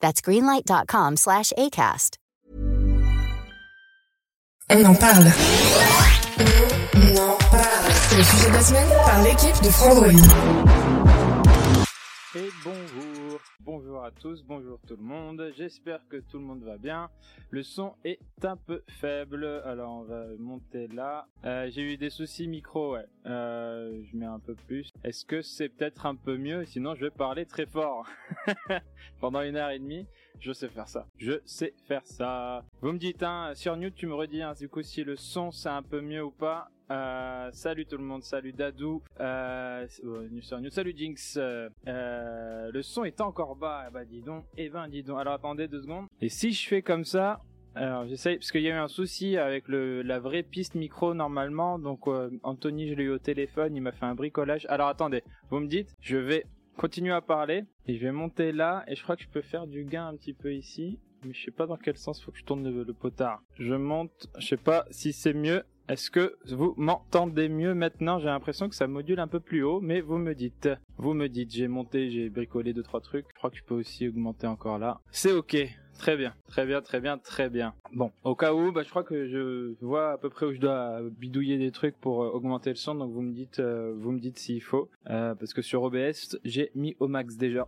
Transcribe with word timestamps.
That's 0.00 0.20
greenlight.com 0.20 1.16
slash 1.16 1.52
ACAST. 1.56 2.18
On 4.70 4.84
en 4.84 4.94
parle. 4.94 5.26
On 6.94 7.16
en 7.16 7.36
parle. 7.50 7.92
C'est 8.10 8.16
le 8.18 8.22
sujet 8.22 8.48
de 8.48 8.54
la 8.54 8.60
semaine 8.60 8.88
par 9.04 9.22
l'équipe 9.22 9.62
de 9.62 9.70
Frandroid. 9.70 11.17
Et 12.38 12.50
bonjour, 12.62 13.40
bonjour 13.58 14.04
à 14.04 14.12
tous, 14.12 14.44
bonjour 14.44 14.78
tout 14.86 14.94
le 14.94 15.02
monde, 15.02 15.52
j'espère 15.56 16.06
que 16.08 16.18
tout 16.18 16.38
le 16.38 16.44
monde 16.44 16.62
va 16.62 16.78
bien. 16.78 17.10
Le 17.50 17.64
son 17.64 17.94
est 18.04 18.20
un 18.44 18.56
peu 18.56 18.84
faible, 18.86 19.44
alors 19.64 19.90
on 19.90 20.02
va 20.04 20.24
monter 20.38 20.86
là. 20.86 21.26
Euh, 21.44 21.68
J'ai 21.68 21.82
eu 21.82 21.96
des 21.96 22.10
soucis 22.10 22.46
micro, 22.46 22.92
ouais, 22.92 23.06
euh, 23.26 24.00
je 24.04 24.16
mets 24.16 24.26
un 24.26 24.38
peu 24.38 24.54
plus. 24.54 24.92
Est-ce 25.02 25.24
que 25.24 25.42
c'est 25.42 25.68
peut-être 25.68 26.06
un 26.06 26.14
peu 26.14 26.36
mieux? 26.36 26.64
Sinon 26.64 26.94
je 26.94 27.06
vais 27.06 27.10
parler 27.10 27.44
très 27.44 27.66
fort 27.66 28.06
pendant 29.20 29.42
une 29.42 29.56
heure 29.56 29.70
et 29.70 29.80
demie. 29.80 30.06
Je 30.38 30.52
sais 30.52 30.68
faire 30.68 30.86
ça. 30.86 31.08
Je 31.16 31.40
sais 31.44 31.74
faire 31.88 32.06
ça. 32.06 32.64
Vous 32.82 32.92
me 32.92 32.98
dites, 32.98 33.24
hein, 33.24 33.50
sur 33.56 33.76
Newt, 33.76 33.96
tu 33.96 34.06
me 34.06 34.14
redis, 34.14 34.42
hein, 34.42 34.54
du 34.56 34.68
coup, 34.68 34.82
si 34.82 35.02
le 35.02 35.16
son 35.16 35.50
c'est 35.50 35.70
un 35.70 35.82
peu 35.82 36.00
mieux 36.00 36.22
ou 36.22 36.30
pas. 36.30 36.70
Euh, 36.90 37.50
salut 37.52 37.84
tout 37.84 37.98
le 37.98 38.04
monde, 38.04 38.22
salut 38.22 38.52
Dadou, 38.52 39.02
euh, 39.20 39.86
Newt, 40.30 40.70
salut 40.70 40.94
Jinx. 40.96 41.36
Euh, 41.36 41.68
euh, 41.86 42.70
le 42.72 42.82
son 42.82 43.04
est 43.04 43.20
encore 43.20 43.56
bas, 43.56 43.86
eh 43.88 43.92
bah 43.92 44.04
dis 44.04 44.22
donc, 44.22 44.44
eh 44.56 44.70
ben 44.70 44.88
dis 44.88 45.02
donc. 45.02 45.20
Alors 45.20 45.34
attendez 45.34 45.68
deux 45.68 45.82
secondes. 45.82 46.06
Et 46.20 46.28
si 46.28 46.52
je 46.52 46.66
fais 46.66 46.80
comme 46.80 47.04
ça, 47.04 47.40
alors 47.74 48.06
j'essaye 48.06 48.38
parce 48.38 48.50
qu'il 48.50 48.62
y 48.62 48.70
a 48.70 48.74
eu 48.74 48.78
un 48.78 48.88
souci 48.88 49.36
avec 49.36 49.64
la 49.68 50.18
vraie 50.18 50.42
piste 50.42 50.74
micro 50.74 51.12
normalement. 51.12 51.78
Donc 51.78 52.06
Anthony, 52.42 52.88
je 52.88 52.94
l'ai 52.94 53.04
eu 53.04 53.10
au 53.10 53.18
téléphone, 53.18 53.76
il 53.76 53.82
m'a 53.82 53.92
fait 53.92 54.06
un 54.06 54.14
bricolage. 54.14 54.66
Alors 54.70 54.88
attendez, 54.88 55.22
vous 55.50 55.60
me 55.60 55.66
dites, 55.66 55.94
je 56.00 56.16
vais 56.16 56.46
continuer 56.78 57.12
à 57.12 57.20
parler 57.20 57.64
et 57.86 57.96
je 57.96 58.00
vais 58.00 58.12
monter 58.12 58.52
là 58.52 58.84
et 58.86 58.94
je 58.94 59.02
crois 59.02 59.16
que 59.16 59.22
je 59.22 59.28
peux 59.28 59.42
faire 59.42 59.66
du 59.66 59.84
gain 59.84 60.06
un 60.06 60.16
petit 60.16 60.32
peu 60.32 60.54
ici. 60.54 60.98
Mais 61.24 61.34
je 61.34 61.44
sais 61.44 61.50
pas 61.50 61.66
dans 61.66 61.76
quel 61.76 61.96
sens 61.96 62.22
faut 62.22 62.30
que 62.30 62.38
je 62.38 62.44
tourne 62.44 62.68
le 62.70 62.94
potard. 62.94 63.42
Je 63.58 63.74
monte, 63.74 64.28
je 64.38 64.46
sais 64.46 64.56
pas 64.56 64.86
si 64.90 65.12
c'est 65.12 65.34
mieux. 65.34 65.64
Est-ce 65.88 66.10
que 66.10 66.36
vous 66.50 66.74
m'entendez 66.76 67.48
mieux 67.48 67.72
maintenant? 67.72 68.18
J'ai 68.18 68.26
l'impression 68.26 68.68
que 68.68 68.74
ça 68.74 68.86
module 68.86 69.20
un 69.20 69.26
peu 69.26 69.40
plus 69.40 69.62
haut, 69.62 69.80
mais 69.80 70.02
vous 70.02 70.18
me 70.18 70.34
dites. 70.34 70.68
Vous 70.98 71.14
me 71.14 71.28
dites, 71.28 71.50
j'ai 71.50 71.66
monté, 71.66 72.10
j'ai 72.10 72.28
bricolé 72.28 72.74
deux 72.74 72.82
trois 72.82 73.00
trucs. 73.00 73.24
Je 73.30 73.34
crois 73.34 73.48
que 73.48 73.56
je 73.56 73.64
peux 73.64 73.74
aussi 73.74 74.06
augmenter 74.06 74.46
encore 74.46 74.78
là. 74.78 75.00
C'est 75.12 75.32
ok. 75.32 75.56
Très 75.98 76.16
bien, 76.16 76.34
très 76.46 76.66
bien, 76.66 76.82
très 76.82 77.00
bien, 77.00 77.16
très 77.16 77.48
bien. 77.48 77.72
Bon, 77.94 78.12
au 78.22 78.34
cas 78.36 78.52
où, 78.52 78.70
bah, 78.70 78.82
je 78.84 78.90
crois 78.90 79.02
que 79.02 79.28
je 79.28 79.74
vois 79.80 80.12
à 80.12 80.18
peu 80.18 80.28
près 80.28 80.44
où 80.44 80.52
je 80.52 80.60
dois 80.60 81.00
bidouiller 81.18 81.56
des 81.56 81.72
trucs 81.72 81.96
pour 81.96 82.22
euh, 82.22 82.28
augmenter 82.28 82.70
le 82.70 82.76
son, 82.76 82.94
donc 82.94 83.10
vous 83.10 83.22
me 83.22 83.32
dites, 83.32 83.58
euh, 83.58 83.94
vous 83.96 84.12
me 84.12 84.20
dites 84.20 84.38
s'il 84.38 84.62
faut, 84.62 84.88
euh, 85.10 85.34
parce 85.34 85.52
que 85.54 85.60
sur 85.62 85.82
OBS, 85.82 86.38
j'ai 86.44 86.70
mis 86.76 86.94
au 87.00 87.08
max 87.08 87.36
déjà. 87.36 87.66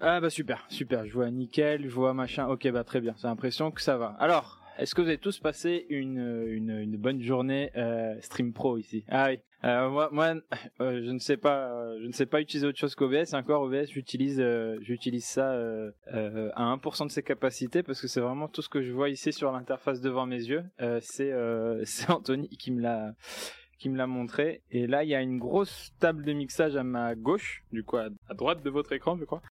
Ah 0.00 0.20
bah 0.22 0.30
super, 0.30 0.64
super, 0.70 1.04
je 1.04 1.12
vois 1.12 1.30
nickel, 1.30 1.82
je 1.82 1.94
vois 1.94 2.14
machin, 2.14 2.46
ok 2.46 2.70
bah 2.70 2.82
très 2.82 3.02
bien, 3.02 3.14
j'ai 3.20 3.28
l'impression 3.28 3.70
que 3.70 3.82
ça 3.82 3.98
va. 3.98 4.16
Alors, 4.18 4.62
est-ce 4.78 4.94
que 4.94 5.00
vous 5.02 5.08
avez 5.08 5.18
tous 5.18 5.38
passé 5.38 5.86
une, 5.88 6.44
une, 6.48 6.70
une 6.70 6.95
bonne 7.06 7.22
journée 7.22 7.70
euh, 7.76 8.16
Stream 8.20 8.52
Pro 8.52 8.78
ici 8.78 9.04
Ah 9.08 9.28
oui. 9.28 9.38
Euh, 9.62 9.88
moi, 10.10 10.34
euh, 10.80 11.02
je 11.04 11.10
ne 11.12 11.20
sais 11.20 11.36
pas, 11.36 11.70
je 12.00 12.06
ne 12.06 12.10
sais 12.10 12.26
pas 12.26 12.40
utiliser 12.40 12.66
autre 12.66 12.80
chose 12.80 12.96
qu'OBS. 12.96 13.32
Encore 13.32 13.62
OBS, 13.62 13.86
j'utilise, 13.92 14.44
j'utilise 14.80 15.24
ça 15.24 15.52
à 15.52 16.76
1% 16.76 17.06
de 17.06 17.12
ses 17.12 17.22
capacités 17.22 17.84
parce 17.84 18.00
que 18.00 18.08
c'est 18.08 18.20
vraiment 18.20 18.48
tout 18.48 18.60
ce 18.60 18.68
que 18.68 18.82
je 18.82 18.90
vois 18.90 19.08
ici 19.08 19.32
sur 19.32 19.52
l'interface 19.52 20.00
devant 20.00 20.26
mes 20.26 20.42
yeux. 20.42 20.64
C'est, 21.00 21.32
c'est 21.84 22.10
Anthony 22.10 22.48
qui 22.48 22.72
me 22.72 22.82
l'a, 22.82 23.14
qui 23.78 23.88
me 23.88 23.96
l'a 23.96 24.08
montré. 24.08 24.62
Et 24.72 24.88
là, 24.88 25.04
il 25.04 25.08
y 25.08 25.14
a 25.14 25.22
une 25.22 25.38
grosse 25.38 25.92
table 26.00 26.24
de 26.24 26.32
mixage 26.32 26.74
à 26.74 26.82
ma 26.82 27.14
gauche, 27.14 27.62
du 27.70 27.84
coup 27.84 27.98
à, 27.98 28.08
droite 28.34 28.64
de 28.64 28.70
votre 28.70 28.92
écran, 28.92 29.16
je 29.16 29.24
crois. 29.24 29.42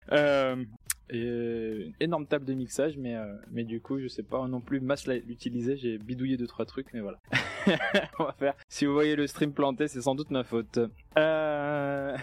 Et 1.11 1.23
euh, 1.25 1.87
une 1.87 1.95
énorme 2.01 2.27
table 2.27 2.45
de 2.45 2.55
mixage, 2.55 2.97
mais 2.97 3.15
euh, 3.15 3.35
mais 3.51 3.65
du 3.65 3.81
coup, 3.81 3.99
je 3.99 4.09
sais 4.09 4.23
pas 4.23 4.47
non 4.49 4.61
plus 4.61 4.81
masse 4.81 5.07
l'utiliser. 5.07 5.77
J'ai 5.77 5.99
bidouillé 5.99 6.37
deux 6.37 6.47
trois 6.47 6.65
trucs, 6.65 6.93
mais 6.95 7.01
voilà. 7.01 7.19
On 8.19 8.25
va 8.25 8.33
faire. 8.33 8.55
Si 8.69 8.87
vous 8.87 8.93
voyez 8.93 9.17
le 9.17 9.27
stream 9.27 9.53
planté, 9.53 9.89
c'est 9.89 10.01
sans 10.01 10.15
doute 10.15 10.31
ma 10.31 10.45
faute. 10.45 10.79
Euh... 11.19 12.17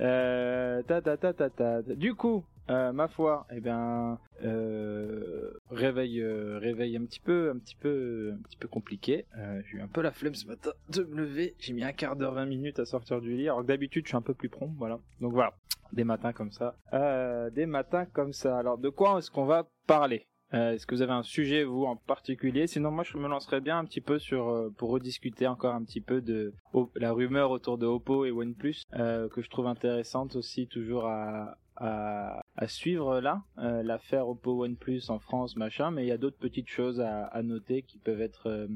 euh... 0.00 0.82
Ta 0.82 1.00
ta 1.00 1.16
ta 1.16 1.32
ta 1.32 1.50
ta. 1.50 1.82
Du 1.82 2.14
coup. 2.14 2.44
Euh, 2.68 2.92
ma 2.92 3.06
foi, 3.06 3.46
eh 3.52 3.60
bien, 3.60 4.18
euh, 4.42 5.52
réveil, 5.70 6.20
euh, 6.20 6.58
réveil 6.58 6.96
un 6.96 7.04
petit 7.04 7.20
peu, 7.20 7.52
un 7.54 7.58
petit 7.58 7.76
peu, 7.76 8.34
un 8.36 8.42
petit 8.42 8.56
peu 8.56 8.66
compliqué. 8.66 9.24
Euh, 9.38 9.62
j'ai 9.70 9.76
eu 9.76 9.80
un 9.80 9.86
peu 9.86 10.02
la 10.02 10.10
flemme 10.10 10.34
ce 10.34 10.48
matin 10.48 10.72
de 10.88 11.04
me 11.04 11.14
lever. 11.14 11.54
J'ai 11.60 11.72
mis 11.72 11.84
un 11.84 11.92
quart 11.92 12.16
d'heure, 12.16 12.34
20 12.34 12.46
minutes 12.46 12.80
à 12.80 12.84
sortir 12.84 13.20
du 13.20 13.36
lit. 13.36 13.44
Alors 13.44 13.62
que 13.62 13.66
d'habitude, 13.68 14.04
je 14.06 14.08
suis 14.08 14.16
un 14.16 14.22
peu 14.22 14.34
plus 14.34 14.48
prompt, 14.48 14.74
voilà. 14.78 14.98
Donc 15.20 15.32
voilà, 15.32 15.52
des 15.92 16.02
matins 16.02 16.32
comme 16.32 16.50
ça. 16.50 16.74
Euh, 16.92 17.50
des 17.50 17.66
matins 17.66 18.04
comme 18.06 18.32
ça. 18.32 18.58
Alors, 18.58 18.78
de 18.78 18.88
quoi 18.88 19.18
est-ce 19.18 19.30
qu'on 19.30 19.46
va 19.46 19.68
parler? 19.86 20.26
Euh, 20.54 20.72
Est-ce 20.72 20.86
que 20.86 20.94
vous 20.94 21.02
avez 21.02 21.12
un 21.12 21.22
sujet 21.22 21.64
vous 21.64 21.84
en 21.84 21.96
particulier? 21.96 22.66
Sinon, 22.66 22.90
moi, 22.90 23.04
je 23.04 23.18
me 23.18 23.28
lancerais 23.28 23.60
bien 23.60 23.78
un 23.78 23.84
petit 23.84 24.00
peu 24.00 24.18
sur 24.18 24.48
euh, 24.48 24.70
pour 24.76 24.90
rediscuter 24.90 25.46
encore 25.46 25.74
un 25.74 25.82
petit 25.82 26.00
peu 26.00 26.20
de 26.20 26.52
la 26.94 27.12
rumeur 27.12 27.50
autour 27.50 27.78
de 27.78 27.86
Oppo 27.86 28.24
et 28.24 28.30
OnePlus 28.30 28.82
euh, 28.94 29.28
que 29.28 29.42
je 29.42 29.50
trouve 29.50 29.66
intéressante 29.66 30.36
aussi, 30.36 30.66
toujours 30.68 31.06
à 31.06 31.58
à, 31.78 32.40
à 32.56 32.68
suivre 32.68 33.20
là, 33.20 33.42
l'affaire 33.58 34.26
Oppo 34.30 34.64
OnePlus 34.64 35.02
en 35.10 35.18
France, 35.18 35.56
machin, 35.56 35.90
mais 35.90 36.04
il 36.04 36.08
y 36.08 36.12
a 36.12 36.16
d'autres 36.16 36.38
petites 36.38 36.70
choses 36.70 37.02
à, 37.02 37.24
à 37.26 37.42
noter 37.42 37.82
qui 37.82 37.98
peuvent 37.98 38.22
être 38.22 38.66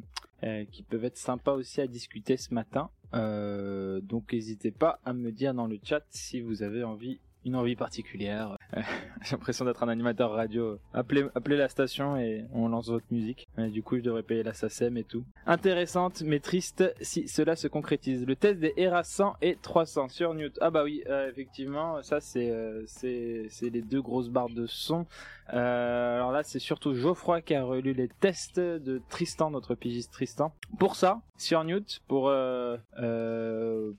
qui 0.71 0.83
peuvent 0.83 1.07
être 1.07 1.17
sympas 1.17 1.55
aussi 1.55 1.81
à 1.81 1.87
discuter 1.87 2.37
ce 2.37 2.53
matin. 2.53 2.91
Donc 3.15 4.35
n'hésitez 4.35 4.71
pas 4.71 5.01
à 5.07 5.15
me 5.15 5.33
dire 5.33 5.55
dans 5.55 5.67
le 5.67 5.79
chat 5.83 6.03
si 6.11 6.43
vous 6.43 6.63
avez 6.63 6.85
envie 6.85 7.21
une 7.45 7.57
envie 7.57 7.77
particulière. 7.77 8.57
J'ai 9.23 9.33
l'impression 9.33 9.65
d'être 9.65 9.83
un 9.83 9.89
animateur 9.89 10.33
radio. 10.33 10.79
Appelez, 10.95 11.27
appelez 11.35 11.57
la 11.57 11.69
station 11.69 12.17
et 12.17 12.45
on 12.53 12.69
lance 12.69 12.89
votre 12.89 13.07
musique. 13.11 13.49
Euh, 13.59 13.69
du 13.69 13.83
coup, 13.83 13.97
je 13.97 14.03
devrais 14.03 14.23
payer 14.23 14.43
la 14.43 14.53
SACEM 14.53 14.97
et 14.97 15.05
tout. 15.05 15.25
Intéressante, 15.47 16.23
mais 16.23 16.41
triste 16.41 16.95
si 17.01 17.29
cela 17.29 17.57
se 17.57 17.69
concrétise. 17.69 18.27
Le 18.27 18.37
test 18.37 18.61
des 18.61 18.75
ERA 18.77 19.05
100 19.05 19.37
et 19.43 19.57
300 19.61 20.09
sur 20.09 20.35
Newt. 20.35 20.59
Ah 20.61 20.71
bah 20.71 20.85
oui, 20.85 21.03
euh, 21.09 21.29
effectivement, 21.29 22.03
ça 22.03 22.21
c'est 22.21 22.51
euh, 22.51 22.85
c'est 22.87 23.71
les 23.71 23.83
deux 23.83 24.03
grosses 24.03 24.29
barres 24.29 24.51
de 24.51 24.67
son. 24.67 25.07
Alors 25.49 26.31
là, 26.31 26.45
c'est 26.45 26.61
surtout 26.61 26.95
Geoffroy 26.95 27.41
qui 27.41 27.57
a 27.57 27.65
relu 27.65 27.93
les 27.93 28.07
tests 28.07 28.61
de 28.61 29.03
Tristan, 29.09 29.51
notre 29.51 29.75
pigiste 29.75 30.13
Tristan. 30.13 30.53
Pour 30.79 30.95
ça, 30.95 31.23
sur 31.39 31.65
Newt, 31.65 32.03
pour 32.07 32.33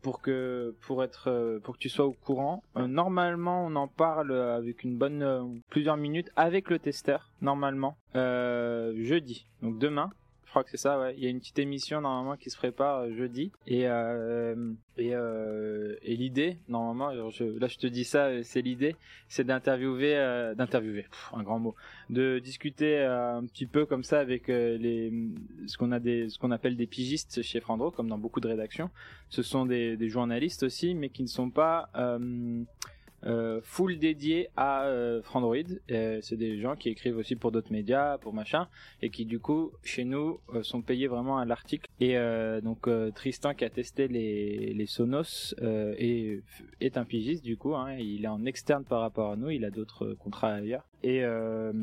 pour 0.02 0.22
que 0.22 0.74
pour 0.80 1.04
être 1.04 1.60
pour 1.62 1.74
que 1.76 1.80
tu 1.80 1.90
sois 1.90 2.06
au 2.06 2.14
courant, 2.14 2.64
euh, 2.78 2.88
on 3.38 3.76
en 3.76 3.88
parle 3.88 4.32
avec 4.32 4.84
une 4.84 4.98
bonne 4.98 5.24
euh, 5.24 5.44
plusieurs 5.70 5.98
minutes 5.98 6.30
avec 6.36 6.70
le 6.70 6.80
testeur 6.80 7.30
normalement 7.42 7.98
euh, 8.16 8.94
jeudi. 9.04 9.46
Donc 9.62 9.80
demain, 9.80 10.12
je 10.52 10.54
crois 10.54 10.66
que 10.66 10.70
c'est 10.72 10.76
ça, 10.76 11.00
ouais. 11.00 11.16
Il 11.16 11.24
y 11.24 11.28
a 11.28 11.30
une 11.30 11.40
petite 11.40 11.60
émission 11.60 12.02
normalement 12.02 12.36
qui 12.36 12.50
se 12.50 12.58
prépare 12.58 13.04
euh, 13.04 13.14
jeudi. 13.14 13.54
Et 13.68 13.88
euh, 13.88 14.74
et, 14.98 15.12
euh, 15.14 15.96
l'idée, 16.04 16.58
normalement, 16.68 17.30
je, 17.30 17.46
là 17.46 17.68
je 17.70 17.78
te 17.78 17.88
dis 17.88 18.04
ça, 18.04 18.26
euh, 18.26 18.42
c'est 18.44 18.62
l'idée, 18.62 18.98
c'est 19.30 19.46
d'interviewer, 19.46 20.18
euh, 20.18 20.54
d'interviewer, 20.54 21.06
un 21.32 21.42
grand 21.42 21.58
mot, 21.58 21.74
de 22.10 22.40
discuter 22.40 23.00
euh, 23.00 23.38
un 23.38 23.46
petit 23.46 23.66
peu 23.66 23.86
comme 23.86 24.04
ça 24.04 24.20
avec 24.20 24.50
euh, 24.50 24.78
les, 24.78 25.14
ce 25.68 25.78
qu'on 25.78 25.94
a 25.94 26.02
des, 26.02 26.28
ce 26.28 26.38
qu'on 26.38 26.52
appelle 26.52 26.76
des 26.76 26.86
pigistes 26.86 27.42
chez 27.42 27.62
Frandro, 27.62 27.90
comme 27.90 28.10
dans 28.10 28.18
beaucoup 28.18 28.42
de 28.42 28.50
rédactions. 28.50 28.90
Ce 29.30 29.44
sont 29.44 29.66
des, 29.66 29.98
journalistes 30.10 30.64
aussi, 30.64 30.96
mais 30.96 31.08
qui 31.08 31.22
ne 31.22 31.30
sont 31.30 31.50
pas 31.50 31.88
euh, 31.96 32.20
euh, 32.20 32.64
full 33.64 34.00
dédiés 34.00 34.50
à 34.56 34.86
euh, 34.86 35.22
Frandroid. 35.22 35.56
Euh, 35.92 36.20
c'est 36.22 36.38
des 36.38 36.60
gens 36.60 36.76
qui 36.76 36.90
écrivent 36.90 37.18
aussi 37.18 37.36
pour 37.36 37.52
d'autres 37.52 37.72
médias, 37.72 38.18
pour 38.18 38.34
machin, 38.34 38.68
et 39.02 39.10
qui 39.10 39.26
du 39.26 39.40
coup 39.40 39.72
chez 39.84 40.04
nous 40.04 40.40
euh, 40.54 40.64
sont 40.64 40.82
payés 40.82 41.08
vraiment 41.08 41.38
à 41.38 41.46
l'article. 41.46 41.90
Et 42.00 42.18
euh, 42.18 42.62
donc 42.62 42.88
euh, 42.88 43.12
Tristan 43.12 43.54
qui 43.54 43.66
a 43.66 43.70
testé 43.70 44.08
les, 44.08 44.74
les 44.74 44.86
Sonos 44.86 45.56
euh, 45.62 45.94
est, 45.98 46.42
est 46.80 46.98
un 46.98 47.06
pigiste 47.06 47.44
du 47.44 47.58
coup. 47.58 47.76
Hein, 47.76 47.96
il 47.98 48.26
est 48.26 48.28
en 48.28 48.46
externe 48.46 48.84
par 48.84 49.02
rapport 49.02 49.32
à 49.32 49.36
nous. 49.36 49.50
Il 49.50 49.66
a 49.66 49.72
d'autres 49.72 50.14
contrats 50.14 50.54
ailleurs. 50.54 50.91
Et 51.04 51.24
euh, 51.24 51.74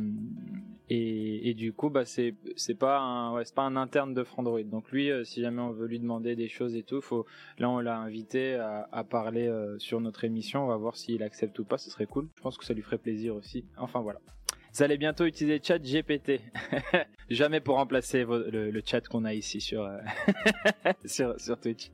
et, 0.90 1.50
et 1.50 1.54
du 1.54 1.72
coup 1.72 1.90
bah 1.90 2.04
c'est 2.04 2.34
pas 2.78 2.98
un 2.98 3.34
ouais, 3.34 3.42
pas 3.54 3.62
un 3.62 3.76
interne 3.76 4.14
de 4.14 4.24
Frandroid. 4.24 4.62
Donc 4.62 4.90
lui 4.90 5.10
euh, 5.10 5.24
si 5.24 5.40
jamais 5.42 5.60
on 5.60 5.70
veut 5.70 5.86
lui 5.86 5.98
demander 5.98 6.36
des 6.36 6.48
choses 6.48 6.74
et 6.76 6.82
tout, 6.82 7.00
faut 7.00 7.26
là 7.58 7.68
on 7.68 7.80
l'a 7.80 7.98
invité 7.98 8.54
à, 8.54 9.04
parler 9.04 9.48
euh, 9.48 9.78
sur 9.78 10.00
notre 10.00 10.24
émission. 10.24 10.64
On 10.64 10.68
va 10.68 10.76
voir 10.76 10.96
s'il 10.96 11.22
accepte 11.22 11.58
ou 11.58 11.64
pas. 11.64 11.78
Ce 11.78 11.90
serait 11.90 12.06
cool. 12.06 12.28
Je 12.36 12.42
pense 12.42 12.56
que 12.56 12.64
ça 12.64 12.74
lui 12.74 12.82
ferait 12.82 12.98
plaisir 12.98 13.34
aussi. 13.34 13.64
Enfin 13.76 14.00
voilà. 14.00 14.20
vous 14.72 14.82
allez 14.82 14.96
bientôt 14.96 15.24
utiliser 15.24 15.60
chat 15.62 15.78
GPT. 15.78 16.40
Jamais 17.28 17.60
pour 17.60 17.76
remplacer 17.76 18.24
le, 18.24 18.80
chat 18.84 19.06
qu'on 19.08 19.24
a 19.24 19.34
ici 19.34 19.60
sur, 19.60 19.90
sur, 21.04 21.38
sur 21.38 21.60
Twitch. 21.60 21.90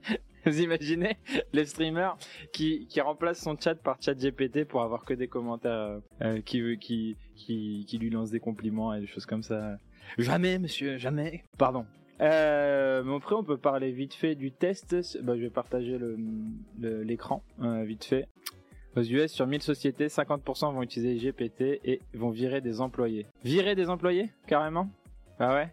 Vous 0.47 0.61
imaginez 0.61 1.17
les 1.53 1.65
streamers 1.65 2.17
qui, 2.53 2.87
qui 2.87 3.01
remplacent 3.01 3.43
son 3.43 3.57
chat 3.59 3.75
par 3.75 3.97
chat 4.01 4.15
GPT 4.15 4.65
pour 4.65 4.83
avoir 4.83 5.05
que 5.05 5.15
des 5.15 5.29
commentaires 5.29 6.01
euh, 6.23 6.41
qui, 6.43 6.79
qui, 6.79 7.17
qui, 7.35 7.85
qui 7.87 7.99
lui 7.99 8.11
lancent 8.11 8.31
des 8.31 8.41
compliments 8.41 8.95
et 8.95 9.01
des 9.01 9.07
choses 9.07 9.27
comme 9.27 9.43
ça. 9.43 9.77
Jamais, 10.19 10.59
monsieur, 10.59 10.99
jamais. 10.99 11.45
Pardon. 11.59 11.87
Euh, 12.21 13.03
mais 13.05 13.15
après, 13.15 13.35
on 13.35 13.43
peut 13.43 13.57
parler 13.57 13.91
vite 13.91 14.15
fait 14.15 14.35
du 14.35 14.53
test. 14.53 15.19
Bah, 15.23 15.37
je 15.37 15.43
vais 15.43 15.51
partager 15.51 15.99
l'écran 16.79 17.43
le, 17.59 17.67
euh, 17.67 17.85
vite 17.85 18.05
fait. 18.05 18.27
Aux 18.97 19.03
US, 19.03 19.33
sur 19.33 19.47
1000 19.47 19.63
sociétés, 19.63 20.07
50% 20.07 20.73
vont 20.73 20.83
utiliser 20.83 21.17
GPT 21.17 21.81
et 21.85 22.01
vont 22.15 22.31
virer 22.31 22.61
des 22.61 22.81
employés. 22.81 23.27
Virer 23.43 23.75
des 23.75 23.91
employés 23.91 24.31
Carrément? 24.47 24.89
Ah 25.41 25.55
ouais? 25.55 25.73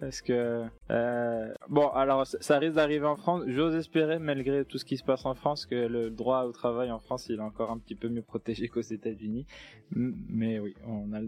Parce 0.00 0.20
que 0.20 0.64
euh, 0.90 1.54
bon, 1.68 1.88
alors 1.88 2.26
ça 2.26 2.58
risque 2.58 2.74
d'arriver 2.74 3.06
en 3.06 3.16
France. 3.16 3.44
J'ose 3.46 3.74
espérer, 3.74 4.18
malgré 4.18 4.64
tout 4.64 4.78
ce 4.78 4.84
qui 4.84 4.96
se 4.96 5.04
passe 5.04 5.24
en 5.24 5.34
France, 5.34 5.66
que 5.66 5.74
le 5.74 6.10
droit 6.10 6.44
au 6.44 6.52
travail 6.52 6.90
en 6.90 6.98
France, 6.98 7.26
il 7.28 7.36
est 7.36 7.42
encore 7.42 7.70
un 7.70 7.78
petit 7.78 7.94
peu 7.94 8.08
mieux 8.08 8.22
protégé 8.22 8.68
qu'aux 8.68 8.80
États-Unis. 8.80 9.46
Mais 9.90 10.58
oui, 10.58 10.74
on 10.86 11.12
a. 11.12 11.20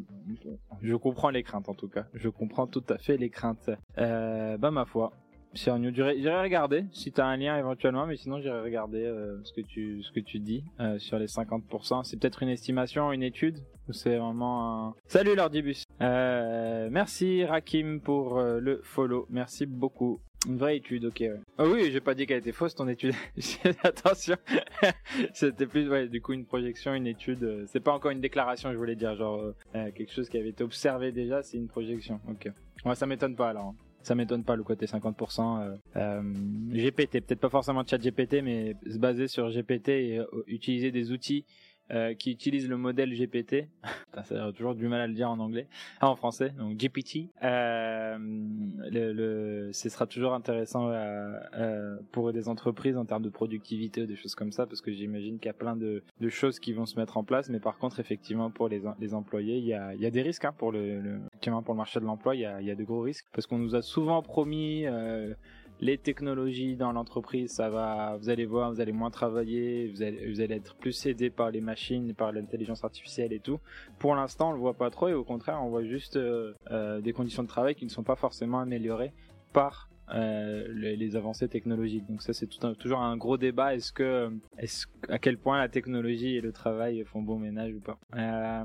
Je 0.83 0.95
comprends 0.97 1.31
les 1.31 1.43
craintes 1.43 1.69
en 1.69 1.75
tout 1.75 1.89
cas. 1.89 2.07
Je 2.15 2.29
comprends 2.29 2.67
tout 2.67 2.85
à 2.89 2.99
fait 2.99 3.17
les 3.17 3.31
craintes. 3.31 3.71
Euh, 3.99 4.57
bah 4.59 4.71
ma 4.71 4.85
foi, 4.85 5.13
sur 5.55 5.79
J'irai 5.93 6.41
regarder 6.41 6.85
si 6.93 7.11
t'as 7.13 7.27
un 7.27 7.37
lien 7.37 7.59
éventuellement, 7.59 8.07
mais 8.07 8.17
sinon 8.17 8.41
j'irai 8.41 8.61
regarder 8.61 9.05
euh, 9.05 9.39
ce 9.45 9.53
que 9.53 9.61
tu 9.61 10.03
ce 10.03 10.13
que 10.13 10.21
tu 10.21 10.39
dis 10.39 10.65
euh, 10.81 10.99
sur 10.99 11.19
les 11.19 11.27
50%. 11.27 12.05
C'est 12.05 12.19
peut-être 12.19 12.43
une 12.43 12.51
estimation, 12.51 13.13
une 13.13 13.23
étude? 13.23 13.59
Ou 13.89 13.93
c'est 13.93 14.19
vraiment 14.19 14.89
un. 14.89 14.95
Salut 15.07 15.35
Lordibus. 15.35 15.88
Euh, 16.01 16.89
merci 16.91 17.45
Rakim 17.45 18.01
pour 18.01 18.39
euh, 18.39 18.61
le 18.61 18.81
follow. 18.83 19.27
Merci 19.31 19.67
beaucoup. 19.67 20.21
Une 20.47 20.57
vraie 20.57 20.77
étude, 20.77 21.05
ok. 21.07 21.21
Ouais. 21.21 21.41
Ah 21.59 21.65
oui, 21.67 21.91
j'ai 21.91 22.01
pas 22.01 22.15
dit 22.15 22.27
qu'elle 22.27 22.39
était 22.39 22.53
fausse 22.53 22.75
ton 22.75 22.87
étude. 22.87 23.15
Attention. 23.83 24.37
C'était 25.35 25.67
plus, 25.67 25.89
ouais, 25.89 26.07
du 26.07 26.21
coup 26.23 26.33
une 26.33 26.45
projection, 26.45 26.95
une 26.95 27.09
étude. 27.09 27.65
C'est 27.67 27.81
pas 27.81 27.93
encore 27.93 28.13
une 28.13 28.21
déclaration, 28.21 28.71
je 28.73 28.77
voulais 28.77 28.95
dire, 28.95 29.17
genre 29.17 29.53
quelque 29.73 30.13
chose 30.13 30.29
qui 30.29 30.39
avait 30.39 30.51
été 30.51 30.63
observé 30.63 31.11
déjà, 31.11 31.43
c'est 31.43 31.57
une 31.57 31.67
projection. 31.67 32.21
Ok. 32.29 32.53
Ouais, 32.85 32.95
ça 32.95 33.07
m'étonne 33.07 33.35
pas 33.35 33.49
alors. 33.49 33.75
Ça 34.03 34.15
m'étonne 34.15 34.45
pas 34.45 34.57
le 34.57 34.63
côté 34.63 34.87
50%. 34.87 35.61
Euh, 35.61 35.77
euh, 35.97 36.23
GPT, 36.71 37.21
peut-être 37.21 37.41
pas 37.41 37.49
forcément 37.51 37.85
chat 37.87 37.99
GPT, 37.99 38.43
mais 38.43 38.75
se 38.89 38.99
baser 38.99 39.29
sur 39.29 39.51
GPT 39.51 39.89
et 39.89 40.19
euh, 40.19 40.25
utiliser 40.47 40.91
des 40.91 41.11
outils 41.11 41.45
euh, 41.91 42.15
qui 42.15 42.31
utilise 42.31 42.69
le 42.69 42.77
modèle 42.77 43.15
GPT. 43.15 43.69
ça 44.25 44.47
a 44.47 44.53
toujours 44.53 44.75
du 44.75 44.89
mal 44.89 45.01
à 45.01 45.07
le 45.07 45.15
dire 45.15 45.31
en 45.31 45.39
anglais, 45.39 45.67
ah, 46.01 46.11
en 46.11 46.17
français. 46.17 46.51
Donc 46.59 46.77
GPT. 46.77 47.29
Euh, 47.43 48.19
le, 48.19 49.13
le, 49.13 49.73
ce 49.73 49.89
sera 49.89 50.07
toujours 50.07 50.35
intéressant 50.35 50.91
euh, 50.91 51.97
pour 52.13 52.33
des 52.33 52.49
entreprises 52.49 52.97
en 52.97 53.05
termes 53.05 53.23
de 53.23 53.29
productivité 53.29 54.03
ou 54.03 54.07
des 54.07 54.17
choses 54.17 54.35
comme 54.35 54.53
ça, 54.53 54.67
parce 54.67 54.81
que 54.81 54.93
j'imagine 54.93 55.39
qu'il 55.39 55.47
y 55.47 55.51
a 55.51 55.55
plein 55.55 55.77
de, 55.77 56.03
de, 56.21 56.29
choses 56.29 56.59
qui 56.59 56.73
vont 56.73 56.87
se 56.87 56.99
mettre 56.99 57.17
en 57.17 57.25
place. 57.25 57.49
Mais 57.49 57.61
par 57.61 57.79
contre, 57.79 58.01
effectivement, 58.01 58.51
pour 58.51 58.69
les, 58.69 58.83
les 59.01 59.15
employés, 59.15 59.59
il 59.59 59.65
y 59.65 59.75
a, 59.75 59.95
il 59.95 60.01
y 60.01 60.07
a 60.07 60.11
des 60.11 60.23
risques 60.23 60.45
hein, 60.45 60.55
pour 60.57 60.73
le, 60.73 61.01
le, 61.01 61.21
pour 61.41 61.75
le 61.75 61.79
marché 61.79 62.01
de 62.01 62.05
l'emploi. 62.05 62.35
Il 62.35 62.41
y 62.41 62.47
a, 62.47 62.61
il 62.61 62.67
y 62.67 62.71
a 62.71 62.75
de 62.75 62.85
gros 62.85 63.01
risques 63.01 63.27
parce 63.33 63.47
qu'on 63.47 63.59
nous 63.59 63.75
a 63.75 63.83
souvent 63.83 64.23
promis 64.23 64.87
euh, 64.87 65.35
les 65.81 65.99
technologies 65.99 66.77
dans 66.77 66.93
l'entreprise, 66.93 67.53
ça 67.53 67.71
va, 67.71 68.17
vous 68.17 68.31
allez 68.31 68.47
voir, 68.47 68.73
vous 68.73 68.81
allez 68.81 68.93
moins 68.93 69.11
travailler, 69.11 69.89
vous 69.89 70.03
allez, 70.03 70.31
vous 70.31 70.41
allez 70.41 70.57
être 70.57 70.75
plus 70.75 71.07
aidé 71.07 71.31
par 71.31 71.51
les 71.51 71.61
machines, 71.61 72.15
par 72.15 72.33
l'intelligence 72.33 72.85
artificielle 72.85 73.33
et 73.33 73.41
tout. 73.41 73.61
Pour 73.99 74.15
l'instant, 74.15 74.51
on 74.51 74.53
le 74.53 74.59
voit 74.59 74.75
pas 74.75 74.91
trop 74.91 75.09
et 75.09 75.15
au 75.15 75.25
contraire, 75.25 75.61
on 75.63 75.69
voit 75.69 75.85
juste 75.85 76.17
euh, 76.17 76.55
euh, 76.71 77.01
des 77.01 77.13
conditions 77.13 77.43
de 77.43 77.49
travail 77.49 77.75
qui 77.75 77.85
ne 77.85 77.91
sont 77.91 78.03
pas 78.03 78.17
forcément 78.17 78.59
améliorées 78.59 79.13
par 79.53 79.89
euh, 80.15 80.67
les, 80.75 81.17
avancées 81.17 81.49
technologiques. 81.49 82.07
Donc 82.07 82.23
ça 82.23 82.33
c'est 82.33 82.47
toujours 82.47 83.01
un 83.01 83.17
gros 83.17 83.37
débat. 83.37 83.75
Est-ce 83.75 83.93
que, 83.93 84.31
est-ce 84.59 84.87
à 85.09 85.19
quel 85.19 85.39
point 85.39 85.59
la 85.59 85.69
technologie 85.69 86.37
et 86.37 86.41
le 86.41 86.53
travail 86.53 87.05
font 87.05 87.23
bon 87.23 87.39
ménage 87.39 87.75
ou 87.75 87.81
pas 87.81 87.99
euh, 88.17 88.65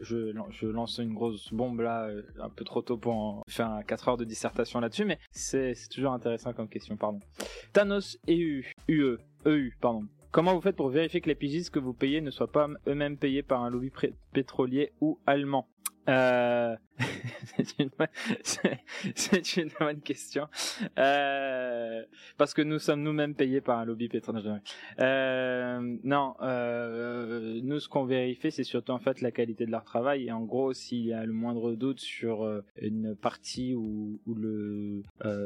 je, 0.00 0.32
je 0.50 0.66
lance 0.66 0.98
une 0.98 1.14
grosse 1.14 1.52
bombe 1.52 1.80
là, 1.80 2.04
euh, 2.04 2.22
un 2.40 2.48
peu 2.48 2.64
trop 2.64 2.82
tôt 2.82 2.96
pour 2.96 3.14
en 3.14 3.42
faire 3.48 3.80
4 3.86 4.08
heures 4.08 4.16
de 4.16 4.24
dissertation 4.24 4.80
là-dessus, 4.80 5.04
mais 5.04 5.18
c'est 5.30 5.74
toujours 5.90 6.12
intéressant 6.12 6.52
comme 6.52 6.68
question. 6.68 6.96
Pardon. 6.96 7.20
Thanos 7.72 8.18
et 8.26 8.38
U, 8.38 8.72
UE, 8.88 9.18
EU, 9.46 9.72
pardon. 9.80 10.06
Comment 10.32 10.54
vous 10.54 10.60
faites 10.60 10.76
pour 10.76 10.90
vérifier 10.90 11.20
que 11.20 11.28
les 11.28 11.34
pigistes 11.34 11.70
que 11.70 11.80
vous 11.80 11.92
payez 11.92 12.20
ne 12.20 12.30
soient 12.30 12.52
pas 12.52 12.68
eux-mêmes 12.86 13.16
payés 13.16 13.42
par 13.42 13.64
un 13.64 13.70
lobby 13.70 13.90
pétrolier 14.32 14.92
ou 15.00 15.18
allemand? 15.26 15.66
Euh, 16.10 16.76
c'est 19.14 19.56
une, 19.56 19.70
bonne 19.78 20.00
question. 20.00 20.48
Euh, 20.98 22.02
parce 22.36 22.54
que 22.54 22.62
nous 22.62 22.78
sommes 22.78 23.02
nous-mêmes 23.02 23.34
payés 23.34 23.60
par 23.60 23.78
un 23.78 23.84
lobby 23.84 24.08
pétrolier. 24.08 24.30
Euh, 24.98 25.96
non, 26.04 26.34
euh, 26.42 27.60
nous 27.62 27.80
ce 27.80 27.88
qu'on 27.88 28.04
vérifie, 28.04 28.50
c'est 28.50 28.64
surtout 28.64 28.92
en 28.92 28.98
fait 28.98 29.20
la 29.20 29.30
qualité 29.30 29.66
de 29.66 29.70
leur 29.70 29.84
travail. 29.84 30.26
Et 30.26 30.32
en 30.32 30.44
gros, 30.44 30.72
s'il 30.72 31.04
y 31.04 31.12
a 31.12 31.24
le 31.24 31.32
moindre 31.32 31.72
doute 31.74 32.00
sur 32.00 32.62
une 32.80 33.14
partie 33.16 33.74
où, 33.74 34.20
le 34.26 35.02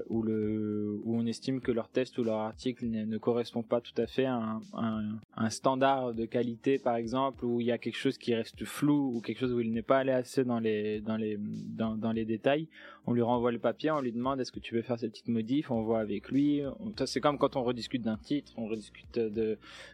où 0.08 0.22
le 0.22 1.00
où 1.04 1.18
on 1.18 1.26
estime 1.26 1.60
que 1.60 1.72
leur 1.72 1.88
test 1.88 2.18
ou 2.18 2.24
leur 2.24 2.38
article 2.38 2.86
ne, 2.86 3.18
correspond 3.18 3.62
pas 3.62 3.80
tout 3.80 3.94
à 3.96 4.06
fait 4.06 4.26
à 4.26 4.34
un, 4.34 4.60
un, 4.74 5.18
un, 5.36 5.50
standard 5.50 6.14
de 6.14 6.24
qualité, 6.26 6.78
par 6.78 6.96
exemple, 6.96 7.44
où 7.44 7.60
il 7.60 7.66
y 7.66 7.72
a 7.72 7.78
quelque 7.78 7.96
chose 7.96 8.18
qui 8.18 8.34
reste 8.34 8.64
flou 8.64 9.12
ou 9.14 9.20
quelque 9.20 9.38
chose 9.38 9.52
où 9.52 9.60
il 9.60 9.72
n'est 9.72 9.82
pas 9.82 9.98
allé 9.98 10.12
assez 10.12 10.44
dans 10.44 10.53
les 10.58 11.00
dans 11.00 11.16
les 11.16 11.38
dans, 11.38 11.96
dans 11.96 12.12
les 12.12 12.24
détails. 12.24 12.68
On 13.06 13.12
lui 13.12 13.22
renvoie 13.22 13.52
le 13.52 13.58
papier, 13.58 13.90
on 13.90 14.00
lui 14.00 14.12
demande 14.12 14.40
est-ce 14.40 14.50
que 14.50 14.60
tu 14.60 14.74
veux 14.74 14.80
faire 14.80 14.98
cette 14.98 15.12
petite 15.12 15.28
modif, 15.28 15.70
on 15.70 15.82
voit 15.82 16.00
avec 16.00 16.30
lui. 16.30 16.62
C'est 17.04 17.20
comme 17.20 17.36
quand 17.36 17.54
on 17.56 17.62
rediscute 17.62 18.02
d'un 18.02 18.16
titre, 18.16 18.52
on 18.56 18.66
rediscute 18.66 19.20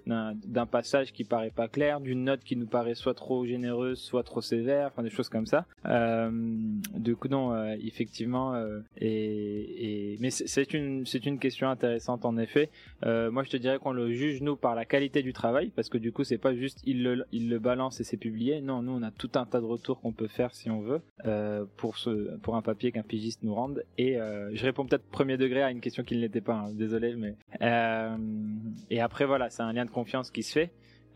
d'un 0.07 0.67
passage 0.67 1.13
qui 1.13 1.25
paraît 1.25 1.51
pas 1.51 1.67
clair, 1.67 2.01
d'une 2.01 2.23
note 2.23 2.45
qui 2.45 2.55
nous 2.55 2.67
paraît 2.69 2.95
soit 2.95 3.15
trop 3.15 3.45
généreuse, 3.45 3.99
soit 3.99 4.23
trop 4.23 4.41
sévère, 4.41 4.89
enfin 4.89 5.03
des 5.03 5.11
choses 5.11 5.29
comme 5.29 5.47
ça. 5.47 5.67
Euh, 5.87 6.31
du 6.95 7.17
coup 7.17 7.29
non, 7.29 7.53
euh, 7.53 7.75
effectivement, 7.83 8.55
euh, 8.55 8.81
et, 8.99 9.50
mais 10.21 10.31
c'est 10.31 10.75
une 10.75 11.07
c'est 11.07 11.27
une 11.27 11.39
question 11.39 11.69
intéressante 11.69 12.25
en 12.25 12.37
effet. 12.37 12.71
Euh, 13.05 13.31
moi 13.31 13.43
je 13.43 13.51
te 13.51 13.57
dirais 13.57 13.79
qu'on 13.79 13.93
le 13.93 14.13
juge 14.13 14.43
nous 14.43 14.57
par 14.57 14.75
la 14.75 14.85
qualité 14.85 15.23
du 15.23 15.33
travail, 15.33 15.73
parce 15.75 15.89
que 15.89 15.99
du 15.99 16.13
coup 16.13 16.25
c'est 16.25 16.39
pas 16.39 16.55
juste 16.55 16.81
il 16.85 17.03
le 17.03 17.25
il 17.33 17.49
le 17.49 17.59
balance 17.59 18.01
et 18.01 18.05
c'est 18.05 18.17
publié. 18.17 18.61
Non, 18.61 18.83
nous 18.83 18.93
on 18.93 19.03
a 19.03 19.11
tout 19.11 19.31
un 19.35 19.47
tas 19.47 19.61
de 19.61 19.67
retours 19.67 20.01
qu'on 20.01 20.13
peut 20.13 20.29
faire 20.29 20.55
si 20.55 20.71
on 20.71 20.81
veut 20.81 21.01
euh, 21.25 21.65
pour 21.77 21.97
ce 21.97 22.37
pour 22.39 22.57
un 22.57 22.63
papier 22.63 22.93
qu'un 22.93 23.03
pigiste 23.03 23.43
nous 23.43 23.55
rende. 23.55 23.85
Et 23.99 24.21
euh, 24.21 24.51
je 24.55 24.65
réponds 24.65 24.87
peut-être 24.87 25.05
premier 25.05 25.37
degré 25.37 25.63
à 25.63 25.71
une 25.71 25.81
question 25.81 26.05
qui 26.05 26.15
ne 26.15 26.21
l'était 26.21 26.41
pas. 26.41 26.55
Hein, 26.55 26.73
désolé, 26.73 27.15
mais 27.17 27.35
et 28.91 29.01
après 29.01 29.25
voilà, 29.25 29.51
c'est 29.51 29.63
un 29.63 29.73
lien 29.73 29.85
de 29.85 29.91
confiance 29.91 30.31
qui 30.31 30.43
se 30.43 30.53
fait. 30.53 30.71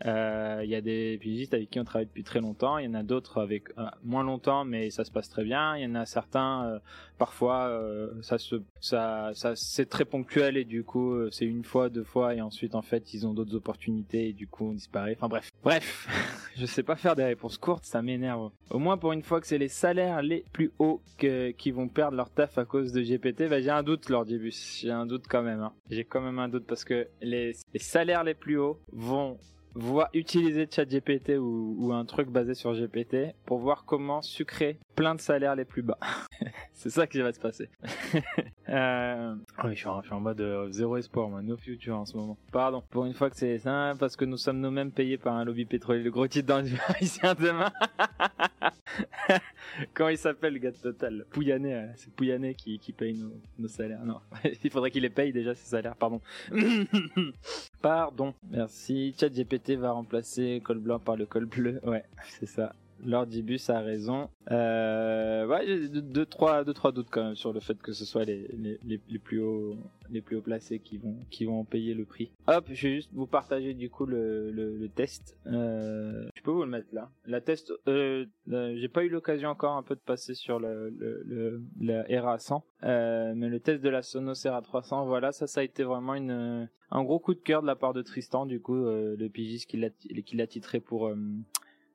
Euh, 0.05 0.61
il 0.63 0.69
y 0.69 0.75
a 0.75 0.81
des 0.81 1.17
pigistes 1.19 1.53
avec 1.53 1.69
qui 1.69 1.79
on 1.79 1.85
travaille 1.85 2.07
depuis 2.07 2.23
très 2.23 2.41
longtemps. 2.41 2.77
Il 2.77 2.85
y 2.85 2.87
en 2.87 2.93
a 2.93 3.03
d'autres 3.03 3.39
avec 3.39 3.69
euh, 3.77 3.85
moins 4.03 4.23
longtemps, 4.23 4.65
mais 4.65 4.89
ça 4.89 5.05
se 5.05 5.11
passe 5.11 5.29
très 5.29 5.43
bien. 5.43 5.77
Il 5.77 5.83
y 5.83 5.85
en 5.85 5.95
a 5.95 6.05
certains, 6.05 6.65
euh, 6.65 6.79
parfois, 7.17 7.67
euh, 7.67 8.09
ça 8.21 8.37
se, 8.37 8.55
ça, 8.81 9.31
ça, 9.33 9.55
c'est 9.55 9.87
très 9.87 10.05
ponctuel 10.05 10.57
et 10.57 10.65
du 10.65 10.83
coup, 10.83 11.15
c'est 11.31 11.45
une 11.45 11.63
fois, 11.63 11.89
deux 11.89 12.03
fois, 12.03 12.35
et 12.35 12.41
ensuite, 12.41 12.75
en 12.75 12.81
fait, 12.81 13.13
ils 13.13 13.25
ont 13.25 13.33
d'autres 13.33 13.55
opportunités 13.55 14.29
et 14.29 14.33
du 14.33 14.47
coup, 14.47 14.69
on 14.69 14.73
disparaît. 14.73 15.15
Enfin 15.17 15.29
bref, 15.29 15.51
bref, 15.63 16.07
je 16.57 16.65
sais 16.65 16.83
pas 16.83 16.95
faire 16.95 17.15
des 17.15 17.23
réponses 17.23 17.57
courtes, 17.57 17.85
ça 17.85 18.01
m'énerve. 18.01 18.51
Au 18.69 18.79
moins 18.79 18.97
pour 18.97 19.13
une 19.13 19.23
fois 19.23 19.39
que 19.39 19.47
c'est 19.47 19.57
les 19.57 19.69
salaires 19.69 20.21
les 20.21 20.43
plus 20.51 20.71
hauts 20.79 21.01
que, 21.17 21.51
qui 21.51 21.71
vont 21.71 21.87
perdre 21.87 22.17
leur 22.17 22.29
taf 22.29 22.57
à 22.57 22.65
cause 22.65 22.91
de 22.91 23.01
GPT, 23.01 23.49
bah 23.49 23.61
j'ai 23.61 23.69
un 23.69 23.83
doute, 23.83 24.11
début. 24.25 24.51
J'ai 24.51 24.91
un 24.91 25.05
doute 25.05 25.25
quand 25.29 25.43
même. 25.43 25.61
Hein. 25.61 25.73
J'ai 25.89 26.03
quand 26.03 26.21
même 26.21 26.39
un 26.39 26.49
doute 26.49 26.65
parce 26.65 26.83
que 26.83 27.07
les 27.21 27.53
salaires 27.75 28.23
les 28.23 28.33
plus 28.33 28.57
hauts 28.57 28.79
vont 28.91 29.37
voir 29.75 30.09
utiliser 30.13 30.67
ChatGPT 30.69 31.37
ou, 31.37 31.75
ou 31.77 31.93
un 31.93 32.05
truc 32.05 32.29
basé 32.29 32.53
sur 32.53 32.73
GPT 32.73 33.35
pour 33.45 33.59
voir 33.59 33.85
comment 33.85 34.21
sucrer 34.21 34.79
plein 34.95 35.15
de 35.15 35.21
salaires 35.21 35.55
les 35.55 35.65
plus 35.65 35.81
bas. 35.81 35.99
c'est 36.73 36.89
ça 36.89 37.05
qui 37.05 37.19
va 37.19 37.33
se 37.33 37.39
passer. 37.39 37.69
euh... 38.69 39.35
oui, 39.63 39.71
je 39.73 39.79
suis, 39.79 39.87
en, 39.87 40.01
je 40.01 40.07
suis 40.07 40.15
en 40.15 40.21
mode 40.21 40.39
euh, 40.41 40.71
zéro 40.71 40.97
espoir, 40.97 41.29
moi, 41.29 41.41
no 41.41 41.57
future 41.57 41.97
en 41.97 42.05
ce 42.05 42.15
moment. 42.15 42.37
Pardon. 42.51 42.83
Pour 42.89 43.05
une 43.05 43.13
fois 43.13 43.29
que 43.29 43.35
c'est 43.35 43.59
ça, 43.59 43.93
parce 43.99 44.15
que 44.15 44.25
nous 44.25 44.37
sommes 44.37 44.61
nous-mêmes 44.61 44.91
payés 44.91 45.17
par 45.17 45.35
un 45.35 45.43
lobby 45.43 45.65
pétrolier. 45.65 46.01
Le 46.01 46.11
gros 46.11 46.27
titre 46.27 46.47
dans 46.47 46.61
le 46.61 46.69
parisien 46.87 47.35
demain. 47.39 47.71
Comment 49.93 50.09
il 50.09 50.17
s'appelle 50.17 50.53
le 50.53 50.59
gars 50.59 50.71
de 50.71 50.77
Total? 50.77 51.25
Pouyanné, 51.31 51.73
euh, 51.75 51.87
c'est 51.95 52.13
Pouyanné 52.13 52.55
qui, 52.55 52.79
qui 52.79 52.93
paye 52.93 53.13
nos, 53.13 53.33
nos 53.59 53.67
salaires. 53.67 54.05
Non, 54.05 54.21
il 54.63 54.71
faudrait 54.71 54.91
qu'il 54.91 55.03
les 55.03 55.09
paye 55.09 55.33
déjà 55.33 55.53
ses 55.53 55.67
salaires, 55.69 55.97
pardon. 55.97 56.21
Pardon, 57.81 58.33
merci. 58.49 59.15
ChatGPT 59.19 59.71
va 59.71 59.91
remplacer 59.91 60.61
col 60.63 60.79
blanc 60.79 60.99
par 60.99 61.15
le 61.15 61.25
col 61.25 61.45
bleu. 61.45 61.79
Ouais, 61.83 62.03
c'est 62.39 62.45
ça. 62.45 62.73
L'Ordibus 63.03 63.69
a 63.69 63.79
raison. 63.79 64.29
Euh, 64.51 65.45
ouais, 65.47 65.65
j'ai 65.65 65.89
deux, 65.89 66.25
trois, 66.25 66.63
deux, 66.63 66.73
trois 66.73 66.91
doutes 66.91 67.09
quand 67.11 67.23
même 67.23 67.35
sur 67.35 67.53
le 67.53 67.59
fait 67.59 67.77
que 67.81 67.93
ce 67.93 68.05
soit 68.05 68.25
les, 68.25 68.47
les, 68.57 68.79
les, 69.07 69.19
plus 69.19 69.41
hauts, 69.41 69.75
les 70.09 70.21
plus 70.21 70.37
hauts 70.37 70.41
placés 70.41 70.79
qui 70.79 70.97
vont, 70.97 71.17
qui 71.29 71.45
vont 71.45 71.65
payer 71.65 71.93
le 71.93 72.05
prix. 72.05 72.31
Hop, 72.47 72.65
je 72.71 72.87
vais 72.87 72.95
juste 72.95 73.09
vous 73.13 73.27
partager 73.27 73.73
du 73.73 73.89
coup 73.89 74.05
le, 74.05 74.51
le, 74.51 74.89
test. 74.89 75.37
Euh, 75.47 76.27
je 76.35 76.41
peux 76.41 76.51
vous 76.51 76.63
le 76.63 76.69
mettre 76.69 76.87
là. 76.93 77.11
La 77.25 77.41
test, 77.41 77.73
euh, 77.87 78.25
j'ai 78.47 78.87
pas 78.87 79.03
eu 79.03 79.09
l'occasion 79.09 79.49
encore 79.49 79.75
un 79.75 79.83
peu 79.83 79.95
de 79.95 80.01
passer 80.01 80.33
sur 80.33 80.59
le, 80.59 80.89
le, 80.89 81.23
le 81.25 81.63
la 81.81 82.05
RA 82.21 82.39
100, 82.39 82.63
euh, 82.83 83.33
mais 83.35 83.49
le 83.49 83.59
test 83.59 83.83
de 83.83 83.89
la 83.89 84.01
Sonos 84.01 84.45
RA 84.45 84.61
300, 84.61 85.05
voilà, 85.05 85.31
ça, 85.31 85.47
ça 85.47 85.61
a 85.61 85.63
été 85.63 85.83
vraiment 85.83 86.15
une, 86.15 86.69
un 86.91 87.03
gros 87.03 87.19
coup 87.19 87.33
de 87.33 87.39
cœur 87.39 87.61
de 87.61 87.67
la 87.67 87.75
part 87.75 87.93
de 87.93 88.01
Tristan, 88.01 88.45
du 88.45 88.61
coup, 88.61 88.75
le 88.75 89.27
pigiste 89.27 89.69
qui 89.69 89.77
l'a 90.37 90.47
titré 90.47 90.79
pour. 90.79 91.11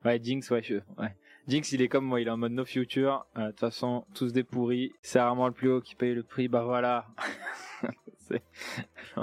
Ouais, 0.05 0.19
Jinx, 0.21 0.49
ouais, 0.49 0.61
je, 0.63 0.75
ouais. 0.97 1.15
Jinx, 1.47 1.71
il 1.71 1.81
est 1.81 1.87
comme 1.87 2.05
moi, 2.05 2.21
il 2.21 2.27
est 2.27 2.31
en 2.31 2.37
mode 2.37 2.51
no 2.53 2.65
future. 2.65 3.25
Euh, 3.37 3.45
De 3.47 3.51
toute 3.51 3.59
façon, 3.59 4.05
tous 4.13 4.31
des 4.33 4.43
pourris. 4.43 4.91
C'est 5.01 5.19
rarement 5.19 5.47
le 5.47 5.53
plus 5.53 5.69
haut 5.71 5.81
qui 5.81 5.95
paye 5.95 6.13
le 6.13 6.23
prix. 6.23 6.47
Bah 6.47 6.63
voilà. 6.63 7.07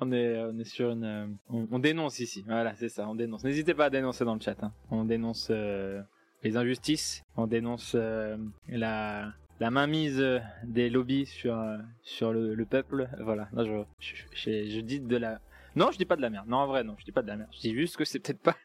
On 0.00 0.10
est, 0.12 0.38
on 0.38 0.58
est 0.58 0.64
sur 0.64 0.90
une, 0.90 1.04
euh, 1.04 1.26
on, 1.48 1.68
on 1.70 1.78
dénonce 1.78 2.18
ici. 2.18 2.42
Voilà, 2.46 2.74
c'est 2.74 2.88
ça, 2.88 3.06
on 3.08 3.14
dénonce. 3.14 3.44
N'hésitez 3.44 3.74
pas 3.74 3.84
à 3.86 3.90
dénoncer 3.90 4.24
dans 4.24 4.34
le 4.34 4.40
chat. 4.40 4.56
Hein. 4.62 4.72
On 4.90 5.04
dénonce 5.04 5.48
euh, 5.50 6.02
les 6.42 6.56
injustices. 6.56 7.22
On 7.36 7.46
dénonce 7.46 7.92
euh, 7.94 8.36
la, 8.68 9.32
la 9.60 9.70
mainmise 9.70 10.24
des 10.64 10.90
lobbies 10.90 11.26
sur, 11.26 11.56
euh, 11.56 11.78
sur 12.02 12.32
le, 12.32 12.54
le 12.54 12.64
peuple. 12.66 13.08
Voilà. 13.20 13.48
Là, 13.52 13.64
je, 13.64 13.84
je, 14.00 14.14
je, 14.34 14.68
je 14.70 14.80
dis 14.80 14.98
de 15.00 15.16
la, 15.16 15.40
non, 15.76 15.90
je 15.92 15.98
dis 15.98 16.04
pas 16.06 16.16
de 16.16 16.22
la 16.22 16.30
merde. 16.30 16.48
Non, 16.48 16.58
en 16.58 16.66
vrai, 16.66 16.82
non, 16.82 16.96
je 16.98 17.04
dis 17.04 17.12
pas 17.12 17.22
de 17.22 17.28
la 17.28 17.36
merde. 17.36 17.50
Je 17.52 17.60
dis 17.60 17.74
juste 17.74 17.96
que 17.96 18.04
c'est 18.04 18.18
peut-être 18.18 18.42
pas 18.42 18.56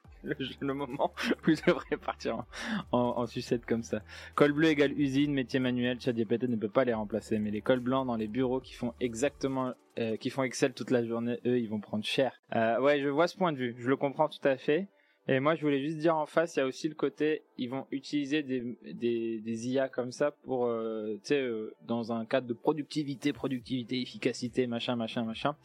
le, 0.61 0.73
moment 0.73 1.13
où 1.47 1.51
je 1.51 1.65
devrais 1.65 1.97
partir 1.97 2.43
en, 2.91 3.25
sucette 3.25 3.65
comme 3.65 3.83
ça. 3.83 4.01
Col 4.35 4.53
bleu 4.53 4.69
égale 4.69 4.93
usine, 4.99 5.33
métier 5.33 5.59
manuel, 5.59 5.99
ChatGPT 5.99 6.43
ne 6.43 6.55
peut 6.55 6.69
pas 6.69 6.85
les 6.85 6.93
remplacer. 6.93 7.39
Mais 7.39 7.51
les 7.51 7.61
cols 7.61 7.79
blancs 7.79 8.07
dans 8.07 8.15
les 8.15 8.27
bureaux 8.27 8.59
qui 8.59 8.73
font 8.73 8.93
exactement, 8.99 9.73
euh, 9.99 10.17
qui 10.17 10.29
font 10.29 10.43
Excel 10.43 10.73
toute 10.73 10.91
la 10.91 11.05
journée, 11.05 11.39
eux, 11.45 11.59
ils 11.59 11.69
vont 11.69 11.79
prendre 11.79 12.03
cher. 12.03 12.33
Euh, 12.55 12.79
ouais, 12.79 13.01
je 13.01 13.07
vois 13.07 13.27
ce 13.27 13.37
point 13.37 13.51
de 13.51 13.57
vue. 13.57 13.75
Je 13.77 13.89
le 13.89 13.97
comprends 13.97 14.29
tout 14.29 14.45
à 14.45 14.57
fait. 14.57 14.87
Et 15.29 15.41
moi, 15.41 15.55
je 15.55 15.61
voulais 15.61 15.81
juste 15.81 15.97
dire 15.97 16.15
en 16.15 16.25
face, 16.25 16.55
il 16.55 16.59
y 16.59 16.61
a 16.61 16.65
aussi 16.65 16.87
le 16.87 16.95
côté, 16.95 17.43
ils 17.57 17.69
vont 17.69 17.85
utiliser 17.91 18.43
des, 18.43 19.67
IA 19.67 19.89
comme 19.89 20.13
ça 20.13 20.31
pour, 20.31 20.67
euh, 20.67 21.15
tu 21.15 21.33
sais, 21.33 21.49
dans 21.85 22.13
un 22.13 22.25
cadre 22.25 22.47
de 22.47 22.53
productivité, 22.53 23.33
productivité, 23.33 24.01
efficacité, 24.01 24.67
machin, 24.67 24.95
machin, 24.95 25.25
machin 25.25 25.57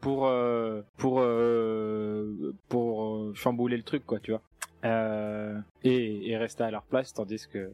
pour 0.00 0.26
euh, 0.26 0.82
pour 0.96 1.20
euh, 1.20 2.54
pour 2.68 3.04
euh, 3.04 3.32
chambouler 3.34 3.76
le 3.76 3.82
truc 3.82 4.04
quoi 4.06 4.18
tu 4.20 4.30
vois. 4.32 4.42
Euh, 4.84 5.58
et, 5.82 6.30
et 6.30 6.36
rester 6.36 6.62
à 6.62 6.70
leur 6.70 6.84
place 6.84 7.12
tandis 7.12 7.48
que 7.48 7.68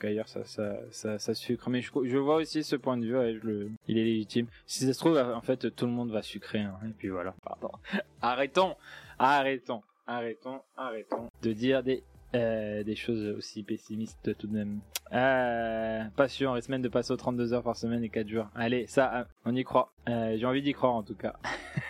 qu'ailleurs 0.00 0.28
ça, 0.28 0.44
ça 0.44 0.76
ça 0.90 1.18
ça 1.20 1.34
sucre. 1.34 1.70
Mais 1.70 1.82
je, 1.82 1.90
je 2.04 2.16
vois 2.16 2.36
aussi 2.36 2.64
ce 2.64 2.74
point 2.74 2.96
de 2.96 3.06
vue 3.06 3.16
ouais, 3.16 3.34
je 3.34 3.46
le, 3.46 3.70
il 3.86 3.96
est 3.96 4.04
légitime. 4.04 4.46
Si 4.66 4.84
ça 4.86 4.92
se 4.92 4.98
trouve 4.98 5.16
en 5.18 5.40
fait 5.40 5.74
tout 5.76 5.86
le 5.86 5.92
monde 5.92 6.10
va 6.10 6.22
sucrer 6.22 6.60
hein, 6.60 6.76
et 6.84 6.92
puis 6.98 7.08
voilà. 7.08 7.34
Pardon. 7.44 7.70
Arrêtons. 8.22 8.74
Arrêtons. 9.18 9.82
Arrêtons. 10.06 10.60
Arrêtons 10.76 11.28
de 11.42 11.52
dire 11.52 11.84
des 11.84 12.02
euh, 12.34 12.82
des 12.84 12.94
choses 12.94 13.36
aussi 13.36 13.62
pessimistes 13.62 14.36
tout 14.38 14.46
de 14.46 14.52
même. 14.52 14.80
Euh, 15.12 16.04
pas 16.16 16.28
sûr, 16.28 16.54
les 16.54 16.62
semaines 16.62 16.82
de 16.82 16.88
passer 16.88 17.12
aux 17.12 17.16
32 17.16 17.52
heures 17.52 17.62
par 17.62 17.76
semaine 17.76 18.04
et 18.04 18.08
4 18.08 18.28
jours. 18.28 18.46
Allez, 18.54 18.86
ça, 18.86 19.14
euh, 19.14 19.24
on 19.44 19.54
y 19.56 19.64
croit. 19.64 19.92
Euh, 20.08 20.36
J'ai 20.38 20.46
envie 20.46 20.62
d'y 20.62 20.72
croire 20.72 20.94
en 20.94 21.02
tout 21.02 21.16
cas. 21.16 21.34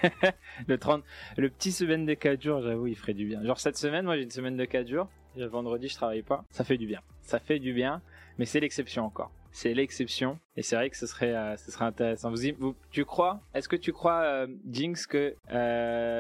le 0.67 0.79
30, 0.79 1.03
le 1.37 1.51
petit 1.51 1.73
semaine 1.73 2.07
de 2.07 2.15
4 2.15 2.43
jours, 2.43 2.63
j'avoue, 2.63 2.87
il 2.87 2.97
ferait 2.97 3.15
du 3.15 3.27
bien. 3.27 3.45
Genre 3.45 3.61
cette 3.61 3.77
semaine, 3.77 4.05
moi 4.07 4.17
j'ai 4.17 4.23
une 4.23 4.31
semaine 4.31 4.57
de 4.57 4.65
4 4.65 4.89
jours. 4.89 5.09
Le 5.37 5.47
vendredi, 5.47 5.89
je 5.89 5.95
travaille 5.95 6.23
pas. 6.23 6.45
Ça 6.51 6.65
fait 6.65 6.79
du 6.79 6.87
bien. 6.87 7.01
Ça 7.23 7.39
fait 7.39 7.59
du 7.59 7.73
bien, 7.73 8.01
mais 8.39 8.47
c'est 8.47 8.61
l'exception 8.61 9.05
encore. 9.05 9.31
C'est 9.53 9.75
l'exception, 9.75 10.39
et 10.57 10.63
c'est 10.63 10.77
vrai 10.77 10.91
que 10.91 10.97
ce 10.97 11.07
serait, 11.09 11.35
euh, 11.35 11.57
ce 11.57 11.73
serait 11.73 11.85
intéressant. 11.85 12.31
Vous, 12.31 12.37
vous 12.59 12.77
tu 12.93 13.05
crois? 13.05 13.41
Est-ce 13.53 13.69
que 13.69 13.75
tu 13.75 13.93
crois, 13.93 14.23
euh, 14.23 14.47
Jinx, 14.71 15.07
que 15.07 15.35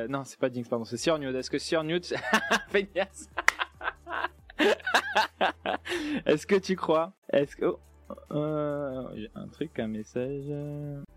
non, 0.08 0.24
c'est 0.24 0.38
pas 0.38 0.50
Jinx, 0.50 0.68
pardon, 0.68 0.84
c'est 0.84 0.96
Sir 0.96 1.16
Newt. 1.18 1.34
Est-ce 1.36 1.48
que 1.50 1.58
Sir 1.58 1.84
Newt, 1.84 2.12
feignasse 2.70 3.28
Est-ce 6.26 6.46
que 6.46 6.56
tu 6.56 6.76
crois? 6.76 7.12
Est-ce 7.32 7.56
que... 7.56 7.64
oh, 7.66 7.80
euh, 8.32 9.26
un 9.34 9.48
truc, 9.48 9.78
un 9.78 9.88
message... 9.88 10.46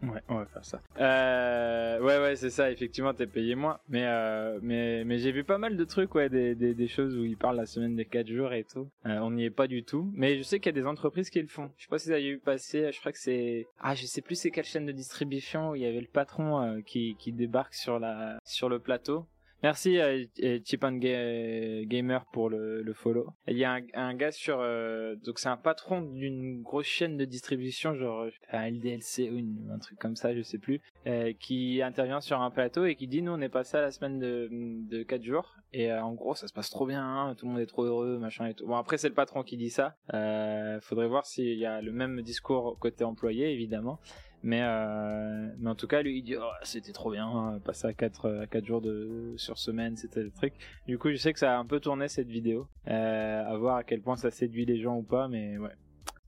Ouais, 0.03 0.21
on 0.27 0.35
va 0.35 0.45
faire 0.45 0.65
ça. 0.65 0.81
Euh, 0.99 1.99
ouais, 1.99 2.19
ouais, 2.19 2.35
c'est 2.35 2.49
ça, 2.49 2.71
effectivement, 2.71 3.13
t'es 3.13 3.27
payé 3.27 3.55
moins. 3.55 3.79
Mais, 3.89 4.05
euh, 4.05 4.59
mais, 4.61 5.03
mais 5.05 5.17
j'ai 5.17 5.31
vu 5.31 5.43
pas 5.43 5.57
mal 5.57 5.77
de 5.77 5.83
trucs, 5.83 6.13
ouais, 6.15 6.29
des, 6.29 6.55
des, 6.55 6.87
choses 6.87 7.17
où 7.17 7.23
ils 7.23 7.37
parlent 7.37 7.57
la 7.57 7.65
semaine 7.65 7.95
des 7.95 8.05
4 8.05 8.27
jours 8.27 8.53
et 8.53 8.63
tout. 8.63 8.89
On 9.05 9.31
n'y 9.31 9.45
est 9.45 9.49
pas 9.49 9.67
du 9.67 9.83
tout. 9.83 10.11
Mais 10.13 10.37
je 10.37 10.43
sais 10.43 10.59
qu'il 10.59 10.75
y 10.75 10.77
a 10.77 10.81
des 10.81 10.87
entreprises 10.87 11.29
qui 11.29 11.41
le 11.41 11.47
font. 11.47 11.71
Je 11.77 11.83
sais 11.83 11.89
pas 11.89 11.97
si 11.97 12.09
vous 12.09 12.13
avez 12.13 12.31
vu 12.31 12.39
passer, 12.39 12.91
je 12.91 12.99
crois 12.99 13.11
que 13.11 13.19
c'est... 13.19 13.67
Ah, 13.79 13.95
je 13.95 14.05
sais 14.05 14.21
plus 14.21 14.35
c'est 14.35 14.51
quelle 14.51 14.65
chaîne 14.65 14.85
de 14.85 14.91
distribution 14.91 15.71
où 15.71 15.75
il 15.75 15.81
y 15.81 15.85
avait 15.85 16.01
le 16.01 16.07
patron 16.07 16.81
qui, 16.85 17.15
qui 17.17 17.31
débarque 17.31 17.73
sur, 17.73 17.99
la, 17.99 18.37
sur 18.43 18.69
le 18.69 18.79
plateau. 18.79 19.25
Merci 19.63 19.97
euh, 19.97 20.25
euh, 20.43 20.59
Chip 20.65 20.85
Gamer 20.85 22.25
pour 22.33 22.49
le, 22.49 22.81
le 22.81 22.93
follow. 22.93 23.27
Il 23.47 23.57
y 23.57 23.63
a 23.63 23.75
un, 23.75 23.81
un 23.93 24.13
gars 24.13 24.33
sur 24.33 24.59
euh, 24.59 25.15
donc 25.15 25.39
c'est 25.39 25.47
un 25.47 25.55
patron 25.55 26.01
d'une 26.01 26.61
grosse 26.61 26.85
chaîne 26.85 27.15
de 27.15 27.23
distribution 27.23 27.95
genre 27.95 28.27
un 28.51 28.69
LDLC 28.69 29.31
ou 29.31 29.71
un 29.73 29.79
truc 29.79 29.97
comme 29.99 30.17
ça 30.17 30.35
je 30.35 30.41
sais 30.41 30.57
plus 30.57 30.81
euh, 31.07 31.31
qui 31.39 31.81
intervient 31.81 32.19
sur 32.19 32.41
un 32.41 32.51
plateau 32.51 32.83
et 32.83 32.95
qui 32.95 33.07
dit 33.07 33.21
nous 33.21 33.31
on 33.31 33.39
est 33.39 33.47
passé 33.47 33.77
à 33.77 33.81
la 33.81 33.91
semaine 33.91 34.19
de 34.19 34.49
de 34.51 35.01
4 35.03 35.23
jours 35.23 35.55
et 35.71 35.93
euh, 35.93 36.03
en 36.03 36.11
gros 36.11 36.35
ça 36.35 36.49
se 36.49 36.53
passe 36.53 36.69
trop 36.69 36.85
bien 36.85 37.01
hein, 37.01 37.33
tout 37.35 37.45
le 37.45 37.53
monde 37.53 37.61
est 37.61 37.65
trop 37.65 37.83
heureux 37.83 38.17
machin 38.17 38.47
et 38.47 38.53
tout. 38.53 38.67
Bon 38.67 38.75
après 38.75 38.97
c'est 38.97 39.07
le 39.07 39.15
patron 39.15 39.43
qui 39.43 39.55
dit 39.55 39.69
ça. 39.69 39.95
Euh, 40.13 40.81
faudrait 40.81 41.07
voir 41.07 41.25
s'il 41.25 41.57
y 41.57 41.65
a 41.65 41.81
le 41.81 41.93
même 41.93 42.21
discours 42.21 42.77
côté 42.79 43.05
employé 43.05 43.53
évidemment. 43.53 44.01
Mais, 44.43 44.59
euh, 44.61 45.49
mais 45.57 45.69
en 45.69 45.75
tout 45.75 45.87
cas, 45.87 46.01
lui, 46.01 46.17
il 46.17 46.21
dit, 46.21 46.35
oh, 46.35 46.51
c'était 46.63 46.91
trop 46.91 47.11
bien, 47.11 47.25
hein, 47.25 47.59
passer 47.63 47.87
à 47.87 47.93
4, 47.93 48.41
à 48.41 48.47
4 48.47 48.65
jours 48.65 48.81
de, 48.81 49.33
sur 49.37 49.57
semaine, 49.57 49.95
c'était 49.95 50.21
le 50.21 50.31
truc. 50.31 50.53
Du 50.85 50.97
coup, 50.97 51.09
je 51.11 51.15
sais 51.15 51.31
que 51.31 51.39
ça 51.39 51.55
a 51.55 51.57
un 51.57 51.65
peu 51.65 51.79
tourné 51.79 52.09
cette 52.09 52.27
vidéo, 52.27 52.67
euh, 52.89 53.43
à 53.45 53.57
voir 53.57 53.77
à 53.77 53.83
quel 53.85 54.01
point 54.01 54.17
ça 54.17 54.31
séduit 54.31 54.65
les 54.65 54.81
gens 54.81 54.97
ou 54.97 55.03
pas, 55.03 55.29
mais 55.29 55.57
ouais. 55.57 55.71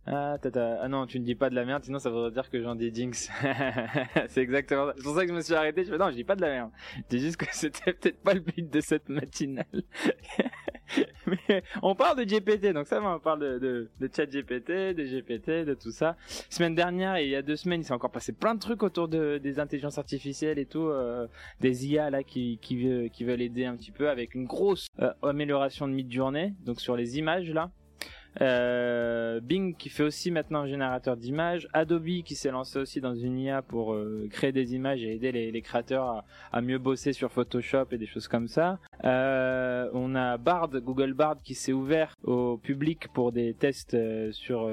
Ah, 0.08 0.38
tata. 0.40 0.80
ah 0.82 0.88
non, 0.88 1.08
tu 1.08 1.20
ne 1.20 1.26
dis 1.26 1.34
pas 1.34 1.50
de 1.50 1.56
la 1.56 1.66
merde, 1.66 1.84
sinon 1.84 1.98
ça 1.98 2.12
voudrait 2.12 2.30
dire 2.30 2.50
que 2.52 2.62
j'en 2.62 2.76
dis 2.76 2.94
jinx. 2.94 3.30
c'est 4.28 4.42
exactement 4.42 4.86
ça. 4.88 4.94
C'est 4.98 5.04
pour 5.04 5.16
ça 5.16 5.24
que 5.24 5.30
je 5.30 5.34
me 5.34 5.42
suis 5.42 5.56
arrêté. 5.56 5.84
Je 5.84 5.90
fais 5.90 5.98
non, 5.98 6.12
je 6.12 6.16
dis 6.16 6.24
pas 6.24 6.36
de 6.36 6.42
la 6.42 6.50
merde. 6.50 6.72
Je 6.98 7.18
dis 7.18 7.20
juste 7.20 7.38
que 7.38 7.46
c'était 7.52 7.94
peut-être 7.94 8.22
pas 8.22 8.36
le 8.36 8.42
but 8.42 8.70
de 8.70 8.82
cette 8.82 9.10
matinale. 9.10 9.66
Mais 11.26 11.64
on 11.82 11.96
parle 11.96 12.24
de 12.24 12.24
GPT, 12.24 12.72
donc 12.72 12.86
ça 12.86 13.00
va, 13.00 13.16
on 13.16 13.20
parle 13.20 13.40
de, 13.40 13.58
de, 13.58 13.90
de 14.00 14.10
chat 14.16 14.28
GPT, 14.28 14.94
de 14.94 15.04
GPT, 15.04 15.66
de 15.66 15.74
tout 15.74 15.90
ça. 15.90 16.16
Semaine 16.52 16.76
dernière 16.76 17.16
et 17.16 17.24
il 17.24 17.32
y 17.32 17.36
a 17.36 17.42
deux 17.42 17.56
semaines, 17.56 17.82
il 17.82 17.84
s'est 17.84 17.94
encore 17.94 18.12
passé 18.12 18.32
plein 18.32 18.54
de 18.54 18.60
trucs 18.60 18.84
autour 18.84 19.08
de, 19.08 19.40
des 19.40 19.60
intelligences 19.60 19.98
artificielles 19.98 20.60
et 20.60 20.68
tout, 20.68 20.88
euh, 20.88 21.28
des 21.60 21.88
IA 21.88 22.12
là 22.12 22.22
qui, 22.22 22.60
qui, 22.62 23.10
qui 23.12 23.24
veulent 23.24 23.42
aider 23.42 23.66
un 23.66 23.76
petit 23.76 23.92
peu 23.92 24.10
avec 24.10 24.36
une 24.36 24.46
grosse 24.46 24.86
euh, 25.00 25.12
amélioration 25.24 25.88
de 25.88 25.94
mid-journée, 25.94 26.54
donc 26.64 26.80
sur 26.80 26.96
les 26.96 27.18
images 27.18 27.50
là. 27.50 27.72
Euh, 28.42 29.40
Bing 29.40 29.76
qui 29.76 29.90
fait 29.90 30.04
aussi 30.04 30.32
maintenant 30.32 30.62
un 30.62 30.68
générateur 30.68 31.18
d'images, 31.18 31.68
Adobe 31.74 32.24
qui 32.24 32.36
s'est 32.36 32.52
lancé 32.52 32.80
aussi 32.80 33.02
dans 33.02 33.16
une 33.16 33.40
IA 33.40 33.62
pour 33.62 33.94
euh, 33.94 34.28
créer 34.30 34.52
des 34.52 34.76
images 34.76 35.04
et 35.04 35.14
aider 35.16 35.32
les, 35.32 35.62
créateurs 35.62 36.24
à, 36.52 36.62
mieux 36.62 36.78
bosser 36.78 37.14
sur 37.14 37.32
Photoshop 37.32 37.86
et 37.92 37.98
des 37.98 38.06
choses 38.06 38.28
comme 38.28 38.48
ça. 38.48 38.80
Euh, 39.04 39.90
on 39.94 40.16
a 40.16 40.38
Bard, 40.38 40.70
Google 40.70 41.14
Bard 41.14 41.38
qui 41.44 41.56
s'est 41.56 41.74
ouvert 41.74 42.16
au 42.24 42.58
public 42.58 43.08
pour 43.14 43.32
des 43.32 43.54
tests 43.54 43.98
sur 44.32 44.70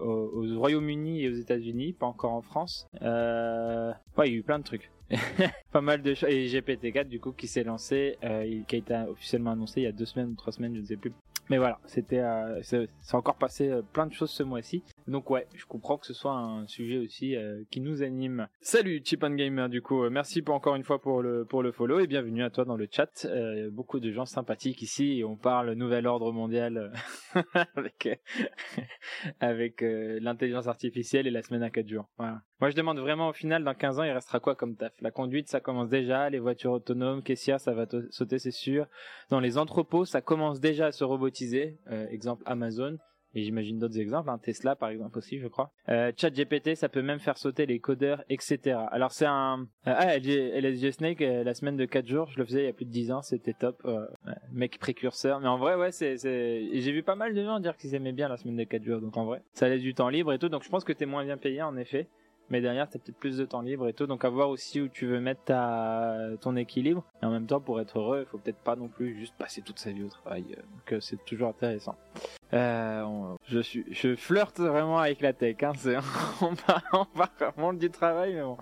au, 0.00 0.06
au 0.06 0.58
Royaume-Uni 0.58 1.22
et 1.22 1.28
aux 1.28 1.34
États-Unis, 1.34 1.92
pas 1.92 2.06
encore 2.06 2.32
en 2.32 2.42
France. 2.42 2.86
Ouais, 3.00 4.28
il 4.28 4.32
y 4.32 4.34
a 4.34 4.38
eu 4.38 4.42
plein 4.42 4.58
de 4.58 4.64
trucs. 4.64 4.90
pas 5.72 5.80
mal 5.80 6.00
de 6.02 6.14
choses. 6.14 6.30
Et 6.30 6.46
GPT-4 6.46 7.08
du 7.08 7.20
coup 7.20 7.32
qui 7.32 7.46
s'est 7.46 7.64
lancé, 7.64 8.16
qui 8.68 8.76
a 8.76 8.78
été 8.78 8.94
officiellement 9.08 9.50
annoncé 9.52 9.80
il 9.80 9.84
y 9.84 9.88
a 9.88 9.92
deux 9.92 10.06
semaines 10.06 10.30
ou 10.30 10.34
trois 10.34 10.52
semaines, 10.52 10.74
je 10.74 10.80
ne 10.80 10.86
sais 10.86 10.96
plus. 10.96 11.12
Mais 11.52 11.58
voilà, 11.58 11.78
c'était, 11.84 12.20
euh, 12.20 12.62
c'est 12.62 13.14
encore 13.14 13.36
passé 13.36 13.68
euh, 13.68 13.82
plein 13.82 14.06
de 14.06 14.12
choses 14.14 14.30
ce 14.30 14.42
mois-ci. 14.42 14.82
Donc 15.06 15.28
ouais, 15.28 15.46
je 15.52 15.66
comprends 15.66 15.98
que 15.98 16.06
ce 16.06 16.14
soit 16.14 16.32
un 16.32 16.66
sujet 16.66 16.96
aussi 16.96 17.36
euh, 17.36 17.62
qui 17.70 17.82
nous 17.82 18.02
anime. 18.02 18.48
Salut 18.62 19.02
Chip 19.04 19.22
and 19.22 19.34
Gamer 19.34 19.68
du 19.68 19.82
coup, 19.82 20.02
euh, 20.02 20.08
merci 20.08 20.40
pour 20.40 20.54
encore 20.54 20.76
une 20.76 20.82
fois 20.82 20.98
pour 20.98 21.20
le 21.20 21.44
pour 21.44 21.62
le 21.62 21.70
follow 21.70 22.00
et 22.00 22.06
bienvenue 22.06 22.42
à 22.42 22.48
toi 22.48 22.64
dans 22.64 22.78
le 22.78 22.88
chat. 22.90 23.26
Beaucoup 23.70 24.00
de 24.00 24.10
gens 24.10 24.24
sympathiques 24.24 24.80
ici 24.80 25.18
et 25.18 25.24
on 25.24 25.36
parle 25.36 25.74
nouvel 25.74 26.06
ordre 26.06 26.32
mondial 26.32 26.90
avec 27.76 28.08
avec 29.40 29.82
l'intelligence 29.82 30.68
artificielle 30.68 31.26
et 31.26 31.30
la 31.30 31.42
semaine 31.42 31.64
à 31.64 31.68
4 31.68 31.86
jours. 31.86 32.08
Voilà. 32.16 32.40
Moi 32.62 32.70
je 32.70 32.76
demande 32.76 33.00
vraiment 33.00 33.30
au 33.30 33.32
final 33.32 33.64
dans 33.64 33.74
15 33.74 33.98
ans 33.98 34.04
il 34.04 34.12
restera 34.12 34.38
quoi 34.38 34.54
comme 34.54 34.76
taf? 34.76 34.92
La 35.00 35.10
conduite 35.10 35.48
ça 35.48 35.58
commence 35.58 35.88
déjà, 35.88 36.30
les 36.30 36.38
voitures 36.38 36.70
autonomes, 36.70 37.20
caissière 37.20 37.58
ça 37.58 37.72
va 37.74 37.86
sauter 38.10 38.38
c'est 38.38 38.52
sûr. 38.52 38.86
Dans 39.30 39.40
les 39.40 39.58
entrepôts 39.58 40.04
ça 40.04 40.20
commence 40.20 40.60
déjà 40.60 40.86
à 40.86 40.92
se 40.92 41.02
robotiser, 41.02 41.76
Euh, 41.90 42.06
exemple 42.10 42.44
Amazon. 42.46 42.98
mais 43.34 43.42
j'imagine 43.42 43.80
d'autres 43.80 43.98
exemples, 43.98 44.30
hein. 44.30 44.38
Tesla 44.40 44.76
par 44.76 44.90
exemple 44.90 45.18
aussi, 45.18 45.40
je 45.40 45.48
crois. 45.48 45.72
Euh, 45.88 46.12
ChatGPT, 46.16 46.76
ça 46.76 46.88
peut 46.88 47.02
même 47.02 47.18
faire 47.18 47.36
sauter 47.36 47.66
les 47.66 47.80
codeurs, 47.80 48.22
etc. 48.28 48.78
Alors 48.92 49.10
c'est 49.10 49.26
un... 49.26 49.66
Euh, 49.88 49.94
ah, 49.96 50.16
LSG 50.18 50.92
Snake, 50.92 51.20
euh, 51.22 51.42
la 51.42 51.54
semaine 51.54 51.76
de 51.76 51.84
4 51.84 52.06
jours, 52.06 52.30
je 52.30 52.38
le 52.38 52.44
faisais 52.44 52.62
il 52.62 52.66
y 52.66 52.68
a 52.68 52.72
plus 52.72 52.84
de 52.84 52.92
10 52.92 53.10
ans, 53.10 53.22
c'était 53.22 53.54
top. 53.54 53.84
Mec 54.52 54.78
précurseur, 54.78 55.40
mais 55.40 55.48
en 55.48 55.58
vrai, 55.58 55.74
ouais, 55.74 55.90
c'est... 55.90 56.16
J'ai 56.16 56.92
vu 56.92 57.02
pas 57.02 57.16
mal 57.16 57.34
de 57.34 57.42
gens 57.42 57.58
dire 57.58 57.76
qu'ils 57.76 57.96
aimaient 57.96 58.12
bien 58.12 58.28
la 58.28 58.36
semaine 58.36 58.54
de 58.54 58.62
4 58.62 58.84
jours, 58.84 59.00
donc 59.00 59.16
en 59.16 59.24
vrai, 59.24 59.42
ça 59.52 59.68
laisse 59.68 59.82
du 59.82 59.94
temps 59.94 60.10
libre 60.10 60.32
et 60.32 60.38
tout, 60.38 60.48
donc 60.48 60.62
je 60.62 60.68
pense 60.68 60.84
que 60.84 60.92
t'es 60.92 61.06
moins 61.06 61.24
bien 61.24 61.38
payé 61.38 61.60
en 61.60 61.76
effet 61.76 62.06
mais 62.52 62.60
derrière 62.60 62.88
t'as 62.88 63.00
peut-être 63.00 63.18
plus 63.18 63.36
de 63.38 63.44
temps 63.44 63.62
libre 63.62 63.88
et 63.88 63.92
tout 63.92 64.06
donc 64.06 64.24
à 64.24 64.28
voir 64.28 64.48
aussi 64.48 64.80
où 64.80 64.88
tu 64.88 65.06
veux 65.06 65.20
mettre 65.20 65.42
ta 65.44 66.16
ton 66.40 66.54
équilibre 66.54 67.04
et 67.22 67.26
en 67.26 67.30
même 67.30 67.46
temps 67.46 67.60
pour 67.60 67.80
être 67.80 67.98
heureux 67.98 68.20
il 68.20 68.26
faut 68.26 68.38
peut-être 68.38 68.62
pas 68.62 68.76
non 68.76 68.88
plus 68.88 69.18
juste 69.18 69.34
passer 69.36 69.62
toute 69.62 69.80
sa 69.80 69.90
vie 69.90 70.04
au 70.04 70.08
travail 70.08 70.44
donc 70.44 71.02
c'est 71.02 71.24
toujours 71.24 71.48
intéressant 71.48 71.96
euh, 72.54 73.34
je 73.46 73.60
suis, 73.60 73.84
je 73.90 74.14
flirte 74.14 74.60
vraiment 74.60 74.98
avec 74.98 75.20
la 75.22 75.32
tech. 75.32 75.56
Hein, 75.62 75.72
on 76.42 76.54
parle, 76.54 76.82
on 76.92 77.06
vraiment 77.38 77.72
du 77.72 77.90
travail, 77.90 78.34
mais 78.34 78.42
bon. 78.42 78.58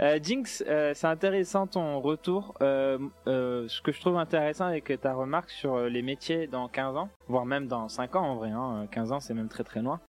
Euh, 0.00 0.18
Jinx, 0.22 0.64
euh, 0.66 0.92
c'est 0.94 1.06
intéressant 1.06 1.66
ton 1.66 2.00
retour. 2.00 2.54
Euh, 2.62 2.98
euh, 3.26 3.66
ce 3.68 3.82
que 3.82 3.92
je 3.92 4.00
trouve 4.00 4.16
intéressant 4.16 4.66
avec 4.66 4.92
ta 5.00 5.12
remarque 5.12 5.50
sur 5.50 5.78
les 5.80 6.02
métiers 6.02 6.46
dans 6.46 6.68
15 6.68 6.96
ans, 6.96 7.08
voire 7.28 7.44
même 7.44 7.66
dans 7.66 7.88
5 7.88 8.16
ans 8.16 8.22
en 8.22 8.36
vrai. 8.36 8.50
Hein, 8.50 8.86
15 8.90 9.12
ans, 9.12 9.20
c'est 9.20 9.34
même 9.34 9.48
très 9.48 9.64
très 9.64 9.82
loin. 9.82 10.00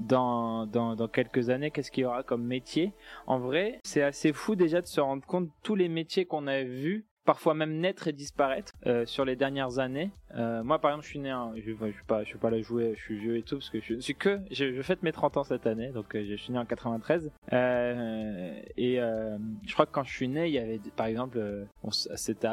Dans, 0.00 0.66
dans, 0.66 0.96
dans 0.96 1.08
quelques 1.08 1.50
années, 1.50 1.70
qu'est-ce 1.70 1.90
qu'il 1.90 2.02
y 2.02 2.06
aura 2.06 2.22
comme 2.22 2.44
métier? 2.44 2.92
En 3.26 3.38
vrai, 3.38 3.80
c'est 3.84 4.02
assez 4.02 4.32
fou 4.32 4.54
déjà 4.54 4.80
de 4.80 4.86
se 4.86 5.00
rendre 5.00 5.24
compte 5.26 5.48
tous 5.62 5.74
les 5.74 5.88
métiers 5.88 6.26
qu'on 6.26 6.46
a 6.46 6.62
vus 6.62 7.06
parfois 7.26 7.52
même 7.52 7.78
naître 7.78 8.08
et 8.08 8.12
disparaître 8.12 8.72
euh, 8.86 9.04
sur 9.04 9.26
les 9.26 9.36
dernières 9.36 9.78
années. 9.78 10.10
Euh, 10.36 10.62
moi, 10.62 10.78
par 10.78 10.92
exemple, 10.92 11.04
je 11.04 11.10
suis 11.10 11.18
né, 11.18 11.34
je, 11.56 11.72
je, 11.72 11.92
suis 11.92 12.04
pas, 12.06 12.22
je 12.22 12.28
suis 12.28 12.38
pas 12.38 12.48
là 12.50 12.62
jouer, 12.62 12.94
je 12.96 13.02
suis 13.02 13.18
vieux 13.18 13.36
et 13.36 13.42
tout 13.42 13.56
parce 13.56 13.68
que 13.68 13.80
je, 13.80 13.98
suis 13.98 14.14
que, 14.14 14.40
je, 14.50 14.72
je 14.72 14.82
fête 14.82 15.02
mes 15.02 15.12
30 15.12 15.36
ans 15.36 15.44
cette 15.44 15.66
année, 15.66 15.88
donc 15.88 16.14
euh, 16.14 16.24
je 16.26 16.36
suis 16.36 16.52
né 16.52 16.58
en 16.58 16.64
93. 16.64 17.30
Euh, 17.52 18.60
et 18.76 19.00
euh, 19.00 19.36
je 19.66 19.72
crois 19.74 19.84
que 19.84 19.92
quand 19.92 20.04
je 20.04 20.14
suis 20.14 20.28
né, 20.28 20.46
il 20.46 20.54
y 20.54 20.58
avait, 20.58 20.80
par 20.94 21.06
exemple, 21.06 21.66
on, 21.82 21.90
c'était, 21.90 22.48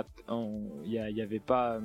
il 0.84 0.92
y, 0.92 1.22
avait 1.22 1.40
pas, 1.40 1.80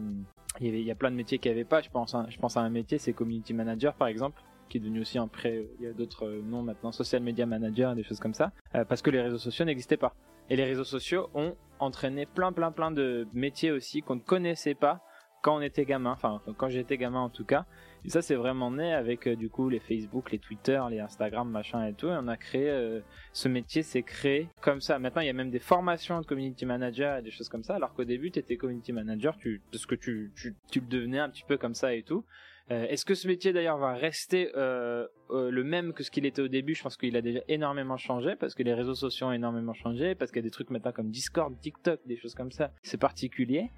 il 0.58 0.66
y 0.66 0.68
avait, 0.70 0.80
il 0.80 0.86
y 0.86 0.90
a 0.90 0.96
plein 0.96 1.10
de 1.10 1.16
métiers 1.16 1.38
qu'il 1.38 1.50
y 1.50 1.54
avait 1.54 1.64
pas. 1.64 1.82
Je 1.82 1.90
pense, 1.90 2.16
je 2.28 2.38
pense 2.38 2.56
à 2.56 2.60
un 2.60 2.70
métier, 2.70 2.98
c'est 2.98 3.12
community 3.12 3.52
manager, 3.52 3.94
par 3.94 4.08
exemple 4.08 4.40
qui 4.68 4.78
est 4.78 4.80
devenu 4.80 5.00
aussi 5.00 5.18
un 5.18 5.28
prêt, 5.28 5.66
il 5.78 5.84
y 5.84 5.88
a 5.88 5.92
d'autres 5.92 6.28
noms 6.28 6.62
maintenant, 6.62 6.92
social 6.92 7.22
media 7.22 7.46
manager, 7.46 7.94
des 7.94 8.02
choses 8.02 8.20
comme 8.20 8.34
ça, 8.34 8.52
parce 8.88 9.02
que 9.02 9.10
les 9.10 9.20
réseaux 9.20 9.38
sociaux 9.38 9.64
n'existaient 9.64 9.96
pas. 9.96 10.14
Et 10.50 10.56
les 10.56 10.64
réseaux 10.64 10.84
sociaux 10.84 11.28
ont 11.34 11.54
entraîné 11.78 12.26
plein 12.26 12.52
plein 12.52 12.72
plein 12.72 12.90
de 12.90 13.28
métiers 13.32 13.70
aussi 13.70 14.02
qu'on 14.02 14.16
ne 14.16 14.20
connaissait 14.20 14.74
pas 14.74 15.02
quand 15.42 15.56
on 15.56 15.60
était 15.60 15.84
gamin, 15.84 16.10
enfin 16.10 16.40
quand 16.56 16.68
j'étais 16.68 16.96
gamin 16.96 17.20
en 17.20 17.30
tout 17.30 17.44
cas. 17.44 17.66
Et 18.04 18.10
ça 18.10 18.22
c'est 18.22 18.34
vraiment 18.34 18.70
né 18.70 18.92
avec 18.92 19.26
euh, 19.26 19.36
du 19.36 19.48
coup 19.50 19.68
les 19.68 19.80
Facebook, 19.80 20.30
les 20.30 20.38
Twitter, 20.38 20.80
les 20.90 21.00
Instagram, 21.00 21.48
machin 21.50 21.86
et 21.86 21.94
tout. 21.94 22.08
Et 22.08 22.16
on 22.18 22.28
a 22.28 22.36
créé 22.36 22.68
euh, 22.68 23.00
ce 23.32 23.48
métier, 23.48 23.82
s'est 23.82 24.02
créé 24.02 24.48
comme 24.60 24.80
ça. 24.80 24.98
Maintenant 24.98 25.22
il 25.22 25.26
y 25.26 25.30
a 25.30 25.34
même 25.34 25.50
des 25.50 25.58
formations 25.58 26.20
de 26.20 26.26
community 26.26 26.66
manager 26.66 27.18
et 27.18 27.22
des 27.22 27.30
choses 27.30 27.48
comme 27.48 27.62
ça. 27.62 27.74
Alors 27.74 27.94
qu'au 27.94 28.04
début 28.04 28.30
tu 28.30 28.38
étais 28.38 28.56
community 28.56 28.92
manager, 28.92 29.36
parce 29.70 29.86
que 29.86 29.94
tu, 29.94 30.32
tu 30.34 30.80
le 30.80 30.86
devenais 30.86 31.18
un 31.18 31.28
petit 31.28 31.44
peu 31.46 31.56
comme 31.56 31.74
ça 31.74 31.94
et 31.94 32.02
tout. 32.02 32.24
Euh, 32.70 32.86
est-ce 32.88 33.04
que 33.04 33.14
ce 33.14 33.26
métier 33.28 33.52
d'ailleurs 33.52 33.78
va 33.78 33.94
rester 33.94 34.50
euh, 34.56 35.06
euh, 35.30 35.50
le 35.50 35.64
même 35.64 35.92
que 35.92 36.02
ce 36.02 36.10
qu'il 36.10 36.26
était 36.26 36.42
au 36.42 36.48
début? 36.48 36.74
Je 36.74 36.82
pense 36.82 36.96
qu'il 36.96 37.16
a 37.16 37.22
déjà 37.22 37.40
énormément 37.48 37.96
changé 37.96 38.36
parce 38.36 38.54
que 38.54 38.62
les 38.62 38.74
réseaux 38.74 38.94
sociaux 38.94 39.28
ont 39.28 39.32
énormément 39.32 39.72
changé, 39.72 40.14
parce 40.14 40.30
qu'il 40.30 40.40
y 40.40 40.44
a 40.44 40.48
des 40.48 40.50
trucs 40.50 40.70
maintenant 40.70 40.92
comme 40.92 41.10
Discord, 41.10 41.54
TikTok, 41.60 42.00
des 42.06 42.16
choses 42.16 42.34
comme 42.34 42.52
ça. 42.52 42.70
C'est 42.82 42.98
particulier. 42.98 43.70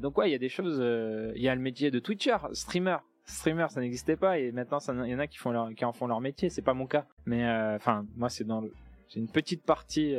donc 0.00 0.16
ouais, 0.18 0.28
il 0.28 0.32
y 0.32 0.36
a 0.36 0.38
des 0.38 0.48
choses. 0.48 0.78
Il 1.34 1.42
y 1.42 1.48
a 1.48 1.54
le 1.54 1.60
métier 1.60 1.90
de 1.90 1.98
Twitcher, 1.98 2.36
streamer. 2.52 2.98
Streamer, 3.24 3.66
ça 3.70 3.80
n'existait 3.80 4.16
pas 4.16 4.38
et 4.38 4.52
maintenant 4.52 4.78
il 5.04 5.10
y 5.10 5.14
en 5.14 5.18
a 5.18 5.26
qui 5.26 5.38
font 5.38 5.74
qui 5.74 5.84
en 5.84 5.92
font 5.92 6.06
leur 6.06 6.20
métier. 6.20 6.48
C'est 6.48 6.62
pas 6.62 6.74
mon 6.74 6.86
cas, 6.86 7.06
mais 7.26 7.44
enfin 7.74 8.06
moi 8.16 8.28
c'est 8.28 8.44
dans 8.44 8.62
j'ai 9.08 9.20
une 9.20 9.28
petite 9.28 9.64
partie 9.64 10.14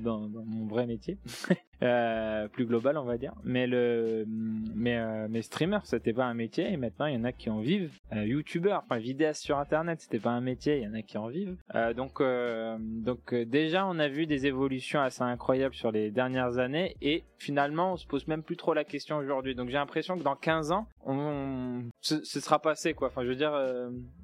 dans, 0.00 0.28
mon 0.28 0.66
vrai 0.66 0.86
métier, 0.86 1.18
euh, 1.82 2.48
plus 2.48 2.66
global 2.66 2.96
on 2.96 3.04
va 3.04 3.18
dire. 3.18 3.32
Mais 3.44 3.66
le, 3.66 4.24
mais 4.26 4.96
euh, 4.96 5.26
mais 5.28 5.42
streamer 5.42 5.78
c'était 5.84 6.12
pas 6.12 6.24
un 6.24 6.34
métier 6.34 6.72
et 6.72 6.76
maintenant 6.76 7.06
il 7.06 7.14
y 7.14 7.18
en 7.18 7.24
a 7.24 7.32
qui 7.32 7.50
en 7.50 7.60
vivent. 7.60 7.98
Euh, 8.14 8.24
Youtubeur, 8.24 8.82
enfin 8.84 8.98
vidéaste 8.98 9.42
sur 9.42 9.58
internet 9.58 10.00
c'était 10.00 10.18
pas 10.18 10.30
un 10.30 10.40
métier, 10.40 10.78
il 10.78 10.84
y 10.84 10.88
en 10.88 10.94
a 10.94 11.02
qui 11.02 11.18
en 11.18 11.28
vivent. 11.28 11.56
donc 11.94 12.22
donc 12.80 13.34
déjà 13.34 13.86
on 13.86 13.98
a 13.98 14.08
vu 14.08 14.26
des 14.26 14.46
évolutions 14.46 15.00
assez 15.00 15.22
incroyables 15.22 15.74
sur 15.74 15.92
les 15.92 16.10
dernières 16.10 16.58
années 16.58 16.96
et 17.02 17.24
finalement 17.38 17.92
on 17.92 17.96
se 17.96 18.06
pose 18.06 18.26
même 18.26 18.42
plus 18.42 18.56
trop 18.56 18.74
la 18.74 18.84
question 18.84 19.18
aujourd'hui. 19.18 19.54
Donc 19.54 19.68
j'ai 19.68 19.74
l'impression 19.76 20.16
que 20.16 20.22
dans 20.22 20.36
15 20.36 20.72
ans 20.72 20.86
on, 21.04 21.84
ce, 22.00 22.22
sera 22.24 22.60
passé 22.60 22.94
quoi. 22.94 23.08
Enfin 23.08 23.22
je 23.22 23.28
veux 23.28 23.36
dire 23.36 23.52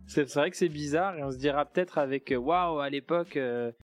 c'est 0.07 0.33
vrai 0.35 0.51
que 0.51 0.57
c'est 0.57 0.69
bizarre 0.69 1.17
et 1.17 1.23
on 1.23 1.31
se 1.31 1.39
dira 1.39 1.65
peut-être 1.65 1.99
avec 1.99 2.33
waouh 2.35 2.81
à 2.81 2.89
l'époque 2.89 3.39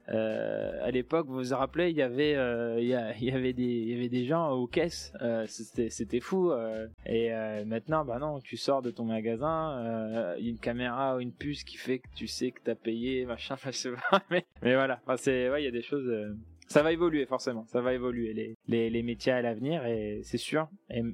euh, 0.08 0.72
à 0.82 0.90
l'époque, 0.90 1.26
vous 1.28 1.42
vous 1.42 1.56
rappelez, 1.56 1.90
il 1.90 1.96
y 1.96 2.02
avait, 2.02 2.34
euh, 2.36 2.78
il, 2.80 3.14
il 3.20 3.24
y 3.24 3.32
avait 3.32 3.52
il 3.64 3.88
y 3.88 3.94
avait 3.94 4.08
des 4.08 4.24
gens 4.24 4.50
aux 4.50 4.66
caisses. 4.66 5.12
Euh, 5.22 5.46
c'était, 5.46 6.20
fou. 6.20 6.50
Euh, 6.50 6.86
et 7.04 7.32
euh, 7.32 7.64
maintenant, 7.64 8.04
bah 8.04 8.18
non, 8.18 8.40
tu 8.40 8.56
sors 8.56 8.82
de 8.82 8.90
ton 8.90 9.04
magasin, 9.04 10.36
une 10.38 10.58
caméra 10.58 11.16
ou 11.16 11.20
une 11.20 11.32
puce 11.32 11.64
qui 11.64 11.76
fait 11.76 11.98
que 11.98 12.08
tu 12.14 12.26
sais 12.26 12.50
que 12.50 12.60
t'as 12.64 12.74
payé, 12.74 13.24
machin, 13.26 13.56
mais, 14.30 14.46
mais 14.62 14.74
voilà. 14.74 15.00
Enfin, 15.04 15.16
c'est, 15.16 15.50
ouais, 15.50 15.62
il 15.62 15.64
y 15.64 15.68
a 15.68 15.72
des 15.72 15.82
choses 15.82 16.36
ça 16.66 16.82
va 16.82 16.92
évoluer 16.92 17.26
forcément, 17.26 17.64
ça 17.66 17.80
va 17.80 17.94
évoluer 17.94 18.32
les, 18.32 18.56
les, 18.66 18.90
les 18.90 19.02
métiers 19.02 19.32
à 19.32 19.42
l'avenir 19.42 19.86
et 19.86 20.20
c'est 20.24 20.38
sûr. 20.38 20.68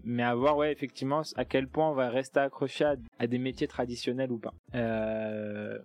Mais 0.04 0.22
à 0.22 0.34
voir 0.34 0.56
ouais 0.56 0.72
effectivement 0.72 1.22
à 1.36 1.44
quel 1.44 1.68
point 1.68 1.90
on 1.90 1.94
va 1.94 2.08
rester 2.08 2.40
accroché 2.40 2.84
à, 3.18 3.26
des 3.26 3.38
métiers 3.38 3.68
traditionnels 3.68 4.32
ou 4.32 4.38
pas. 4.38 4.54
Euh... 4.74 5.78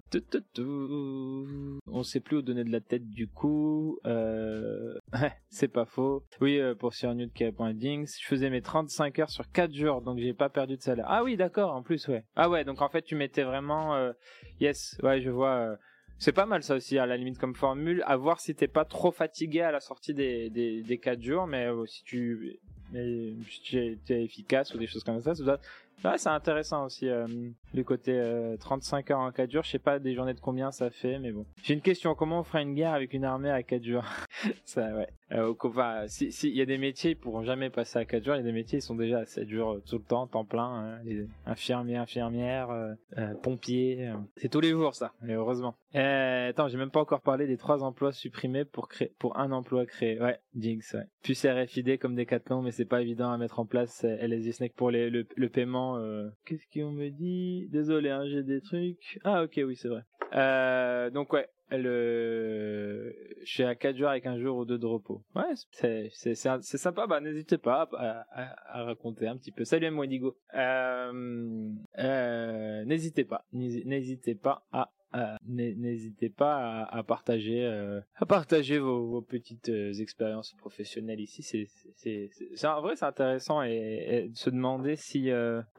On 1.87 2.03
sait 2.03 2.19
plus 2.19 2.37
où 2.37 2.41
donner 2.41 2.63
de 2.63 2.71
la 2.71 2.81
tête 2.81 3.09
du 3.09 3.27
coup. 3.27 3.99
Euh... 4.05 4.97
c'est 5.49 5.67
pas 5.67 5.85
faux. 5.85 6.23
Oui 6.41 6.59
euh, 6.59 6.75
pour 6.75 6.93
Sir 6.93 7.13
Newt 7.13 7.31
je 7.37 8.25
faisais 8.25 8.49
mes 8.49 8.61
35 8.61 9.19
heures 9.19 9.29
sur 9.29 9.49
4 9.51 9.73
jours 9.73 10.01
donc 10.01 10.19
j'ai 10.19 10.33
pas 10.33 10.49
perdu 10.49 10.77
de 10.77 10.81
salaire. 10.81 11.05
Ah 11.07 11.23
oui 11.23 11.37
d'accord 11.37 11.73
en 11.73 11.83
plus 11.83 12.07
ouais. 12.07 12.23
Ah 12.35 12.49
ouais 12.49 12.63
donc 12.63 12.81
en 12.81 12.89
fait 12.89 13.01
tu 13.01 13.15
mettais 13.15 13.43
vraiment 13.43 13.95
euh... 13.95 14.11
yes 14.59 14.97
ouais 15.03 15.21
je 15.21 15.29
vois 15.29 15.55
euh, 15.55 15.75
c'est 16.19 16.31
pas 16.31 16.45
mal 16.45 16.63
ça 16.63 16.75
aussi 16.75 16.97
à 16.97 17.05
la 17.05 17.17
limite 17.17 17.37
comme 17.37 17.55
formule, 17.55 18.03
à 18.05 18.17
voir 18.17 18.39
si 18.39 18.55
t'es 18.55 18.67
pas 18.67 18.85
trop 18.85 19.11
fatigué 19.11 19.61
à 19.61 19.71
la 19.71 19.79
sortie 19.79 20.13
des, 20.13 20.49
des, 20.49 20.81
des 20.81 20.97
4 20.97 21.21
jours, 21.21 21.47
mais 21.47 21.67
euh, 21.67 21.85
si 21.85 22.03
tu 22.03 22.59
mais 22.91 23.33
tu 23.63 23.99
es 24.09 24.23
efficace 24.23 24.73
ou 24.73 24.77
des 24.77 24.87
choses 24.87 25.03
comme 25.03 25.19
ça, 25.19 25.35
ça 25.35 25.59
Ouais, 26.05 26.17
c'est 26.17 26.29
intéressant 26.29 26.85
aussi 26.85 27.09
euh, 27.09 27.25
le 27.73 27.83
côté 27.83 28.11
euh, 28.13 28.55
35 28.57 29.11
heures 29.11 29.19
en 29.19 29.31
4 29.31 29.51
jours. 29.51 29.63
Je 29.63 29.71
sais 29.71 29.79
pas 29.79 29.97
des 29.97 30.13
journées 30.13 30.35
de 30.35 30.39
combien 30.39 30.71
ça 30.71 30.91
fait, 30.91 31.17
mais 31.17 31.31
bon. 31.31 31.45
J'ai 31.63 31.73
une 31.73 31.81
question. 31.81 32.13
Comment 32.13 32.41
on 32.41 32.43
fera 32.43 32.61
une 32.61 32.75
guerre 32.75 32.93
avec 32.93 33.13
une 33.13 33.25
armée 33.25 33.49
à 33.49 33.63
4 33.63 33.83
jours? 33.83 34.05
Ça, 34.63 34.93
ouais. 34.95 35.07
Euh, 35.33 35.53
enfin, 35.61 36.03
si, 36.07 36.31
si, 36.31 36.49
il 36.49 36.55
y 36.55 36.61
a 36.61 36.65
des 36.65 36.77
métiers, 36.77 37.11
ils 37.11 37.15
pourront 37.15 37.43
jamais 37.43 37.69
passer 37.69 37.99
à 37.99 38.05
4 38.05 38.23
jours. 38.23 38.35
Il 38.35 38.39
y 38.39 38.41
a 38.41 38.43
des 38.43 38.51
métiers, 38.51 38.79
ils 38.79 38.81
sont 38.81 38.95
déjà 38.95 39.19
à 39.19 39.25
7 39.25 39.49
jours 39.49 39.73
euh, 39.73 39.83
tout 39.85 39.97
le 39.97 40.03
temps, 40.03 40.27
temps 40.27 40.45
plein. 40.45 40.99
Hein. 41.03 41.25
Infirmiers, 41.45 41.97
infirmières, 41.97 42.69
euh, 42.69 42.93
euh, 43.17 43.33
pompiers. 43.35 44.11
C'est 44.37 44.49
tous 44.49 44.61
les 44.61 44.69
jours 44.69 44.95
ça, 44.95 45.13
mais 45.21 45.33
heureusement. 45.33 45.75
attends, 45.93 46.67
j'ai 46.67 46.77
même 46.77 46.91
pas 46.91 47.01
encore 47.01 47.21
parlé 47.21 47.45
des 47.47 47.57
trois 47.57 47.83
emplois 47.83 48.13
supprimés 48.13 48.65
pour 48.65 48.87
créer, 48.87 49.13
pour 49.19 49.37
un 49.37 49.51
emploi 49.51 49.85
créé. 49.85 50.19
Ouais, 50.21 50.39
Jinx, 50.55 50.93
ouais. 50.93 51.05
Puis 51.23 51.33
RFID 51.33 51.99
comme 51.99 52.15
des 52.15 52.23
Decathlon, 52.23 52.61
mais 52.61 52.71
c'est 52.71 52.85
pas 52.85 53.01
évident 53.01 53.31
à 53.31 53.37
mettre 53.37 53.59
en 53.59 53.65
place. 53.65 54.03
LSD 54.03 54.51
Snake 54.53 54.75
pour 54.75 54.91
les, 54.91 55.09
le, 55.09 55.27
le 55.35 55.49
paiement. 55.49 55.99
Qu'est-ce 56.45 56.65
qu'on 56.73 56.91
me 56.91 57.09
dit? 57.09 57.67
Désolé, 57.69 58.09
hein, 58.09 58.23
j'ai 58.27 58.43
des 58.43 58.61
trucs. 58.61 59.19
Ah 59.23 59.43
ok, 59.43 59.59
oui, 59.65 59.75
c'est 59.75 59.89
vrai. 59.89 61.11
donc 61.11 61.33
ouais, 61.33 61.47
le 61.71 63.13
je 63.43 63.51
suis 63.51 63.63
à 63.63 63.75
4 63.75 63.97
jours 63.97 64.09
avec 64.09 64.25
un 64.25 64.39
jour 64.39 64.57
ou 64.57 64.65
deux 64.65 64.77
de 64.77 64.85
repos. 64.85 65.23
Ouais, 65.35 65.53
c'est 65.71 66.09
c'est 66.11 66.35
c'est 66.35 66.77
sympa. 66.77 67.07
Bah 67.07 67.19
n'hésitez 67.19 67.57
pas 67.57 67.89
à, 67.93 68.25
à, 68.31 68.79
à, 68.79 68.83
raconter 68.83 69.27
un 69.27 69.37
petit 69.37 69.51
peu. 69.51 69.65
Salut 69.65 69.89
moi 69.91 70.07
Digo. 70.07 70.37
Euh, 70.53 71.71
euh, 71.99 72.85
n'hésitez 72.85 73.25
pas, 73.25 73.45
n'hésitez 73.51 74.35
pas 74.35 74.65
à 74.71 74.83
euh, 74.83 74.96
n'hésitez 75.45 76.29
pas 76.29 76.83
à, 76.83 77.03
partager 77.03 77.65
euh, 77.65 78.01
à 78.15 78.25
partager 78.25 78.79
vos, 78.79 79.21
petites 79.21 79.69
euh, 79.69 79.93
expériences 79.93 80.53
professionnelles 80.53 81.19
ici. 81.19 81.43
C'est 81.43 82.67
en 82.67 82.81
vrai 82.81 82.95
c'est 82.95 83.05
intéressant 83.05 83.61
et, 83.61 84.29
se 84.33 84.49
demander 84.49 84.95
si 84.95 85.29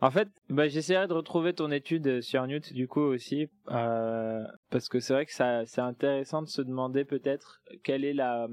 en 0.01 0.11
fait 0.11 0.29
bah, 0.49 0.69
j'essaierai 0.69 1.07
de 1.09 1.13
retrouver 1.13 1.53
ton 1.55 1.71
étude 1.71 2.21
sur 2.21 2.47
Newt 2.47 2.73
du 2.73 2.89
coup 2.89 3.01
aussi 3.01 3.49
parce 3.65 4.89
que 4.89 5.01
c'est 5.01 5.13
vrai 5.15 5.27
que 5.27 5.33
c'est 5.33 5.81
intéressant 5.81 6.43
de 6.43 6.49
se 6.49 6.63
demander 6.63 7.05
peut-être 7.05 7.63
quelle 7.83 8.05
est 8.05 8.15
la 8.15 8.49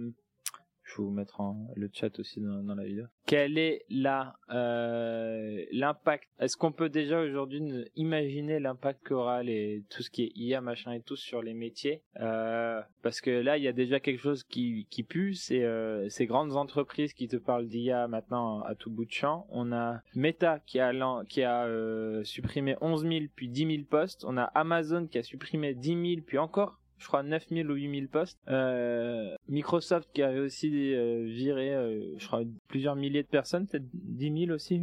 je 0.86 0.98
vais 0.98 1.04
vous 1.04 1.12
mettre 1.12 1.42
en, 1.42 1.68
le 1.76 1.90
chat 1.92 2.18
aussi 2.20 2.40
dans, 2.40 2.64
dans 2.64 2.76
la 2.76 2.86
vidéo. 2.86 3.06
Quel 3.26 3.58
est 3.58 3.86
la 3.90 4.36
euh, 4.52 5.66
l'impact? 5.72 6.30
Est-ce 6.40 6.58
qu'on 6.58 6.72
peut 6.72 6.90
déjà 6.90 7.20
aujourd'hui 7.20 7.62
imaginer 7.96 8.60
l'impact 8.60 9.08
qu'aura 9.08 9.42
tout 9.90 10.04
ce 10.04 10.10
qui 10.10 10.24
est 10.24 10.32
IA 10.36 10.62
machin 10.62 10.94
et 10.94 11.02
tout 11.02 11.16
sur 11.16 11.42
les 11.42 11.54
métiers? 11.54 12.04
Euh, 12.20 12.82
Parce 13.02 13.20
que 13.20 13.32
là, 13.32 13.58
il 13.58 13.64
y 13.64 13.68
a 13.68 13.74
déjà 13.74 14.00
quelque 14.00 14.22
chose 14.22 14.44
qui 14.44 14.88
qui 14.92 15.04
pue, 15.04 15.34
c'est 15.34 15.64
euh, 15.64 16.08
ces 16.10 16.28
grandes 16.28 16.56
entreprises 16.56 17.14
qui 17.14 17.28
te 17.28 17.38
parlent 17.38 17.68
d'IA 17.68 18.08
maintenant 18.08 18.62
à 18.62 18.76
tout 18.76 18.92
bout 18.92 19.06
de 19.06 19.12
champ. 19.12 19.48
On 19.50 19.72
a 19.72 20.02
Meta 20.14 20.60
qui 20.60 20.80
a 20.80 20.94
qui 21.28 21.42
a 21.42 21.66
euh, 21.66 22.24
supprimé 22.24 22.76
11 22.82 23.02
000 23.02 23.26
puis 23.36 23.50
10 23.50 23.68
000 23.68 23.84
postes. 23.90 24.24
On 24.28 24.38
a 24.38 24.44
Amazon 24.44 25.08
qui 25.08 25.18
a 25.18 25.24
supprimé 25.24 25.74
10 25.74 25.88
000 26.16 26.22
puis 26.26 26.38
encore 26.38 26.80
je 26.98 27.08
crois 27.08 27.24
9000 27.24 27.70
ou 27.70 27.76
8000 27.76 28.08
postes. 28.08 28.40
Euh, 28.48 29.36
Microsoft 29.48 30.10
qui 30.14 30.24
avait 30.24 30.40
aussi 30.40 30.94
euh, 30.94 31.26
viré, 31.26 31.76
euh, 31.76 32.18
je 32.18 32.28
crois, 32.28 32.42
plusieurs 32.68 32.96
milliers 32.96 33.24
de 33.24 33.28
personnes, 33.28 33.68
peut-être 33.68 33.86
10 33.94 34.46
000 34.46 34.56
aussi, 34.56 34.82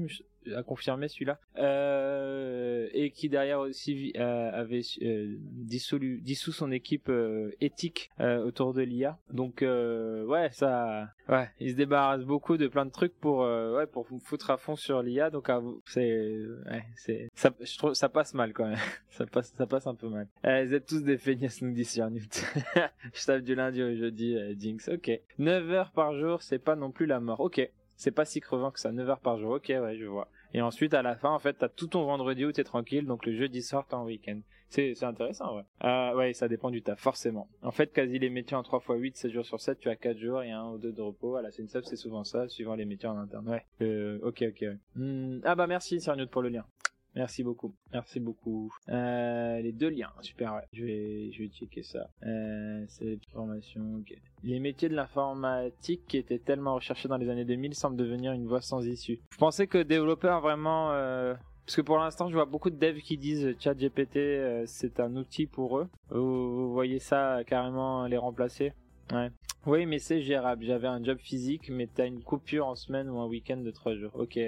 à 0.56 0.62
confirmer 0.62 1.08
celui-là, 1.08 1.38
euh, 1.58 2.88
et 2.92 3.10
qui 3.10 3.28
derrière 3.28 3.60
aussi 3.60 4.12
euh, 4.16 4.50
avait 4.52 4.82
euh, 5.02 5.36
dissous 5.40 6.52
son 6.52 6.70
équipe 6.70 7.08
euh, 7.08 7.50
éthique 7.60 8.10
autour 8.20 8.74
de 8.74 8.82
l'IA. 8.82 9.18
Donc 9.32 9.62
ouais, 9.62 10.48
ça, 10.52 11.08
ouais, 11.28 11.48
il 11.60 11.70
se 11.70 11.76
débarrasse 11.76 12.22
beaucoup 12.22 12.56
de 12.56 12.68
plein 12.68 12.86
de 12.86 12.90
trucs 12.90 13.18
pour 13.18 13.40
ouais 13.40 13.86
pour 13.86 14.06
foutre 14.22 14.50
à 14.50 14.56
fond 14.56 14.76
sur 14.76 15.02
l'IA. 15.02 15.30
Donc 15.30 15.50
c'est 15.86 16.36
ouais, 16.66 16.84
c'est 16.96 17.28
ça, 17.34 17.50
je 17.60 17.78
trouve 17.78 17.94
ça 17.94 18.08
passe 18.08 18.34
mal 18.34 18.52
quand 18.52 18.66
même. 18.66 18.78
ça 19.10 19.26
passe 19.26 19.52
ça 19.56 19.66
passe 19.66 19.86
un 19.86 19.94
peu 19.94 20.08
mal. 20.08 20.28
vous 20.44 20.74
êtes 20.74 20.86
tous 20.86 21.02
des 21.02 21.18
feignasses 21.18 21.62
nous 21.62 21.72
dit 21.72 21.84
sur 21.84 22.02
je 23.14 23.24
tape 23.24 23.42
du 23.42 23.54
lundi 23.54 23.82
au 23.82 23.94
jeudi, 23.94 24.36
Jinx. 24.58 24.88
Ok. 24.88 25.10
9 25.38 25.70
heures 25.70 25.92
par 25.92 26.14
jour, 26.14 26.42
c'est 26.42 26.58
pas 26.58 26.76
non 26.76 26.90
plus 26.90 27.06
la 27.06 27.20
mort. 27.20 27.40
Ok 27.40 27.70
c'est 28.02 28.10
pas 28.10 28.24
si 28.24 28.40
crevant 28.40 28.72
que 28.72 28.80
ça, 28.80 28.90
9 28.90 29.08
heures 29.08 29.20
par 29.20 29.38
jour. 29.38 29.52
Ok, 29.52 29.68
ouais, 29.68 29.96
je 29.96 30.06
vois. 30.06 30.28
Et 30.54 30.60
ensuite, 30.60 30.92
à 30.92 31.02
la 31.02 31.14
fin, 31.14 31.30
en 31.30 31.38
fait, 31.38 31.54
t'as 31.54 31.68
tout 31.68 31.86
ton 31.86 32.04
vendredi 32.04 32.44
où 32.44 32.50
t'es 32.50 32.64
tranquille, 32.64 33.06
donc 33.06 33.24
le 33.26 33.34
jeudi 33.34 33.62
soir, 33.62 33.86
t'es 33.86 33.94
en 33.94 34.04
week-end. 34.04 34.40
C'est, 34.70 35.04
intéressant, 35.04 35.56
ouais. 35.56 35.62
Euh, 35.84 36.14
ouais, 36.16 36.32
ça 36.32 36.48
dépend 36.48 36.70
du 36.70 36.82
taf, 36.82 36.98
forcément. 36.98 37.48
En 37.62 37.70
fait, 37.70 37.92
quasi 37.92 38.18
les 38.18 38.30
métiers 38.30 38.56
en 38.56 38.62
3 38.62 38.80
x 38.80 38.88
8, 38.88 39.16
7 39.16 39.32
jours 39.32 39.44
sur 39.44 39.60
7, 39.60 39.78
tu 39.78 39.88
as 39.88 39.96
4 39.96 40.18
jours 40.18 40.42
et 40.42 40.50
1 40.50 40.64
ou 40.70 40.78
2 40.78 40.92
de 40.92 41.02
repos. 41.02 41.36
À 41.36 41.42
la 41.42 41.50
SNCF, 41.50 41.84
c'est 41.84 41.96
souvent 41.96 42.24
ça, 42.24 42.48
suivant 42.48 42.74
les 42.74 42.86
métiers 42.86 43.08
en 43.08 43.18
interne. 43.18 43.48
Ouais. 43.48 43.64
Euh, 43.82 44.18
ok, 44.22 44.44
ok, 44.48 44.62
ouais. 44.62 44.78
Hmm, 44.96 45.40
ah 45.44 45.54
bah 45.54 45.66
merci, 45.66 46.00
Cerniot, 46.00 46.26
pour 46.26 46.42
le 46.42 46.48
lien. 46.48 46.64
Merci 47.14 47.42
beaucoup. 47.42 47.74
Merci 47.92 48.20
beaucoup. 48.20 48.72
Euh, 48.88 49.60
les 49.60 49.72
deux 49.72 49.90
liens, 49.90 50.12
super. 50.20 50.54
Ouais. 50.54 50.62
Je 50.72 50.84
vais, 50.84 51.32
je 51.32 51.42
vais 51.42 51.48
checker 51.48 51.82
ça. 51.82 52.08
Euh, 52.24 52.84
c'est 52.88 53.18
formation. 53.32 53.96
ok. 53.98 54.16
Les 54.42 54.60
métiers 54.60 54.88
de 54.88 54.94
l'informatique 54.94 56.06
qui 56.06 56.16
étaient 56.16 56.38
tellement 56.38 56.74
recherchés 56.74 57.08
dans 57.08 57.18
les 57.18 57.28
années 57.28 57.44
2000 57.44 57.74
semblent 57.74 57.96
devenir 57.96 58.32
une 58.32 58.46
voie 58.46 58.60
sans 58.62 58.86
issue. 58.86 59.20
Je 59.30 59.38
pensais 59.38 59.66
que 59.66 59.82
développeur 59.82 60.40
vraiment. 60.40 60.92
Euh... 60.92 61.34
Parce 61.66 61.76
que 61.76 61.82
pour 61.82 61.98
l'instant, 61.98 62.28
je 62.28 62.34
vois 62.34 62.44
beaucoup 62.44 62.70
de 62.70 62.76
devs 62.76 63.00
qui 63.00 63.16
disent 63.16 63.54
ChatGPT, 63.60 64.16
euh, 64.16 64.64
c'est 64.66 64.98
un 64.98 65.14
outil 65.14 65.46
pour 65.46 65.78
eux. 65.78 65.88
vous 66.10 66.72
voyez 66.72 66.98
ça 66.98 67.42
carrément 67.46 68.06
les 68.06 68.16
remplacer? 68.16 68.72
Ouais. 69.12 69.30
Oui, 69.64 69.86
mais 69.86 70.00
c'est 70.00 70.22
gérable. 70.22 70.64
J'avais 70.64 70.88
un 70.88 71.02
job 71.04 71.18
physique, 71.18 71.70
mais 71.70 71.86
t'as 71.86 72.06
une 72.06 72.20
coupure 72.20 72.66
en 72.66 72.74
semaine 72.74 73.08
ou 73.08 73.20
un 73.20 73.26
week-end 73.26 73.58
de 73.58 73.70
trois 73.70 73.94
jours. 73.94 74.10
Ok, 74.14 74.38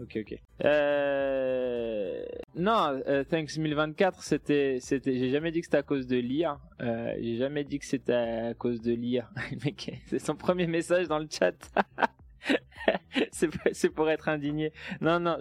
ok, 0.00 0.18
ok. 0.20 0.38
Euh... 0.64 2.24
Non, 2.54 3.02
euh, 3.06 3.24
Thanks 3.24 3.58
1024, 3.58 4.22
c'était, 4.22 4.78
c'était. 4.80 5.18
J'ai 5.18 5.30
jamais 5.30 5.50
dit 5.50 5.60
que 5.60 5.66
c'était 5.66 5.78
à 5.78 5.82
cause 5.82 6.06
de 6.06 6.16
l'IA. 6.16 6.58
Euh, 6.80 7.14
j'ai 7.20 7.36
jamais 7.36 7.64
dit 7.64 7.78
que 7.78 7.84
c'était 7.84 8.14
à 8.14 8.54
cause 8.54 8.80
de 8.80 8.92
l'IA. 8.92 9.28
c'est 10.06 10.18
son 10.18 10.34
premier 10.34 10.66
message 10.66 11.08
dans 11.08 11.18
le 11.18 11.28
chat. 11.30 11.52
c'est 13.72 13.90
pour 13.90 14.10
être 14.10 14.28
indigné. 14.28 14.72
Non, 15.00 15.20
non, 15.20 15.38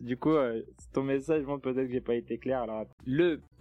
du 0.00 0.16
coup, 0.16 0.30
euh, 0.30 0.62
ton 0.92 1.02
message, 1.02 1.44
bon, 1.44 1.58
peut-être 1.58 1.86
que 1.86 1.92
j'ai 1.92 2.00
pas 2.00 2.14
été 2.14 2.38
clair. 2.38 2.62
Alors, 2.62 2.86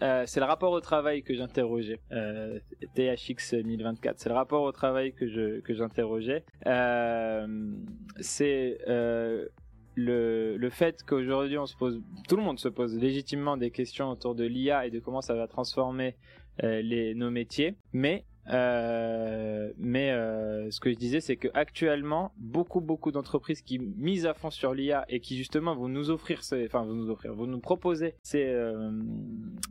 euh, 0.02 0.24
c'est 0.26 0.39
le 0.39 0.46
rapport 0.46 0.72
au 0.72 0.82
travail 0.82 1.24
que 1.24 1.34
j'interrogeais. 1.34 2.00
Euh, 2.12 2.60
THX 2.96 3.54
1024, 3.63 4.20
c'est 4.20 4.30
le 4.30 4.36
rapport 4.36 4.63
au 4.63 4.72
travail 4.72 5.13
que 5.13 5.28
je 5.28 5.60
que 5.62 5.74
j'interrogeais. 5.74 6.44
Euh, 6.67 7.48
c'est 8.20 8.80
le, 9.96 10.56
le 10.56 10.70
fait 10.70 11.04
qu'aujourd'hui 11.04 11.58
on 11.58 11.65
se 11.65 11.76
pose, 11.76 12.02
tout 12.30 12.38
le 12.38 12.44
monde 12.44 12.60
se 12.60 12.70
pose 12.70 12.98
légitimement 12.98 13.58
des 13.58 13.72
questions 13.72 14.10
autour 14.10 14.36
de 14.36 14.46
l'IA 14.46 14.86
et 14.86 14.89
de 14.89 15.00
comment 15.00 15.22
ça 15.22 15.34
va 15.34 15.48
transformer 15.48 16.15
les, 16.62 17.13
nos 17.13 17.30
métiers, 17.30 17.76
mais 17.91 18.24
euh, 18.51 19.71
mais 19.77 20.11
euh, 20.11 20.69
ce 20.71 20.79
que 20.79 20.89
je 20.91 20.95
disais, 20.95 21.21
c'est 21.21 21.37
que 21.37 21.47
actuellement, 21.53 22.33
beaucoup 22.37 22.81
beaucoup 22.81 23.11
d'entreprises 23.11 23.61
qui 23.61 23.79
misent 23.79 24.25
à 24.25 24.33
fond 24.33 24.49
sur 24.49 24.73
l'IA 24.73 25.05
et 25.09 25.19
qui 25.19 25.37
justement 25.37 25.75
vont 25.75 25.87
nous 25.87 26.09
offrir, 26.09 26.41
enfin 26.65 26.83
vont 26.83 26.93
nous 26.93 27.09
offrir, 27.09 27.33
vont 27.33 27.47
nous 27.47 27.59
proposer 27.59 28.15
ces, 28.23 28.45
euh, 28.45 28.91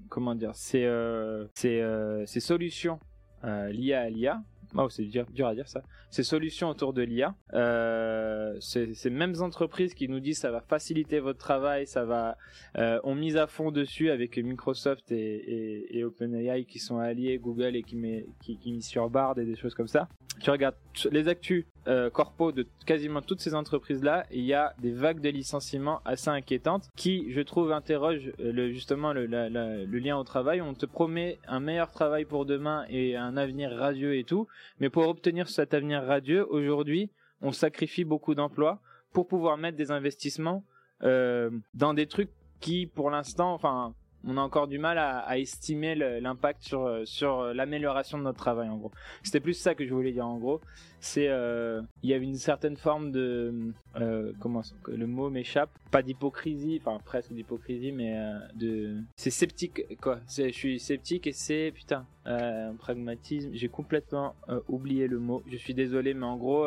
comment 0.08 0.34
dire, 0.34 0.54
ces, 0.54 0.84
euh, 0.84 1.46
ces, 1.54 1.80
euh, 1.80 2.24
ces 2.26 2.40
solutions 2.40 2.98
liées 3.42 3.94
à 3.94 4.10
l'IA 4.10 4.42
oh, 4.76 4.88
c'est 4.88 5.04
dur, 5.04 5.26
à 5.46 5.54
dire 5.54 5.68
ça, 5.68 5.83
ces 6.11 6.22
solutions 6.22 6.68
autour 6.68 6.92
de 6.92 7.02
l'IA, 7.02 7.35
euh, 7.54 8.56
ces, 8.61 9.11
mêmes 9.11 9.35
entreprises 9.40 9.94
qui 9.94 10.09
nous 10.09 10.20
disent 10.20 10.38
ça 10.38 10.50
va 10.50 10.61
faciliter 10.61 11.20
votre 11.20 11.38
travail, 11.38 11.87
ça 11.87 12.04
va, 12.04 12.37
euh, 12.76 13.00
ont 13.04 13.14
mis 13.14 13.37
à 13.37 13.46
fond 13.46 13.70
dessus 13.70 14.11
avec 14.11 14.37
Microsoft 14.38 15.11
et, 15.12 16.02
OpenAI 16.04 16.64
qui 16.64 16.78
sont 16.78 16.98
alliés, 16.98 17.38
Google 17.38 17.76
et 17.76 17.83
qui 17.83 17.96
met, 17.96 18.26
qui, 18.42 18.56
qui 18.59 18.80
sur 18.83 19.11
Bard 19.11 19.38
et 19.38 19.44
des 19.44 19.56
choses 19.56 19.74
comme 19.74 19.88
ça. 19.88 20.09
Tu 20.40 20.50
regardes 20.50 20.76
les 21.11 21.28
actus 21.28 21.66
euh, 21.86 22.10
corpo 22.10 22.52
de 22.52 22.66
quasiment 22.86 23.22
toutes 23.22 23.40
ces 23.40 23.54
entreprises-là, 23.54 24.26
il 24.30 24.44
y 24.44 24.54
a 24.54 24.74
des 24.78 24.92
vagues 24.92 25.20
de 25.20 25.30
licenciements 25.30 26.00
assez 26.04 26.28
inquiétantes 26.28 26.88
qui, 26.96 27.32
je 27.32 27.40
trouve, 27.40 27.72
interrogent 27.72 28.32
euh, 28.40 28.72
justement 28.72 29.12
le, 29.12 29.26
le 29.26 29.98
lien 29.98 30.16
au 30.16 30.24
travail. 30.24 30.60
On 30.60 30.74
te 30.74 30.86
promet 30.86 31.38
un 31.48 31.60
meilleur 31.60 31.90
travail 31.90 32.24
pour 32.24 32.46
demain 32.46 32.84
et 32.88 33.16
un 33.16 33.36
avenir 33.36 33.70
radieux 33.72 34.16
et 34.16 34.24
tout, 34.24 34.46
mais 34.78 34.90
pour 34.90 35.08
obtenir 35.08 35.48
cet 35.48 35.74
avenir 35.74 36.02
radieux, 36.02 36.46
aujourd'hui, 36.50 37.10
on 37.42 37.52
sacrifie 37.52 38.04
beaucoup 38.04 38.34
d'emplois 38.34 38.80
pour 39.12 39.26
pouvoir 39.26 39.56
mettre 39.56 39.76
des 39.76 39.90
investissements 39.90 40.64
euh, 41.02 41.50
dans 41.74 41.94
des 41.94 42.06
trucs 42.06 42.30
qui, 42.60 42.86
pour 42.86 43.10
l'instant, 43.10 43.54
enfin, 43.54 43.94
on 44.26 44.37
a 44.37 44.40
encore 44.40 44.68
du 44.68 44.78
mal 44.78 44.98
à, 44.98 45.38
estimer 45.38 45.94
l'impact 45.94 46.62
sur 46.62 47.02
sur 47.04 47.54
l'amélioration 47.54 48.18
de 48.18 48.24
notre 48.24 48.38
travail 48.38 48.68
en 48.68 48.76
gros. 48.76 48.90
C'était 49.22 49.40
plus 49.40 49.54
ça 49.54 49.74
que 49.74 49.87
je 49.87 49.94
voulais 49.94 50.12
dire 50.12 50.26
en 50.26 50.38
gros. 50.38 50.61
C'est 51.00 51.28
euh, 51.28 51.80
il 52.02 52.11
y 52.11 52.12
a 52.12 52.18
une 52.18 52.35
certaine 52.35 52.76
forme 52.76 53.11
de 53.11 53.72
euh, 53.96 54.33
comment 54.38 54.61
le 54.87 55.06
mot 55.06 55.30
m'échappe, 55.30 55.70
pas 55.90 56.02
d'hypocrisie, 56.02 56.80
enfin 56.85 57.00
presque 57.02 57.33
d'hypocrisie, 57.33 57.90
mais 57.90 58.18
euh, 58.18 58.38
de 58.54 58.96
c'est 59.16 59.30
sceptique 59.30 59.98
quoi. 60.00 60.20
Je 60.28 60.50
suis 60.50 60.78
sceptique 60.78 61.26
et 61.26 61.33
c'est 61.33 61.72
putain 61.74 62.06
euh, 62.26 62.72
pragmatisme. 62.74 63.50
J'ai 63.54 63.68
complètement 63.68 64.35
euh, 64.50 64.61
oublié 64.68 65.06
le 65.06 65.18
mot. 65.18 65.42
Je 65.50 65.56
suis 65.56 65.72
désolé, 65.72 66.12
mais 66.12 66.26
en 66.26 66.37
gros 66.37 66.66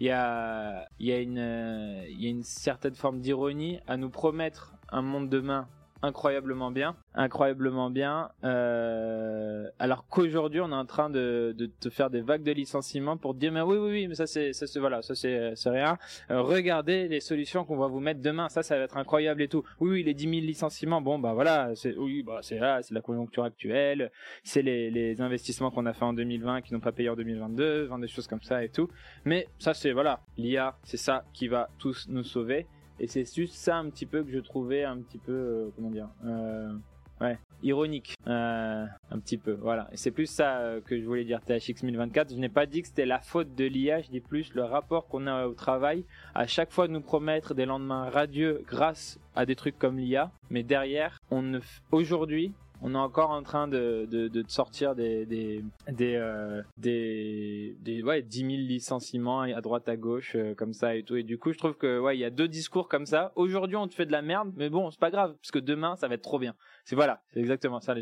il 0.00 0.06
y 0.06 0.10
a 0.10 0.86
il 0.98 1.06
y 1.06 1.12
a 1.12 1.18
une 1.18 2.04
il 2.08 2.22
y 2.22 2.26
a 2.26 2.30
une 2.30 2.42
certaine 2.42 2.94
forme 2.94 3.20
d'ironie 3.20 3.80
à 3.86 3.96
nous 3.96 4.10
promettre 4.10 4.74
un 4.90 5.00
monde 5.00 5.30
demain 5.30 5.66
incroyablement 6.02 6.70
bien, 6.70 6.96
incroyablement 7.14 7.90
bien. 7.90 8.30
Euh, 8.44 9.68
alors 9.78 10.06
qu'aujourd'hui, 10.08 10.60
on 10.60 10.70
est 10.70 10.74
en 10.74 10.86
train 10.86 11.10
de, 11.10 11.54
de 11.56 11.66
te 11.66 11.90
faire 11.90 12.10
des 12.10 12.20
vagues 12.20 12.42
de 12.42 12.52
licenciements 12.52 13.16
pour 13.16 13.34
dire 13.34 13.52
mais 13.52 13.60
oui 13.60 13.76
oui 13.78 13.90
oui, 13.90 14.08
mais 14.08 14.14
ça 14.14 14.26
c'est 14.26 14.52
ça 14.52 14.66
voilà, 14.80 15.02
ça 15.02 15.14
c'est 15.14 15.52
c'est 15.54 15.70
rien. 15.70 15.98
Euh, 16.30 16.42
regardez 16.42 17.08
les 17.08 17.20
solutions 17.20 17.64
qu'on 17.64 17.76
va 17.76 17.86
vous 17.86 18.00
mettre 18.00 18.20
demain, 18.20 18.48
ça 18.48 18.62
ça 18.62 18.76
va 18.76 18.84
être 18.84 18.96
incroyable 18.96 19.42
et 19.42 19.48
tout. 19.48 19.62
Oui 19.80 19.90
oui, 19.90 20.02
les 20.02 20.14
10 20.14 20.24
000 20.24 20.32
licenciements, 20.46 21.00
bon 21.00 21.18
bah 21.18 21.34
voilà, 21.34 21.74
c'est 21.74 21.96
oui 21.96 22.22
bah 22.22 22.40
c'est 22.42 22.58
là, 22.58 22.82
c'est 22.82 22.94
la 22.94 23.00
conjoncture 23.00 23.44
actuelle, 23.44 24.10
c'est 24.42 24.62
les 24.62 25.20
investissements 25.20 25.70
qu'on 25.70 25.86
a 25.86 25.92
fait 25.92 26.04
en 26.04 26.12
2020 26.12 26.62
qui 26.62 26.74
n'ont 26.74 26.80
pas 26.80 26.92
payé 26.92 27.08
en 27.08 27.16
2022, 27.16 27.90
des 28.00 28.08
choses 28.08 28.26
comme 28.26 28.42
ça 28.42 28.64
et 28.64 28.68
tout. 28.68 28.88
Mais 29.24 29.48
ça 29.58 29.74
c'est 29.74 29.92
voilà, 29.92 30.20
l'IA, 30.36 30.76
c'est 30.82 30.96
ça 30.96 31.24
qui 31.32 31.48
va 31.48 31.68
tous 31.78 32.06
nous 32.08 32.24
sauver. 32.24 32.66
Et 33.00 33.06
c'est 33.06 33.24
juste 33.34 33.54
ça 33.54 33.76
un 33.76 33.90
petit 33.90 34.06
peu 34.06 34.22
que 34.22 34.30
je 34.30 34.38
trouvais 34.38 34.84
un 34.84 34.98
petit 34.98 35.18
peu, 35.18 35.32
euh, 35.32 35.68
comment 35.74 35.90
dire, 35.90 36.08
euh, 36.24 36.72
ouais, 37.20 37.38
ironique, 37.62 38.14
euh, 38.26 38.84
un 39.10 39.18
petit 39.18 39.38
peu, 39.38 39.52
voilà. 39.52 39.88
Et 39.92 39.96
c'est 39.96 40.10
plus 40.10 40.26
ça 40.26 40.76
que 40.84 40.98
je 40.98 41.04
voulais 41.04 41.24
dire 41.24 41.40
THX 41.40 41.82
1024. 41.82 42.32
Je 42.32 42.38
n'ai 42.38 42.48
pas 42.48 42.66
dit 42.66 42.82
que 42.82 42.88
c'était 42.88 43.06
la 43.06 43.20
faute 43.20 43.54
de 43.54 43.64
l'IA, 43.64 44.02
je 44.02 44.10
dis 44.10 44.20
plus 44.20 44.54
le 44.54 44.64
rapport 44.64 45.06
qu'on 45.08 45.26
a 45.26 45.46
au 45.46 45.54
travail. 45.54 46.04
À 46.34 46.46
chaque 46.46 46.70
fois 46.70 46.86
de 46.86 46.92
nous 46.92 47.00
promettre 47.00 47.54
des 47.54 47.66
lendemains 47.66 48.08
radieux 48.10 48.62
grâce 48.66 49.18
à 49.34 49.46
des 49.46 49.56
trucs 49.56 49.78
comme 49.78 49.98
l'IA, 49.98 50.30
mais 50.50 50.62
derrière, 50.62 51.18
on 51.30 51.42
ne, 51.42 51.60
aujourd'hui, 51.90 52.52
on 52.82 52.94
est 52.94 52.98
encore 52.98 53.30
en 53.30 53.42
train 53.42 53.68
de, 53.68 54.06
de, 54.10 54.28
de 54.28 54.44
sortir 54.48 54.94
des 54.94 55.24
des 55.24 55.64
des, 55.90 56.16
euh, 56.16 56.62
des, 56.76 58.02
ouais 58.02 58.22
10 58.22 58.38
000 58.38 58.50
licenciements 58.50 59.42
à 59.42 59.60
droite 59.60 59.88
à 59.88 59.96
gauche 59.96 60.34
euh, 60.34 60.54
comme 60.54 60.72
ça 60.72 60.96
et 60.96 61.02
tout. 61.02 61.16
Et 61.16 61.22
du 61.22 61.38
coup 61.38 61.52
je 61.52 61.58
trouve 61.58 61.76
que 61.76 61.98
ouais 62.00 62.16
il 62.16 62.20
y 62.20 62.24
a 62.24 62.30
deux 62.30 62.48
discours 62.48 62.88
comme 62.88 63.06
ça. 63.06 63.32
Aujourd'hui 63.36 63.76
on 63.76 63.86
te 63.86 63.94
fait 63.94 64.06
de 64.06 64.12
la 64.12 64.22
merde 64.22 64.52
mais 64.56 64.68
bon 64.68 64.90
c'est 64.90 65.00
pas 65.00 65.10
grave 65.10 65.34
parce 65.40 65.52
que 65.52 65.60
demain 65.60 65.96
ça 65.96 66.08
va 66.08 66.14
être 66.14 66.22
trop 66.22 66.38
bien. 66.38 66.54
C'est 66.84 66.96
voilà 66.96 67.22
c'est 67.32 67.40
exactement 67.40 67.80
ça. 67.80 67.94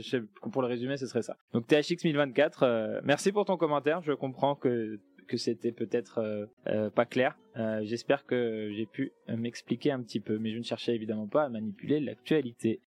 Pour 0.53 0.63
le 0.63 0.69
résumer 0.69 0.97
ce 0.97 1.07
serait 1.07 1.23
ça. 1.23 1.37
Donc 1.53 1.67
THX 1.67 2.05
1024 2.05 2.63
euh, 2.63 3.01
merci 3.05 3.33
pour 3.33 3.45
ton 3.45 3.57
commentaire. 3.57 4.01
Je 4.03 4.13
comprends 4.13 4.55
que 4.55 4.99
que 5.29 5.37
c'était 5.37 5.71
peut-être 5.71 6.49
pas 6.97 7.05
clair. 7.05 7.39
J'espère 7.83 8.27
que 8.27 8.73
j'ai 8.73 8.85
pu 8.85 9.13
m'expliquer 9.29 9.93
un 9.93 10.03
petit 10.03 10.19
peu, 10.19 10.41
mais 10.41 10.51
je 10.51 10.59
ne 10.59 10.65
cherchais 10.65 10.93
évidemment 10.93 11.29
pas 11.29 11.45
à 11.45 11.49
manipuler 11.49 12.01
l'actualité, 12.01 12.81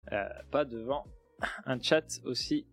pas 0.52 0.66
devant 0.66 1.06
un 1.66 1.80
chat 1.82 2.22
aussi 2.26 2.66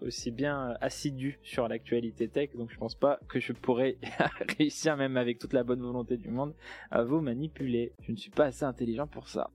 aussi 0.00 0.30
bien 0.30 0.76
assidu 0.80 1.38
sur 1.42 1.66
l'actualité 1.66 2.28
tech, 2.28 2.50
donc 2.54 2.70
je 2.70 2.78
pense 2.78 2.94
pas 2.94 3.18
que 3.28 3.40
je 3.40 3.52
pourrais 3.52 3.98
réussir, 4.58 4.96
même 4.96 5.16
avec 5.16 5.40
toute 5.40 5.52
la 5.52 5.64
bonne 5.64 5.80
volonté 5.80 6.16
du 6.16 6.28
monde, 6.28 6.54
à 6.92 7.02
vous 7.02 7.20
manipuler. 7.20 7.92
Je 8.02 8.12
ne 8.12 8.16
suis 8.16 8.30
pas 8.30 8.44
assez 8.44 8.64
intelligent 8.64 9.08
pour 9.08 9.28
ça. 9.28 9.50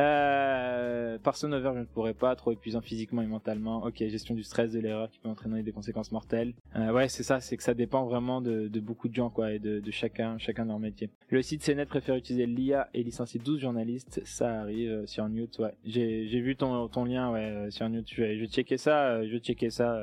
Euh, 0.00 1.18
Over, 1.42 1.70
je 1.74 1.78
ne 1.80 1.84
pourrais 1.84 2.14
pas, 2.14 2.34
trop 2.36 2.52
épuisant 2.52 2.80
physiquement 2.80 3.22
et 3.22 3.26
mentalement. 3.26 3.84
Ok, 3.84 3.98
gestion 3.98 4.34
du 4.34 4.42
stress, 4.42 4.72
de 4.72 4.80
l'erreur 4.80 5.10
qui 5.10 5.18
peut 5.18 5.28
entraîner 5.28 5.62
des 5.62 5.72
conséquences 5.72 6.12
mortelles. 6.12 6.54
Euh, 6.76 6.92
ouais, 6.92 7.08
c'est 7.08 7.22
ça, 7.22 7.40
c'est 7.40 7.56
que 7.56 7.62
ça 7.62 7.74
dépend 7.74 8.04
vraiment 8.06 8.40
de, 8.40 8.68
de, 8.68 8.80
beaucoup 8.80 9.08
de 9.08 9.14
gens, 9.14 9.30
quoi, 9.30 9.52
et 9.52 9.58
de, 9.58 9.80
de 9.80 9.90
chacun, 9.90 10.38
chacun 10.38 10.64
de 10.64 10.68
leur 10.70 10.78
métier. 10.78 11.10
Le 11.28 11.42
site 11.42 11.62
CNET 11.62 11.86
préfère 11.86 12.16
utiliser 12.16 12.46
l'IA 12.46 12.88
et 12.94 13.02
licencier 13.02 13.40
12 13.40 13.60
journalistes, 13.60 14.20
ça 14.24 14.60
arrive 14.60 14.90
euh, 14.90 15.06
sur 15.06 15.28
Newt, 15.28 15.58
ouais. 15.58 15.74
J'ai, 15.84 16.28
j'ai 16.28 16.40
vu 16.40 16.56
ton, 16.56 16.88
ton 16.88 17.04
lien, 17.04 17.30
ouais, 17.30 17.40
euh, 17.40 17.70
sur 17.70 17.88
Newt, 17.88 18.06
je 18.10 18.22
vais, 18.22 18.36
je 18.36 18.40
vais 18.42 18.48
checker 18.48 18.78
ça, 18.78 19.08
euh, 19.08 19.26
je 19.26 19.32
vais 19.32 19.40
checker 19.40 19.70
ça 19.70 20.00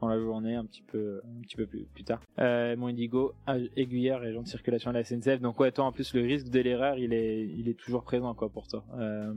dans 0.00 0.08
la 0.08 0.18
journée 0.18 0.54
un 0.54 0.64
petit 0.64 0.82
peu 0.82 1.20
un 1.24 1.42
petit 1.42 1.56
peu 1.56 1.66
plus, 1.66 2.04
tard. 2.04 2.20
Euh, 2.38 2.76
mon 2.76 2.88
Indigo, 2.88 3.34
aiguillère 3.76 4.24
et 4.24 4.28
agent 4.28 4.42
de 4.42 4.48
circulation 4.48 4.90
à 4.90 4.92
la 4.92 5.04
SNCF. 5.04 5.40
Donc 5.40 5.58
ouais, 5.60 5.72
toi 5.72 5.84
en 5.84 5.92
plus 5.92 6.14
le 6.14 6.22
risque 6.22 6.48
de 6.48 6.60
l'erreur, 6.60 6.98
il 6.98 7.12
est 7.12 7.46
il 7.46 7.68
est 7.68 7.78
toujours 7.78 8.02
présent 8.02 8.34
quoi 8.34 8.48
pour 8.48 8.66
toi. 8.68 8.84
Euh, 8.98 9.32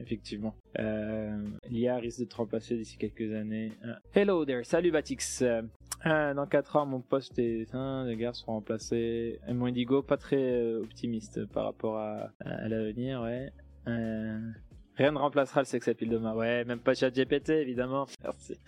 effectivement. 0.00 0.54
Euh, 0.78 1.36
L'IA 1.70 1.96
risque 1.96 2.20
de 2.20 2.24
te 2.24 2.36
remplacer 2.36 2.76
d'ici 2.76 2.96
quelques 2.96 3.32
années. 3.32 3.72
Euh, 3.84 3.94
hello 4.14 4.44
there, 4.44 4.64
salut 4.64 4.90
Batix. 4.90 5.42
Euh, 6.06 6.34
dans 6.34 6.46
4 6.46 6.76
ans, 6.76 6.86
mon 6.86 7.00
poste 7.00 7.40
hein, 7.72 8.04
les 8.06 8.16
gars 8.16 8.32
seront 8.32 8.54
remplacés. 8.54 9.38
Mon 9.48 9.66
Indigo, 9.66 10.02
pas 10.02 10.16
très 10.16 10.74
optimiste 10.74 11.44
par 11.46 11.64
rapport 11.64 11.98
à, 11.98 12.32
l'avenir, 12.68 13.22
ouais. 13.22 13.52
Euh, 13.88 14.38
Rien 14.96 15.12
ne 15.12 15.18
remplacera 15.18 15.60
le 15.60 15.66
sex 15.66 15.88
appeal 15.88 16.08
demain. 16.08 16.34
Ouais, 16.34 16.64
même 16.64 16.80
pas 16.80 16.94
ChatGPT, 16.94 17.50
évidemment. 17.50 18.06
Merci. 18.22 18.58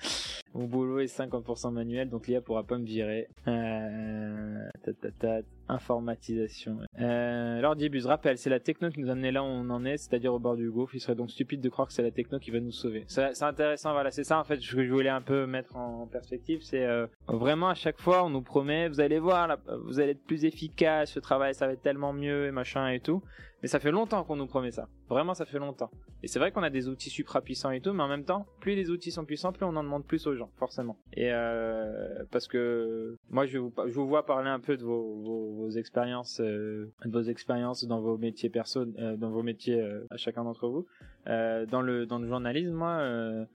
Mon 0.54 0.66
boulot 0.66 1.00
est 1.00 1.06
50% 1.06 1.72
manuel, 1.72 2.08
donc 2.08 2.28
l'IA 2.28 2.40
pourra 2.40 2.62
pas 2.62 2.78
me 2.78 2.84
virer. 2.84 3.28
Euh, 3.48 4.68
informatisation. 5.68 6.78
Euh, 7.00 7.58
alors 7.58 7.74
Dibus, 7.74 8.06
rappel, 8.06 8.38
c'est 8.38 8.50
la 8.50 8.60
techno 8.60 8.90
qui 8.90 9.00
nous 9.00 9.10
a 9.10 9.14
là 9.14 9.42
où 9.42 9.46
on 9.46 9.68
en 9.70 9.84
est, 9.84 9.96
c'est-à-dire 9.96 10.32
au 10.32 10.38
bord 10.38 10.56
du 10.56 10.70
gouffre. 10.70 10.94
Il 10.94 11.00
serait 11.00 11.16
donc 11.16 11.30
stupide 11.30 11.60
de 11.60 11.68
croire 11.68 11.88
que 11.88 11.94
c'est 11.94 12.02
la 12.02 12.10
techno 12.10 12.38
qui 12.38 12.52
va 12.52 12.60
nous 12.60 12.70
sauver. 12.70 13.04
C'est 13.08 13.42
intéressant, 13.42 13.92
voilà, 13.92 14.10
c'est 14.10 14.24
ça 14.24 14.38
en 14.38 14.44
fait 14.44 14.60
ce 14.60 14.76
que 14.76 14.84
je 14.84 14.92
voulais 14.92 15.08
un 15.08 15.22
peu 15.22 15.46
mettre 15.46 15.76
en 15.76 16.06
perspective. 16.06 16.60
C'est 16.62 16.84
euh, 16.84 17.06
vraiment 17.26 17.70
à 17.70 17.74
chaque 17.74 18.00
fois 18.00 18.24
on 18.24 18.30
nous 18.30 18.42
promet, 18.42 18.88
vous 18.88 19.00
allez 19.00 19.18
voir, 19.18 19.58
vous 19.86 19.98
allez 19.98 20.12
être 20.12 20.24
plus 20.24 20.44
efficace, 20.44 21.16
le 21.16 21.20
travail 21.20 21.54
ça 21.54 21.66
va 21.66 21.72
être 21.72 21.82
tellement 21.82 22.12
mieux 22.12 22.46
et 22.46 22.52
machin 22.52 22.88
et 22.88 23.00
tout. 23.00 23.22
Mais 23.62 23.68
ça 23.68 23.80
fait 23.80 23.90
longtemps 23.90 24.24
qu'on 24.24 24.36
nous 24.36 24.46
promet 24.46 24.70
ça. 24.70 24.88
Vraiment, 25.08 25.34
ça 25.34 25.44
fait 25.44 25.58
longtemps. 25.58 25.90
Et 26.22 26.26
c'est 26.26 26.38
vrai 26.38 26.52
qu'on 26.52 26.62
a 26.62 26.70
des 26.70 26.88
outils 26.88 27.10
supra 27.10 27.42
puissants 27.42 27.70
et 27.70 27.80
tout, 27.80 27.92
mais 27.92 28.02
en 28.02 28.08
même 28.08 28.24
temps, 28.24 28.46
plus 28.60 28.74
les 28.74 28.90
outils 28.90 29.10
sont 29.10 29.26
puissants, 29.26 29.52
plus 29.52 29.66
on 29.66 29.76
en 29.76 29.84
demande 29.84 30.06
plus 30.06 30.26
aux 30.26 30.34
gens, 30.34 30.50
forcément. 30.56 30.96
Et 31.12 31.30
euh, 31.30 32.24
parce 32.30 32.48
que 32.48 33.18
moi, 33.28 33.44
je 33.44 33.58
vous, 33.58 33.72
je 33.86 33.92
vous 33.92 34.06
vois 34.06 34.24
parler 34.24 34.48
un 34.48 34.60
peu 34.60 34.78
de 34.78 34.82
vos, 34.82 35.52
vos, 35.52 35.70
expériences, 35.70 36.40
euh, 36.40 36.90
vos 37.04 37.22
expériences 37.22 37.84
dans 37.84 38.00
vos 38.00 38.16
métiers 38.16 38.48
perso, 38.48 38.86
euh, 38.98 39.16
dans 39.16 39.30
vos 39.30 39.42
métiers 39.42 39.86
à 40.08 40.16
chacun 40.16 40.44
d'entre 40.44 40.68
vous. 40.68 40.86
Dans 41.26 41.80
le 41.80 42.04
dans 42.04 42.18
le 42.18 42.28
journalisme, 42.28 42.72
moi, 42.72 43.46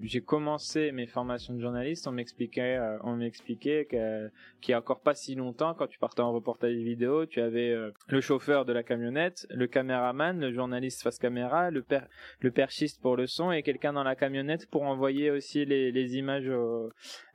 j'ai 0.00 0.20
commencé 0.20 0.92
mes 0.92 1.06
formations 1.06 1.54
de 1.54 1.60
journaliste. 1.60 2.06
On 2.06 2.12
m'expliquait, 2.12 2.78
on 3.02 3.16
m'expliquait 3.16 3.86
qu'il 3.88 4.70
y 4.70 4.74
a 4.74 4.78
encore 4.78 5.00
pas 5.00 5.14
si 5.14 5.34
longtemps, 5.34 5.74
quand 5.74 5.86
tu 5.86 5.98
partais 5.98 6.22
en 6.22 6.32
reportage 6.32 6.74
vidéo, 6.74 7.26
tu 7.26 7.40
avais 7.40 7.74
le 8.08 8.20
chauffeur 8.20 8.64
de 8.64 8.72
la 8.72 8.82
camionnette, 8.88 9.46
le 9.50 9.66
caméraman, 9.66 10.40
le 10.40 10.52
journaliste 10.52 11.02
face 11.02 11.18
caméra, 11.18 11.70
le 11.70 11.82
per, 11.82 12.00
le 12.40 12.50
perchiste 12.50 13.00
pour 13.00 13.16
le 13.16 13.26
son 13.26 13.52
et 13.52 13.62
quelqu'un 13.62 13.92
dans 13.92 14.02
la 14.02 14.16
camionnette 14.16 14.68
pour 14.70 14.82
envoyer 14.82 15.30
aussi 15.30 15.64
les, 15.64 16.16
images 16.16 16.50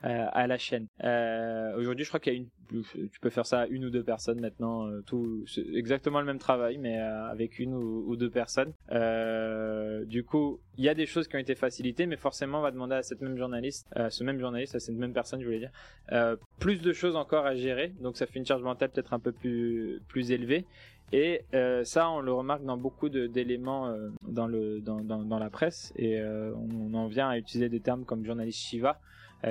à 0.02 0.46
la 0.46 0.58
chaîne. 0.58 0.88
Aujourd'hui, 1.76 2.04
je 2.04 2.10
crois 2.10 2.20
qu'il 2.20 2.32
y 2.32 2.36
a 2.36 2.38
une, 2.38 2.82
tu 3.10 3.20
peux 3.20 3.30
faire 3.30 3.46
ça 3.46 3.60
à 3.60 3.66
une 3.66 3.84
ou 3.84 3.90
deux 3.90 4.02
personnes 4.02 4.40
maintenant, 4.40 4.88
tout 5.06 5.44
exactement 5.72 6.20
le 6.20 6.26
même 6.26 6.38
travail, 6.38 6.78
mais 6.78 6.98
avec 6.98 7.58
une 7.58 7.74
ou, 7.74 8.16
deux 8.16 8.30
personnes. 8.30 8.72
Euh, 8.92 10.04
du 10.04 10.24
coup, 10.24 10.60
il 10.76 10.84
y 10.84 10.88
a 10.88 10.94
des 10.94 11.06
choses 11.06 11.28
qui 11.28 11.36
ont 11.36 11.40
été 11.40 11.54
facilitées, 11.54 12.06
mais 12.06 12.16
forcément, 12.16 12.58
on 12.58 12.62
va 12.62 12.70
demander 12.70 12.96
à 12.96 13.02
cette 13.02 13.20
même 13.20 13.36
journaliste, 13.36 13.86
à 13.94 14.10
ce 14.10 14.24
même 14.24 14.38
journaliste, 14.38 14.78
cette 14.78 14.94
même 14.94 15.12
personne, 15.12 15.40
je 15.40 15.46
voulais 15.46 15.58
dire, 15.58 15.72
euh, 16.12 16.36
plus 16.58 16.80
de 16.80 16.92
choses 16.92 17.16
encore 17.16 17.46
à 17.46 17.54
gérer. 17.54 17.92
Donc, 18.00 18.16
ça 18.16 18.26
fait 18.26 18.38
une 18.38 18.46
charge 18.46 18.62
mentale 18.62 18.90
peut-être 18.90 19.12
un 19.12 19.18
peu 19.18 19.32
plus 19.32 20.00
plus 20.08 20.30
élevée. 20.30 20.64
Et 21.12 21.42
euh, 21.54 21.84
ça, 21.84 22.10
on 22.10 22.20
le 22.20 22.32
remarque 22.32 22.64
dans 22.64 22.76
beaucoup 22.76 23.08
d'éléments 23.08 23.88
euh, 23.88 24.10
dans, 24.22 24.48
la 25.38 25.50
presse. 25.50 25.92
Et 25.96 26.18
euh, 26.18 26.52
on, 26.54 26.94
en 26.94 27.06
vient 27.06 27.28
à 27.28 27.38
utiliser 27.38 27.68
des 27.68 27.80
termes 27.80 28.04
comme 28.04 28.24
journaliste 28.24 28.60
Shiva. 28.60 29.00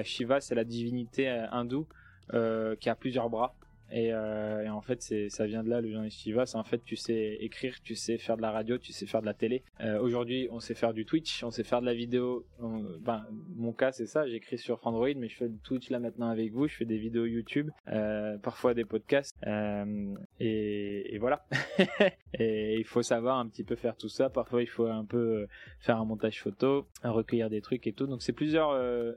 Shiva, 0.03 0.41
c'est 0.41 0.55
la 0.55 0.63
divinité 0.63 1.29
hindoue 1.29 1.85
qui 2.31 2.89
a 2.89 2.95
plusieurs 2.95 3.29
bras. 3.29 3.53
Euh, 3.93 4.63
et, 4.63 4.69
en 4.69 4.81
fait, 4.81 5.01
ça 5.29 5.45
vient 5.45 5.63
de 5.63 5.69
là 5.69 5.81
le 5.81 5.89
journaliste 5.89 6.21
qui 6.21 6.31
va. 6.31 6.45
C'est 6.45 6.57
en 6.57 6.63
fait, 6.63 6.83
tu 6.83 6.95
sais 6.95 7.37
écrire, 7.39 7.81
tu 7.83 7.95
sais 7.95 8.17
faire 8.17 8.37
de 8.37 8.41
la 8.41 8.51
radio, 8.51 8.77
tu 8.77 8.91
sais 8.91 9.05
faire 9.05 9.21
de 9.21 9.25
la 9.25 9.33
télé. 9.33 9.63
Euh, 9.81 9.99
aujourd'hui, 9.99 10.47
on 10.51 10.59
sait 10.59 10.73
faire 10.73 10.93
du 10.93 11.05
Twitch, 11.05 11.43
on 11.43 11.51
sait 11.51 11.63
faire 11.63 11.81
de 11.81 11.85
la 11.85 11.93
vidéo. 11.93 12.45
ben, 12.59 13.25
mon 13.55 13.73
cas, 13.73 13.91
c'est 13.91 14.07
ça. 14.07 14.27
J'écris 14.27 14.57
sur 14.57 14.79
Android, 14.85 15.13
mais 15.15 15.29
je 15.29 15.35
fais 15.35 15.49
du 15.49 15.59
Twitch 15.59 15.89
là 15.89 15.99
maintenant 15.99 16.29
avec 16.29 16.51
vous. 16.51 16.67
Je 16.67 16.75
fais 16.75 16.85
des 16.85 16.97
vidéos 16.97 17.25
YouTube, 17.25 17.69
euh, 17.87 18.37
parfois 18.37 18.73
des 18.73 18.85
podcasts. 18.85 19.35
Et, 20.39 21.17
voilà. 21.19 21.45
et 22.39 22.77
il 22.77 22.85
faut 22.85 23.03
savoir 23.03 23.37
un 23.37 23.47
petit 23.47 23.63
peu 23.63 23.75
faire 23.75 23.95
tout 23.95 24.09
ça. 24.09 24.29
Parfois, 24.29 24.61
il 24.61 24.67
faut 24.67 24.87
un 24.87 25.05
peu 25.05 25.47
faire 25.79 25.97
un 25.97 26.05
montage 26.05 26.41
photo, 26.41 26.87
recueillir 27.03 27.49
des 27.49 27.61
trucs 27.61 27.85
et 27.87 27.93
tout. 27.93 28.07
Donc, 28.07 28.21
c'est 28.21 28.33
plusieurs. 28.33 28.75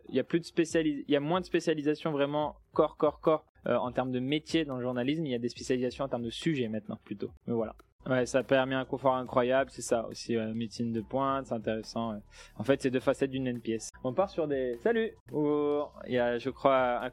Il 0.09 0.15
y 0.15 0.21
a 0.21 0.25
plus 0.25 0.41
de 0.41 0.45
spécialis, 0.45 1.05
il 1.09 1.13
y 1.13 1.17
a 1.17 1.21
moins 1.21 1.41
de 1.41 1.47
spécialisation 1.47 2.13
vraiment 2.13 2.57
corps, 2.73 2.97
corps, 2.97 3.21
corps 3.21 3.47
euh, 3.69 3.77
en 3.77 3.91
termes 3.91 4.13
de 4.13 4.21
métier 4.21 4.65
dans 4.65 4.77
le 4.77 4.83
journalisme, 4.83 5.27
il 5.27 5.33
y 5.33 5.35
a 5.35 5.39
des 5.39 5.49
spécialisations 5.49 6.05
en 6.05 6.09
termes 6.09 6.23
de 6.23 6.31
sujet 6.31 6.69
maintenant 6.69 6.99
plutôt. 7.05 7.31
Mais 7.47 7.55
voilà. 7.55 7.75
Ouais, 8.09 8.25
ça 8.25 8.43
permet 8.45 8.75
un 8.77 8.85
confort 8.85 9.17
incroyable, 9.17 9.71
c'est 9.73 9.83
ça 9.83 10.07
aussi, 10.07 10.37
médecine 10.37 10.93
de 10.93 11.01
pointe, 11.01 11.47
c'est 11.47 11.55
intéressant. 11.55 12.21
En 12.57 12.63
fait, 12.63 12.81
c'est 12.81 12.91
deux 12.91 13.01
facettes 13.01 13.31
d'une 13.31 13.61
pièce. 13.61 13.91
On 14.05 14.13
part 14.13 14.31
sur 14.31 14.47
des... 14.47 14.79
Salut 14.83 15.13
Il 15.33 16.15
y 16.15 16.19
a, 16.19 16.39
je 16.39 16.51
crois, 16.51 17.05
un, 17.05 17.11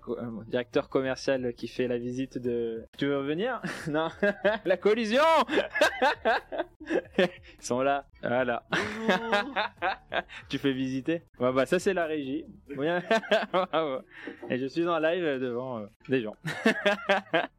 directeur 0.47 0.89
commercial 0.89 1.53
qui 1.53 1.67
fait 1.67 1.87
la 1.87 1.97
visite 1.97 2.37
de... 2.37 2.85
Tu 2.97 3.07
veux 3.07 3.17
revenir 3.17 3.61
Non 3.89 4.09
La 4.65 4.77
collision 4.77 5.23
Ils 7.17 7.29
sont 7.59 7.81
là, 7.81 8.05
voilà. 8.21 8.63
tu 10.49 10.57
fais 10.57 10.73
visiter 10.73 11.23
Ouais, 11.39 11.51
bah 11.53 11.65
ça 11.65 11.79
c'est 11.79 11.93
la 11.93 12.05
régie. 12.05 12.45
Et 14.49 14.57
je 14.57 14.65
suis 14.67 14.87
en 14.87 14.99
live 14.99 15.39
devant 15.39 15.79
euh, 15.79 15.85
des 16.09 16.21
gens. 16.21 16.35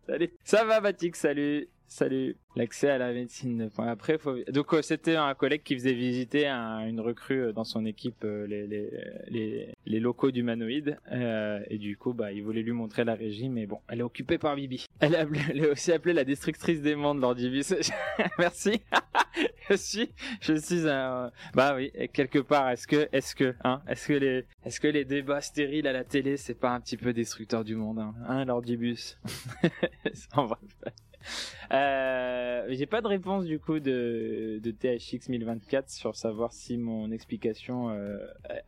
salut 0.06 0.30
Ça 0.44 0.64
va 0.64 0.80
Batik, 0.80 1.16
salut 1.16 1.68
Salut. 1.86 2.36
L'accès 2.56 2.88
à 2.88 2.98
la 2.98 3.12
médecine. 3.12 3.70
après, 3.78 4.18
faut... 4.18 4.36
donc 4.48 4.72
euh, 4.74 4.82
c'était 4.82 5.16
un 5.16 5.34
collègue 5.34 5.62
qui 5.62 5.74
faisait 5.74 5.92
visiter 5.92 6.46
une 6.46 7.00
recrue 7.00 7.46
euh, 7.46 7.52
dans 7.52 7.64
son 7.64 7.84
équipe 7.84 8.24
euh, 8.24 8.46
les, 8.46 8.66
les, 9.28 9.68
les, 9.84 10.00
locaux 10.00 10.30
d'humanoïdes 10.30 10.98
et 11.10 11.78
du 11.78 11.96
coup, 11.96 12.12
bah, 12.12 12.32
il 12.32 12.42
voulait 12.42 12.62
lui 12.62 12.72
montrer 12.72 13.04
la 13.04 13.14
régie, 13.14 13.48
mais 13.48 13.66
bon, 13.66 13.80
elle 13.88 14.00
est 14.00 14.04
occupée 14.04 14.38
par 14.38 14.56
Bibi. 14.56 14.86
Elle, 15.00 15.14
est 15.14 15.68
aussi 15.68 15.92
appelée 15.92 16.12
la 16.12 16.24
destructrice 16.24 16.80
des 16.80 16.94
mondes 16.94 17.20
lors 17.20 17.34
du 17.34 17.50
Merci. 18.38 18.80
je 19.70 19.74
suis, 19.74 20.10
je 20.40 20.54
suis 20.54 20.88
un, 20.88 21.30
bah 21.54 21.74
oui, 21.74 21.90
quelque 22.12 22.38
part, 22.38 22.70
est-ce 22.70 22.86
que, 22.86 23.08
est-ce 23.12 23.34
que, 23.34 23.54
hein, 23.64 23.82
est-ce 23.88 24.08
que 24.08 24.12
les, 24.12 24.44
est-ce 24.64 24.80
que 24.80 24.88
les 24.88 25.04
débats 25.04 25.40
stériles 25.40 25.86
à 25.86 25.92
la 25.92 26.04
télé, 26.04 26.36
c'est 26.36 26.58
pas 26.58 26.70
un 26.70 26.80
petit 26.80 26.96
peu 26.96 27.12
destructeur 27.12 27.64
du 27.64 27.74
monde, 27.74 27.98
hein, 27.98 28.14
hein 28.26 28.44
l'ordibus? 28.44 29.18
En 30.36 30.46
vrai. 30.46 30.58
Euh, 31.72 32.66
j'ai 32.70 32.86
pas 32.86 33.00
de 33.00 33.06
réponse 33.06 33.44
du 33.44 33.58
coup 33.58 33.80
de, 33.80 34.60
de 34.62 34.70
THX 34.70 35.28
1024 35.28 35.90
sur 35.90 36.16
savoir 36.16 36.52
si 36.52 36.76
mon 36.76 37.10
explication 37.10 37.90
euh, 37.90 38.18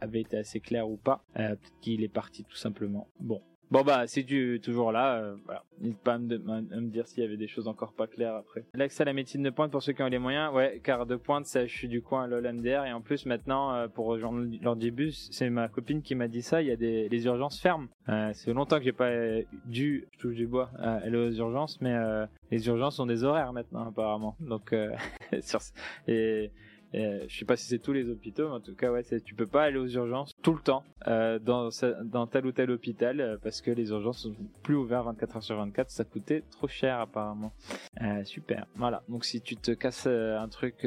avait 0.01 0.21
été 0.21 0.37
assez 0.37 0.61
claire 0.61 0.89
ou 0.89 0.97
pas. 0.97 1.25
Euh, 1.37 1.51
Peut-être 1.57 1.81
qu'il 1.81 2.03
est 2.03 2.09
parti 2.09 2.45
tout 2.45 2.57
simplement. 2.57 3.09
Bon, 3.21 3.43
Bon 3.73 3.83
bah 3.83 4.07
si 4.07 4.25
tu 4.25 4.55
es 4.55 4.59
toujours 4.61 4.93
là, 4.93 5.17
euh, 5.17 5.35
voilà. 5.45 5.65
n'hésite 5.81 5.99
pas 5.99 6.15
à 6.15 6.19
me, 6.19 6.39
me 6.39 6.89
dire 6.89 7.09
s'il 7.09 7.25
y 7.25 7.27
avait 7.27 7.37
des 7.37 7.49
choses 7.49 7.67
encore 7.67 7.93
pas 7.93 8.07
claires 8.07 8.37
après. 8.37 8.65
L'accès 8.75 9.03
à 9.03 9.07
la 9.07 9.13
médecine 9.13 9.43
de 9.43 9.51
pointe 9.51 9.73
pour 9.73 9.83
ceux 9.83 9.93
qui 9.93 10.03
ont 10.03 10.09
les 10.09 10.21
moyens, 10.21 10.55
ouais, 10.55 10.81
car 10.85 11.05
de 11.05 11.17
pointe, 11.17 11.47
ça, 11.47 11.67
je 11.67 11.77
suis 11.77 11.89
du 11.89 12.01
coin 12.01 12.25
à 12.25 12.27
l'OLMDR 12.29 12.85
et 12.85 12.93
en 12.93 13.01
plus 13.01 13.27
maintenant 13.27 13.75
euh, 13.75 13.89
pour 13.89 14.07
rejoindre 14.07 14.47
l'ordibus, 14.63 15.29
c'est 15.33 15.51
ma 15.51 15.67
copine 15.67 16.03
qui 16.03 16.15
m'a 16.15 16.29
dit 16.29 16.43
ça, 16.43 16.63
il 16.63 16.69
y 16.69 16.71
a 16.71 16.77
des 16.77 17.09
les 17.09 17.25
urgences 17.27 17.61
fermes. 17.61 17.89
Euh, 18.09 18.31
c'est 18.35 18.53
longtemps 18.53 18.79
que 18.79 18.85
j'ai 18.85 18.93
pas 18.93 19.11
dû, 19.65 20.07
je 20.13 20.19
touche 20.19 20.37
du 20.37 20.47
bois, 20.47 20.71
aller 20.79 21.17
aux 21.17 21.33
urgences, 21.33 21.81
mais 21.81 21.97
les 22.53 22.69
urgences 22.69 23.01
ont 23.01 23.07
des 23.07 23.25
horaires 23.25 23.53
maintenant 23.53 23.89
apparemment. 23.89 24.37
Donc 24.39 24.75
sur 25.41 25.61
et 26.07 26.53
euh, 26.97 27.25
je 27.29 27.39
sais 27.39 27.45
pas 27.45 27.57
si 27.57 27.67
c'est 27.67 27.79
tous 27.79 27.93
les 27.93 28.09
hôpitaux, 28.09 28.49
mais 28.49 28.55
en 28.55 28.61
tout 28.61 28.75
cas, 28.75 28.91
ouais, 28.91 29.03
tu 29.25 29.35
peux 29.35 29.47
pas 29.47 29.65
aller 29.65 29.79
aux 29.79 29.87
urgences 29.87 30.33
tout 30.43 30.55
le 30.55 30.61
temps 30.61 30.85
euh, 31.07 31.39
dans, 31.39 31.69
dans 32.05 32.27
tel 32.27 32.47
ou 32.47 32.53
tel 32.53 32.71
hôpital 32.71 33.21
euh, 33.21 33.37
parce 33.43 33.61
que 33.61 33.71
les 33.71 33.91
urgences 33.91 34.23
sont 34.23 34.35
plus 34.63 34.75
ouvertes 34.75 35.05
24 35.07 35.37
heures 35.37 35.43
sur 35.43 35.57
24. 35.57 35.91
Ça 35.91 36.05
coûtait 36.05 36.43
trop 36.51 36.69
cher 36.69 37.01
apparemment. 37.01 37.53
Super. 38.25 38.67
Voilà. 38.77 39.03
Donc 39.09 39.25
si 39.25 39.41
tu 39.41 39.57
te 39.57 39.71
casses 39.73 40.07
un 40.07 40.49
truc 40.49 40.87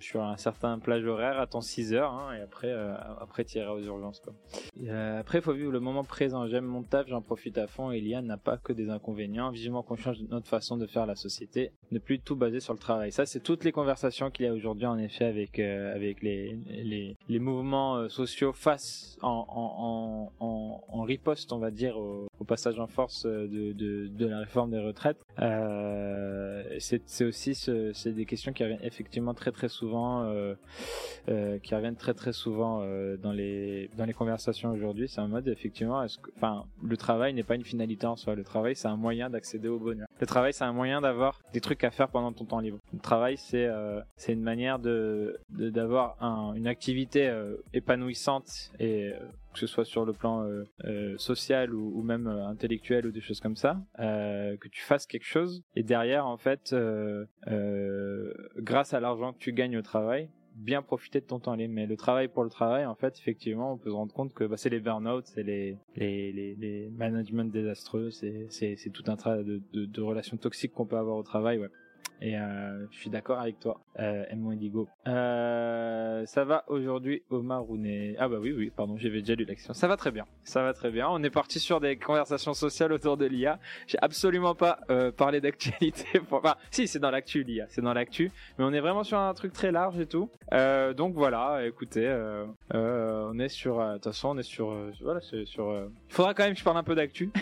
sur 0.00 0.22
un 0.22 0.36
certain 0.36 0.78
plage 0.78 1.04
horaire, 1.04 1.40
attends 1.40 1.60
6 1.60 1.94
heures 1.94 2.12
hein, 2.12 2.34
et 2.36 2.40
après, 2.40 2.72
après 3.20 3.44
tu 3.44 3.58
iras 3.58 3.72
aux 3.72 3.82
urgences. 3.82 4.20
Quoi. 4.20 4.34
après, 5.18 5.38
il 5.38 5.42
faut 5.42 5.52
vivre 5.52 5.72
le 5.72 5.80
moment 5.80 6.04
présent. 6.04 6.46
J'aime 6.46 6.64
mon 6.64 6.82
taf, 6.82 7.08
j'en 7.08 7.20
profite 7.20 7.58
à 7.58 7.66
fond. 7.66 7.90
Eliane 7.90 8.26
n'a 8.26 8.36
pas 8.36 8.58
que 8.58 8.72
des 8.72 8.90
inconvénients. 8.90 9.50
Vivement 9.50 9.82
qu'on 9.82 9.96
change 9.96 10.22
notre 10.30 10.48
façon 10.48 10.76
de 10.76 10.86
faire 10.86 11.06
la 11.06 11.16
société, 11.16 11.72
ne 11.90 11.98
plus 11.98 12.20
tout 12.20 12.36
baser 12.36 12.60
sur 12.60 12.72
le 12.72 12.78
travail. 12.78 13.12
Ça, 13.12 13.26
c'est 13.26 13.40
toutes 13.40 13.64
les 13.64 13.72
conversations 13.72 14.30
qu'il 14.30 14.46
y 14.46 14.48
a 14.48 14.52
aujourd'hui 14.52 14.86
en 14.86 14.98
effet 14.98 15.35
avec 15.36 15.58
euh, 15.58 15.94
avec 15.94 16.22
les, 16.22 17.16
mouvements 17.38 17.96
euh, 17.96 18.08
sociaux 18.08 18.52
face 18.52 19.18
en, 19.22 20.30
riposte, 21.02 21.52
on 21.52 21.58
va 21.58 21.70
dire, 21.70 21.96
au, 21.98 22.26
passage 22.46 22.78
en 22.78 22.86
force 22.86 23.26
euh, 23.26 23.46
de, 23.48 24.26
la 24.26 24.40
réforme 24.40 24.70
des 24.70 24.80
retraites. 24.80 25.18
C'est 26.78 27.24
aussi 27.24 27.54
des 28.06 28.24
questions 28.24 28.52
qui 28.52 28.62
reviennent 28.62 28.82
effectivement 28.82 29.34
très 29.34 29.52
très 29.52 29.68
souvent, 29.68 30.32
qui 31.26 31.74
reviennent 31.74 31.96
très 31.96 32.14
très 32.14 32.32
souvent 32.32 32.80
dans 33.22 33.32
les 33.32 34.14
conversations 34.16 34.70
aujourd'hui. 34.72 35.08
C'est 35.08 35.20
un 35.20 35.28
mode 35.28 35.48
effectivement, 35.48 36.04
enfin, 36.36 36.64
le 36.82 36.96
travail 36.96 37.34
n'est 37.34 37.44
pas 37.44 37.54
une 37.54 37.64
finalité 37.64 38.06
en 38.06 38.16
soi. 38.16 38.34
Le 38.34 38.44
travail, 38.44 38.74
c'est 38.74 38.88
un 38.88 38.96
moyen 38.96 39.30
d'accéder 39.30 39.68
au 39.68 39.78
bonheur. 39.78 40.05
Le 40.20 40.26
travail, 40.26 40.52
c'est 40.52 40.64
un 40.64 40.72
moyen 40.72 41.00
d'avoir 41.00 41.40
des 41.52 41.60
trucs 41.60 41.84
à 41.84 41.90
faire 41.90 42.08
pendant 42.08 42.32
ton 42.32 42.44
temps 42.44 42.60
libre. 42.60 42.78
Le 42.92 43.00
travail, 43.00 43.36
c'est 43.36 43.68
c'est 44.16 44.32
une 44.32 44.42
manière 44.42 44.78
de 44.78 45.38
d'avoir 45.50 46.16
un, 46.22 46.54
une 46.54 46.66
activité 46.66 47.28
euh, 47.28 47.56
épanouissante 47.72 48.70
et 48.78 49.12
euh, 49.12 49.18
que 49.52 49.58
ce 49.58 49.66
soit 49.66 49.84
sur 49.84 50.04
le 50.04 50.12
plan 50.12 50.46
euh, 50.84 51.14
social 51.18 51.74
ou, 51.74 52.02
même 52.02 52.26
intellectuel 52.26 53.06
ou 53.06 53.10
des 53.10 53.22
choses 53.22 53.40
comme 53.40 53.56
ça, 53.56 53.80
que 53.96 54.68
tu 54.68 54.82
fasses 54.82 55.06
quelque 55.06 55.24
chose 55.24 55.62
et 55.74 55.82
derrière 55.82 56.26
en 56.26 56.36
fait, 56.36 56.76
grâce 58.58 58.92
à 58.92 59.00
l'argent 59.00 59.32
que 59.32 59.38
tu 59.38 59.54
gagnes 59.54 59.78
au 59.78 59.82
travail, 59.82 60.28
bien 60.56 60.82
profiter 60.82 61.20
de 61.20 61.26
ton 61.26 61.38
temps 61.38 61.54
libre. 61.54 61.74
Mais 61.74 61.86
le 61.86 61.96
travail 61.96 62.28
pour 62.28 62.44
le 62.44 62.50
travail, 62.50 62.86
en 62.86 62.94
fait, 62.94 63.18
effectivement, 63.18 63.72
on 63.72 63.78
peut 63.78 63.90
se 63.90 63.94
rendre 63.94 64.12
compte 64.12 64.32
que 64.32 64.44
bah, 64.44 64.56
c'est 64.56 64.70
les 64.70 64.80
burn-out, 64.80 65.24
c'est 65.26 65.42
les, 65.42 65.76
les, 65.96 66.32
les, 66.32 66.54
les 66.54 66.90
management 66.90 67.52
désastreux, 67.52 68.10
c'est, 68.10 68.46
c'est, 68.50 68.76
c'est 68.76 68.90
tout 68.90 69.04
un 69.06 69.16
tas 69.16 69.42
de, 69.42 69.62
de, 69.72 69.84
de 69.84 70.02
relations 70.02 70.36
toxiques 70.36 70.72
qu'on 70.72 70.86
peut 70.86 70.96
avoir 70.96 71.16
au 71.16 71.22
travail. 71.22 71.58
Ouais. 71.58 71.68
Et 72.22 72.38
euh, 72.38 72.86
je 72.90 72.96
suis 72.96 73.10
d'accord 73.10 73.40
avec 73.40 73.60
toi, 73.60 73.80
euh, 73.98 74.24
M. 74.30 74.46
Indigo. 74.46 74.88
Euh, 75.06 76.24
ça 76.24 76.44
va 76.44 76.64
aujourd'hui, 76.68 77.22
Omar 77.28 77.62
Rounet 77.62 78.16
Ah 78.18 78.28
bah 78.28 78.38
oui, 78.40 78.52
oui, 78.52 78.72
pardon, 78.74 78.96
j'avais 78.96 79.20
déjà 79.20 79.34
lu 79.34 79.44
l'action. 79.44 79.74
Ça 79.74 79.86
va 79.86 79.98
très 79.98 80.10
bien, 80.10 80.24
ça 80.42 80.62
va 80.62 80.72
très 80.72 80.90
bien. 80.90 81.08
On 81.10 81.22
est 81.22 81.30
parti 81.30 81.60
sur 81.60 81.78
des 81.78 81.96
conversations 81.96 82.54
sociales 82.54 82.92
autour 82.92 83.18
de 83.18 83.26
l'IA. 83.26 83.58
J'ai 83.86 83.98
absolument 84.00 84.54
pas 84.54 84.80
euh, 84.88 85.12
parlé 85.12 85.40
d'actualité. 85.40 86.20
Enfin, 86.30 86.56
si, 86.70 86.88
c'est 86.88 86.98
dans 86.98 87.10
l'actu 87.10 87.42
l'IA, 87.42 87.66
c'est 87.68 87.82
dans 87.82 87.92
l'actu, 87.92 88.32
mais 88.58 88.64
on 88.64 88.72
est 88.72 88.80
vraiment 88.80 89.04
sur 89.04 89.18
un 89.18 89.34
truc 89.34 89.52
très 89.52 89.70
large 89.70 89.98
et 90.00 90.06
tout. 90.06 90.30
Euh, 90.52 90.94
donc 90.94 91.14
voilà, 91.14 91.66
écoutez, 91.66 92.06
euh, 92.06 92.46
on 92.72 93.38
est 93.38 93.48
sur, 93.48 93.78
de 93.78 93.94
toute 93.94 94.04
façon, 94.04 94.30
on 94.30 94.38
est 94.38 94.42
sur, 94.42 94.74
voilà, 95.02 95.20
sur. 95.20 95.88
Il 96.08 96.14
faudra 96.14 96.34
quand 96.34 96.44
même 96.44 96.54
que 96.54 96.58
je 96.58 96.64
parle 96.64 96.78
un 96.78 96.84
peu 96.84 96.94
d'actu. 96.94 97.30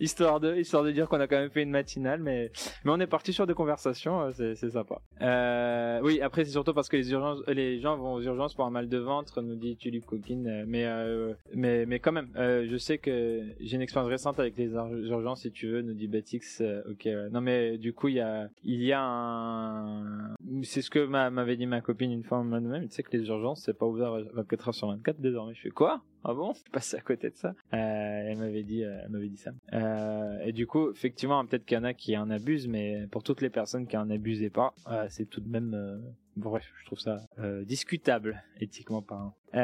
histoire 0.00 0.40
de, 0.40 0.56
histoire 0.56 0.84
de 0.84 0.90
dire 0.90 1.08
qu'on 1.08 1.20
a 1.20 1.26
quand 1.26 1.38
même 1.38 1.50
fait 1.50 1.62
une 1.62 1.70
matinale, 1.70 2.20
mais, 2.20 2.50
mais 2.84 2.92
on 2.92 3.00
est 3.00 3.06
parti 3.06 3.32
sur 3.32 3.46
des 3.46 3.54
conversations, 3.54 4.22
euh, 4.22 4.30
c'est, 4.32 4.54
c'est 4.54 4.70
sympa. 4.70 5.00
Euh, 5.22 6.00
oui, 6.02 6.20
après 6.20 6.44
c'est 6.44 6.52
surtout 6.52 6.74
parce 6.74 6.88
que 6.88 6.96
les 6.96 7.10
urgences, 7.12 7.40
les 7.48 7.80
gens 7.80 7.96
vont 7.96 8.14
aux 8.14 8.22
urgences 8.22 8.54
pour 8.54 8.64
un 8.64 8.70
mal 8.70 8.88
de 8.88 8.98
ventre, 8.98 9.40
nous 9.42 9.56
dit 9.56 9.76
Tulip 9.76 10.04
Cooking, 10.06 10.46
euh, 10.46 10.64
mais, 10.66 10.84
euh, 10.86 11.34
mais, 11.54 11.86
mais 11.86 11.98
quand 11.98 12.12
même, 12.12 12.28
euh, 12.36 12.66
je 12.70 12.76
sais 12.76 12.98
que 12.98 13.42
j'ai 13.60 13.76
une 13.76 13.82
expérience 13.82 14.10
récente 14.10 14.40
avec 14.40 14.56
les 14.56 14.72
urgences, 14.72 15.42
si 15.42 15.50
tu 15.50 15.68
veux, 15.68 15.82
nous 15.82 15.94
dit 15.94 16.08
Batix. 16.08 16.62
ok, 16.90 17.08
non 17.30 17.40
mais 17.40 17.78
du 17.78 17.92
coup 17.92 18.08
il 18.08 18.16
y 18.16 18.20
a, 18.20 18.48
il 18.64 18.82
y 18.82 18.92
a 18.92 19.00
un, 19.00 20.34
c'est 20.68 20.82
ce 20.82 20.90
que 20.90 21.04
m'avait 21.06 21.56
dit 21.56 21.66
ma 21.66 21.80
copine 21.80 22.12
une 22.12 22.22
fois 22.22 22.38
en 22.38 22.44
même, 22.44 22.88
tu 22.88 22.94
sais 22.94 23.02
que 23.02 23.16
les 23.16 23.26
urgences 23.28 23.62
c'est 23.64 23.76
pas 23.76 23.86
ouvert 23.86 24.12
24 24.34 24.68
heures 24.68 24.74
sur 24.74 24.88
24 24.88 25.20
désormais. 25.20 25.54
Je 25.54 25.62
fais 25.62 25.70
quoi? 25.70 26.02
Ah 26.24 26.34
bon? 26.34 26.52
Je 26.52 26.70
passe 26.70 26.94
à 26.94 27.00
côté 27.00 27.30
de 27.30 27.36
ça. 27.36 27.54
Euh, 27.72 27.72
elle 27.72 28.36
m'avait 28.36 28.62
dit, 28.62 28.84
euh, 28.84 29.00
elle 29.04 29.10
m'avait 29.10 29.28
dit 29.28 29.36
ça. 29.36 29.52
Euh, 29.72 30.38
et 30.44 30.52
du 30.52 30.66
coup, 30.66 30.90
effectivement, 30.90 31.44
peut-être 31.46 31.64
qu'il 31.64 31.76
y 31.76 31.80
en 31.80 31.84
a 31.84 31.94
qui 31.94 32.16
en 32.16 32.28
abusent, 32.28 32.68
mais 32.68 33.06
pour 33.10 33.22
toutes 33.22 33.40
les 33.40 33.50
personnes 33.50 33.86
qui 33.86 33.96
en 33.96 34.10
abusaient 34.10 34.50
pas, 34.50 34.74
c'est 35.08 35.28
tout 35.28 35.40
de 35.40 35.48
même. 35.48 36.02
Bref, 36.36 36.70
je 36.80 36.86
trouve 36.86 37.00
ça 37.00 37.18
discutable 37.64 38.42
éthiquement 38.60 39.02
parlant. 39.02 39.34
Il 39.54 39.58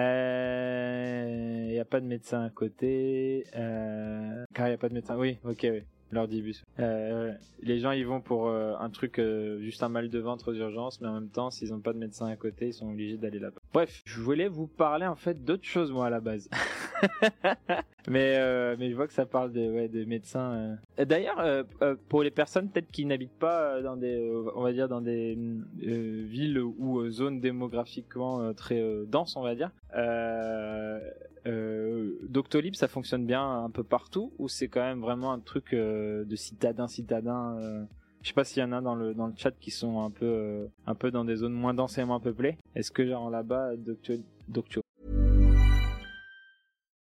n'y 1.70 1.78
a 1.78 1.84
pas 1.84 2.00
de 2.00 2.06
médecin 2.06 2.42
à 2.42 2.50
côté. 2.50 3.44
car 3.52 4.66
il 4.66 4.70
n'y 4.70 4.74
a 4.74 4.78
pas 4.78 4.88
de 4.88 4.94
médecin. 4.94 5.16
Oui, 5.18 5.38
ok, 5.44 5.66
oui 5.70 5.82
leur 6.14 6.28
dibus. 6.28 6.64
Euh, 6.78 7.32
les 7.62 7.78
gens 7.78 7.90
ils 7.90 8.06
vont 8.06 8.20
pour 8.20 8.48
euh, 8.48 8.74
un 8.78 8.90
truc 8.90 9.18
euh, 9.18 9.60
juste 9.60 9.82
un 9.82 9.88
mal 9.88 10.08
de 10.08 10.18
ventre 10.18 10.52
aux 10.52 10.54
urgences, 10.54 11.00
mais 11.00 11.08
en 11.08 11.14
même 11.14 11.28
temps 11.28 11.50
s'ils 11.50 11.74
ont 11.74 11.80
pas 11.80 11.92
de 11.92 11.98
médecin 11.98 12.26
à 12.26 12.36
côté, 12.36 12.68
ils 12.68 12.72
sont 12.72 12.90
obligés 12.90 13.16
d'aller 13.16 13.38
là-bas. 13.38 13.60
Bref, 13.72 14.02
je 14.06 14.20
voulais 14.20 14.48
vous 14.48 14.66
parler 14.66 15.06
en 15.06 15.16
fait 15.16 15.44
d'autre 15.44 15.64
chose 15.64 15.92
moi 15.92 16.06
à 16.06 16.10
la 16.10 16.20
base. 16.20 16.48
mais 18.08 18.76
mais 18.76 18.90
je 18.90 18.96
vois 18.96 19.06
que 19.06 19.12
ça 19.12 19.26
parle 19.26 19.52
de 19.52 19.70
ouais, 19.70 19.90
médecins. 20.06 20.78
D'ailleurs, 20.96 21.66
pour 22.08 22.22
les 22.22 22.30
personnes 22.30 22.70
peut-être 22.70 22.90
qui 22.90 23.04
n'habitent 23.04 23.38
pas 23.38 23.82
dans 23.82 23.96
des 23.96 24.32
on 24.54 24.62
va 24.62 24.72
dire 24.72 24.88
dans 24.88 25.00
des 25.00 25.36
villes 25.76 26.60
ou 26.60 27.10
zones 27.10 27.40
démographiquement 27.40 28.54
très 28.54 28.82
denses, 29.06 29.36
on 29.36 29.42
va 29.42 29.54
dire. 29.54 29.70
Euh, 31.46 32.18
Doctolib, 32.22 32.74
ça 32.74 32.88
fonctionne 32.88 33.26
bien 33.26 33.64
un 33.64 33.70
peu 33.70 33.84
partout 33.84 34.32
ou 34.38 34.48
c'est 34.48 34.68
quand 34.68 34.80
même 34.80 35.00
vraiment 35.00 35.32
un 35.32 35.40
truc 35.40 35.74
euh, 35.74 36.24
de 36.24 36.36
citadin 36.36 36.88
citadin 36.88 37.56
euh... 37.58 37.84
Je 38.22 38.28
sais 38.28 38.34
pas 38.34 38.44
s'il 38.44 38.62
y 38.62 38.64
en 38.64 38.72
a 38.72 38.80
dans 38.80 38.94
le 38.94 39.12
dans 39.12 39.26
le 39.26 39.34
chat 39.36 39.50
qui 39.60 39.70
sont 39.70 40.02
un 40.02 40.10
peu 40.10 40.24
euh, 40.24 40.66
un 40.86 40.94
peu 40.94 41.10
dans 41.10 41.26
des 41.26 41.36
zones 41.36 41.52
moins 41.52 41.74
densément 41.74 42.20
peuplées. 42.20 42.56
Est-ce 42.74 42.90
que 42.90 43.06
genre 43.06 43.28
là-bas 43.28 43.76
Doctolib 43.76 44.22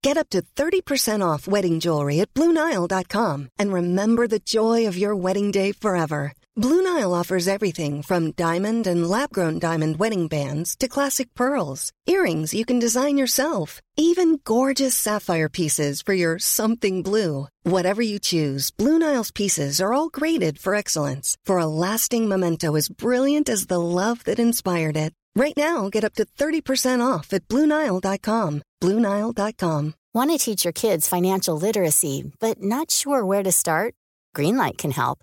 Get 0.02 0.16
up 0.16 0.30
to 0.30 0.42
30% 0.56 1.22
off 1.22 1.46
wedding 1.46 1.78
jewelry 1.78 2.20
at 2.20 2.32
bluenile.com 2.34 3.50
and 3.58 3.72
remember 3.72 4.26
the 4.26 4.40
joy 4.44 4.86
of 4.86 4.96
your 4.96 5.14
wedding 5.14 5.50
day 5.52 5.72
forever. 5.72 6.32
Blue 6.54 6.82
Nile 6.82 7.14
offers 7.14 7.48
everything 7.48 8.02
from 8.02 8.32
diamond 8.32 8.86
and 8.86 9.06
lab 9.08 9.30
grown 9.32 9.58
diamond 9.58 9.98
wedding 9.98 10.28
bands 10.28 10.76
to 10.76 10.86
classic 10.86 11.34
pearls, 11.34 11.92
earrings 12.06 12.52
you 12.52 12.66
can 12.66 12.78
design 12.78 13.16
yourself, 13.16 13.80
even 13.96 14.38
gorgeous 14.44 14.94
sapphire 14.94 15.48
pieces 15.48 16.02
for 16.02 16.12
your 16.12 16.38
something 16.38 17.02
blue. 17.02 17.48
Whatever 17.62 18.02
you 18.02 18.18
choose, 18.18 18.70
Blue 18.70 18.98
Nile's 18.98 19.30
pieces 19.30 19.80
are 19.80 19.94
all 19.94 20.10
graded 20.10 20.58
for 20.58 20.74
excellence 20.74 21.38
for 21.46 21.56
a 21.56 21.64
lasting 21.64 22.28
memento 22.28 22.76
as 22.76 22.90
brilliant 22.90 23.48
as 23.48 23.68
the 23.68 23.80
love 23.80 24.22
that 24.24 24.38
inspired 24.38 24.98
it. 24.98 25.14
Right 25.34 25.56
now, 25.56 25.88
get 25.88 26.04
up 26.04 26.12
to 26.16 26.26
30% 26.36 27.00
off 27.00 27.32
at 27.32 27.48
BlueNile.com. 27.48 28.60
BlueNile.com. 28.82 29.94
Want 30.12 30.30
to 30.30 30.36
teach 30.36 30.66
your 30.66 30.74
kids 30.74 31.08
financial 31.08 31.56
literacy, 31.56 32.30
but 32.40 32.60
not 32.60 32.90
sure 32.90 33.24
where 33.24 33.42
to 33.42 33.52
start? 33.52 33.94
Greenlight 34.36 34.76
can 34.76 34.90
help. 34.90 35.22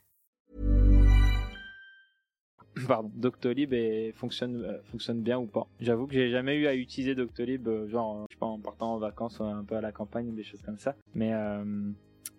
pardon, 2.87 3.11
Doctolib 3.15 3.73
et 3.73 4.13
fonctionne 4.15 4.63
euh, 4.63 4.77
fonctionne 4.91 5.21
bien 5.21 5.39
ou 5.39 5.45
pas. 5.45 5.67
J'avoue 5.79 6.07
que 6.07 6.13
j'ai 6.13 6.29
jamais 6.29 6.55
eu 6.55 6.67
à 6.67 6.75
utiliser 6.75 7.15
Doctolib, 7.15 7.67
euh, 7.67 7.87
genre 7.87 8.25
je 8.29 8.35
sais 8.35 8.39
pas 8.39 8.45
en 8.45 8.59
partant 8.59 8.93
en 8.93 8.97
vacances 8.97 9.41
un 9.41 9.63
peu 9.63 9.75
à 9.75 9.81
la 9.81 9.91
campagne 9.91 10.29
ou 10.29 10.33
des 10.33 10.43
choses 10.43 10.61
comme 10.61 10.77
ça. 10.77 10.95
Mais 11.15 11.33
euh, 11.33 11.63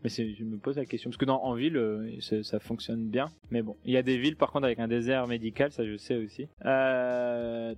Mais 0.02 0.10
je 0.10 0.44
me 0.44 0.56
pose 0.56 0.76
la 0.76 0.84
question 0.84 1.10
parce 1.10 1.16
que 1.16 1.24
dans 1.24 1.42
en 1.42 1.54
ville, 1.54 1.76
euh, 1.76 2.10
ça 2.42 2.58
fonctionne 2.58 3.06
bien. 3.08 3.30
Mais 3.50 3.62
bon, 3.62 3.76
il 3.84 3.92
y 3.92 3.96
a 3.96 4.02
des 4.02 4.18
villes 4.18 4.36
par 4.36 4.50
contre 4.50 4.64
avec 4.64 4.78
un 4.80 4.88
désert 4.88 5.26
médical, 5.28 5.70
ça 5.70 5.86
je 5.86 5.96
sais 5.96 6.16
aussi. 6.16 6.48
Euh... 6.64 7.74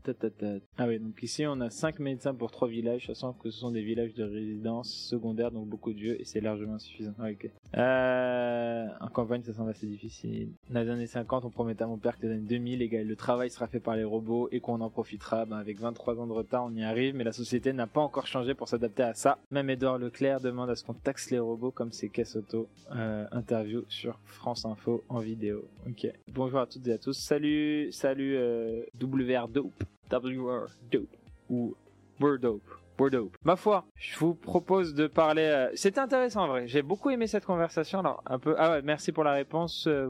Ah 0.78 0.86
oui, 0.86 0.98
donc 0.98 1.22
ici 1.22 1.44
on 1.46 1.60
a 1.60 1.70
5 1.70 1.98
médecins 1.98 2.34
pour 2.34 2.50
3 2.50 2.68
villages, 2.68 3.06
sachant 3.06 3.34
que 3.34 3.50
ce 3.50 3.58
sont 3.58 3.70
des 3.70 3.82
villages 3.82 4.14
de 4.14 4.24
résidence 4.24 4.90
secondaire, 4.90 5.50
donc 5.50 5.68
beaucoup 5.68 5.92
de 5.92 5.98
vieux 5.98 6.20
et 6.20 6.24
c'est 6.24 6.40
largement 6.40 6.78
suffisant. 6.78 7.12
Ah, 7.18 7.30
ok. 7.30 7.50
Euh... 7.76 8.86
En 9.00 9.08
campagne, 9.08 9.42
ça 9.42 9.52
semble 9.52 9.70
assez 9.70 9.86
difficile. 9.86 10.48
Dans 10.70 10.80
les 10.80 10.90
années 10.90 11.06
50, 11.06 11.44
on 11.44 11.50
promettait 11.50 11.84
à 11.84 11.86
mon 11.86 11.98
père 11.98 12.18
que 12.18 12.26
les 12.26 12.32
années 12.32 12.46
2000, 12.46 13.06
le 13.06 13.16
travail 13.16 13.50
sera 13.50 13.66
fait 13.66 13.80
par 13.80 13.96
les 13.96 14.04
robots 14.04 14.48
et 14.50 14.60
qu'on 14.60 14.80
en 14.80 14.90
profitera. 14.90 15.44
Ben, 15.44 15.56
avec 15.58 15.78
23 15.78 16.20
ans 16.20 16.26
de 16.26 16.32
retard, 16.32 16.64
on 16.64 16.74
y 16.74 16.82
arrive, 16.82 17.14
mais 17.14 17.24
la 17.24 17.32
société 17.32 17.72
n'a 17.72 17.86
pas 17.86 18.00
encore 18.00 18.26
changé 18.26 18.54
pour 18.54 18.68
s'adapter 18.68 19.02
à 19.02 19.14
ça. 19.14 19.38
Même 19.50 19.70
Edouard 19.70 19.98
Leclerc 19.98 20.40
demande 20.40 20.70
à 20.70 20.76
ce 20.76 20.84
qu'on 20.84 20.94
taxe 20.94 21.30
les 21.30 21.38
robots 21.38 21.70
comme 21.70 21.92
c'est 21.94 22.08
caisse 22.08 22.36
auto. 22.36 22.68
Euh, 22.94 23.26
interview 23.32 23.84
sur 23.88 24.18
France 24.24 24.64
Info 24.66 25.02
en 25.08 25.20
vidéo. 25.20 25.64
Ok. 25.88 26.06
Bonjour 26.28 26.60
à 26.60 26.66
toutes 26.66 26.86
et 26.88 26.92
à 26.92 26.98
tous. 26.98 27.14
Salut, 27.14 27.90
salut 27.92 28.36
euh, 28.36 28.82
WR 29.00 29.48
Dope. 29.48 29.84
WR 30.10 30.66
Dope. 30.90 31.16
Ou 31.48 31.74
Word 32.20 32.38
Dope. 32.38 32.62
Bordeaux. 32.96 33.30
Ma 33.42 33.56
foi, 33.56 33.84
je 33.96 34.16
vous 34.18 34.34
propose 34.34 34.94
de 34.94 35.06
parler. 35.06 35.42
Euh, 35.42 35.70
C'était 35.74 36.00
intéressant 36.00 36.44
en 36.44 36.48
vrai. 36.48 36.68
J'ai 36.68 36.82
beaucoup 36.82 37.10
aimé 37.10 37.26
cette 37.26 37.44
conversation. 37.44 38.00
Alors 38.00 38.22
un 38.26 38.38
peu. 38.38 38.54
Ah 38.58 38.72
ouais, 38.72 38.82
merci 38.82 39.10
pour 39.12 39.24
la 39.24 39.32
réponse, 39.32 39.86
euh, 39.88 40.06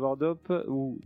ou 0.68 0.98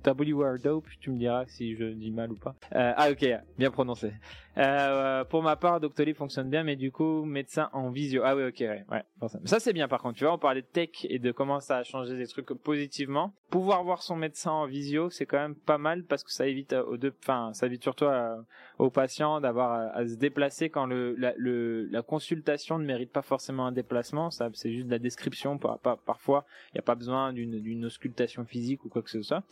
Dope. 0.62 0.86
Tu 1.00 1.10
me 1.10 1.18
diras 1.18 1.44
si 1.46 1.76
je 1.76 1.84
dis 1.84 2.10
mal 2.10 2.32
ou 2.32 2.36
pas. 2.36 2.54
Euh, 2.74 2.92
ah 2.96 3.10
ok, 3.10 3.26
bien 3.56 3.70
prononcé. 3.70 4.12
Euh, 4.58 5.24
pour 5.24 5.42
ma 5.42 5.56
part, 5.56 5.80
Doctolib 5.80 6.16
fonctionne 6.16 6.50
bien, 6.50 6.64
mais 6.64 6.76
du 6.76 6.90
coup, 6.90 7.24
médecin 7.24 7.70
en 7.72 7.90
visio. 7.90 8.22
Ah 8.24 8.34
oui, 8.34 8.44
ok, 8.44 8.60
ouais, 8.60 8.84
ouais. 8.90 9.04
Ça 9.44 9.60
c'est 9.60 9.72
bien 9.72 9.88
par 9.88 10.02
contre. 10.02 10.18
Tu 10.18 10.24
vois, 10.24 10.34
on 10.34 10.38
parlait 10.38 10.62
de 10.62 10.66
tech 10.66 10.90
et 11.04 11.18
de 11.18 11.30
comment 11.32 11.60
ça 11.60 11.78
a 11.78 11.82
changé 11.84 12.16
des 12.16 12.26
trucs 12.26 12.46
positivement. 12.46 13.32
Pouvoir 13.50 13.84
voir 13.84 14.02
son 14.02 14.16
médecin 14.16 14.50
en 14.50 14.66
visio, 14.66 15.10
c'est 15.10 15.26
quand 15.26 15.38
même 15.38 15.54
pas 15.54 15.78
mal 15.78 16.04
parce 16.04 16.24
que 16.24 16.32
ça 16.32 16.46
évite 16.46 16.72
aux 16.72 16.96
deux, 16.96 17.14
enfin, 17.22 17.52
ça 17.54 17.66
évite 17.66 17.82
surtout 17.82 18.06
aux 18.78 18.90
patients 18.90 19.40
d'avoir 19.40 19.96
à, 19.96 20.06
se 20.06 20.16
déplacer 20.16 20.70
quand 20.70 20.86
le 20.86 21.14
la, 21.16 21.32
le 21.36 21.84
la 21.86 22.02
consultation 22.02 22.78
ne 22.78 22.84
mérite 22.84 23.12
pas 23.12 23.22
forcément 23.22 23.66
un 23.66 23.72
déplacement. 23.72 24.30
Ça, 24.30 24.50
c'est 24.54 24.72
juste 24.72 24.86
de 24.86 24.90
la 24.90 24.98
description. 24.98 25.58
Par, 25.58 25.78
parfois, 25.78 26.44
il 26.70 26.76
n'y 26.76 26.80
a 26.80 26.82
pas 26.82 26.94
besoin 26.94 27.32
d'une 27.32 27.60
d'une 27.60 27.84
auscultation 27.84 28.44
physique 28.44 28.84
ou 28.84 28.88
quoi 28.88 29.02
que 29.02 29.10
ce 29.10 29.22
soit. 29.22 29.42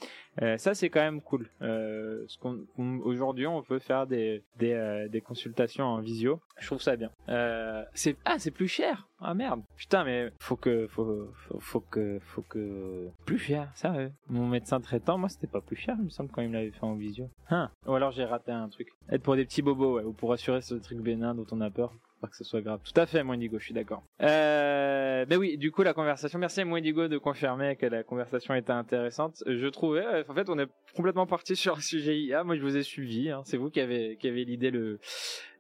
Euh, 0.43 0.59
ça, 0.59 0.75
c'est 0.75 0.91
quand 0.91 1.01
même 1.01 1.21
cool. 1.21 1.49
Euh, 1.63 2.27
Aujourd'hui, 3.05 3.47
on 3.47 3.63
peut 3.63 3.79
faire 3.79 4.07
des 4.07 4.43
des 4.59 4.75
euh, 4.97 5.09
des 5.09 5.21
consultations 5.21 5.85
en 5.85 6.01
visio. 6.01 6.41
Je 6.59 6.67
trouve 6.67 6.81
ça 6.81 6.97
bien. 6.97 7.11
Euh, 7.29 7.85
ah 8.25 8.39
c'est 8.39 8.51
plus 8.51 8.69
cher. 8.69 9.09
Ah 9.21 9.35
merde. 9.35 9.63
Putain 9.77 10.05
mais 10.05 10.31
faut 10.39 10.57
que 10.57 10.87
faut 10.89 11.81
que 11.81 12.19
faut 12.21 12.43
que 12.43 13.09
plus 13.25 13.39
cher. 13.39 13.71
Ça 13.75 13.95
Mon 14.29 14.47
médecin 14.47 14.81
traitant 14.81 15.19
moi 15.19 15.29
c'était 15.29 15.47
pas 15.47 15.61
plus 15.61 15.77
cher 15.77 15.97
il 15.99 16.05
me 16.05 16.11
semble 16.11 16.31
quand 16.31 16.43
il 16.43 16.49
me 16.49 16.55
l'avait 16.55 16.71
fait 16.71 16.85
en 16.85 16.95
visio. 16.95 17.29
Hein. 17.51 17.71
Ou 17.87 17.95
alors 17.95 18.13
j'ai 18.13 18.25
raté 18.25 18.53
un 18.53 18.69
truc. 18.69 18.89
Être 19.11 19.23
pour 19.23 19.37
des 19.37 19.45
petits 19.45 19.63
bobos 19.63 19.97
ouais, 19.97 20.05
ou 20.05 20.13
pour 20.13 20.33
assurer 20.33 20.61
ce 20.61 20.75
truc 20.75 20.99
bénin 20.99 21.35
dont 21.35 21.47
on 21.53 21.61
a 21.61 21.71
peur 21.71 21.93
pas 22.21 22.29
que 22.29 22.37
ce 22.37 22.45
soit 22.45 22.63
grave. 22.63 22.81
Tout 22.83 22.99
à 23.01 23.07
fait, 23.07 23.23
Moindigo, 23.23 23.59
je 23.59 23.65
suis 23.65 23.75
d'accord. 23.75 24.03
Euh, 24.23 25.06
ben 25.25 25.39
oui, 25.39 25.57
du 25.57 25.71
coup, 25.71 25.83
la 25.83 25.95
conversation. 25.95 26.39
Merci 26.39 26.61
à 26.61 26.64
Moindigo 26.64 27.09
de 27.09 27.17
confirmer 27.19 27.77
que 27.77 27.87
la 27.87 28.03
conversation 28.03 28.55
était 28.55 28.73
intéressante. 28.73 29.43
Je 29.47 29.67
trouvais, 29.69 30.05
en 30.29 30.35
fait, 30.35 30.49
on 30.51 30.59
est 30.59 30.69
complètement 30.95 31.27
parti 31.27 31.57
sur 31.57 31.77
un 31.77 31.81
sujet 31.81 32.19
IA. 32.21 32.45
Moi, 32.45 32.57
je 32.57 32.62
vous 32.62 32.77
ai 32.77 32.83
suivi. 32.83 33.31
Hein. 33.31 33.43
C'est 33.45 33.57
vous 33.57 33.71
qui 33.71 33.81
avez 33.81 34.17
qui 34.17 34.29
avez 34.29 34.45
l'idée 34.45 34.71
le 34.71 34.99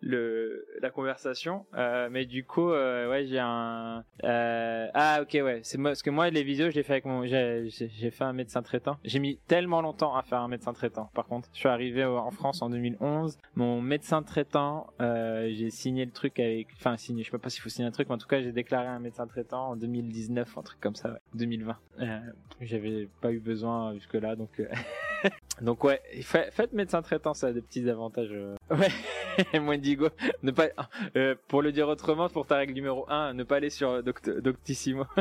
le 0.00 0.66
la 0.80 0.90
conversation. 0.90 1.66
Euh, 1.74 2.08
mais 2.10 2.24
du 2.24 2.44
coup, 2.44 2.70
euh, 2.70 3.08
ouais, 3.10 3.26
j'ai 3.26 3.38
un 3.38 4.04
euh, 4.24 4.88
ah 4.94 5.20
ok 5.22 5.32
ouais, 5.34 5.60
c'est 5.62 5.78
moi 5.78 5.90
parce 5.90 6.02
que 6.02 6.10
moi 6.10 6.30
les 6.30 6.42
vidéos, 6.42 6.70
je 6.70 6.76
l'ai 6.76 6.82
fait 6.82 6.94
avec 6.94 7.04
mon 7.04 7.24
j'ai 7.26 8.10
fait 8.10 8.24
un 8.24 8.32
médecin 8.32 8.62
traitant. 8.62 8.98
J'ai 9.04 9.18
mis 9.18 9.38
tellement 9.46 9.80
longtemps 9.82 10.16
à 10.16 10.22
faire 10.22 10.40
un 10.40 10.48
médecin 10.48 10.72
traitant. 10.72 11.10
Par 11.14 11.26
contre, 11.26 11.48
je 11.52 11.58
suis 11.58 11.68
arrivé 11.68 12.04
en 12.04 12.30
France 12.30 12.62
en 12.62 12.70
2011. 12.70 13.38
Mon 13.54 13.80
médecin 13.80 14.22
traitant, 14.22 14.88
euh, 15.00 15.50
j'ai 15.52 15.70
signé 15.70 16.04
le 16.04 16.12
truc 16.12 16.38
avec, 16.38 16.68
enfin 16.76 16.96
signé, 16.96 17.22
je 17.22 17.30
sais 17.30 17.38
pas 17.38 17.50
s'il 17.50 17.62
faut 17.62 17.68
signer 17.68 17.88
un 17.88 17.92
truc, 17.92 18.08
mais 18.08 18.14
en 18.14 18.18
tout 18.18 18.28
cas 18.28 18.40
j'ai 18.40 18.52
déclaré 18.52 18.86
un 18.86 18.98
médecin 18.98 19.26
traitant 19.26 19.70
en 19.70 19.76
2019, 19.76 20.58
un 20.58 20.62
truc 20.62 20.80
comme 20.80 20.94
ça, 20.94 21.10
ouais, 21.10 21.18
2020. 21.34 21.76
Euh, 22.00 22.18
J'avais 22.60 23.08
pas 23.20 23.32
eu 23.32 23.40
besoin 23.40 23.94
jusque 23.94 24.14
là, 24.14 24.36
donc. 24.36 24.50
Donc 25.62 25.84
ouais, 25.84 26.00
faites 26.22 26.72
médecin 26.72 27.02
traitant, 27.02 27.34
ça 27.34 27.48
a 27.48 27.52
des 27.52 27.62
petits 27.62 27.88
avantages. 27.88 28.32
Euh. 28.32 28.56
Ouais, 28.70 29.58
moins 29.60 29.78
digo. 29.78 30.08
Ne 30.42 30.50
pas, 30.50 30.68
euh, 31.16 31.34
pour 31.48 31.62
le 31.62 31.72
dire 31.72 31.88
autrement, 31.88 32.28
pour 32.28 32.46
ta 32.46 32.56
règle 32.56 32.74
numéro 32.74 33.08
1, 33.08 33.34
ne 33.34 33.44
pas 33.44 33.56
aller 33.56 33.70
sur 33.70 34.02
Doctissimo. 34.02 35.06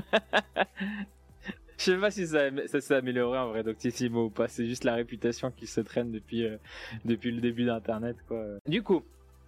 Je 1.78 1.84
sais 1.84 1.98
pas 1.98 2.10
si 2.10 2.26
ça, 2.26 2.40
ça 2.68 2.80
s'est 2.80 2.96
amélioré 2.96 3.38
en 3.38 3.50
vrai 3.50 3.64
Doctissimo 3.64 4.26
ou 4.26 4.30
pas. 4.30 4.48
C'est 4.48 4.66
juste 4.66 4.86
la 4.86 4.96
réputation 4.96 5.52
qui 5.52 5.68
se 5.68 5.82
traîne 5.82 6.12
depuis 6.12 6.46
euh, 6.46 6.58
depuis 7.04 7.32
le 7.32 7.42
début 7.42 7.66
d'Internet 7.66 8.16
quoi. 8.28 8.44
Du 8.66 8.82
coup, 8.82 9.04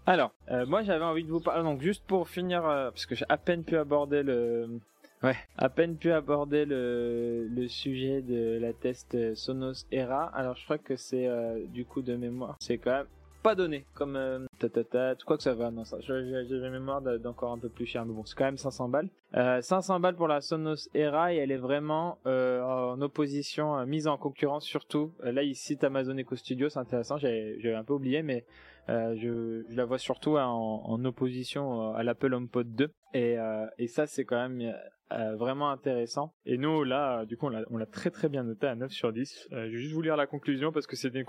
alors 0.06 0.34
moi 0.68 0.84
j'avais 0.84 1.06
envie 1.06 1.24
de 1.24 1.30
vous 1.30 1.40
parler 1.40 1.64
donc 1.64 1.82
juste 1.82 2.04
pour 2.06 2.28
finir 2.30 2.64
parce 2.64 3.06
que 3.06 3.16
j'ai 3.16 3.26
à 3.30 3.38
peine 3.38 3.64
pu 3.64 3.78
aborder 3.78 4.24
le 4.24 4.80
Ouais, 5.24 5.36
à 5.58 5.70
peine 5.70 5.98
pu 5.98 6.12
aborder 6.12 6.66
le, 6.66 7.48
le 7.50 7.68
sujet 7.68 8.22
de 8.22 8.60
la 8.62 8.74
test 8.74 9.36
Sonos 9.36 9.86
Era. 9.92 10.26
Alors 10.26 10.56
je 10.56 10.64
crois 10.64 10.78
que 10.78 10.96
c'est 10.96 11.28
euh, 11.28 11.66
du 11.68 11.86
coup 11.86 12.02
de 12.02 12.16
mémoire, 12.16 12.56
c'est 12.60 12.78
quand 12.78 12.92
même 12.92 13.08
pas 13.44 13.56
donné 13.56 13.86
comme 13.94 14.16
euh, 14.16 14.46
ta, 14.60 15.16
quoi 15.26 15.38
que 15.38 15.44
ça 15.44 15.54
va. 15.54 15.72
Non 15.72 15.86
ça 15.86 15.98
j'ai 16.02 16.70
mémoire 16.70 17.02
d'encore 17.02 17.52
un 17.52 17.58
peu 17.58 17.70
plus 17.70 17.86
cher 17.86 18.06
mais 18.06 18.14
bon 18.14 18.26
c'est 18.26 18.36
quand 18.36 18.46
même 18.46 18.58
500 18.58 18.90
balles. 18.90 19.10
Euh, 19.36 19.62
500 19.62 20.00
balles 20.00 20.16
pour 20.16 20.28
la 20.28 20.42
Sonos 20.42 20.90
Era 20.94 21.34
et 21.34 21.38
elle 21.38 21.52
est 21.52 21.58
vraiment 21.58 22.20
euh, 22.26 22.62
en 22.62 23.02
opposition 23.02 23.78
euh, 23.78 23.86
mise 23.86 24.08
en 24.08 24.18
concurrence 24.18 24.66
surtout. 24.66 25.14
Euh, 25.24 25.32
là 25.32 25.44
ici 25.44 25.68
cite 25.74 25.84
Amazon 25.84 26.18
Echo 26.18 26.36
Studio 26.36 26.70
c'est 26.70 26.80
intéressant 26.80 27.18
j'avais 27.18 27.74
un 27.74 27.84
peu 27.84 27.94
oublié 27.94 28.22
mais 28.22 28.46
je, 28.90 29.64
je, 29.70 29.76
la 29.76 29.84
vois 29.84 29.98
surtout 29.98 30.38
en, 30.38 30.82
en 30.86 31.06
opposition 31.06 31.94
à 31.94 32.04
l'Apple 32.04 32.34
HomePod 32.34 32.74
2 32.74 32.90
et, 33.14 33.36
et 33.78 33.88
ça 33.88 34.08
c'est 34.08 34.24
quand 34.24 34.48
même 34.48 34.74
euh, 35.12 35.36
vraiment 35.36 35.70
intéressant. 35.70 36.34
Et 36.46 36.58
nous, 36.58 36.84
là, 36.84 37.26
du 37.26 37.38
coup, 37.38 37.48
on 37.48 37.78
l'a 37.78 37.86
très 37.86 38.10
très 38.10 38.30
bien 38.30 38.44
noté 38.44 38.68
à 38.68 38.76
9 38.76 38.92
sur 38.92 39.14
10. 39.14 39.50
Euh, 39.52 39.68
je 39.68 39.72
vais 39.72 39.78
juste 39.78 39.94
vous 39.94 40.02
lire 40.02 40.18
la 40.18 40.28
conclusion 40.28 40.72
parce 40.72 40.88
que 40.88 40.96
c'est 40.96 41.14
une, 41.16 41.24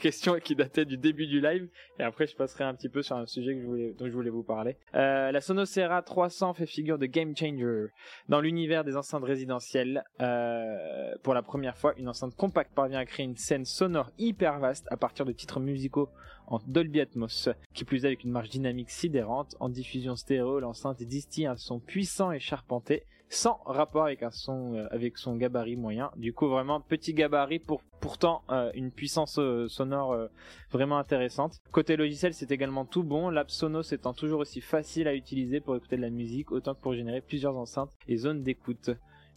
question 0.00 0.38
qui 0.38 0.54
datait 0.54 0.84
du 0.84 0.96
début 0.96 1.26
du 1.26 1.40
live. 1.40 1.68
Et 1.98 2.02
après, 2.02 2.26
je 2.26 2.36
passerai 2.36 2.64
un 2.64 2.74
petit 2.74 2.88
peu 2.88 3.02
sur 3.02 3.16
un 3.16 3.26
sujet 3.26 3.54
dont 3.54 4.06
je 4.06 4.12
voulais 4.12 4.30
vous 4.30 4.42
parler. 4.42 4.76
Euh, 4.94 5.32
la 5.32 5.40
Sonocera 5.40 6.02
300 6.02 6.54
fait 6.54 6.66
figure 6.66 6.98
de 6.98 7.06
game 7.06 7.36
changer 7.36 7.86
dans 8.28 8.40
l'univers 8.40 8.84
des 8.84 8.96
enceintes 8.96 9.24
résidentielles. 9.24 10.04
Euh, 10.20 11.14
pour 11.22 11.34
la 11.34 11.42
première 11.42 11.76
fois, 11.76 11.94
une 11.96 12.08
enceinte 12.08 12.34
compacte 12.36 12.74
parvient 12.74 12.98
à 12.98 13.06
créer 13.06 13.24
une 13.24 13.36
scène 13.36 13.64
sonore 13.64 14.10
hyper 14.18 14.58
vaste 14.58 14.86
à 14.90 14.96
partir 14.96 15.24
de 15.24 15.32
titres 15.32 15.60
musicaux 15.60 16.08
en 16.46 16.60
Dolby 16.66 17.00
Atmos, 17.00 17.48
qui 17.72 17.84
plus 17.84 18.04
est 18.04 18.08
avec 18.08 18.24
une 18.24 18.30
marge 18.30 18.50
dynamique 18.50 18.90
sidérante. 18.90 19.56
En 19.60 19.68
diffusion 19.68 20.16
stéréo, 20.16 20.60
l'enceinte 20.60 21.02
distille 21.02 21.46
un 21.46 21.56
son 21.56 21.80
puissant 21.80 22.32
et 22.32 22.40
charpenté 22.40 23.04
sans 23.32 23.60
rapport 23.64 24.04
avec 24.04 24.22
un 24.22 24.30
son 24.30 24.74
euh, 24.74 24.86
avec 24.90 25.16
son 25.16 25.36
gabarit 25.36 25.76
moyen. 25.76 26.10
Du 26.16 26.34
coup 26.34 26.48
vraiment 26.48 26.80
petit 26.80 27.14
gabarit 27.14 27.58
pour 27.58 27.82
pourtant 28.00 28.42
euh, 28.50 28.70
une 28.74 28.90
puissance 28.90 29.38
euh, 29.38 29.68
sonore 29.68 30.28
vraiment 30.70 30.98
intéressante. 30.98 31.60
Côté 31.70 31.96
logiciel, 31.96 32.34
c'est 32.34 32.50
également 32.50 32.84
tout 32.84 33.02
bon, 33.02 33.30
l'app 33.30 33.50
Sonos 33.50 33.92
étant 33.92 34.12
toujours 34.12 34.40
aussi 34.40 34.60
facile 34.60 35.08
à 35.08 35.14
utiliser 35.14 35.60
pour 35.60 35.76
écouter 35.76 35.96
de 35.96 36.02
la 36.02 36.10
musique 36.10 36.52
autant 36.52 36.74
que 36.74 36.80
pour 36.80 36.94
générer 36.94 37.20
plusieurs 37.20 37.56
enceintes 37.56 37.92
et 38.06 38.16
zones 38.16 38.42
d'écoute. 38.42 38.90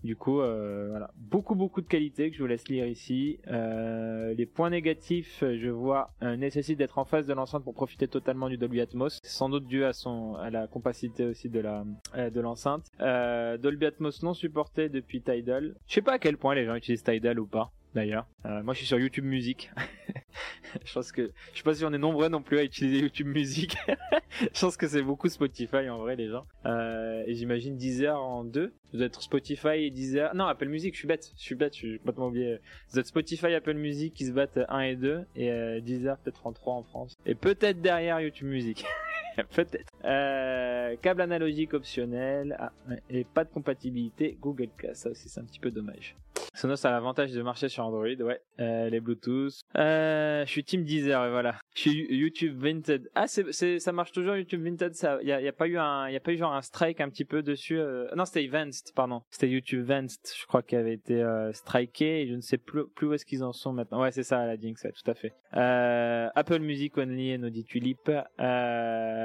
Du 0.06 0.16
coup, 0.16 0.40
euh, 0.40 0.90
voilà, 0.92 1.10
beaucoup 1.18 1.56
beaucoup 1.56 1.82
de 1.82 1.88
qualités 1.88 2.30
que 2.30 2.38
je 2.38 2.42
vous 2.44 2.48
laisse 2.48 2.68
lire 2.68 2.86
ici. 2.86 3.40
Euh, 3.48 4.36
les 4.36 4.46
points 4.46 4.70
négatifs, 4.70 5.40
je 5.42 5.70
vois, 5.70 6.12
euh, 6.22 6.36
nécessite 6.36 6.78
d'être 6.78 7.00
en 7.00 7.06
face 7.06 7.26
de 7.26 7.34
l'enceinte 7.34 7.64
pour 7.64 7.74
profiter 7.74 8.08
totalement 8.08 8.48
du 8.48 8.58
Dolby 8.58 8.82
Atmos. 8.82 9.20
Sans 9.24 9.50
doute 9.50 9.66
dû 9.66 9.84
à 9.84 9.94
son 9.94 10.36
à 10.36 10.52
la 10.52 10.68
compacité 10.68 11.26
aussi 11.26 11.50
de 11.50 11.60
la 11.60 11.86
de 12.16 12.40
l'enceinte. 12.40 12.86
Dolby 13.00 13.88
Atmos 13.88 14.22
non 14.22 14.36
supporté 14.36 14.90
depuis 14.90 15.22
Tidal. 15.22 15.76
Je 15.88 15.96
sais 15.96 16.04
pas 16.04 16.14
à 16.14 16.20
quel 16.20 16.38
point 16.38 16.54
les 16.54 16.66
gens 16.66 16.76
utilisent 16.76 17.04
Tidal 17.04 17.40
ou 17.40 17.48
pas 17.48 17.72
d'ailleurs. 17.96 18.28
Euh, 18.46 18.62
moi, 18.62 18.74
je 18.74 18.80
suis 18.80 18.88
sur 18.88 19.00
YouTube 19.00 19.26
Music. 19.26 19.72
je 20.86 20.94
pense 20.94 21.12
que 21.12 21.32
je 21.54 21.58
sais 21.58 21.64
pas 21.64 21.74
si 21.74 21.84
on 21.86 21.94
est 21.94 21.98
nombreux 21.98 22.28
non 22.28 22.44
plus 22.44 22.60
à 22.60 22.64
utiliser 22.64 23.00
YouTube 23.00 23.28
Music. 23.28 23.76
je 24.42 24.60
pense 24.60 24.78
que 24.78 24.88
c'est 24.88 25.02
beaucoup 25.02 25.30
Spotify 25.30 25.90
en 25.90 25.98
vrai 25.98 26.16
les 26.16 26.30
gens. 26.30 26.46
Euh, 26.66 27.24
et 27.26 27.34
j'imagine 27.34 27.78
Deezer 27.78 28.22
en 28.22 28.44
deux. 28.44 28.74
Vous 28.94 29.02
êtes 29.02 29.16
Spotify 29.16 29.86
et 29.86 29.90
Deezer. 29.90 30.36
Non, 30.36 30.46
Apple 30.46 30.68
Music. 30.68 30.94
Je 30.94 31.00
suis 31.00 31.08
bête. 31.08 31.32
Je 31.38 31.42
suis 31.42 31.56
bête. 31.56 31.74
Je 31.74 31.80
suis 31.80 31.98
complètement 32.00 32.28
oublié. 32.28 32.60
Vous 32.92 33.00
êtes 33.00 33.08
Spotify, 33.08 33.54
Apple 33.54 33.74
Music 33.74 34.14
qui 34.14 34.26
se 34.26 34.32
battent 34.32 34.60
1 34.68 34.80
et 34.82 34.96
2 34.96 35.26
et 35.38 35.52
euh, 35.52 35.80
Deezer 35.80 36.18
peut-être 36.18 36.46
en 36.46 36.54
3 36.54 36.74
en 36.74 36.84
France. 36.84 37.16
Et 37.26 37.34
peut-être 37.34 37.82
derrière 37.82 38.20
YouTube 38.20 38.50
Music. 38.50 38.86
peut-être. 39.56 39.92
Euh, 40.04 40.96
câble 41.02 41.22
analogique 41.22 41.74
optionnel 41.74 42.56
ah, 42.60 42.72
et 43.10 43.24
pas 43.24 43.44
de 43.44 43.50
compatibilité 43.50 44.38
Google 44.40 44.70
Cast. 44.78 45.04
Ça 45.04 45.10
aussi 45.10 45.30
c'est 45.30 45.40
un 45.40 45.46
petit 45.46 45.60
peu 45.60 45.72
dommage. 45.72 46.16
Sonos 46.54 46.86
a 46.86 46.92
l'avantage 46.92 47.32
de 47.34 47.42
marcher 47.42 47.68
sur 47.68 47.86
Android, 47.86 48.06
ouais. 48.06 48.40
Euh, 48.60 48.90
les 48.90 49.02
Bluetooth. 49.02 49.60
Euh, 49.78 50.46
je 50.46 50.50
suis 50.50 50.64
Team 50.64 50.84
Deezer, 50.84 51.30
voilà. 51.30 51.60
Je 51.76 51.82
suis 51.82 52.16
YouTube 52.16 52.58
Vinted. 52.58 53.10
Ah, 53.14 53.28
ça 53.28 53.92
marche 53.92 54.14
toujours 54.14 54.38
YouTube 54.38 54.64
Vinted. 54.64 54.96
Ça, 54.96 55.22
y 55.22 55.32
a, 55.32 55.52
pas 55.52 55.68
eu 55.68 55.78
un, 55.78 56.08
genre 56.38 56.54
un 56.54 56.62
strike 56.62 57.02
un 57.02 57.10
petit 57.10 57.26
peu 57.26 57.44
dessus. 57.44 57.80
Non, 58.16 58.24
c'était 58.24 58.48
Vanced, 58.48 58.94
pardon. 58.96 59.22
C'était 59.32 59.50
YouTube 59.50 59.86
Vanced, 59.86 60.22
je 60.40 60.46
crois, 60.46 60.62
qui 60.62 60.78
avait 60.78 60.94
été 60.94 61.26
striké. 61.52 62.26
Je 62.28 62.36
ne 62.36 62.42
sais 62.42 62.58
plus, 62.58 62.88
plus 62.88 63.08
où 63.08 63.14
est-ce 63.14 63.26
qu'ils 63.26 63.44
en 63.44 63.52
sont 63.52 63.74
maintenant. 63.74 64.02
Ouais, 64.02 64.12
c'est 64.12 64.24
ça, 64.24 64.46
la 64.46 64.58
Jinx, 64.58 64.82
ouais, 64.84 64.94
tout 64.94 65.12
à 65.12 65.14
fait. 65.14 65.34
Apple 65.52 66.60
Music 66.60 66.98
Only 66.98 67.32
et 67.32 67.38
Nodi 67.38 67.66
Tulip. 67.66 68.10
Euh, 68.40 69.25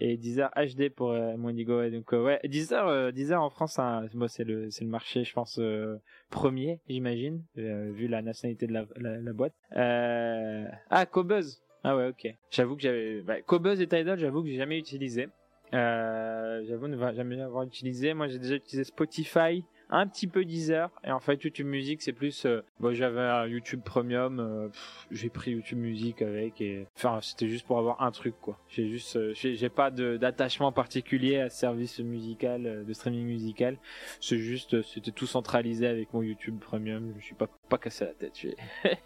et 0.00 0.16
Deezer 0.16 0.50
HD 0.56 0.88
pour 0.90 1.10
euh, 1.10 1.36
Mondigo. 1.36 1.78
Ouais, 1.78 1.90
donc 1.90 2.12
euh, 2.12 2.22
ouais, 2.22 2.40
Deezer, 2.44 2.86
euh, 2.86 3.10
Deezer 3.12 3.42
en 3.42 3.50
France, 3.50 3.78
hein, 3.78 4.06
c'est 4.28 4.44
le, 4.44 4.68
marché, 4.82 5.24
je 5.24 5.32
pense. 5.32 5.58
Euh, 5.58 5.96
premier, 6.30 6.80
j'imagine, 6.88 7.42
euh, 7.58 7.90
vu 7.92 8.08
la 8.08 8.22
nationalité 8.22 8.66
de 8.66 8.72
la, 8.72 9.32
boîte. 9.32 9.54
Euh... 9.76 10.66
Ah, 10.90 11.06
Cobuzz. 11.06 11.62
Ah 11.84 11.96
ouais, 11.96 12.08
ok. 12.08 12.34
J'avoue 12.50 12.76
que 12.76 12.82
j'avais... 12.82 13.22
Bah, 13.22 13.40
Cobuzz 13.42 13.80
et 13.80 13.86
Tidal, 13.86 14.18
j'avoue 14.18 14.42
que 14.42 14.48
j'ai 14.48 14.56
jamais 14.56 14.78
utilisé. 14.78 15.28
Euh... 15.74 16.64
J'avoue 16.66 16.88
ne 16.88 16.96
jamais 17.12 17.40
avoir 17.40 17.64
utilisé. 17.64 18.14
Moi, 18.14 18.28
j'ai 18.28 18.38
déjà 18.38 18.54
utilisé 18.54 18.84
Spotify, 18.84 19.64
un 19.92 20.06
petit 20.06 20.26
peu 20.26 20.44
Deezer. 20.44 20.90
Et 21.04 21.12
en 21.12 21.20
fait, 21.20 21.42
YouTube 21.44 21.66
Music, 21.66 22.02
c'est 22.02 22.12
plus... 22.12 22.46
Euh... 22.46 22.62
Bon, 22.80 22.94
j'avais 22.94 23.20
un 23.20 23.46
YouTube 23.46 23.82
Premium. 23.84 24.40
euh, 24.40 24.68
j'ai 25.10 25.28
pris 25.28 25.52
YouTube 25.52 25.78
Music 25.78 26.22
avec. 26.22 26.60
et 26.60 26.86
Enfin, 26.96 27.20
c'était 27.20 27.46
juste 27.46 27.66
pour 27.66 27.78
avoir 27.78 28.02
un 28.02 28.10
truc, 28.10 28.34
quoi. 28.40 28.58
J'ai 28.68 28.88
juste... 28.88 29.16
euh, 29.16 29.32
j'ai 29.34 29.68
pas 29.68 29.90
d'attachement 29.90 30.72
particulier 30.72 31.38
à 31.38 31.50
ce 31.50 31.58
service 31.58 32.00
musical, 32.00 32.66
euh, 32.66 32.84
de 32.84 32.92
streaming 32.92 33.26
musical. 33.26 33.76
C'est 34.20 34.38
juste, 34.38 34.74
euh, 34.74 34.82
c'était 34.82 35.10
tout 35.10 35.26
centralisé 35.26 35.86
avec 35.86 36.12
mon 36.14 36.22
YouTube 36.22 36.58
Premium. 36.58 37.12
Je 37.18 37.24
suis 37.24 37.34
pas, 37.34 37.48
pas 37.68 37.78
cassé 37.78 38.06
la 38.06 38.12
tête. 38.14 38.32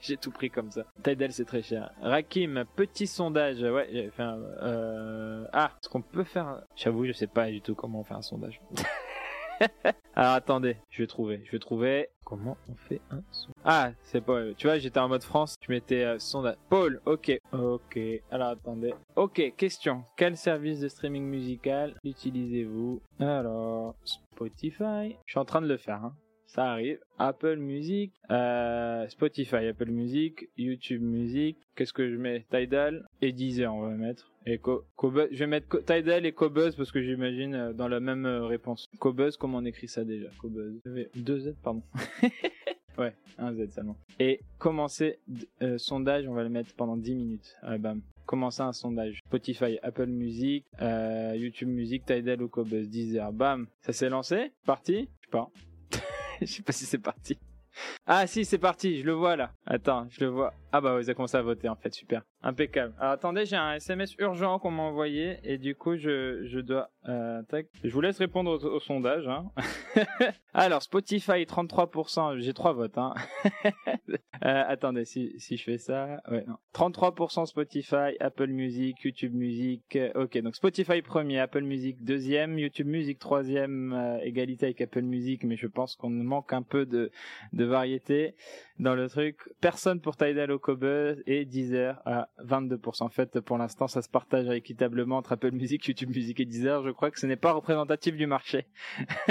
J'ai, 0.01 0.17
tout 0.21 0.31
pris 0.31 0.51
comme 0.51 0.71
ça. 0.71 0.85
Tidal, 1.03 1.33
c'est 1.33 1.45
très 1.45 1.63
cher. 1.63 1.91
Rakim, 2.01 2.65
petit 2.77 3.09
sondage. 3.09 3.61
Ouais, 3.61 3.89
j'ai 3.93 4.11
fait 4.11 4.23
un, 4.23 5.47
ah, 5.53 5.73
est-ce 5.81 5.89
qu'on 5.89 6.03
peut 6.03 6.25
faire, 6.25 6.63
j'avoue, 6.77 7.07
je 7.07 7.13
sais 7.13 7.27
pas 7.27 7.51
du 7.51 7.61
tout 7.61 7.75
comment 7.75 8.01
on 8.01 8.05
fait 8.05 8.15
un 8.15 8.23
sondage. 8.23 8.61
Alors 10.15 10.33
attendez, 10.33 10.77
je 10.91 11.03
vais 11.03 11.07
trouver, 11.07 11.43
je 11.45 11.53
vais 11.53 11.59
trouver 11.59 12.09
comment 12.25 12.57
on 12.69 12.75
fait 12.75 13.01
un 13.11 13.23
sondage. 13.31 13.55
Ah, 13.65 13.91
c'est 14.03 14.21
pas, 14.21 14.53
tu 14.55 14.67
vois, 14.67 14.79
j'étais 14.79 14.99
en 14.99 15.09
mode 15.09 15.23
France, 15.23 15.57
je 15.61 15.71
mettais 15.71 16.05
euh, 16.05 16.19
sondage. 16.19 16.57
Paul, 16.69 17.01
ok, 17.07 17.39
ok. 17.53 17.99
Alors 18.31 18.49
attendez. 18.49 18.95
Ok, 19.15 19.55
question. 19.57 20.05
Quel 20.17 20.37
service 20.37 20.81
de 20.81 20.89
streaming 20.89 21.25
musical 21.25 21.95
utilisez-vous? 22.05 23.01
Alors, 23.21 23.95
Spotify. 24.05 25.17
Je 25.27 25.33
suis 25.33 25.39
en 25.39 25.45
train 25.45 25.61
de 25.61 25.69
le 25.69 25.77
faire, 25.77 26.05
hein. 26.05 26.15
Ça 26.57 26.73
arrive. 26.73 26.99
Apple 27.19 27.57
Music, 27.57 28.13
euh, 28.31 29.07
Spotify, 29.09 29.67
Apple 29.69 29.91
Music, 29.91 30.49
YouTube 30.57 31.03
Music. 31.03 31.57
Qu'est-ce 31.77 31.93
que 31.93 32.11
je 32.11 32.17
mets? 32.17 32.47
Tidal 32.51 33.07
et 33.21 33.33
Deezer, 33.33 33.73
on 33.75 33.83
va 33.83 33.91
mettre. 33.91 34.33
Et 34.47 34.57
Co- 34.59 34.85
Cobuzz- 34.97 35.29
je 35.33 35.39
vais 35.41 35.47
mettre 35.47 35.69
Co- 35.69 35.81
Tidal 35.83 36.25
et 36.25 36.33
Cobuzz 36.33 36.75
parce 36.75 36.91
que 36.93 37.03
j'imagine 37.03 37.55
euh, 37.55 37.73
dans 37.75 37.89
la 37.89 38.01
même 38.01 38.25
euh, 38.25 38.47
réponse. 38.47 38.87
Cobuzz, 38.99 39.37
comment 39.37 39.59
on 39.59 39.65
écrit 39.67 39.87
ça 39.87 40.03
déjà? 40.05 40.29
Cobuzz. 40.39 40.81
Deux 41.15 41.39
Z, 41.41 41.55
pardon. 41.63 41.83
ouais, 42.99 43.13
un 43.39 43.53
Z 43.53 43.69
seulement. 43.71 43.97
Et 44.19 44.41
commencer 44.59 45.19
euh, 45.63 45.77
sondage, 45.79 46.27
on 46.27 46.33
va 46.33 46.43
le 46.43 46.49
mettre 46.49 46.73
pendant 46.75 46.97
10 46.97 47.15
minutes. 47.15 47.55
Ah, 47.63 47.77
bam. 47.77 48.01
Commencer 48.25 48.63
un 48.63 48.73
sondage. 48.73 49.21
Spotify, 49.27 49.79
Apple 49.83 50.07
Music, 50.07 50.65
euh, 50.81 51.35
YouTube 51.37 51.69
Music, 51.69 52.05
Tidal 52.07 52.43
ou 52.43 52.49
Cobuzz, 52.49 52.89
Deezer. 52.89 53.31
Bam. 53.33 53.67
Ça 53.83 53.93
s'est 53.93 54.09
lancé? 54.09 54.53
Parti? 54.65 55.09
Je 55.21 55.27
sais 55.27 55.31
pas. 55.31 55.51
Je 56.41 56.47
sais 56.47 56.63
pas 56.63 56.73
si 56.73 56.85
c'est 56.85 56.99
parti. 56.99 57.39
Ah 58.07 58.27
si, 58.27 58.45
c'est 58.45 58.59
parti, 58.59 59.01
je 59.01 59.05
le 59.05 59.13
vois 59.13 59.37
là. 59.37 59.53
Attends, 59.67 60.07
je 60.11 60.25
le 60.25 60.31
vois. 60.31 60.55
Ah 60.77 60.83
bah 60.83 60.93
vous 60.93 61.09
avez 61.09 61.15
commencé 61.15 61.39
à 61.39 61.41
voter 61.41 61.71
en 61.71 61.75
fait, 61.75 61.95
super. 61.95 62.21
Impeccable. 62.43 62.93
Alors 62.99 63.13
attendez, 63.15 63.47
j'ai 63.47 63.57
un 63.57 63.77
SMS 63.77 64.15
urgent 64.19 64.59
qu'on 64.59 64.71
m'a 64.71 64.83
envoyé 64.83 65.39
et 65.43 65.57
du 65.57 65.75
coup 65.75 65.97
je, 65.97 66.45
je 66.45 66.61
dois... 66.61 66.91
Euh. 67.09 67.41
Je 67.83 67.89
vous 67.89 68.03
laisse 68.03 68.19
répondre 68.19 68.63
au, 68.63 68.79
sondage. 68.81 69.27
Hein. 69.27 69.51
Alors 70.53 70.83
Spotify 70.83 71.47
33%, 71.47 72.41
j'ai 72.41 72.53
trois 72.53 72.75
votes. 72.75 72.99
Hein. 72.99 73.15
Euh, 74.45 74.65
attendez, 74.69 75.07
si, 75.07 75.33
si 75.39 75.57
je 75.57 75.65
fais 75.65 75.79
ça... 75.79 76.21
Ouais, 76.31 76.45
non. 76.47 76.57
33% 76.75 77.47
Spotify, 77.47 78.17
Apple 78.21 78.49
Music, 78.49 79.01
YouTube 79.03 79.35
Music. 79.35 79.97
euh, 79.97 80.13
ok, 80.15 80.37
donc 80.43 80.55
Spotify 80.55 81.01
premier, 81.01 81.41
Apple 81.41 81.63
Music 81.63 82.05
deuxième, 82.05 82.59
YouTube 82.59 82.87
Music 82.87 83.19
troisième, 83.19 83.95
euh, 83.95 84.19
égalité 84.23 84.67
avec 84.67 84.83
Apple 84.83 85.01
Music, 85.01 85.43
mais 85.43 85.57
je 85.57 85.67
pense 85.67 85.97
qu'on 85.97 86.11
manque 86.11 86.53
un 86.53 86.61
peu 86.61 86.85
de, 86.85 87.11
de 87.55 87.65
variété 87.65 88.35
dans 88.79 88.95
le 88.95 89.09
truc. 89.09 89.39
Personne 89.63 90.01
pour 90.03 90.17
Tidal 90.17 90.51
au 90.51 90.59
Cobuzz 90.67 91.23
et 91.27 91.45
Deezer 91.45 92.03
à 92.05 92.29
22%. 92.45 93.05
En 93.05 93.09
fait, 93.09 93.39
pour 93.41 93.57
l'instant, 93.57 93.87
ça 93.87 94.03
se 94.03 94.09
partage 94.09 94.49
équitablement 94.49 95.19
entre 95.19 95.33
Apple 95.33 95.53
Music, 95.53 95.87
YouTube 95.87 96.11
Music 96.11 96.41
et 96.41 96.45
Deezer. 96.45 96.83
Je 96.83 96.91
crois 96.91 97.13
que 97.13 97.21
ce 97.21 97.27
n'est 97.27 97.37
pas 97.37 97.53
représentatif 97.53 98.17
du 98.17 98.27
marché. 98.27 98.67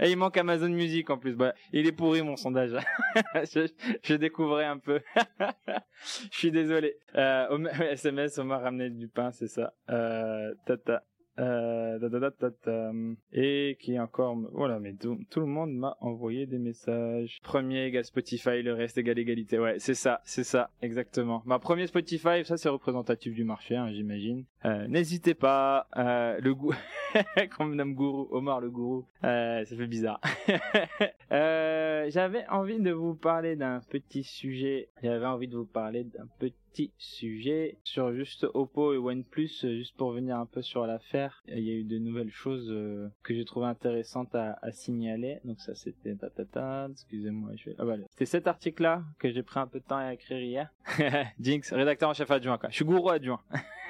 et 0.00 0.10
il 0.10 0.16
manque 0.16 0.36
Amazon 0.36 0.68
Music 0.68 1.10
en 1.10 1.18
plus. 1.18 1.34
Bah, 1.34 1.54
il 1.72 1.88
est 1.88 1.92
pourri 1.92 2.22
mon 2.22 2.36
sondage. 2.36 2.70
je, 3.34 4.14
découvrais 4.14 4.64
un 4.64 4.78
peu. 4.78 5.00
je 6.30 6.38
suis 6.38 6.52
désolé. 6.52 6.96
SMS, 7.14 8.38
on 8.38 8.44
m'a 8.44 8.58
ramené 8.58 8.90
du 8.90 9.08
pain, 9.08 9.32
c'est 9.32 9.48
ça. 9.48 9.74
Euh, 9.88 10.54
tata. 10.66 11.02
Euh, 11.40 13.14
et 13.32 13.76
qui 13.80 13.98
encore 13.98 14.36
voilà 14.52 14.78
mais 14.78 14.94
tout, 14.94 15.18
le 15.36 15.46
monde 15.46 15.72
m'a 15.72 15.96
envoyé 16.00 16.46
des 16.46 16.58
messages. 16.58 17.38
Premier 17.42 17.86
égale 17.86 18.04
Spotify 18.04 18.62
le 18.62 18.74
reste 18.74 18.98
égale 18.98 19.18
égalité. 19.18 19.58
Ouais 19.58 19.78
c'est 19.78 19.94
ça 19.94 20.20
c'est 20.24 20.44
ça 20.44 20.70
exactement. 20.82 21.42
Ma 21.46 21.58
premier 21.58 21.86
Spotify 21.86 22.44
ça 22.44 22.56
c'est 22.56 22.68
représentatif 22.68 23.34
du 23.34 23.44
marché 23.44 23.76
hein, 23.76 23.90
j'imagine. 23.92 24.44
Euh, 24.64 24.86
n'hésitez 24.88 25.34
pas 25.34 25.86
euh, 25.96 26.38
le 26.40 26.54
goût 26.54 26.74
qu'on 27.56 27.64
me 27.64 27.74
nomme 27.74 27.94
gourou 27.94 28.28
Omar 28.30 28.60
le 28.60 28.70
gourou. 28.70 29.06
Ça 29.22 29.64
fait 29.64 29.86
bizarre. 29.86 30.20
J'avais 31.30 32.46
envie 32.48 32.80
de 32.80 32.90
vous 32.90 33.14
parler 33.14 33.56
d'un 33.56 33.80
petit 33.88 34.24
sujet. 34.24 34.88
J'avais 35.02 35.26
envie 35.26 35.48
de 35.48 35.56
vous 35.56 35.64
parler 35.64 36.04
d'un 36.04 36.26
petit 36.38 36.54
sujet 36.98 37.78
sur 37.84 38.12
juste 38.14 38.46
Oppo 38.54 38.92
et 38.92 38.98
OnePlus 38.98 39.50
euh, 39.64 39.76
juste 39.76 39.96
pour 39.96 40.12
venir 40.12 40.36
un 40.36 40.46
peu 40.46 40.62
sur 40.62 40.86
l'affaire 40.86 41.42
il 41.48 41.60
y 41.60 41.70
a 41.70 41.74
eu 41.74 41.84
de 41.84 41.98
nouvelles 41.98 42.30
choses 42.30 42.68
euh, 42.70 43.08
que 43.22 43.34
j'ai 43.34 43.44
trouvé 43.44 43.66
intéressantes 43.66 44.34
à, 44.34 44.56
signaler 44.72 45.40
donc 45.44 45.60
ça 45.60 45.74
c'était 45.74 46.14
ta 46.14 46.88
excusez-moi 46.90 47.50
je 47.56 47.70
ah, 47.78 47.84
voilà. 47.84 48.04
c'était 48.10 48.26
cet 48.26 48.46
article 48.46 48.82
là 48.82 49.02
que 49.18 49.30
j'ai 49.30 49.42
pris 49.42 49.58
un 49.58 49.66
peu 49.66 49.80
de 49.80 49.84
temps 49.84 49.98
à 49.98 50.14
écrire 50.14 50.40
hier 50.40 50.72
Jinx 51.40 51.72
rédacteur 51.72 52.08
en 52.08 52.14
chef 52.14 52.30
adjoint 52.30 52.58
je 52.68 52.74
suis 52.74 52.84
gourou 52.84 53.10
adjoint 53.10 53.40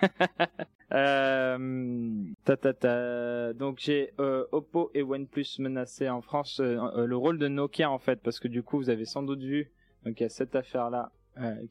euh, 0.92 2.24
ta, 2.44 2.56
ta, 2.56 2.72
ta. 2.72 3.52
Donc 3.52 3.78
j'ai 3.78 4.12
euh, 4.18 4.44
Oppo 4.52 4.90
et 4.94 5.02
OnePlus 5.02 5.58
menacés 5.58 6.08
en 6.08 6.20
France. 6.20 6.60
euh, 6.60 6.78
euh, 6.96 7.06
le 7.06 7.16
rôle 7.16 7.38
de 7.38 7.48
Nokia 7.48 7.90
en 7.90 7.98
fait, 7.98 8.20
parce 8.22 8.40
que 8.40 8.48
du 8.48 8.62
coup 8.62 8.78
vous 8.78 8.90
avez 8.90 9.04
sans 9.04 9.22
doute 9.22 9.42
vu. 9.42 9.70
Donc 10.04 10.18
il 10.20 10.22
y 10.22 10.26
a 10.26 10.30
cette 10.30 10.54
affaire 10.54 10.90
là 10.90 11.12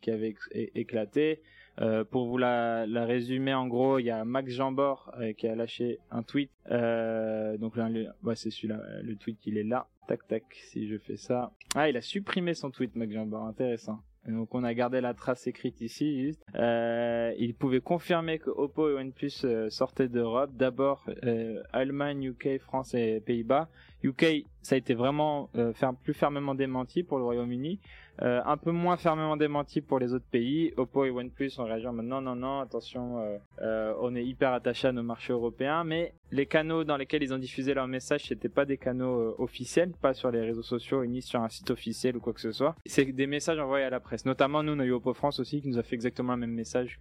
qui 0.02 0.12
avait 0.12 0.36
éclaté. 0.76 1.42
Euh, 1.82 2.04
pour 2.04 2.28
vous 2.28 2.38
la, 2.38 2.86
résumer 3.06 3.54
en 3.54 3.68
gros, 3.68 4.00
il 4.00 4.06
y 4.06 4.12
a 4.12 4.26
Max 4.26 4.52
Jambor 4.52 5.12
euh, 5.20 5.32
qui 5.34 5.48
a 5.48 5.56
lâché 5.56 6.00
un 6.12 6.24
tweet. 6.24 6.52
Euh, 6.72 7.58
donc 7.58 7.78
là, 7.78 7.90
c'est 8.36 8.50
celui-là, 8.50 8.82
euh, 8.84 9.02
le 9.02 9.16
tweet 9.16 9.38
il 9.46 9.58
est 9.58 9.64
là. 9.64 9.88
Tac 10.08 10.28
tac, 10.28 10.44
si 10.72 10.88
je 10.90 10.98
fais 10.98 11.18
ça. 11.18 11.52
Ah, 11.76 11.88
il 11.88 11.96
a 11.96 12.02
supprimé 12.02 12.54
son 12.54 12.72
tweet 12.72 12.96
Max 12.96 13.14
Jambor, 13.14 13.46
intéressant. 13.46 14.02
Donc 14.28 14.54
on 14.54 14.64
a 14.64 14.74
gardé 14.74 15.02
la 15.02 15.14
trace 15.14 15.48
écrite 15.48 15.82
ici. 15.82 16.38
Euh, 16.56 17.34
il 17.38 17.56
pouvait 17.56 17.80
confirmer 17.80 18.40
que 18.40 18.50
Oppo 18.50 18.90
et 18.90 18.94
OnePlus 18.94 19.32
euh, 19.44 19.70
sortaient 19.70 20.10
d'Europe. 20.10 20.52
D'abord 20.54 21.06
euh, 21.24 21.62
Allemagne, 21.72 22.24
UK, 22.24 22.60
France 22.60 22.94
et 22.94 23.22
Pays-Bas. 23.22 23.70
UK, 24.04 24.46
ça 24.62 24.76
a 24.76 24.78
été 24.78 24.94
vraiment 24.94 25.50
euh, 25.56 25.74
plus 26.04 26.14
fermement 26.14 26.56
démenti 26.56 27.04
pour 27.04 27.18
le 27.18 27.24
Royaume-Uni. 27.24 27.80
Euh, 28.22 28.42
un 28.46 28.58
peu 28.58 28.72
moins 28.72 28.98
fermement 28.98 29.38
démenti 29.38 29.80
pour 29.80 29.98
les 29.98 30.14
autres 30.14 30.26
pays. 30.30 30.74
Oppo 30.76 31.06
et 31.06 31.10
OnePlus 31.10 31.52
ont 31.58 31.64
réagi 31.64 31.88
en 31.88 31.94
mode 31.94 32.06
non, 32.06 32.20
non, 32.20 32.36
non, 32.36 32.60
attention, 32.60 33.24
euh, 33.62 33.94
on 34.02 34.14
est 34.14 34.26
hyper 34.26 34.52
attaché 34.52 34.90
à 34.90 34.92
nos 34.92 35.04
marchés 35.04 35.32
européens, 35.32 35.86
mais 35.86 36.14
les 36.32 36.46
canaux 36.46 36.84
dans 36.84 36.98
lesquels 36.98 37.24
ils 37.24 37.34
ont 37.34 37.38
diffusé 37.38 37.74
leur 37.74 37.88
message, 37.88 38.26
c'était 38.28 38.50
pas 38.50 38.66
des 38.66 38.76
canaux 38.76 39.36
officiels, 39.38 39.94
pas 40.02 40.14
sur 40.14 40.32
les 40.32 40.42
réseaux 40.42 40.64
sociaux 40.64 41.06
ni 41.06 41.22
sur 41.22 41.42
un 41.42 41.48
site 41.48 41.72
officiel 41.72 42.18
ou 42.18 42.20
quoi 42.20 42.34
que 42.34 42.42
ce 42.42 42.52
soit. 42.52 42.76
C'est 42.86 43.06
des 43.06 43.26
messages 43.26 43.58
envoyés 43.58 43.86
à 43.86 43.90
la 43.90 44.02
presse. 44.02 44.26
Notamment 44.26 44.64
nous, 44.64 44.74
on 44.74 44.80
a 44.80 44.86
eu 44.86 44.92
Oppo 44.92 45.14
France 45.14 45.40
aussi 45.40 45.62
qui 45.62 45.70
nous 45.70 45.78
a 45.78 45.84
fait 45.84 45.96
exactement 45.96 46.34
le 46.34 46.42
même 46.42 46.52
message 46.52 47.00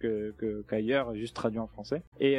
qu'ailleurs, 0.69 1.13
juste 1.15 1.35
traduit 1.35 1.59
en 1.59 1.67
français. 1.67 2.01
Et 2.21 2.37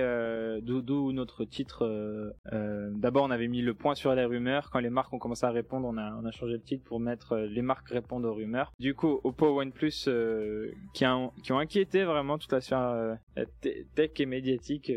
d'où 0.63 1.13
notre 1.13 1.45
titre. 1.45 2.33
D'abord, 2.51 3.25
on 3.25 3.31
avait 3.31 3.49
mis 3.49 3.61
le 3.61 3.75
point 3.75 3.95
sur 3.95 4.15
les 4.15 4.25
rumeurs. 4.25 4.49
Quand 4.72 4.80
les 4.80 4.90
marques 4.90 5.12
ont 5.12 5.18
commencé 5.18 5.44
à 5.44 5.51
répondre, 5.51 5.88
on 5.88 5.96
a 5.96 6.30
changé 6.32 6.55
le 6.55 6.61
titre 6.61 6.84
pour 6.84 7.01
mettre 7.01 7.32
euh, 7.32 7.46
les 7.46 7.62
marques 7.62 7.88
répondent 7.88 8.24
aux 8.24 8.34
rumeurs. 8.34 8.72
du 8.78 8.94
coup 8.94 9.20
Oppo 9.24 9.61
OnePlus 9.61 10.09
qui, 10.92 11.05
qui 11.42 11.53
ont 11.53 11.59
inquiété 11.59 12.05
vraiment 12.05 12.38
toute 12.38 12.53
la 12.53 12.61
sphère 12.61 13.18
tech 13.94 14.11
et 14.18 14.26
médiatique 14.26 14.92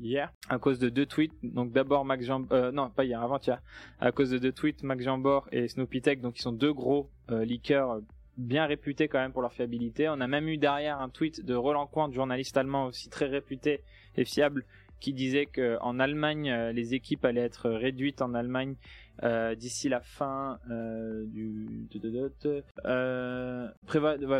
hier 0.00 0.32
à 0.48 0.58
cause 0.58 0.78
de 0.78 0.88
deux 0.88 1.06
tweets. 1.06 1.32
Donc 1.42 1.72
d'abord 1.72 2.04
Max 2.04 2.24
Jambor, 2.24 2.72
non 2.72 2.90
pas 2.90 3.04
hier, 3.04 3.20
avant-hier, 3.20 3.60
à 4.00 4.12
cause 4.12 4.30
de 4.30 4.38
deux 4.38 4.52
tweets 4.52 4.82
Max 4.82 5.04
Jambor 5.04 5.48
et 5.52 5.68
Snoopy 5.68 6.00
Tech, 6.00 6.20
donc 6.20 6.38
ils 6.38 6.42
sont 6.42 6.52
deux 6.52 6.72
gros 6.72 7.10
leakers 7.28 8.00
bien 8.36 8.66
réputés 8.66 9.08
quand 9.08 9.18
même 9.18 9.32
pour 9.32 9.42
leur 9.42 9.52
fiabilité. 9.52 10.08
On 10.08 10.20
a 10.20 10.26
même 10.26 10.48
eu 10.48 10.56
derrière 10.56 11.00
un 11.00 11.08
tweet 11.08 11.44
de 11.44 11.54
Roland 11.54 11.86
Quant, 11.86 12.10
journaliste 12.10 12.56
allemand 12.56 12.86
aussi 12.86 13.08
très 13.08 13.26
réputé 13.26 13.82
et 14.16 14.24
fiable, 14.24 14.64
qui 15.02 15.12
disait 15.12 15.46
qu'en 15.46 15.98
Allemagne, 15.98 16.48
euh, 16.48 16.72
les 16.72 16.94
équipes 16.94 17.24
allaient 17.24 17.40
être 17.40 17.68
réduites 17.68 18.22
en 18.22 18.34
Allemagne 18.34 18.76
euh, 19.22 19.54
d'ici 19.54 19.88
la 19.88 20.00
fin 20.00 20.58
euh, 20.70 21.24
du 21.26 21.86
euh, 22.86 23.68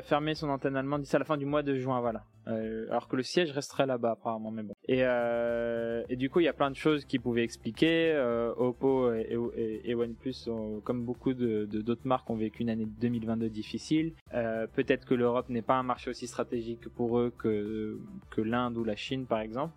fermer 0.03 0.35
son 0.35 0.49
antenne 0.49 0.77
allemande 0.77 1.03
d'ici 1.03 1.15
à 1.15 1.19
la 1.19 1.25
fin 1.25 1.37
du 1.37 1.45
mois 1.45 1.63
de 1.63 1.75
juin 1.75 2.01
voilà. 2.01 2.25
Alors 2.47 3.07
que 3.07 3.17
le 3.17 3.23
siège 3.23 3.53
resterait 3.53 3.87
là-bas 3.87 4.13
apparemment 4.13 4.51
mais 4.51 4.63
bon 4.63 4.75
et, 4.93 5.05
euh, 5.05 6.05
et 6.11 6.17
du 6.17 6.29
coup 6.29 6.41
il 6.41 6.45
y 6.45 6.49
a 6.49 6.53
plein 6.53 6.71
de 6.71 6.77
choses 6.77 7.05
qui 7.07 7.19
pouvaient 7.19 7.45
expliquer. 7.45 8.13
Oppo 8.57 9.13
et, 9.15 9.39
et, 9.85 9.95
OnePlus 9.95 10.49
comme 10.85 11.05
beaucoup 11.05 11.33
de 11.33 11.65
d'autres 11.65 12.07
marques 12.07 12.29
ont 12.29 12.37
vécu 12.37 12.63
une 12.63 12.71
année 12.71 12.87
2022 12.87 13.49
difficile. 13.49 14.13
Peut-être 14.31 15.07
que 15.07 15.15
l'Europe 15.15 15.49
n'est 15.49 15.63
pas 15.63 15.77
un 15.77 15.83
marché 15.83 16.11
aussi 16.11 16.27
stratégique 16.27 16.89
pour 16.91 17.19
eux 17.19 17.33
que 17.39 17.99
que 18.31 18.43
l'Inde 18.43 18.77
ou 18.77 18.85
la 18.85 18.97
Chine 18.97 19.27
par 19.27 19.41
exemple. 19.41 19.73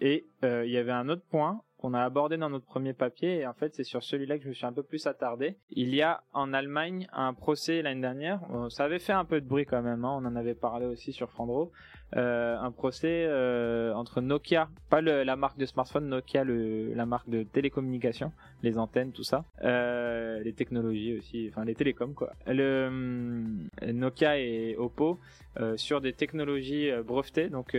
Et 0.00 0.24
il 0.42 0.70
y 0.70 0.76
avait 0.78 0.92
un 0.92 1.08
autre 1.10 1.24
point 1.30 1.60
qu'on 1.78 1.94
a 1.94 2.02
abordé 2.02 2.36
dans 2.36 2.50
notre 2.50 2.66
premier 2.66 2.92
papier 2.92 3.38
et 3.38 3.46
en 3.46 3.54
fait 3.54 3.74
c'est 3.74 3.84
sur 3.84 4.02
celui-là 4.02 4.38
que 4.38 4.44
je 4.44 4.48
me 4.48 4.52
suis 4.52 4.66
un 4.66 4.72
peu 4.72 4.82
plus 4.82 5.06
attardé. 5.06 5.56
Il 5.70 5.94
y 5.94 6.02
a 6.02 6.22
en 6.32 6.52
Allemagne 6.52 7.06
un 7.12 7.34
procès 7.34 7.82
l'année 7.82 8.00
dernière, 8.00 8.40
ça 8.68 8.84
avait 8.84 8.98
fait 8.98 9.12
un 9.12 9.24
peu 9.24 9.40
de 9.40 9.46
bruit 9.46 9.64
quand 9.64 9.82
même, 9.82 10.04
hein. 10.04 10.18
on 10.20 10.26
en 10.26 10.36
avait 10.36 10.54
parlé 10.56 10.86
aussi 10.86 11.12
sur 11.12 11.30
Frandro, 11.30 11.70
euh, 11.70 11.97
un 12.16 12.70
procès 12.70 13.26
euh, 13.28 13.92
entre 13.94 14.20
Nokia, 14.20 14.68
pas 14.88 15.00
la 15.00 15.36
marque 15.36 15.58
de 15.58 15.66
smartphone, 15.66 16.08
Nokia 16.08 16.44
la 16.44 17.06
marque 17.06 17.28
de 17.28 17.42
télécommunication, 17.42 18.32
les 18.62 18.78
antennes, 18.78 19.12
tout 19.12 19.24
ça, 19.24 19.44
euh, 19.62 20.42
les 20.42 20.52
technologies 20.52 21.18
aussi, 21.18 21.48
enfin 21.50 21.64
les 21.64 21.74
télécoms 21.74 22.14
quoi. 22.14 22.32
Le 22.46 22.88
euh, 22.90 23.92
Nokia 23.92 24.38
et 24.38 24.76
Oppo 24.76 25.18
euh, 25.60 25.76
sur 25.76 26.00
des 26.00 26.12
technologies 26.12 26.90
brevetées, 27.06 27.48
donc 27.48 27.76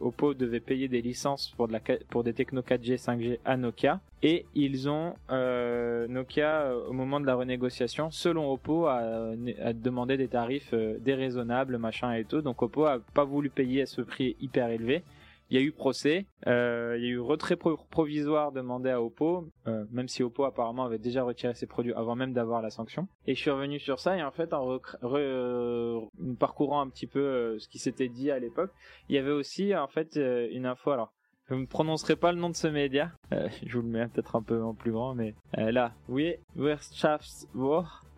Oppo 0.00 0.34
devait 0.34 0.60
payer 0.60 0.88
des 0.88 1.02
licences 1.02 1.50
pour 1.56 1.68
de 1.68 1.72
la 1.72 1.80
pour 2.08 2.24
des 2.24 2.32
techno 2.32 2.62
4G, 2.62 2.96
5G 2.96 3.38
à 3.44 3.56
Nokia 3.56 4.00
et 4.22 4.46
ils 4.54 4.88
ont 4.88 5.14
Nokia 5.28 6.74
au 6.88 6.92
moment 6.92 7.20
de 7.20 7.26
la 7.26 7.34
renégociation, 7.34 8.10
selon 8.10 8.52
Oppo, 8.52 8.86
a, 8.86 9.32
a 9.62 9.72
demandé 9.72 10.16
des 10.16 10.28
tarifs 10.28 10.74
déraisonnables, 10.74 11.78
machin 11.78 12.12
et 12.14 12.24
tout, 12.24 12.42
donc 12.42 12.62
Oppo 12.62 12.84
a 12.86 12.98
pas 13.14 13.24
voulu 13.24 13.50
payer 13.50 13.82
à 13.82 13.86
ce 13.86 14.00
prix 14.00 14.36
hyper 14.40 14.70
élevé. 14.70 15.04
Il 15.50 15.58
y 15.58 15.60
a 15.60 15.64
eu 15.64 15.72
procès, 15.72 16.26
euh, 16.46 16.96
il 16.98 17.04
y 17.04 17.06
a 17.06 17.10
eu 17.10 17.20
retrait 17.20 17.56
provisoire 17.56 18.52
demandé 18.52 18.90
à 18.90 19.00
Oppo, 19.00 19.48
euh, 19.66 19.86
même 19.90 20.06
si 20.06 20.22
Oppo 20.22 20.44
apparemment 20.44 20.84
avait 20.84 20.98
déjà 20.98 21.22
retiré 21.22 21.54
ses 21.54 21.66
produits 21.66 21.94
avant 21.94 22.16
même 22.16 22.34
d'avoir 22.34 22.60
la 22.60 22.68
sanction. 22.68 23.08
Et 23.26 23.34
je 23.34 23.40
suis 23.40 23.50
revenu 23.50 23.78
sur 23.78 23.98
ça 23.98 24.18
et 24.18 24.22
en 24.22 24.30
fait 24.30 24.52
en 24.52 24.78
euh, 25.04 26.00
parcourant 26.38 26.82
un 26.82 26.90
petit 26.90 27.06
peu 27.06 27.58
ce 27.58 27.66
qui 27.66 27.78
s'était 27.78 28.08
dit 28.08 28.30
à 28.30 28.38
l'époque, 28.38 28.72
il 29.08 29.14
y 29.16 29.18
avait 29.18 29.30
aussi 29.30 29.74
en 29.74 29.88
fait 29.88 30.16
une 30.16 30.66
info. 30.66 30.90
Alors 30.90 31.14
je 31.48 31.54
ne 31.54 31.66
prononcerai 31.66 32.16
pas 32.16 32.32
le 32.32 32.38
nom 32.38 32.50
de 32.50 32.56
ce 32.56 32.68
média, 32.68 33.12
je 33.30 33.72
vous 33.76 33.82
le 33.82 33.88
mets 33.88 34.06
peut-être 34.08 34.36
un 34.36 34.42
peu 34.42 34.62
en 34.62 34.74
plus 34.74 34.92
grand, 34.92 35.14
mais 35.14 35.34
là, 35.56 35.92
oui, 36.08 36.34
Wirtschaftswoche 36.56 38.08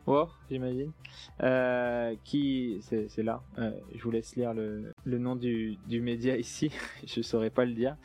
j'imagine, 0.51 0.93
euh, 1.43 2.15
qui 2.25 2.81
c'est 2.83 3.23
là. 3.23 3.43
Euh, 3.59 3.71
je 3.95 4.03
vous 4.03 4.11
laisse 4.11 4.35
lire 4.37 4.55
le, 4.55 4.93
le 5.05 5.19
nom 5.19 5.37
du, 5.37 5.77
du 5.87 6.01
média 6.01 6.37
ici. 6.37 6.73
je 7.07 7.23
saurais 7.23 7.51
pas 7.51 7.65
le 7.65 7.73
dire, 7.73 7.97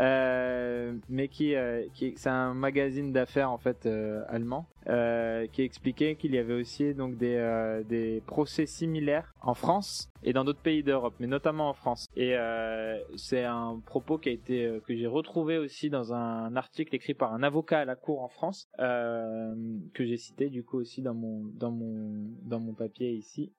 euh, 0.00 0.94
mais 1.08 1.28
qui, 1.28 1.54
euh, 1.54 1.86
qui 1.94 2.14
c'est 2.16 2.30
un 2.30 2.54
magazine 2.54 3.12
d'affaires 3.12 3.50
en 3.50 3.58
fait 3.58 3.86
euh, 3.86 4.22
allemand 4.28 4.66
euh, 4.88 5.46
qui 5.46 5.62
expliquait 5.62 6.16
qu'il 6.16 6.34
y 6.34 6.38
avait 6.38 6.54
aussi 6.54 6.94
donc 6.94 7.16
des, 7.16 7.36
euh, 7.36 7.82
des 7.84 8.22
procès 8.26 8.66
similaires 8.66 9.34
en 9.40 9.54
France 9.54 10.10
et 10.22 10.32
dans 10.32 10.44
d'autres 10.44 10.60
pays 10.60 10.82
d'Europe, 10.82 11.14
mais 11.18 11.26
notamment 11.26 11.68
en 11.68 11.74
France. 11.74 12.08
Et 12.16 12.36
euh, 12.36 12.98
c'est 13.16 13.44
un 13.44 13.80
propos 13.84 14.18
qui 14.18 14.28
a 14.28 14.32
été 14.32 14.66
euh, 14.66 14.80
que 14.80 14.94
j'ai 14.94 15.06
retrouvé 15.06 15.58
aussi 15.58 15.90
dans 15.90 16.12
un 16.12 16.54
article 16.56 16.94
écrit 16.94 17.14
par 17.14 17.32
un 17.34 17.42
avocat 17.42 17.80
à 17.80 17.84
la 17.84 17.96
cour 17.96 18.22
en 18.22 18.28
France 18.28 18.68
euh, 18.78 19.54
que 19.94 20.04
j'ai 20.04 20.16
cité 20.16 20.48
du 20.48 20.64
coup 20.64 20.78
aussi 20.78 21.02
dans 21.02 21.14
mon 21.14 21.42
dans 21.54 21.70
mon 21.70 22.28
dans 22.42 22.60
mon 22.60 22.74
papier 22.74 23.12
ici. 23.12 23.52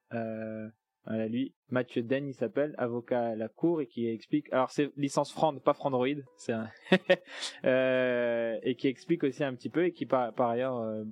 Voilà, 1.06 1.28
lui, 1.28 1.54
Mathieu 1.74 2.04
Den, 2.04 2.28
il 2.28 2.34
s'appelle, 2.34 2.76
avocat 2.78 3.30
à 3.30 3.36
la 3.36 3.50
cour 3.50 3.82
et 3.82 3.88
qui 3.88 4.08
explique. 4.08 4.46
Alors 4.54 4.70
c'est 4.70 4.92
licence 4.96 5.34
Frand, 5.34 5.60
pas 5.60 5.74
Frandroid, 5.74 6.22
c'est 6.38 6.54
un 6.54 6.70
euh, 7.66 8.58
et 8.62 8.76
qui 8.76 8.88
explique 8.88 9.24
aussi 9.24 9.44
un 9.44 9.56
petit 9.56 9.70
peu 9.70 9.86
et 9.86 9.92
qui 9.92 10.06
par, 10.06 10.32
ailleurs 10.40 10.78
euh, 10.78 11.04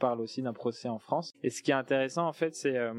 parle 0.00 0.20
aussi 0.22 0.42
d'un 0.42 0.54
procès 0.54 0.88
en 0.88 0.98
France. 0.98 1.34
Et 1.42 1.50
ce 1.50 1.62
qui 1.62 1.70
est 1.70 1.74
intéressant 1.74 2.26
en 2.26 2.32
fait, 2.32 2.54
c'est 2.54 2.76
euh, 2.78 2.94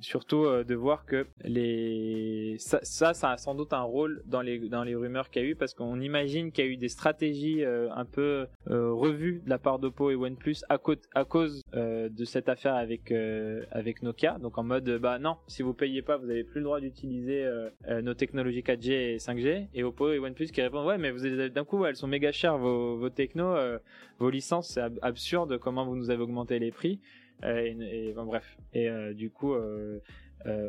surtout 0.00 0.44
de 0.44 0.74
voir 0.74 1.06
que 1.06 1.26
les 1.42 2.56
ça, 2.58 2.80
ça, 2.82 3.14
ça, 3.14 3.32
a 3.32 3.36
sans 3.38 3.54
doute 3.54 3.72
un 3.72 3.82
rôle 3.82 4.22
dans 4.26 4.42
les 4.42 4.68
dans 4.68 4.84
les 4.84 4.94
rumeurs 4.94 5.30
qu'il 5.30 5.42
y 5.42 5.44
a 5.46 5.48
eu 5.48 5.56
parce 5.56 5.72
qu'on 5.72 6.00
imagine 6.00 6.52
qu'il 6.52 6.66
y 6.66 6.68
a 6.68 6.70
eu 6.70 6.76
des 6.76 6.88
stratégies 6.88 7.64
un 7.64 8.04
peu 8.04 8.46
revues 8.66 9.40
de 9.44 9.48
la 9.48 9.58
part 9.58 9.78
d'Oppo 9.78 10.10
et 10.10 10.16
OnePlus 10.16 10.56
à, 10.68 10.78
à 11.14 11.24
cause 11.24 11.62
de 11.72 12.24
cette 12.24 12.50
affaire 12.50 12.74
avec 12.74 13.10
avec 13.10 14.02
Nokia. 14.02 14.38
Donc 14.38 14.58
en 14.58 14.64
mode 14.64 14.98
bah 14.98 15.18
non, 15.18 15.38
si 15.46 15.62
vous 15.62 15.72
payez 15.72 15.87
pas, 16.02 16.16
vous 16.16 16.30
avez 16.30 16.44
plus 16.44 16.60
le 16.60 16.64
droit 16.64 16.80
d'utiliser 16.80 17.44
euh, 17.44 17.70
euh, 17.88 18.02
nos 18.02 18.14
technologies 18.14 18.62
4G 18.62 18.92
et 18.92 19.16
5G. 19.16 19.68
Et 19.74 19.82
Oppo 19.82 20.12
et 20.12 20.18
OnePlus 20.18 20.46
qui 20.46 20.62
répondent 20.62 20.86
ouais, 20.86 20.98
mais 20.98 21.10
vous 21.10 21.48
d'un 21.48 21.64
coup, 21.64 21.84
elles 21.84 21.96
sont 21.96 22.06
méga 22.06 22.32
chères 22.32 22.58
vos, 22.58 23.08
technos, 23.10 23.56
euh, 23.56 23.78
vos 24.18 24.30
licences, 24.30 24.70
c'est 24.74 24.82
absurde 25.02 25.58
comment 25.58 25.84
vous 25.84 25.96
nous 25.96 26.10
avez 26.10 26.22
augmenté 26.22 26.58
les 26.58 26.70
prix. 26.70 27.00
et, 27.42 28.14
bref. 28.16 28.56
Et 28.74 28.88
du 29.14 29.30
coup, 29.30 29.54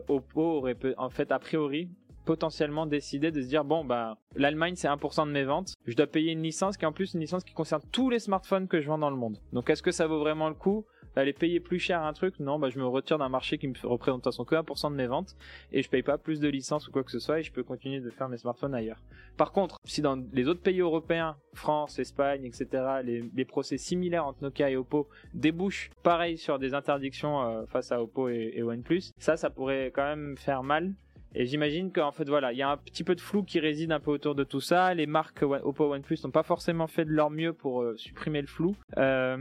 Oppo 0.08 0.42
aurait 0.42 0.78
en 0.98 1.10
fait 1.10 1.32
a 1.32 1.40
priori 1.40 1.90
potentiellement 2.26 2.86
décidé 2.86 3.32
de 3.32 3.42
se 3.42 3.48
dire 3.48 3.64
bon 3.64 3.84
bah 3.84 4.18
l'Allemagne 4.36 4.76
c'est 4.76 4.88
1% 4.88 5.26
de 5.26 5.32
mes 5.32 5.46
ventes, 5.46 5.74
je 5.88 5.96
dois 5.96 6.06
payer 6.06 6.34
une 6.34 6.44
licence 6.44 6.78
qui 6.78 6.86
est 6.86 6.88
en 6.88 6.92
plus 6.92 7.16
une 7.16 7.22
licence 7.22 7.44
qui 7.44 7.54
concerne 7.56 7.82
tous 7.92 8.12
les 8.12 8.20
smartphones 8.20 8.68
que 8.68 8.82
je 8.82 8.88
vends 8.88 9.00
dans 9.00 9.10
le 9.10 9.16
monde. 9.16 9.40
Donc 9.52 9.72
est-ce 9.72 9.82
que 9.82 9.90
ça 9.90 10.06
vaut 10.06 10.20
vraiment 10.20 10.48
le 10.48 10.54
coup 10.54 10.86
aller 11.16 11.34
payer 11.34 11.60
plus 11.60 11.80
cher 11.80 12.02
un 12.02 12.14
truc, 12.14 12.40
non, 12.40 12.60
bah 12.60 12.70
je 12.70 12.80
me 12.80 12.86
retire 12.86 13.18
d'un 13.18 13.30
marché 13.30 13.58
qui 13.58 13.68
me 13.68 13.74
représente 13.84 14.26
de 14.26 14.44
que 14.44 14.56
1% 14.56 14.92
de 14.92 14.96
mes 14.96 15.08
ventes 15.08 15.36
et 15.72 15.82
je 15.82 15.90
paye 15.90 16.04
pas 16.04 16.18
plus 16.18 16.40
de 16.40 16.48
licences 16.48 16.88
ou 16.88 16.92
quoi 16.92 17.04
que 17.04 17.12
ce 17.12 17.20
soit 17.20 17.40
et 17.40 17.44
je 17.44 17.52
peux 17.52 17.64
continuer 17.64 18.00
de 18.00 18.10
faire 18.10 18.30
mes 18.30 18.38
smartphones 18.38 18.74
ailleurs. 18.74 19.02
Par 19.38 19.52
contre, 19.52 19.78
si 19.84 20.02
dans 20.02 20.22
les 20.34 20.48
autres 20.48 20.62
pays 20.62 20.80
européens, 20.80 21.38
France, 21.54 22.00
Espagne, 22.00 22.46
etc., 22.46 22.68
les, 23.04 23.46
procès 23.46 23.78
similaires 23.78 24.28
entre 24.28 24.44
Nokia 24.44 24.70
et 24.70 24.76
Oppo 24.76 25.10
débouchent 25.34 25.90
pareil 26.04 26.38
sur 26.38 26.60
des 26.60 26.74
interdictions 26.76 27.42
euh, 27.42 27.66
face 27.66 27.92
à 27.92 28.02
Oppo 28.02 28.30
et, 28.30 28.54
et 28.56 28.64
OnePlus, 28.64 29.12
ça, 29.18 29.38
ça 29.38 29.50
pourrait 29.50 29.92
quand 29.94 30.04
même 30.04 30.38
faire 30.38 30.62
mal 30.62 30.94
et 31.36 31.46
j'imagine 31.46 31.92
qu'en 31.92 32.12
fait 32.12 32.28
voilà, 32.28 32.52
il 32.54 32.58
y 32.58 32.64
a 32.64 32.72
un 32.72 32.78
petit 32.78 33.04
peu 33.04 33.14
de 33.16 33.22
flou 33.22 33.44
qui 33.44 33.60
réside 33.60 33.92
un 33.92 34.00
peu 34.00 34.12
autour 34.12 34.34
de 34.34 34.44
tout 34.44 34.62
ça. 34.62 34.94
Les 34.94 35.06
marques 35.06 35.44
Oppo 35.44 35.94
OnePlus 35.94 36.18
n'ont 36.24 36.32
pas 36.32 36.44
forcément 36.44 36.88
fait 36.88 37.06
de 37.06 37.12
leur 37.12 37.30
mieux 37.30 37.54
pour 37.54 37.82
euh, 37.82 37.96
supprimer 37.98 38.42
le 38.42 38.48
flou, 38.48 38.76
euh, 38.98 39.38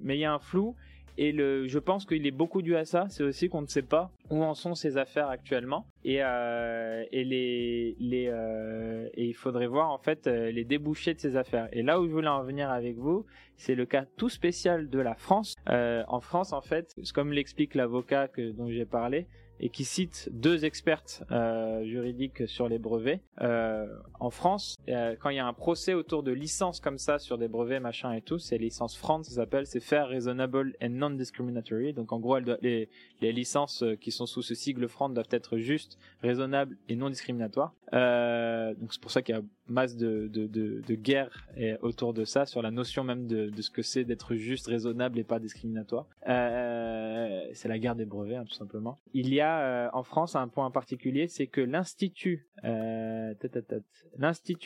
mais 0.00 0.16
il 0.16 0.20
y 0.20 0.24
a 0.24 0.32
un 0.32 0.40
flou 0.40 0.74
et 1.22 1.32
le, 1.32 1.66
je 1.66 1.78
pense 1.78 2.06
qu'il 2.06 2.26
est 2.26 2.30
beaucoup 2.30 2.62
dû 2.62 2.76
à 2.76 2.86
ça. 2.86 3.04
C'est 3.10 3.22
aussi 3.22 3.50
qu'on 3.50 3.60
ne 3.60 3.66
sait 3.66 3.82
pas 3.82 4.10
où 4.30 4.42
en 4.42 4.54
sont 4.54 4.74
ces 4.74 4.96
affaires 4.96 5.28
actuellement. 5.28 5.86
Et, 6.02 6.22
euh, 6.22 7.04
et 7.12 7.24
les, 7.24 7.94
les 8.00 8.28
euh, 8.28 9.06
et 9.12 9.26
il 9.26 9.34
faudrait 9.34 9.66
voir 9.66 9.90
en 9.90 9.98
fait 9.98 10.26
euh, 10.26 10.50
les 10.50 10.64
débouchés 10.64 11.12
de 11.12 11.20
ces 11.20 11.36
affaires. 11.36 11.68
Et 11.72 11.82
là 11.82 12.00
où 12.00 12.06
je 12.08 12.12
voulais 12.12 12.28
en 12.28 12.42
venir 12.42 12.70
avec 12.70 12.96
vous, 12.96 13.26
c'est 13.58 13.74
le 13.74 13.84
cas 13.84 14.06
tout 14.16 14.30
spécial 14.30 14.88
de 14.88 14.98
la 14.98 15.14
France. 15.14 15.56
En 15.66 16.20
France, 16.22 16.54
en 16.54 16.62
fait, 16.62 16.94
comme 17.14 17.34
l'explique 17.34 17.74
l'avocat 17.74 18.30
dont 18.56 18.70
j'ai 18.70 18.86
parlé, 18.86 19.26
et 19.60 19.68
qui 19.68 19.84
cite 19.84 20.30
deux 20.32 20.64
expertes 20.64 21.22
euh, 21.30 21.84
juridiques 21.84 22.48
sur 22.48 22.68
les 22.68 22.78
brevets. 22.78 23.20
Euh, 23.42 23.86
en 24.18 24.30
France, 24.30 24.76
euh, 24.88 25.14
quand 25.20 25.28
il 25.28 25.36
y 25.36 25.38
a 25.38 25.46
un 25.46 25.52
procès 25.52 25.92
autour 25.94 26.22
de 26.22 26.32
licences 26.32 26.80
comme 26.80 26.98
ça 26.98 27.18
sur 27.18 27.36
des 27.36 27.46
brevets, 27.46 27.80
machin 27.80 28.12
et 28.12 28.22
tout, 28.22 28.38
c'est 28.38 28.56
licence 28.56 28.96
France, 28.96 29.28
ça 29.28 29.34
s'appelle, 29.36 29.66
c'est 29.66 29.80
fair, 29.80 30.08
reasonable 30.08 30.74
and 30.82 30.90
non-discriminatory. 30.90 31.92
Donc 31.92 32.12
en 32.12 32.18
gros, 32.18 32.38
les, 32.38 32.88
licences 33.20 33.84
qui 34.00 34.10
sont 34.10 34.26
sous 34.26 34.42
ce 34.42 34.54
sigle 34.54 34.88
France 34.88 35.12
doivent 35.12 35.26
être 35.30 35.58
justes, 35.58 35.98
raisonnables 36.22 36.76
et 36.88 36.96
non 36.96 37.10
discriminatoires. 37.10 37.74
Donc 37.92 38.92
c'est 38.92 39.00
pour 39.00 39.10
ça 39.10 39.20
qu'il 39.20 39.34
y 39.34 39.38
a 39.38 39.42
masse 39.68 39.96
de, 39.96 40.28
de, 40.28 40.46
de, 40.46 40.94
guerre 40.94 41.46
autour 41.82 42.12
de 42.14 42.24
ça, 42.24 42.46
sur 42.46 42.62
la 42.62 42.70
notion 42.70 43.04
même 43.04 43.26
de, 43.26 43.50
ce 43.60 43.70
que 43.70 43.82
c'est 43.82 44.04
d'être 44.04 44.34
juste, 44.34 44.66
raisonnable 44.66 45.18
et 45.18 45.24
pas 45.24 45.38
discriminatoire. 45.38 46.06
C'est 46.24 47.68
la 47.68 47.78
guerre 47.78 47.94
des 47.94 48.06
brevets, 48.06 48.36
hein, 48.36 48.44
tout 48.44 48.54
simplement. 48.54 48.98
Il 49.12 49.32
y 49.32 49.40
a 49.40 49.49
euh, 49.58 49.88
en 49.92 50.02
France 50.02 50.36
un 50.36 50.48
point 50.48 50.70
particulier, 50.70 51.26
c'est 51.28 51.46
que 51.46 51.60
l'institut, 51.60 52.48
euh, 52.64 53.34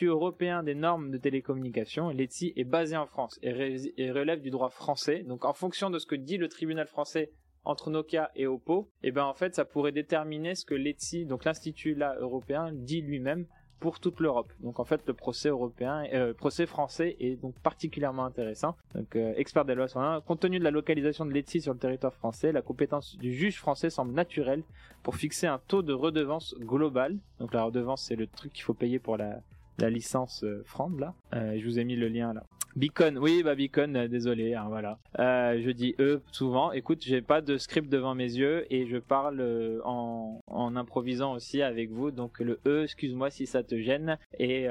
européen 0.03 0.63
des 0.63 0.75
normes 0.75 1.11
de 1.11 1.17
télécommunication, 1.17 2.09
l'ETSI, 2.09 2.53
est 2.55 2.63
basé 2.63 2.95
en 2.95 3.07
France 3.07 3.39
et, 3.41 4.11
relève 4.11 4.41
du 4.41 4.51
droit 4.51 4.69
français. 4.69 5.23
Donc 5.23 5.45
en 5.45 5.53
fonction 5.53 5.89
de 5.89 5.97
ce 5.97 6.05
que 6.05 6.15
dit 6.15 6.37
le 6.37 6.47
tribunal 6.47 6.87
français 6.87 7.31
entre 7.63 7.89
Nokia 7.89 8.29
et 8.35 8.45
Oppo, 8.45 8.91
et 9.01 9.11
ben 9.11 9.23
en 9.23 9.33
fait 9.33 9.55
ça 9.55 9.65
pourrait 9.65 9.91
déterminer 9.91 10.53
ce 10.53 10.65
que 10.65 10.75
l'ETSI, 10.75 11.25
donc 11.25 11.45
l'institut 11.45 11.97
européen, 12.19 12.69
dit 12.71 13.01
lui-même 13.01 13.47
pour 13.85 13.99
toute 13.99 14.19
l'Europe. 14.19 14.51
Donc 14.61 14.79
en 14.79 14.83
fait 14.83 15.01
le 15.05 15.13
procès 15.13 15.49
européen, 15.49 16.05
euh, 16.11 16.33
procès 16.33 16.65
français 16.65 17.15
est 17.19 17.39
donc 17.39 17.53
particulièrement 17.59 18.25
intéressant. 18.25 18.75
Donc 18.95 19.15
euh, 19.15 19.35
expert 19.37 19.63
des 19.63 19.75
lois 19.75 19.87
sur 19.87 20.01
compte 20.25 20.39
tenu 20.39 20.57
de 20.57 20.63
la 20.63 20.71
localisation 20.71 21.23
de 21.23 21.31
l'ETSI 21.31 21.61
sur 21.61 21.71
le 21.71 21.77
territoire 21.77 22.11
français, 22.11 22.51
la 22.51 22.63
compétence 22.63 23.15
du 23.15 23.31
juge 23.31 23.59
français 23.59 23.91
semble 23.91 24.11
naturelle 24.15 24.63
pour 25.03 25.15
fixer 25.15 25.45
un 25.45 25.59
taux 25.67 25.83
de 25.83 25.93
redevance 25.93 26.55
global. 26.57 27.15
Donc 27.39 27.53
la 27.53 27.61
redevance 27.61 28.01
c'est 28.01 28.15
le 28.15 28.25
truc 28.25 28.53
qu'il 28.53 28.63
faut 28.63 28.73
payer 28.73 28.97
pour 28.97 29.17
la 29.17 29.41
la 29.77 29.89
licence 29.89 30.43
euh, 30.43 30.63
Frand 30.65 30.97
là. 30.99 31.13
Euh, 31.33 31.57
je 31.59 31.65
vous 31.65 31.79
ai 31.79 31.83
mis 31.83 31.95
le 31.95 32.07
lien 32.07 32.33
là. 32.33 32.43
Beacon, 32.75 33.17
oui, 33.17 33.41
bah 33.41 33.55
Beacon, 33.55 33.95
euh, 33.95 34.07
désolé, 34.09 34.53
hein, 34.53 34.65
voilà. 34.67 34.99
Euh, 35.19 35.61
je 35.63 35.71
dis 35.71 35.95
eux 35.99 36.21
souvent. 36.33 36.73
Écoute, 36.73 37.01
j'ai 37.03 37.21
pas 37.21 37.39
de 37.39 37.57
script 37.57 37.89
devant 37.89 38.15
mes 38.15 38.25
yeux 38.25 38.65
et 38.69 38.85
je 38.85 38.97
parle 38.97 39.39
euh, 39.39 39.79
en, 39.85 40.43
en, 40.47 40.75
improvisant 40.75 41.33
aussi 41.33 41.61
avec 41.61 41.89
vous. 41.89 42.11
Donc 42.11 42.39
le 42.39 42.59
E, 42.67 42.83
excuse-moi 42.83 43.29
si 43.29 43.47
ça 43.47 43.63
te 43.63 43.79
gêne. 43.79 44.17
Et 44.39 44.67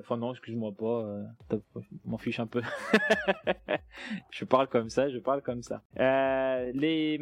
enfin 0.00 0.16
non, 0.16 0.32
excuse-moi 0.32 0.72
pas. 0.72 1.04
M'en 2.06 2.16
fiche 2.16 2.40
un 2.40 2.46
peu. 2.46 2.62
je 4.30 4.46
parle 4.46 4.68
comme 4.68 4.88
ça, 4.88 5.10
je 5.10 5.18
parle 5.18 5.42
comme 5.42 5.62
ça. 5.62 5.82
les 5.98 7.18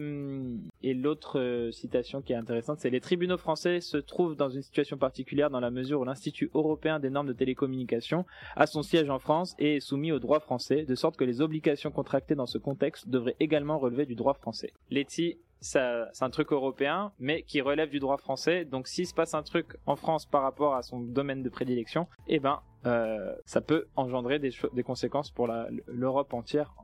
et 0.85 0.93
l'autre 0.93 1.71
citation 1.73 2.21
qui 2.21 2.35
est 2.35 2.37
intéressante, 2.37 2.79
c'est 2.79 2.91
les 2.91 3.01
tribunaux 3.01 3.39
français 3.39 3.81
se 3.81 3.97
trouvent 3.97 4.37
dans 4.37 4.51
une 4.51 4.61
situation 4.61 4.99
particulière 4.99 5.49
dans 5.49 5.61
la 5.61 5.71
mesure 5.71 6.01
où 6.01 6.05
l'Institut 6.05 6.51
européen 6.53 7.01
des 7.01 7.09
normes 7.09 7.29
de 7.29 7.33
télécommunication 7.33 8.27
a 8.55 8.67
son 8.67 8.83
siège 8.83 9.09
en 9.09 9.19
France 9.19 9.55
et 9.59 9.77
est 9.77 9.81
soumis 9.81 10.13
au 10.13 10.19
droit 10.19 10.41
français, 10.41 10.85
de 10.85 10.95
sorte 10.95 11.17
que 11.17 11.25
les 11.25 11.41
obligations 11.41 11.91
contractées 11.91 12.35
dans 12.35 12.45
ce 12.45 12.59
contexte 12.59 13.09
devraient 13.09 13.37
également 13.41 13.79
relever 13.79 14.05
du 14.05 14.15
droit 14.15 14.35
français. 14.35 14.73
L'ETI, 14.91 15.39
c'est 15.61 15.81
un 16.21 16.31
truc 16.31 16.53
européen, 16.53 17.13
mais 17.19 17.43
qui 17.45 17.63
relève 17.63 17.89
du 17.89 17.99
droit 17.99 18.19
français. 18.19 18.67
Donc 18.67 18.87
s'il 18.87 19.07
se 19.07 19.15
passe 19.15 19.33
un 19.33 19.43
truc 19.43 19.79
en 19.87 19.97
France 19.97 20.27
par 20.27 20.43
rapport 20.43 20.75
à 20.75 20.83
son 20.83 21.01
domaine 21.01 21.43
de 21.43 21.49
prédilection, 21.49 22.07
eh 22.27 22.41
ben, 22.41 22.61
euh, 22.85 23.35
ça 23.47 23.63
peut 23.63 23.87
engendrer 23.97 24.39
des 24.39 24.83
conséquences 24.83 25.31
pour 25.31 25.49
l'Europe 25.87 26.35
entière 26.35 26.75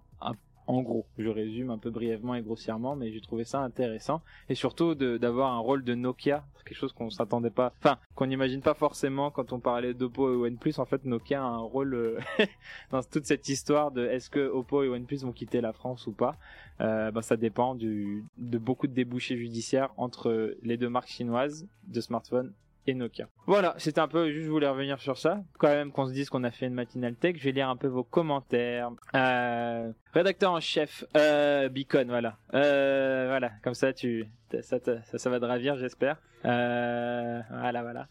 en 0.71 0.83
gros, 0.83 1.05
je 1.18 1.29
résume 1.29 1.71
un 1.71 1.79
peu 1.79 1.91
brièvement 1.91 2.37
et 2.37 2.43
grossièrement, 2.43 2.95
mais 2.95 3.11
j'ai 3.12 3.21
trouvé 3.21 3.43
ça 3.45 3.61
intéressant 3.61 4.23
et 4.49 4.55
surtout 4.55 4.95
d'avoir 4.95 5.53
un 5.53 5.59
rôle 5.59 5.83
de 5.83 5.95
Nokia, 5.95 6.45
quelque 6.64 6.77
chose 6.77 6.93
qu'on 6.93 7.11
s'attendait 7.11 7.51
pas, 7.51 7.73
enfin 7.81 7.99
qu'on 8.14 8.27
n'imagine 8.27 8.61
pas 8.61 8.75
forcément 8.75 9.33
quand 9.33 9.53
on 9.53 9.59
parlait 9.59 9.95
d'Oppo 9.95 10.33
et 10.33 10.37
OnePlus. 10.49 10.75
En 10.79 10.85
fait, 10.85 11.05
Nokia 11.05 11.43
a 11.43 11.47
un 11.47 11.59
rôle 11.59 11.95
euh, 11.95 12.21
dans 12.93 13.03
toute 13.03 13.27
cette 13.27 13.49
histoire 13.49 13.91
de 13.91 14.07
est-ce 14.07 14.31
que 14.31 14.47
Oppo 14.49 14.85
et 14.85 14.89
OnePlus 14.89 15.18
vont 15.18 15.33
quitter 15.33 15.61
la 15.61 15.73
France 15.73 16.07
ou 16.07 16.12
pas. 16.12 16.37
Ben, 16.79 17.21
ça 17.21 17.37
dépend 17.37 17.75
de 17.75 18.23
beaucoup 18.39 18.87
de 18.87 18.95
débouchés 18.95 19.37
judiciaires 19.37 19.91
entre 19.99 20.57
les 20.62 20.79
deux 20.79 20.89
marques 20.89 21.09
chinoises 21.09 21.66
de 21.89 22.01
smartphones 22.01 22.55
et 22.87 22.95
Nokia. 22.95 23.28
Voilà, 23.47 23.74
c'était 23.78 24.01
un 24.01 24.09
peu, 24.09 24.31
juste 24.31 24.47
je 24.47 24.51
voulais 24.51 24.68
revenir 24.68 25.01
sur 25.01 25.18
ça. 25.18 25.43
Quand 25.59 25.68
même 25.68 25.93
qu'on 25.93 26.07
se 26.07 26.12
dise 26.12 26.31
qu'on 26.31 26.45
a 26.45 26.51
fait 26.51 26.66
une 26.66 26.74
matinale 26.74 27.14
tech, 27.14 27.37
je 27.37 27.45
vais 27.45 27.53
lire 27.53 27.68
un 27.68 27.76
peu 27.76 27.89
vos 27.89 28.05
commentaires. 28.05 28.91
Euh, 29.14 29.93
rédacteur 30.12 30.53
en 30.53 30.61
chef, 30.61 31.05
euh, 31.16 31.68
Beacon, 31.68 32.07
voilà. 32.09 32.37
Euh, 32.55 33.26
voilà, 33.28 33.53
comme 33.62 33.74
ça 33.74 33.93
tu, 33.93 34.28
ça, 34.62 34.78
ça, 34.78 35.18
ça, 35.18 35.31
va 35.31 35.41
te 35.41 35.45
ravir, 35.45 35.76
j'espère. 35.76 36.16
Euh, 36.45 37.41
voilà, 37.51 37.83
voilà. 37.83 38.09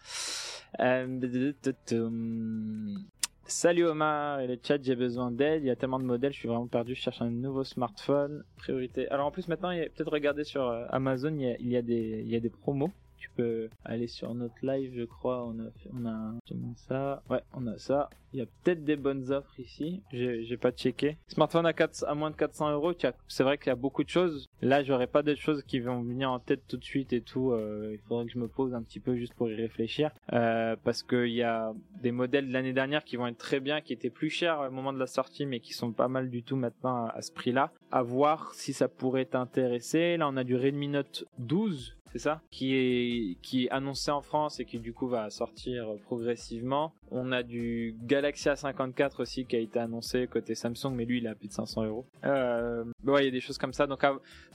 Euh, 0.79 1.19
Salut 3.45 3.85
Omar 3.87 4.41
et 4.41 4.47
le 4.47 4.59
chat, 4.61 4.77
j'ai 4.79 4.95
besoin 4.95 5.31
d'aide. 5.31 5.63
Il 5.63 5.67
y 5.67 5.71
a 5.71 5.75
tellement 5.75 5.97
de 5.97 6.03
modèles, 6.03 6.33
je 6.33 6.37
suis 6.37 6.47
vraiment 6.47 6.67
perdu. 6.67 6.93
Je 6.93 7.01
cherche 7.01 7.19
un 7.23 7.31
nouveau 7.31 7.63
smartphone. 7.63 8.43
Priorité. 8.57 9.09
Alors 9.09 9.25
en 9.25 9.31
plus 9.31 9.47
maintenant, 9.47 9.69
peut-être 9.71 10.11
regarder 10.11 10.43
sur 10.43 10.69
Amazon, 10.91 11.35
il 11.39 11.67
y 11.67 11.75
a 11.75 11.81
des, 11.81 12.21
il 12.23 12.29
y 12.29 12.35
a 12.35 12.39
des 12.39 12.51
promos 12.51 12.91
tu 13.19 13.29
peux 13.35 13.69
aller 13.83 14.07
sur 14.07 14.33
notre 14.33 14.55
live, 14.63 14.93
je 14.95 15.03
crois. 15.03 15.45
On 15.45 15.59
a, 15.59 15.69
on 15.93 16.05
a 16.05 16.75
ça. 16.75 17.21
Ouais, 17.29 17.41
on 17.53 17.67
a 17.67 17.77
ça. 17.77 18.09
Il 18.33 18.39
y 18.39 18.41
a 18.41 18.45
peut-être 18.45 18.83
des 18.83 18.95
bonnes 18.95 19.31
offres 19.31 19.59
ici. 19.59 20.01
J'ai 20.11 20.57
pas 20.57 20.71
checké. 20.71 21.17
Smartphone 21.27 21.65
à, 21.65 21.73
4, 21.73 22.05
à 22.07 22.13
moins 22.13 22.29
de 22.29 22.35
400 22.35 22.71
euros. 22.71 22.93
C'est 23.27 23.43
vrai 23.43 23.57
qu'il 23.57 23.67
y 23.67 23.71
a 23.71 23.75
beaucoup 23.75 24.03
de 24.03 24.09
choses. 24.09 24.47
Là, 24.61 24.83
j'aurais 24.83 25.07
pas 25.07 25.23
des 25.23 25.35
choses 25.35 25.63
qui 25.63 25.79
vont 25.79 26.01
venir 26.01 26.31
en 26.31 26.39
tête 26.39 26.61
tout 26.67 26.77
de 26.77 26.83
suite 26.83 27.11
et 27.11 27.21
tout. 27.21 27.51
Euh, 27.51 27.91
il 27.93 27.99
faudrait 28.07 28.25
que 28.25 28.31
je 28.31 28.37
me 28.37 28.47
pose 28.47 28.73
un 28.73 28.83
petit 28.83 28.99
peu 28.99 29.15
juste 29.15 29.33
pour 29.33 29.49
y 29.49 29.55
réfléchir. 29.55 30.11
Euh, 30.33 30.75
parce 30.83 31.01
qu'il 31.01 31.31
y 31.31 31.43
a 31.43 31.73
des 32.01 32.11
modèles 32.11 32.47
de 32.47 32.53
l'année 32.53 32.73
dernière 32.73 33.03
qui 33.03 33.15
vont 33.15 33.27
être 33.27 33.37
très 33.37 33.59
bien, 33.59 33.81
qui 33.81 33.93
étaient 33.93 34.09
plus 34.11 34.29
chers 34.29 34.59
au 34.59 34.71
moment 34.71 34.93
de 34.93 34.99
la 34.99 35.07
sortie, 35.07 35.45
mais 35.45 35.59
qui 35.59 35.73
sont 35.73 35.91
pas 35.91 36.07
mal 36.07 36.29
du 36.29 36.43
tout 36.43 36.55
maintenant 36.55 37.05
à, 37.07 37.09
à 37.15 37.21
ce 37.21 37.31
prix-là. 37.31 37.71
À 37.91 38.03
voir 38.03 38.53
si 38.53 38.73
ça 38.73 38.87
pourrait 38.87 39.25
t'intéresser. 39.25 40.17
Là, 40.17 40.29
on 40.29 40.37
a 40.37 40.43
du 40.43 40.55
Redmi 40.55 40.87
Note 40.87 41.25
12 41.39 41.95
c'est 42.11 42.19
ça 42.19 42.41
Qui 42.51 42.75
est 42.75 43.37
qui 43.41 43.65
est 43.65 43.69
annoncé 43.69 44.11
en 44.11 44.21
France 44.21 44.59
et 44.59 44.65
qui 44.65 44.79
du 44.79 44.93
coup 44.93 45.07
va 45.07 45.29
sortir 45.29 45.87
progressivement. 46.05 46.93
On 47.11 47.31
a 47.31 47.43
du 47.43 47.95
Galaxy 48.03 48.49
A54 48.49 49.21
aussi 49.21 49.45
qui 49.45 49.55
a 49.55 49.59
été 49.59 49.79
annoncé 49.79 50.27
côté 50.27 50.55
Samsung, 50.55 50.93
mais 50.93 51.05
lui 51.05 51.19
il 51.19 51.27
a 51.27 51.35
plus 51.35 51.47
de 51.47 51.53
500 51.53 51.85
euros. 51.85 52.05
Euh, 52.25 52.83
ouais, 53.05 53.23
il 53.23 53.25
y 53.25 53.27
a 53.27 53.31
des 53.31 53.41
choses 53.41 53.57
comme 53.57 53.73
ça. 53.73 53.87
Donc 53.87 54.03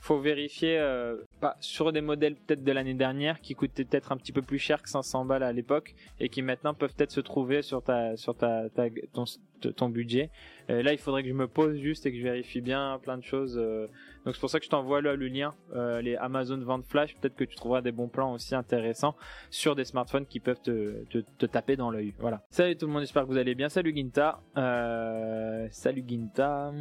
faut 0.01 0.19
vérifier 0.19 0.79
euh, 0.79 1.17
sur 1.61 1.93
des 1.93 2.01
modèles 2.01 2.37
peut-être 2.37 2.63
de 2.63 2.73
l'année 2.73 2.95
dernière 2.95 3.41
qui 3.41 3.55
coûtaient 3.55 3.85
peut-être 3.85 4.13
un 4.13 4.17
petit 4.17 4.33
peu 4.33 4.43
plus 4.43 4.59
cher 4.59 4.83
que 4.83 4.89
500 4.89 5.25
balles 5.25 5.43
à 5.43 5.53
l'époque 5.53 5.95
et 6.21 6.29
qui 6.29 6.43
maintenant 6.43 6.75
peuvent 6.75 6.95
peut-être 6.95 7.13
se 7.13 7.21
trouver 7.21 7.63
sur 7.63 7.83
ta 7.83 8.17
sur 8.17 8.37
ta 8.37 8.69
ton, 9.13 9.25
ton 9.69 9.89
budget. 9.89 10.31
Euh, 10.71 10.83
là, 10.83 10.93
il 10.93 10.99
faudrait 10.99 11.23
que 11.23 11.29
je 11.29 11.35
me 11.35 11.47
pose 11.47 11.77
juste 11.79 12.07
et 12.07 12.12
que 12.12 12.19
je 12.19 12.23
vérifie 12.23 12.61
bien 12.61 12.99
plein 13.03 13.19
de 13.19 13.25
choses. 13.25 13.59
Euh. 13.59 13.87
donc 14.25 14.35
c'est 14.35 14.41
pour 14.41 14.51
ça 14.51 14.59
que 14.59 14.65
je 14.65 14.71
t'envoie 14.71 15.03
là 15.03 15.15
le 15.15 15.29
lien, 15.29 15.55
euh, 15.75 16.01
les 16.01 16.17
Amazon 16.17 16.59
vente 16.59 16.87
flash. 16.87 17.15
Peut-être 17.17 17.37
que 17.37 17.45
tu 17.45 17.57
trouveras 17.57 17.83
des 17.83 17.93
bons 17.93 18.09
plans 18.09 18.33
aussi 18.33 18.55
intéressants 18.55 19.15
sur 19.51 19.75
des 19.75 19.85
smartphones 19.85 20.27
qui 20.27 20.41
peuvent 20.41 20.62
te 20.62 21.47
taper 21.47 21.77
dans 21.77 21.91
l'œil. 21.91 22.15
Voilà. 22.19 22.43
Salut 22.51 22.77
tout 22.77 22.87
le 22.87 22.93
monde, 22.93 23.03
j'espère 23.03 23.25
que 23.25 23.29
vous 23.29 23.37
allez 23.37 23.55
bien. 23.55 23.69
Salut 23.69 23.95
Ginta. 23.95 24.41
salut 25.71 26.05
Ginta. 26.07 26.73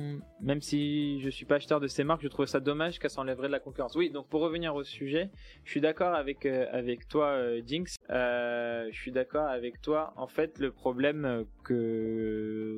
Même 0.42 0.62
si 0.62 1.20
je 1.22 1.30
suis 1.30 1.46
pas 1.46 1.56
acheteur 1.56 1.80
de 1.80 1.88
ces 1.88 2.04
marques, 2.04 2.24
je 2.24 2.28
trouve 2.28 2.46
ça 2.46 2.60
dommage 2.60 3.00
qu'elles 3.00 3.12
s'enlèveraient 3.12 3.48
de 3.48 3.54
la 3.54 3.60
concurrence. 3.60 3.96
Oui, 3.96 4.10
donc 4.10 4.28
pour 4.28 4.42
revenir 4.42 4.76
au 4.76 4.84
sujet, 4.84 5.30
je 5.66 5.72
suis 5.72 5.82
d'accord 5.82 6.14
avec 6.14 6.46
avec 6.46 7.08
toi, 7.08 7.38
Jinx. 7.66 7.98
je 8.10 8.90
suis 8.94 9.12
d'accord 9.12 9.48
avec 9.48 9.82
toi. 9.82 10.14
En 10.16 10.28
fait, 10.28 10.60
le 10.60 10.72
problème 10.72 11.46
que 11.64 12.73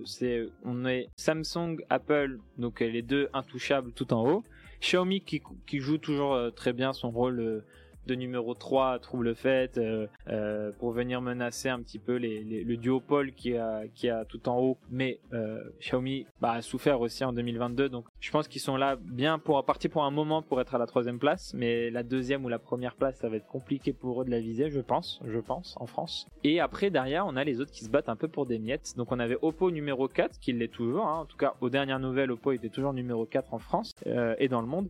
on 0.64 0.86
est 0.86 1.08
Samsung, 1.16 1.78
Apple, 1.89 2.39
donc 2.58 2.80
les 2.80 3.02
deux 3.02 3.30
intouchables 3.34 3.91
tout 3.91 4.14
en 4.14 4.28
haut. 4.28 4.43
Xiaomi 4.82 5.22
qui, 5.22 5.41
qui 5.66 5.80
joue 5.80 5.98
toujours 5.98 6.34
euh, 6.34 6.52
très 6.52 6.74
bien 6.74 6.93
son 6.93 7.10
rôle 7.12 7.39
euh, 7.39 7.66
de 8.06 8.16
numéro 8.16 8.53
3 8.53 8.99
trouble 8.99 9.36
fait 9.36 9.78
euh, 9.78 10.08
euh, 10.28 10.72
pour 10.80 10.91
venir 10.91 11.22
menacer 11.22 11.70
un 11.70 11.82
petit 11.82 11.99
peu 11.99 12.16
les, 12.16 12.43
les, 12.43 12.64
le 12.64 12.78
duopole 12.78 13.32
qui 13.34 13.56
a 13.56 13.84
qui 13.93 14.10
a 14.10 14.26
tout 14.26 14.47
en 14.49 14.60
haut. 14.60 14.78
Mais 14.89 15.20
euh, 15.34 15.64
Xiaomi 15.80 16.26
bah, 16.41 16.51
a 16.51 16.62
souffert 16.62 17.01
aussi 17.01 17.24
en 17.24 17.34
2022 17.34 17.89
donc 17.89 18.06
je 18.20 18.32
pense 18.32 18.47
qu'ils 18.47 18.62
sont 18.62 18.78
là 18.78 18.97
bien 18.99 19.39
pour 19.39 19.64
partir 19.66 19.89
pour 19.89 20.03
un 20.03 20.12
moment 20.12 20.41
pour 20.41 20.62
être 20.62 20.76
à 20.76 20.78
la 20.78 20.86
troisième 20.86 21.20
place 21.20 21.53
mais 21.53 21.89
la 21.89 22.03
deuxième 22.03 22.45
ou 22.45 22.49
la 22.49 22.60
première 22.60 22.95
place 22.95 23.18
ça 23.18 23.30
va 23.30 23.38
être 23.38 23.47
compliqué 23.47 23.93
pour 23.93 24.22
eux 24.22 24.26
de 24.26 24.32
la 24.32 24.39
viser 24.39 24.70
je 24.70 24.80
pense 24.80 25.20
je 25.26 25.39
pense 25.39 25.76
en 25.80 25.86
France. 25.86 26.28
Et 26.43 26.60
après 26.60 26.89
derrière 26.89 27.26
on 27.26 27.36
a 27.36 27.43
les 27.43 27.60
autres 27.60 27.72
qui 27.72 27.84
se 27.84 27.89
battent 27.89 28.10
un 28.10 28.16
peu 28.16 28.28
pour 28.28 28.45
des 28.45 28.60
miettes. 28.60 28.93
Donc 28.97 29.12
on 29.12 29.20
avait 29.20 29.38
Oppo 29.41 29.72
numéro 29.72 30.08
4 30.08 30.39
qui 30.39 30.53
l'est 30.53 30.72
toujours 30.72 31.08
hein. 31.08 31.20
en 31.20 31.26
tout 31.26 31.38
cas 31.38 31.56
aux 31.62 31.70
dernières 31.70 31.99
nouvelles 31.99 32.32
Oppo 32.32 32.51
était 32.51 32.70
toujours 32.70 32.93
numéro 32.93 33.26
4 33.26 33.53
en 33.53 33.60
France 33.60 33.93
et 34.38 34.47
dans 34.47 34.62
le 34.62 34.68
monde. 34.68 34.89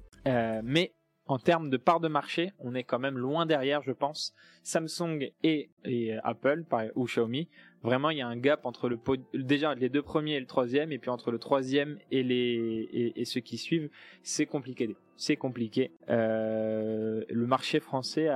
Mais 0.63 0.91
en 1.27 1.39
termes 1.39 1.69
de 1.69 1.77
part 1.77 1.99
de 1.99 2.07
marché, 2.07 2.51
on 2.59 2.75
est 2.75 2.83
quand 2.83 2.99
même 2.99 3.17
loin 3.17 3.45
derrière, 3.45 3.81
je 3.81 3.91
pense, 3.91 4.33
Samsung 4.63 5.31
et, 5.43 5.69
Apple 6.23 6.65
ou 6.95 7.05
Xiaomi. 7.05 7.47
Vraiment, 7.81 8.09
il 8.09 8.17
y 8.17 8.21
a 8.21 8.27
un 8.27 8.37
gap 8.37 8.65
entre 8.65 8.89
le 8.89 8.99
déjà 9.33 9.75
les 9.75 9.89
deux 9.89 10.01
premiers 10.01 10.33
et 10.33 10.39
le 10.39 10.45
troisième, 10.45 10.91
et 10.91 10.97
puis 10.97 11.09
entre 11.09 11.31
le 11.31 11.37
troisième 11.37 11.97
et 12.11 12.23
les 12.23 13.13
et, 13.15 13.25
ceux 13.25 13.41
qui 13.41 13.57
suivent, 13.57 13.89
c'est 14.23 14.45
compliqué. 14.45 14.95
C'est 15.17 15.37
compliqué. 15.37 15.91
Euh, 16.09 17.23
le 17.29 17.47
marché 17.47 17.79
français 17.79 18.29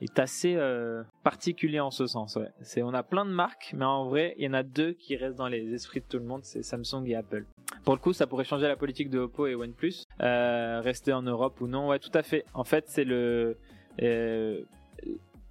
est 0.00 0.18
assez 0.18 0.54
euh, 0.56 1.02
particulier 1.24 1.80
en 1.80 1.90
ce 1.90 2.06
sens. 2.06 2.36
Ouais. 2.36 2.82
On 2.82 2.94
a 2.94 3.02
plein 3.02 3.24
de 3.24 3.30
marques, 3.30 3.72
mais 3.76 3.84
en 3.84 4.08
vrai, 4.08 4.34
il 4.38 4.44
y 4.44 4.48
en 4.48 4.54
a 4.54 4.62
deux 4.62 4.92
qui 4.92 5.16
restent 5.16 5.38
dans 5.38 5.48
les 5.48 5.74
esprits 5.74 6.00
de 6.00 6.06
tout 6.06 6.18
le 6.18 6.24
monde, 6.24 6.44
c'est 6.44 6.62
Samsung 6.62 7.04
et 7.06 7.16
Apple. 7.16 7.44
Pour 7.86 7.94
le 7.94 8.00
coup, 8.00 8.12
ça 8.12 8.26
pourrait 8.26 8.44
changer 8.44 8.66
la 8.66 8.74
politique 8.74 9.10
de 9.10 9.20
Oppo 9.20 9.46
et 9.46 9.54
OnePlus, 9.54 10.02
euh, 10.20 10.80
rester 10.82 11.12
en 11.12 11.22
Europe 11.22 11.60
ou 11.60 11.68
non. 11.68 11.86
Ouais, 11.86 12.00
tout 12.00 12.10
à 12.14 12.24
fait. 12.24 12.44
En 12.52 12.64
fait, 12.64 12.86
c'est 12.88 13.04
le 13.04 13.56
euh, 14.02 14.62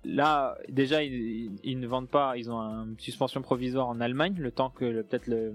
là 0.03 0.57
déjà 0.67 1.01
ils, 1.01 1.79
ne 1.79 1.87
vendent 1.87 2.09
pas 2.09 2.37
ils 2.37 2.51
ont 2.51 2.59
une 2.59 2.99
suspension 2.99 3.41
provisoire 3.41 3.87
en 3.87 3.99
Allemagne 4.01 4.35
le 4.37 4.51
temps 4.51 4.69
que 4.69 5.01
peut-être 5.01 5.29
euh, 5.29 5.53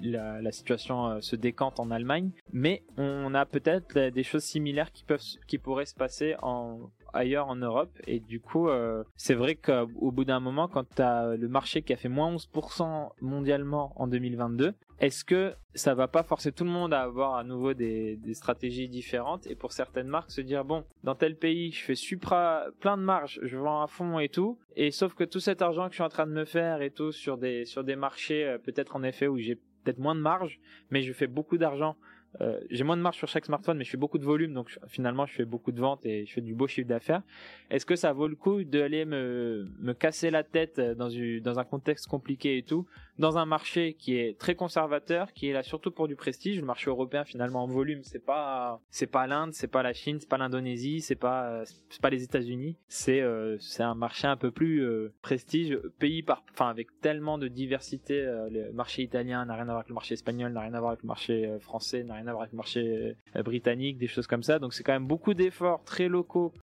la, 0.00 0.40
la, 0.40 0.52
situation 0.52 1.20
se 1.20 1.34
décante 1.34 1.80
en 1.80 1.90
Allemagne 1.90 2.30
mais 2.52 2.84
on 2.96 3.34
a 3.34 3.44
peut-être 3.46 3.98
des 3.98 4.22
choses 4.22 4.44
similaires 4.44 4.92
qui 4.92 5.02
peuvent 5.02 5.20
qui 5.48 5.58
pourraient 5.58 5.86
se 5.86 5.96
passer 5.96 6.36
en 6.40 6.78
ailleurs 7.12 7.48
en 7.48 7.56
Europe. 7.56 7.90
Et 8.06 8.20
du 8.20 8.40
coup, 8.40 8.68
euh, 8.68 9.04
c'est 9.16 9.34
vrai 9.34 9.54
qu'au 9.54 10.10
bout 10.10 10.24
d'un 10.24 10.40
moment, 10.40 10.68
quand 10.68 10.88
tu 10.94 11.02
as 11.02 11.36
le 11.36 11.48
marché 11.48 11.82
qui 11.82 11.92
a 11.92 11.96
fait 11.96 12.08
moins 12.08 12.34
11% 12.34 13.10
mondialement 13.20 13.92
en 13.96 14.06
2022, 14.06 14.74
est-ce 15.00 15.24
que 15.24 15.54
ça 15.74 15.94
va 15.94 16.08
pas 16.08 16.22
forcer 16.22 16.52
tout 16.52 16.64
le 16.64 16.70
monde 16.70 16.92
à 16.92 17.00
avoir 17.00 17.36
à 17.36 17.44
nouveau 17.44 17.72
des, 17.72 18.18
stratégies 18.34 18.88
différentes 18.88 19.46
et 19.46 19.54
pour 19.54 19.72
certaines 19.72 20.08
marques 20.08 20.30
se 20.30 20.40
dire 20.40 20.64
bon 20.64 20.84
dans 21.04 21.14
tel 21.14 21.36
pays 21.36 21.72
je 21.72 21.82
fais 21.82 21.94
supra 21.94 22.66
plein 22.80 22.96
de 22.96 23.02
marge 23.02 23.40
je 23.42 23.56
vends 23.56 23.82
à 23.82 23.86
fond 23.86 24.18
et 24.18 24.28
tout 24.28 24.58
et 24.76 24.90
sauf 24.90 25.14
que 25.14 25.24
tout 25.24 25.40
cet 25.40 25.62
argent 25.62 25.86
que 25.86 25.92
je 25.92 25.96
suis 25.96 26.04
en 26.04 26.10
train 26.10 26.26
de 26.26 26.32
me 26.32 26.44
faire 26.44 26.82
et 26.82 26.90
tout 26.90 27.12
sur 27.12 27.38
des 27.38 27.64
sur 27.64 27.82
des 27.82 27.96
marchés 27.96 28.44
euh, 28.44 28.58
peut-être 28.58 28.94
en 28.94 29.02
effet 29.02 29.26
où 29.26 29.38
j'ai 29.38 29.56
peut-être 29.56 29.98
moins 29.98 30.14
de 30.14 30.20
marge 30.20 30.60
mais 30.90 31.02
je 31.02 31.12
fais 31.12 31.26
beaucoup 31.26 31.56
d'argent 31.56 31.96
euh, 32.40 32.60
j'ai 32.70 32.84
moins 32.84 32.96
de 32.96 33.02
marge 33.02 33.16
sur 33.16 33.28
chaque 33.28 33.44
smartphone, 33.44 33.76
mais 33.76 33.84
je 33.84 33.90
fais 33.90 33.96
beaucoup 33.96 34.18
de 34.18 34.24
volume, 34.24 34.54
donc 34.54 34.78
finalement 34.86 35.26
je 35.26 35.34
fais 35.34 35.44
beaucoup 35.44 35.72
de 35.72 35.80
ventes 35.80 36.04
et 36.06 36.26
je 36.26 36.32
fais 36.32 36.40
du 36.40 36.54
beau 36.54 36.66
chiffre 36.66 36.88
d'affaires. 36.88 37.22
Est-ce 37.70 37.84
que 37.84 37.96
ça 37.96 38.12
vaut 38.12 38.28
le 38.28 38.36
coup 38.36 38.62
d'aller 38.64 39.04
me, 39.04 39.68
me 39.80 39.92
casser 39.92 40.30
la 40.30 40.44
tête 40.44 40.78
une, 41.10 41.40
dans 41.40 41.58
un 41.58 41.64
contexte 41.64 42.06
compliqué 42.06 42.56
et 42.58 42.62
tout, 42.62 42.86
dans 43.20 43.36
un 43.36 43.44
marché 43.44 43.94
qui 43.94 44.16
est 44.16 44.38
très 44.38 44.54
conservateur, 44.54 45.32
qui 45.32 45.48
est 45.48 45.52
là 45.52 45.62
surtout 45.62 45.90
pour 45.90 46.08
du 46.08 46.16
prestige. 46.16 46.58
Le 46.58 46.66
marché 46.66 46.88
européen 46.90 47.24
finalement 47.24 47.62
en 47.62 47.66
volume, 47.66 48.00
c'est 48.02 48.24
pas 48.24 48.80
c'est 48.90 49.06
pas 49.06 49.26
l'Inde, 49.26 49.52
c'est 49.52 49.68
pas 49.68 49.82
la 49.82 49.92
Chine, 49.92 50.18
c'est 50.18 50.28
pas 50.28 50.38
l'Indonésie, 50.38 51.02
c'est 51.02 51.16
pas 51.16 51.62
c'est 51.90 52.00
pas 52.00 52.10
les 52.10 52.24
États-Unis. 52.24 52.76
C'est 52.88 53.20
euh, 53.20 53.58
c'est 53.60 53.82
un 53.82 53.94
marché 53.94 54.26
un 54.26 54.36
peu 54.36 54.50
plus 54.50 54.80
euh, 54.82 55.12
prestige, 55.20 55.78
pays 55.98 56.22
par 56.22 56.42
enfin 56.52 56.68
avec 56.70 57.00
tellement 57.00 57.36
de 57.36 57.46
diversité. 57.46 58.20
Euh, 58.20 58.48
le 58.50 58.72
marché 58.72 59.02
italien 59.02 59.44
n'a 59.44 59.54
rien 59.54 59.62
à 59.62 59.66
voir 59.66 59.76
avec 59.78 59.88
le 59.88 59.94
marché 59.94 60.14
espagnol, 60.14 60.52
n'a 60.52 60.62
rien 60.62 60.74
à 60.74 60.80
voir 60.80 60.92
avec 60.92 61.02
le 61.02 61.08
marché 61.08 61.58
français, 61.60 62.02
n'a 62.02 62.14
rien 62.14 62.26
à 62.26 62.32
voir 62.32 62.42
avec 62.42 62.52
le 62.52 62.56
marché 62.56 63.16
britannique, 63.44 63.98
des 63.98 64.06
choses 64.06 64.26
comme 64.26 64.42
ça. 64.42 64.58
Donc 64.58 64.72
c'est 64.72 64.82
quand 64.82 64.94
même 64.94 65.06
beaucoup 65.06 65.34
d'efforts 65.34 65.84
très 65.84 66.08
locaux 66.08 66.54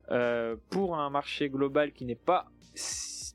pour 0.71 0.97
un 0.97 1.11
marché 1.11 1.51
global 1.51 1.93
qui 1.93 2.07
n'est 2.07 2.15
pas 2.15 2.47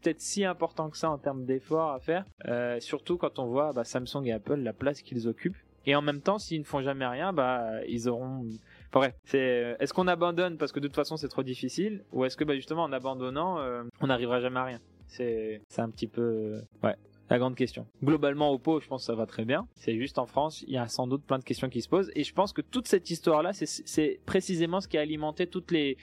peut-être 0.01 0.21
si 0.21 0.43
important 0.45 0.89
que 0.89 0.97
ça 0.97 1.09
en 1.09 1.17
termes 1.17 1.45
d'efforts 1.45 1.91
à 1.91 1.99
faire, 1.99 2.25
euh, 2.47 2.79
surtout 2.79 3.17
quand 3.17 3.39
on 3.39 3.45
voit 3.45 3.73
bah, 3.73 3.83
Samsung 3.83 4.25
et 4.25 4.31
Apple 4.31 4.55
la 4.55 4.73
place 4.73 5.01
qu'ils 5.01 5.27
occupent. 5.27 5.57
Et 5.85 5.95
en 5.95 6.01
même 6.01 6.21
temps, 6.21 6.37
s'ils 6.37 6.59
ne 6.59 6.65
font 6.65 6.81
jamais 6.81 7.07
rien, 7.07 7.33
bah 7.33 7.83
ils 7.87 8.07
auront. 8.07 8.45
Enfin, 8.89 8.99
bref, 8.99 9.13
c'est 9.23 9.63
euh, 9.63 9.75
est-ce 9.79 9.93
qu'on 9.93 10.07
abandonne 10.07 10.57
parce 10.57 10.71
que 10.71 10.79
de 10.79 10.87
toute 10.87 10.95
façon 10.95 11.17
c'est 11.17 11.27
trop 11.27 11.43
difficile, 11.43 12.03
ou 12.11 12.23
est-ce 12.23 12.37
que 12.37 12.43
bah, 12.43 12.55
justement 12.55 12.83
en 12.83 12.91
abandonnant, 12.91 13.59
euh, 13.59 13.83
on 13.99 14.07
n'arrivera 14.07 14.39
jamais 14.41 14.59
à 14.59 14.65
rien? 14.65 14.79
C'est 15.07 15.61
c'est 15.69 15.81
un 15.81 15.89
petit 15.89 16.07
peu 16.07 16.61
ouais 16.83 16.95
la 17.31 17.39
grande 17.39 17.55
question. 17.55 17.87
Globalement, 18.03 18.51
Oppo, 18.51 18.81
je 18.81 18.87
pense 18.87 19.03
que 19.03 19.05
ça 19.05 19.15
va 19.15 19.25
très 19.25 19.45
bien. 19.45 19.65
C'est 19.75 19.95
juste 19.97 20.19
en 20.19 20.25
France, 20.25 20.63
il 20.67 20.73
y 20.73 20.77
a 20.77 20.87
sans 20.89 21.07
doute 21.07 21.23
plein 21.23 21.39
de 21.39 21.43
questions 21.45 21.69
qui 21.69 21.81
se 21.81 21.87
posent. 21.87 22.11
Et 22.13 22.23
je 22.25 22.33
pense 22.33 22.51
que 22.51 22.61
toute 22.61 22.89
cette 22.89 23.09
histoire-là, 23.09 23.51
c'est 23.53 24.19
précisément 24.25 24.81
ce 24.81 24.89
qui 24.89 24.97
a 24.97 25.01
alimenté 25.01 25.47
tous 25.47 25.71
les 25.71 25.97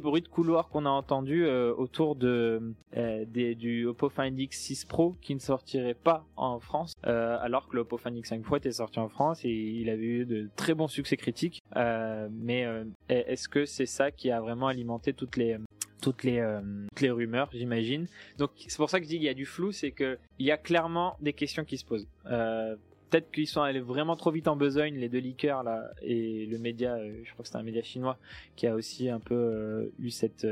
bruits 0.00 0.22
de 0.22 0.28
couloir 0.28 0.68
qu'on 0.68 0.86
a 0.86 0.90
entendus 0.90 1.44
euh, 1.44 1.74
autour 1.74 2.14
de, 2.14 2.74
euh, 2.96 3.24
du 3.26 3.86
Oppo 3.86 4.08
Find 4.08 4.38
X6 4.38 4.86
Pro 4.86 5.16
qui 5.20 5.34
ne 5.34 5.40
sortirait 5.40 5.94
pas 5.94 6.24
en 6.36 6.60
France, 6.60 6.92
euh, 7.06 7.36
alors 7.40 7.68
que 7.68 7.74
le 7.74 7.82
Oppo 7.82 7.98
Find 7.98 8.16
X5 8.16 8.42
Pro 8.42 8.56
était 8.56 8.70
sorti 8.70 9.00
en 9.00 9.08
France 9.08 9.44
et 9.44 9.50
il 9.50 9.90
avait 9.90 10.04
eu 10.04 10.26
de 10.26 10.48
très 10.54 10.74
bons 10.74 10.88
succès 10.88 11.16
critiques. 11.16 11.60
mais 11.74 12.66
est-ce 13.08 13.48
que 13.48 13.64
c'est 13.64 13.86
ça 13.86 14.12
qui 14.12 14.30
a 14.30 14.40
vraiment 14.40 14.68
alimenté 14.68 15.12
toutes 15.12 15.36
les 15.36 15.58
toutes 16.00 16.24
les, 16.24 16.38
euh, 16.38 16.60
toutes 16.90 17.00
les 17.00 17.10
rumeurs, 17.10 17.48
j'imagine. 17.52 18.06
Donc 18.38 18.50
c'est 18.56 18.76
pour 18.76 18.90
ça 18.90 18.98
que 18.98 19.04
je 19.04 19.08
dis 19.08 19.16
qu'il 19.16 19.24
y 19.24 19.28
a 19.28 19.34
du 19.34 19.46
flou, 19.46 19.72
c'est 19.72 19.90
que 19.90 20.18
il 20.38 20.46
y 20.46 20.50
a 20.50 20.56
clairement 20.56 21.16
des 21.20 21.32
questions 21.32 21.64
qui 21.64 21.78
se 21.78 21.84
posent. 21.84 22.08
Euh, 22.26 22.76
Peut-être 23.10 23.30
qu'ils 23.30 23.46
sont 23.46 23.62
allés 23.62 23.80
vraiment 23.80 24.16
trop 24.16 24.30
vite 24.30 24.48
en 24.48 24.56
besogne, 24.56 24.96
les 24.96 25.08
deux 25.08 25.20
liqueurs 25.20 25.62
là, 25.62 25.90
et 26.02 26.44
le 26.44 26.58
média, 26.58 26.96
euh, 26.96 27.22
je 27.24 27.32
crois 27.32 27.42
que 27.42 27.48
c'est 27.48 27.56
un 27.56 27.62
média 27.62 27.82
chinois 27.82 28.18
qui 28.54 28.66
a 28.66 28.74
aussi 28.74 29.08
un 29.08 29.18
peu 29.18 29.34
euh, 29.34 29.94
eu 29.98 30.10
cette 30.10 30.46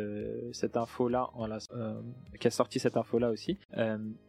cette 0.53 0.78
info 0.78 1.11
là, 1.11 1.28
qui 2.40 2.47
a 2.47 2.51
sorti 2.51 2.78
cette 2.78 2.97
info 2.97 3.18
là 3.18 3.30
aussi. 3.30 3.59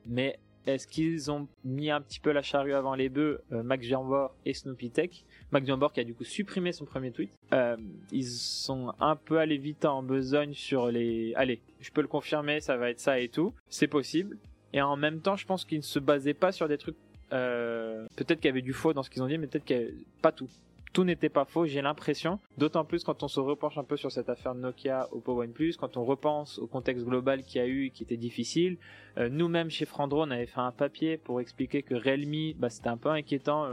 mais 0.05 0.39
est-ce 0.67 0.85
qu'ils 0.85 1.31
ont 1.31 1.47
mis 1.63 1.89
un 1.89 2.01
petit 2.01 2.19
peu 2.19 2.31
la 2.31 2.41
charrue 2.41 2.73
avant 2.73 2.93
les 2.93 3.07
bœufs, 3.07 3.41
euh, 3.53 3.63
Max 3.63 3.85
Jambor 3.87 4.35
et 4.45 4.53
Snoopy 4.53 4.91
Tech? 4.91 5.23
Max 5.51 5.67
Jambor 5.67 5.93
qui 5.93 5.99
a 5.99 6.03
du 6.03 6.13
coup 6.13 6.23
supprimé 6.23 6.71
son 6.71 6.85
premier 6.85 7.11
tweet. 7.11 7.29
Euh, 7.53 7.77
ils 8.11 8.25
sont 8.25 8.93
un 8.99 9.15
peu 9.15 9.39
allés 9.39 9.57
vite 9.57 9.85
en 9.85 10.03
besogne 10.03 10.53
sur 10.53 10.87
les... 10.87 11.33
Allez, 11.35 11.61
je 11.79 11.91
peux 11.91 12.01
le 12.01 12.07
confirmer, 12.07 12.59
ça 12.59 12.77
va 12.77 12.89
être 12.89 12.99
ça 12.99 13.19
et 13.19 13.29
tout. 13.29 13.53
C'est 13.69 13.87
possible. 13.87 14.37
Et 14.73 14.81
en 14.81 14.97
même 14.97 15.21
temps, 15.21 15.35
je 15.35 15.45
pense 15.45 15.65
qu'ils 15.65 15.79
ne 15.79 15.83
se 15.83 15.99
basaient 15.99 16.33
pas 16.33 16.51
sur 16.51 16.67
des 16.67 16.77
trucs... 16.77 16.97
Euh, 17.33 18.05
peut-être 18.15 18.39
qu'il 18.39 18.47
y 18.47 18.51
avait 18.51 18.61
du 18.61 18.73
faux 18.73 18.93
dans 18.93 19.03
ce 19.03 19.09
qu'ils 19.09 19.21
ont 19.21 19.27
dit, 19.27 19.37
mais 19.37 19.47
peut-être 19.47 19.65
qu'il 19.65 19.77
n'y 19.77 19.83
avait 19.83 19.93
pas 20.21 20.31
tout 20.31 20.47
tout 20.93 21.03
n'était 21.03 21.29
pas 21.29 21.45
faux, 21.45 21.67
j'ai 21.67 21.83
l'impression. 21.83 22.39
D'autant 22.57 22.83
plus 22.83 23.03
quand 23.03 23.21
on 23.21 23.27
se 23.27 23.39
repenche 23.39 23.77
un 23.77 23.83
peu 23.83 23.97
sur 23.97 24.11
cette 24.11 24.29
affaire 24.29 24.55
Nokia 24.55 25.07
Oppo 25.11 25.39
OnePlus, 25.43 25.75
quand 25.77 25.95
on 25.95 26.03
repense 26.03 26.57
au 26.57 26.65
contexte 26.65 27.05
global 27.05 27.43
qu'il 27.43 27.61
y 27.61 27.63
a 27.63 27.67
eu 27.67 27.85
et 27.85 27.89
qui 27.91 28.01
était 28.01 28.17
difficile. 28.17 28.77
Euh, 29.19 29.29
nous-mêmes 29.29 29.69
chez 29.69 29.85
Frandro, 29.85 30.23
on 30.23 30.31
avait 30.31 30.47
fait 30.47 30.59
un 30.59 30.71
papier 30.71 31.17
pour 31.17 31.39
expliquer 31.39 31.83
que 31.83 31.93
Realme, 31.93 32.53
bah, 32.57 32.71
c'était 32.71 32.89
un 32.89 32.97
peu 32.97 33.09
inquiétant. 33.09 33.67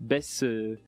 Baisse, 0.00 0.44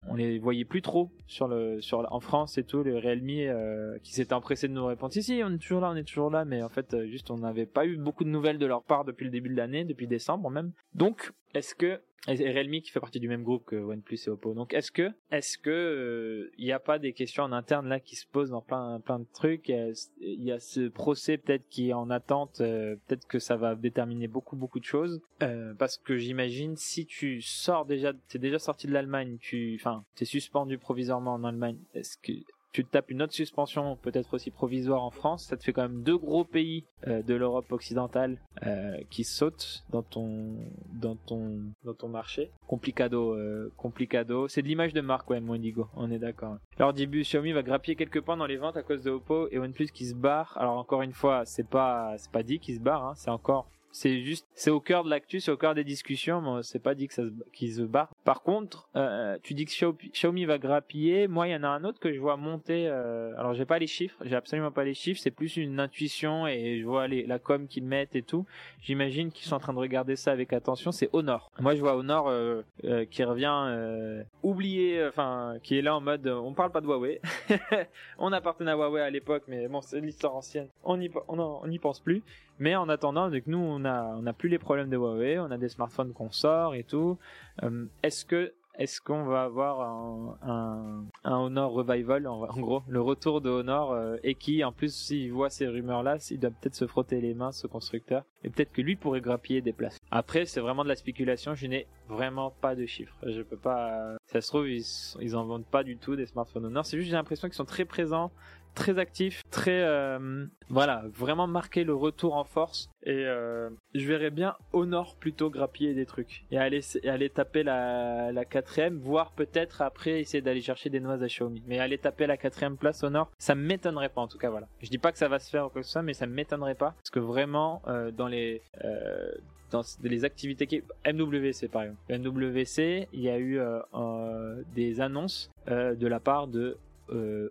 on 0.09 0.15
les 0.15 0.39
voyait 0.39 0.65
plus 0.65 0.83
trop 0.83 1.11
sur 1.27 1.49
le, 1.49 1.81
sur 1.81 2.07
en 2.13 2.21
France 2.21 2.59
et 2.59 2.65
tout. 2.65 2.83
Les 2.83 2.99
Realme 2.99 3.99
qui 4.03 4.13
s'étaient 4.13 4.35
empressés 4.35 4.69
de 4.69 4.73
nous 4.73 4.87
répondre 4.87 5.13
si 5.13 5.23
si, 5.23 5.43
on 5.45 5.53
est 5.53 5.59
toujours 5.59 5.81
là, 5.81 5.91
on 5.91 5.97
est 5.97 6.05
toujours 6.05 6.31
là, 6.31 6.45
mais 6.45 6.63
en 6.63 6.69
fait 6.69 6.97
juste 7.07 7.31
on 7.31 7.39
n'avait 7.39 7.67
pas 7.67 7.87
eu 7.87 7.97
beaucoup 7.97 8.25
de 8.25 8.31
nouvelles 8.31 8.59
de 8.59 8.67
leur 8.67 8.83
part 8.83 9.05
depuis 9.05 9.25
le 9.25 9.31
début 9.31 9.51
de 9.51 9.57
l'année, 9.57 9.85
depuis 9.85 10.07
décembre 10.07 10.51
même. 10.51 10.73
Donc 10.95 11.33
est-ce 11.55 11.75
que 11.75 12.01
et 12.29 12.53
Realme 12.53 12.81
qui 12.83 12.91
fait 12.91 13.01
partie 13.01 13.19
du 13.19 13.29
même 13.29 13.43
groupe 13.43 13.65
que 13.65 13.77
OnePlus 13.77 14.19
et 14.27 14.29
Oppo. 14.29 14.53
Donc 14.53 14.75
est-ce 14.75 14.93
que 14.93 15.11
est-ce 15.31 15.57
que 15.57 16.51
il 16.59 16.65
euh, 16.65 16.67
n'y 16.67 16.73
a 16.73 16.79
pas 16.79 16.99
des 16.99 17.15
questions 17.15 17.45
en 17.45 17.53
interne 17.53 17.89
là 17.89 17.99
qui 17.99 18.15
se 18.15 18.27
posent 18.27 18.51
dans 18.51 18.61
plein 18.61 19.01
plein 19.01 19.21
de 19.21 19.27
trucs? 19.33 19.69
Il 19.69 20.45
y 20.45 20.53
a 20.53 20.61
ce 20.61 20.89
procès 20.89 21.39
peut-être 21.39 21.67
qui 21.69 21.89
est 21.89 21.93
en 21.95 22.11
attente. 22.11 22.61
Euh, 22.61 22.97
peut-être 23.07 23.27
que 23.27 23.39
ça 23.39 23.57
va 23.57 23.75
déterminer 23.75 24.29
beaucoup 24.29 24.57
beaucoup 24.57 24.81
de 24.81 24.85
choses. 24.85 25.23
Euh, 25.43 25.73
parce 25.79 25.97
que 25.97 26.19
j'imagine 26.19 26.77
si 26.77 27.07
tu 27.07 27.41
sors 27.41 27.87
déjà, 27.87 28.13
t'es 28.29 28.39
déjà 28.39 28.59
sorti 28.59 28.87
de 28.87 28.93
l'Allemagne, 29.01 29.39
tu, 29.41 29.77
enfin, 29.81 30.05
t'es 30.15 30.25
suspendu 30.25 30.79
provisoirement 30.79 31.35
en 31.35 31.45
Allemagne. 31.45 31.79
Est-ce 31.95 32.17
que 32.19 32.33
tu 32.73 32.85
tapes 32.85 33.11
une 33.11 33.23
autre 33.23 33.33
suspension, 33.33 33.97
peut-être 33.97 34.35
aussi 34.35 34.51
provisoire 34.51 35.03
en 35.03 35.11
France, 35.11 35.47
ça 35.47 35.57
te 35.57 35.65
fait 35.65 35.73
quand 35.73 35.83
même 35.83 36.03
deux 36.03 36.17
gros 36.17 36.45
pays 36.45 36.85
euh, 37.09 37.23
de 37.23 37.35
l'Europe 37.35 37.71
occidentale 37.73 38.39
euh, 38.65 38.97
qui 39.11 39.25
sautent 39.25 39.85
dans 39.91 40.03
ton 40.03 40.55
dans 40.93 41.17
ton 41.17 41.63
dans 41.85 41.95
ton 41.95 42.09
marché. 42.09 42.51
Complicado, 42.69 43.35
euh, 43.35 43.73
complicado. 43.77 44.47
C'est 44.47 44.63
de 44.63 44.69
l'image 44.69 44.93
de 44.93 45.01
marque, 45.01 45.29
ouais, 45.31 45.41
Mondigo. 45.41 45.89
On 45.97 46.11
est 46.11 46.19
d'accord. 46.19 46.59
Alors 46.77 46.93
début, 46.93 47.23
Xiaomi 47.23 47.53
va 47.53 47.63
grappiller 47.63 47.97
quelques 47.97 48.21
points 48.21 48.37
dans 48.37 48.47
les 48.47 48.57
ventes 48.57 48.77
à 48.77 48.83
cause 48.83 49.03
de 49.03 49.11
Oppo 49.11 49.49
et 49.51 49.59
OnePlus 49.59 49.89
qui 49.89 50.07
se 50.07 50.15
barre. 50.15 50.57
Alors 50.57 50.79
encore 50.79 51.03
une 51.03 51.13
fois, 51.13 51.45
c'est 51.47 51.69
pas 51.69 52.15
pas 52.33 52.43
dit 52.43 52.61
qu'il 52.61 52.77
se 52.77 52.81
barre, 52.81 53.05
hein. 53.05 53.15
c'est 53.17 53.31
encore 53.31 53.69
c'est 53.93 54.21
juste, 54.21 54.47
c'est 54.55 54.71
au 54.71 54.81
cœur 54.81 55.05
de 55.05 55.11
l'actu, 55.11 55.41
c'est 55.41 55.51
au 55.51 55.57
cœur 55.57 55.75
des 55.75 55.85
discussions, 55.85 56.41
mais 56.41 56.63
c'est 56.63 56.79
pas 56.79 56.95
dit 56.95 57.09
que 57.09 57.15
ça 57.15 57.23
qu'ils 57.53 57.75
se 57.75 57.83
barrent. 57.83 58.11
Par 58.25 58.43
contre, 58.43 58.89
euh, 58.97 59.37
tu 59.43 59.55
dis 59.55 59.65
que 59.65 59.73
Xiaomi 60.11 60.45
va 60.45 60.59
grappiller. 60.59 61.29
Moi, 61.29 61.49
il 61.49 61.53
y 61.53 61.57
en 61.57 61.65
a 61.65 61.69
un 61.69 61.85
autre 61.85 61.99
que 61.99 62.13
je 62.13 62.21
vois 62.21 62.37
monter. 62.37 62.87
Euh, 62.89 63.33
alors, 63.37 63.55
j'ai 63.55 63.65
pas 63.65 63.79
les 63.79 63.87
chiffres, 63.87 64.17
j'ai 64.25 64.37
absolument 64.37 64.71
pas 64.71 64.85
les 64.85 64.95
chiffres. 64.95 65.21
C'est 65.21 65.31
plus 65.31 65.57
une 65.57 65.81
intuition 65.81 66.47
et 66.47 66.79
je 66.81 66.85
vois 66.85 67.09
les, 67.09 67.27
la 67.27 67.39
com 67.39 67.67
qu'ils 67.67 67.85
mettent 67.85 68.15
et 68.15 68.23
tout. 68.23 68.47
J'imagine 68.83 69.33
qu'ils 69.33 69.47
sont 69.47 69.57
en 69.57 69.61
train 69.61 69.73
de 69.75 69.79
regarder 69.79 70.17
ça 70.17 70.33
avec 70.33 70.53
attention. 70.53 70.93
C'est 70.93 71.11
Honor. 71.13 71.51
Moi, 71.59 71.75
je 71.75 71.81
vois 71.81 71.97
Honor 71.97 72.29
euh, 72.29 72.63
euh 72.85 73.05
qui 73.11 73.25
revient 73.25 73.67
euh, 73.69 74.23
oublié, 74.43 75.05
enfin, 75.07 75.57
qui 75.63 75.79
est 75.79 75.83
là 75.83 75.97
en 75.97 76.01
mode, 76.01 76.27
on 76.29 76.53
parle 76.53 76.71
pas 76.71 76.81
de 76.81 76.87
Huawei. 76.87 77.21
on 78.19 78.33
appartenait 78.33 78.71
à 78.71 78.77
Huawei 78.77 79.01
à 79.01 79.11
l'époque, 79.11 79.45
mais 79.49 79.67
bon, 79.69 79.81
c'est 79.81 80.01
l'histoire 80.01 80.37
ancienne. 80.37 80.69
On 80.85 81.01
y, 81.01 81.11
on, 81.29 81.39
on 81.39 81.79
pense 81.81 82.01
plus. 82.01 82.23
Mais 82.61 82.77
en 82.77 82.89
attendant, 82.91 83.25
avec 83.25 83.47
nous, 83.47 83.59
on 83.59 83.85
a, 83.87 84.15
on 84.17 84.27
a 84.27 84.33
plus 84.35 84.51
les 84.51 84.59
problèmes 84.59 84.91
de 84.91 84.97
Huawei, 84.97 85.39
on 85.39 85.51
a 85.51 85.57
des 85.57 85.71
smartphones 85.71 86.13
qu'on 86.13 86.31
sort 86.31 86.75
et 86.75 86.85
tout. 86.85 87.19
Euh, 87.63 87.87
est-ce 88.03 88.25
que 88.27 88.53
est-ce 88.79 89.01
qu'on 89.01 89.25
va 89.25 89.43
avoir 89.43 89.81
un, 89.81 90.39
un, 90.43 91.05
un, 91.25 91.37
Honor 91.37 91.73
Revival, 91.73 92.27
en, 92.27 92.47
gros, 92.47 92.83
le 92.89 93.01
retour 93.01 93.43
de 93.43 93.51
Honor, 93.51 93.93
euh, 93.93 94.17
et 94.23 94.35
qui, 94.35 94.65
en 94.65 94.73
plus, 94.73 94.95
s'il 94.95 95.33
voit 95.33 95.51
ces 95.51 95.67
rumeurs-là, 95.67 96.17
il 96.31 96.39
doit 96.39 96.51
peut-être 96.51 96.77
se 96.77 96.87
frotter 96.87 97.21
les 97.21 97.35
mains, 97.35 97.53
ce 97.53 97.67
constructeur, 97.67 98.25
et 98.43 98.49
peut-être 98.49 98.73
que 98.73 98.81
lui 98.81 98.97
pourrait 98.97 99.21
grappiller 99.21 99.61
des 99.61 99.75
places. 99.75 99.99
Après, 100.11 100.47
c'est 100.47 100.61
vraiment 100.61 100.83
de 100.83 100.89
la 100.89 100.97
spéculation, 100.97 101.55
je 101.55 101.67
n'ai 101.67 101.89
vraiment 102.09 102.55
pas 102.63 102.75
de 102.75 102.87
chiffres. 102.87 103.15
Je 103.27 103.43
peux 103.43 103.59
pas... 103.59 104.17
Ça 104.27 104.41
se 104.41 104.49
trouve, 104.49 104.69
ils, 104.69 104.85
ils 105.21 105.37
en 105.37 105.45
vendent 105.45 105.67
pas 105.67 105.83
du 105.83 105.99
tout 105.99 106.17
des 106.17 106.27
smartphones 106.27 106.65
Honor, 106.65 106.87
c'est 106.87 106.97
juste 106.97 107.11
j'ai 107.11 107.17
l'impression 107.17 107.49
qu'ils 107.49 107.57
sont 107.57 107.65
très 107.67 107.85
présents 107.85 108.31
très 108.75 108.99
actif, 108.99 109.43
très 109.51 109.83
euh, 109.83 110.47
voilà, 110.69 111.05
vraiment 111.13 111.47
marquer 111.47 111.85
le 111.85 111.95
retour 111.95 112.37
en 112.37 112.45
force. 112.45 112.89
Et 113.03 113.25
euh, 113.27 113.71
je 113.95 114.07
verrais 114.07 114.31
bien 114.31 114.57
Honor 114.73 115.17
plutôt 115.17 115.51
grappiller 115.51 115.95
des 115.95 116.07
trucs 116.07 116.45
et 116.51 116.59
aller 116.59 116.81
aller 117.07 117.31
taper 117.31 117.63
la, 117.63 118.33
la 118.33 118.45
quatrième, 118.45 118.99
voire 118.99 119.33
peut-être 119.33 119.83
après 119.83 120.21
essayer 120.21 120.43
d'aller 120.43 120.61
chercher 120.61 120.91
des 120.91 121.01
noix 121.01 121.15
à 121.15 121.27
Xiaomi. 121.27 121.63
Mais 121.67 121.79
aller 121.79 121.99
taper 121.99 122.27
la 122.27 122.37
quatrième 122.37 122.77
place 122.77 123.03
Honor, 123.03 123.31
ça 123.39 123.55
m'étonnerait 123.55 124.11
pas 124.11 124.21
en 124.21 124.29
tout 124.29 124.39
cas. 124.39 124.51
Voilà, 124.51 124.69
je 124.83 124.91
dis 124.91 124.99
pas 124.99 125.13
que 125.13 125.19
ça 125.19 125.29
va 125.29 125.39
se 125.39 125.51
faire 125.51 125.67
ou 125.67 125.69
quoi 125.71 125.81
que 125.81 125.87
ce 125.87 125.93
soit, 125.93 126.03
mais 126.03 126.15
ça 126.15 126.27
m'étonnerait 126.27 126.75
pas 126.75 126.95
parce 126.99 127.11
que 127.11 127.21
vraiment 127.21 127.83
euh, 127.89 128.11
dans 128.11 128.29
les 128.29 128.63
euh, 128.85 129.33
dans 129.71 129.83
les 130.03 130.25
activités 130.25 130.67
qui 130.67 130.83
MWC 131.07 131.69
par 131.71 131.83
exemple. 131.83 132.01
MWC, 132.11 133.09
il 133.13 133.21
y 133.21 133.31
a 133.31 133.39
eu 133.39 133.61
euh, 133.61 134.63
des 134.75 135.01
annonces 135.01 135.51
de 135.69 136.07
la 136.09 136.19
part 136.19 136.49
de 136.49 136.77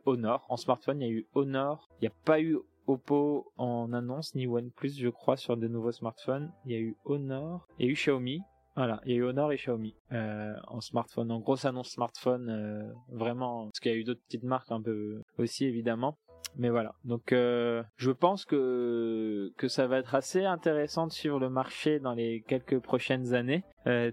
Honor. 0.05 0.45
En 0.49 0.57
smartphone, 0.57 1.01
il 1.01 1.07
y 1.07 1.09
a 1.09 1.13
eu 1.13 1.27
Honor. 1.35 1.89
Il 1.99 2.05
n'y 2.05 2.07
a 2.07 2.13
pas 2.25 2.41
eu 2.41 2.57
Oppo 2.89 3.51
en 3.57 3.93
annonce, 3.93 4.33
ni 4.33 4.47
OnePlus, 4.47 4.93
je 4.97 5.09
crois, 5.09 5.37
sur 5.37 5.57
de 5.57 5.67
nouveaux 5.67 5.91
smartphones. 5.91 6.51
Il 6.65 6.71
y 6.71 6.75
a 6.75 6.79
eu 6.79 6.95
Honor, 7.05 7.67
il 7.77 7.93
Xiaomi. 7.93 8.41
Voilà, 8.75 8.99
il 9.05 9.11
y 9.11 9.15
a 9.15 9.17
eu 9.17 9.23
Honor 9.23 9.51
et 9.51 9.57
Xiaomi 9.57 9.93
euh, 10.11 10.55
en 10.67 10.81
smartphone, 10.81 11.31
en 11.31 11.39
grosse 11.39 11.65
annonce 11.65 11.89
smartphone, 11.89 12.49
euh, 12.49 12.91
vraiment, 13.09 13.65
parce 13.65 13.79
qu'il 13.79 13.91
y 13.91 13.95
a 13.95 13.97
eu 13.97 14.03
d'autres 14.03 14.23
petites 14.23 14.43
marques 14.43 14.71
un 14.71 14.81
peu 14.81 15.21
aussi 15.37 15.65
évidemment. 15.65 16.17
Mais 16.55 16.69
voilà, 16.69 16.95
donc 17.03 17.31
euh, 17.31 17.83
je 17.97 18.09
pense 18.09 18.45
que 18.45 19.51
que 19.57 19.67
ça 19.67 19.85
va 19.85 19.97
être 19.97 20.15
assez 20.15 20.45
intéressant 20.45 21.05
de 21.05 21.11
suivre 21.11 21.39
le 21.39 21.49
marché 21.49 21.99
dans 21.99 22.13
les 22.13 22.41
quelques 22.41 22.79
prochaines 22.79 23.35
années, 23.35 23.63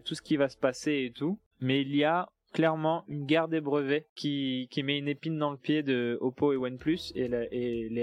tout 0.04 0.14
ce 0.14 0.22
qui 0.22 0.36
va 0.36 0.48
se 0.48 0.58
passer 0.58 1.04
et 1.06 1.12
tout. 1.12 1.38
Mais 1.60 1.80
il 1.80 1.94
y 1.96 2.04
a 2.04 2.28
clairement 2.56 3.04
une 3.06 3.26
guerre 3.26 3.48
des 3.48 3.60
brevets 3.60 4.06
qui, 4.14 4.66
qui 4.70 4.82
met 4.82 4.96
une 4.96 5.08
épine 5.08 5.38
dans 5.38 5.50
le 5.50 5.58
pied 5.58 5.82
de 5.82 6.16
Oppo 6.22 6.54
et 6.54 6.56
OnePlus 6.56 7.12
et 7.14 7.28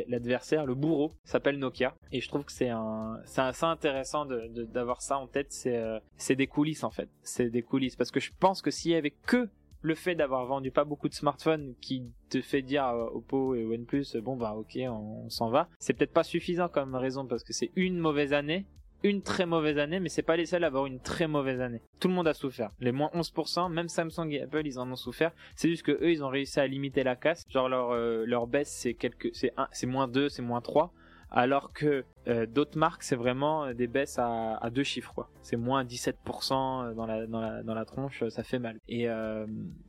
l'adversaire, 0.08 0.68
le 0.68 0.76
bourreau, 0.76 1.12
s'appelle 1.24 1.58
Nokia. 1.58 1.96
Et 2.12 2.22
je 2.22 2.28
trouve 2.28 2.46
que 2.46 2.52
c'est 2.52 2.70
assez 2.70 3.66
intéressant 3.66 4.28
d'avoir 4.28 5.02
ça 5.02 5.18
en 5.18 5.26
tête. 5.26 5.48
C'est, 5.50 5.76
euh, 5.76 5.98
c'est 6.18 6.36
des 6.36 6.46
coulisses 6.46 6.84
en 6.84 6.92
fait. 6.92 7.10
C'est 7.24 7.50
des 7.50 7.64
coulisses 7.64 7.96
parce 7.96 8.12
que 8.12 8.20
je 8.20 8.30
pense 8.40 8.62
que 8.62 8.70
s'il 8.70 8.92
y 8.92 8.96
avait 8.96 9.10
que 9.26 9.50
le 9.82 9.96
fait 9.96 10.14
d'avoir 10.14 10.46
vendu 10.46 10.70
pas 10.70 10.86
beaucoup 10.86 11.10
de 11.10 11.16
smartphones 11.16 11.74
qui 11.82 12.14
te 12.30 12.40
fait 12.40 12.62
dire 12.62 12.84
à 12.84 13.12
Oppo 13.12 13.56
et 13.56 13.66
OnePlus 13.66 14.06
bon 14.22 14.38
bah 14.38 14.54
ok 14.56 14.78
on 14.88 15.30
s'en 15.30 15.50
va 15.50 15.68
c'est 15.78 15.94
peut-être 15.94 16.14
pas 16.14 16.24
suffisant 16.24 16.70
comme 16.70 16.96
raison 16.96 17.28
parce 17.28 17.44
que 17.44 17.52
c'est 17.52 17.72
une 17.76 17.98
mauvaise 17.98 18.32
année 18.32 18.66
une 19.04 19.22
très 19.22 19.46
mauvaise 19.46 19.78
année, 19.78 20.00
mais 20.00 20.10
c'est 20.10 20.22
pas 20.24 20.38
les 20.38 20.46
seuls 20.46 20.64
à 20.64 20.68
avoir 20.68 20.86
une 20.86 21.00
très 21.00 21.28
mauvaise 21.28 21.62
année. 21.62 21.82
Tout 22.00 22.08
le 22.08 22.14
monde 22.14 22.28
a 22.28 22.34
souffert. 22.34 22.72
Les 22.80 22.92
moins 22.92 23.10
11%, 23.14 23.72
même 23.72 23.90
Samsung 23.90 24.30
et 24.32 24.42
Apple, 24.42 24.66
ils 24.66 24.80
en 24.80 24.90
ont 24.92 24.96
souffert. 24.96 25.32
C'est 25.56 25.70
juste 25.70 25.84
que 25.84 25.92
eux, 25.92 26.12
ils 26.12 26.24
ont 26.24 26.30
réussi 26.30 26.60
à 26.60 26.68
limiter 26.68 27.04
la 27.04 27.16
casse. 27.16 27.44
Genre 27.50 27.70
leur 27.70 27.92
euh, 27.92 28.24
leur 28.26 28.48
baisse, 28.48 28.72
c'est 28.72 28.94
quelques, 28.94 29.30
c'est 29.34 29.54
c'est 29.72 29.88
moins 29.88 30.08
2, 30.08 30.30
c'est 30.30 30.42
moins 30.42 30.62
3 30.62 30.94
alors 31.34 31.74
que 31.74 32.06
euh, 32.28 32.46
d'autres 32.46 32.78
marques 32.78 33.04
c'est 33.04 33.16
vraiment 33.16 33.66
euh, 33.66 33.74
des 33.74 33.88
baisses 33.88 34.18
à, 34.20 34.70
deux 34.72 34.84
chiffres 34.84 35.14
quoi. 35.14 35.30
C'est 35.42 35.58
moins 35.58 35.84
17% 35.84 36.14
euh, 36.54 36.94
dans 36.94 37.74
la, 37.76 37.86
tronche 37.86 38.24
ça 38.30 38.44
fait 38.44 38.60
mal. 38.60 38.80
Et 38.88 39.08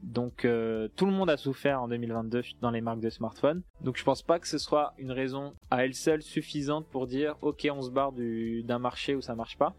donc 0.03 0.47
tout 0.97 1.07
le 1.07 1.13
monde 1.13 1.31
a 1.31 1.37
souffert 1.37 1.83
en 1.83 1.89
2022 1.89 2.43
dans 2.61 2.71
les 2.71 2.81
marques 2.81 3.01
de 3.01 3.11
smartphones. 3.11 3.63
Donc 3.83 3.97
je 3.97 4.05
pense 4.05 4.23
pas 4.23 4.39
que 4.39 4.49
ce 4.49 4.59
soit 4.59 4.95
une 4.99 5.13
raison 5.13 5.53
à 5.71 5.85
elle 5.85 5.95
seule 5.95 6.23
suffisante 6.23 6.87
pour 6.89 7.07
dire 7.07 7.37
ok 7.43 7.69
on 7.71 7.83
se 7.83 7.91
barre 7.91 8.13
du 8.13 8.63
d'un 8.63 8.79
marché 8.79 9.15
où 9.15 9.21
ça 9.21 9.35
marche 9.35 9.59
pas. 9.59 9.75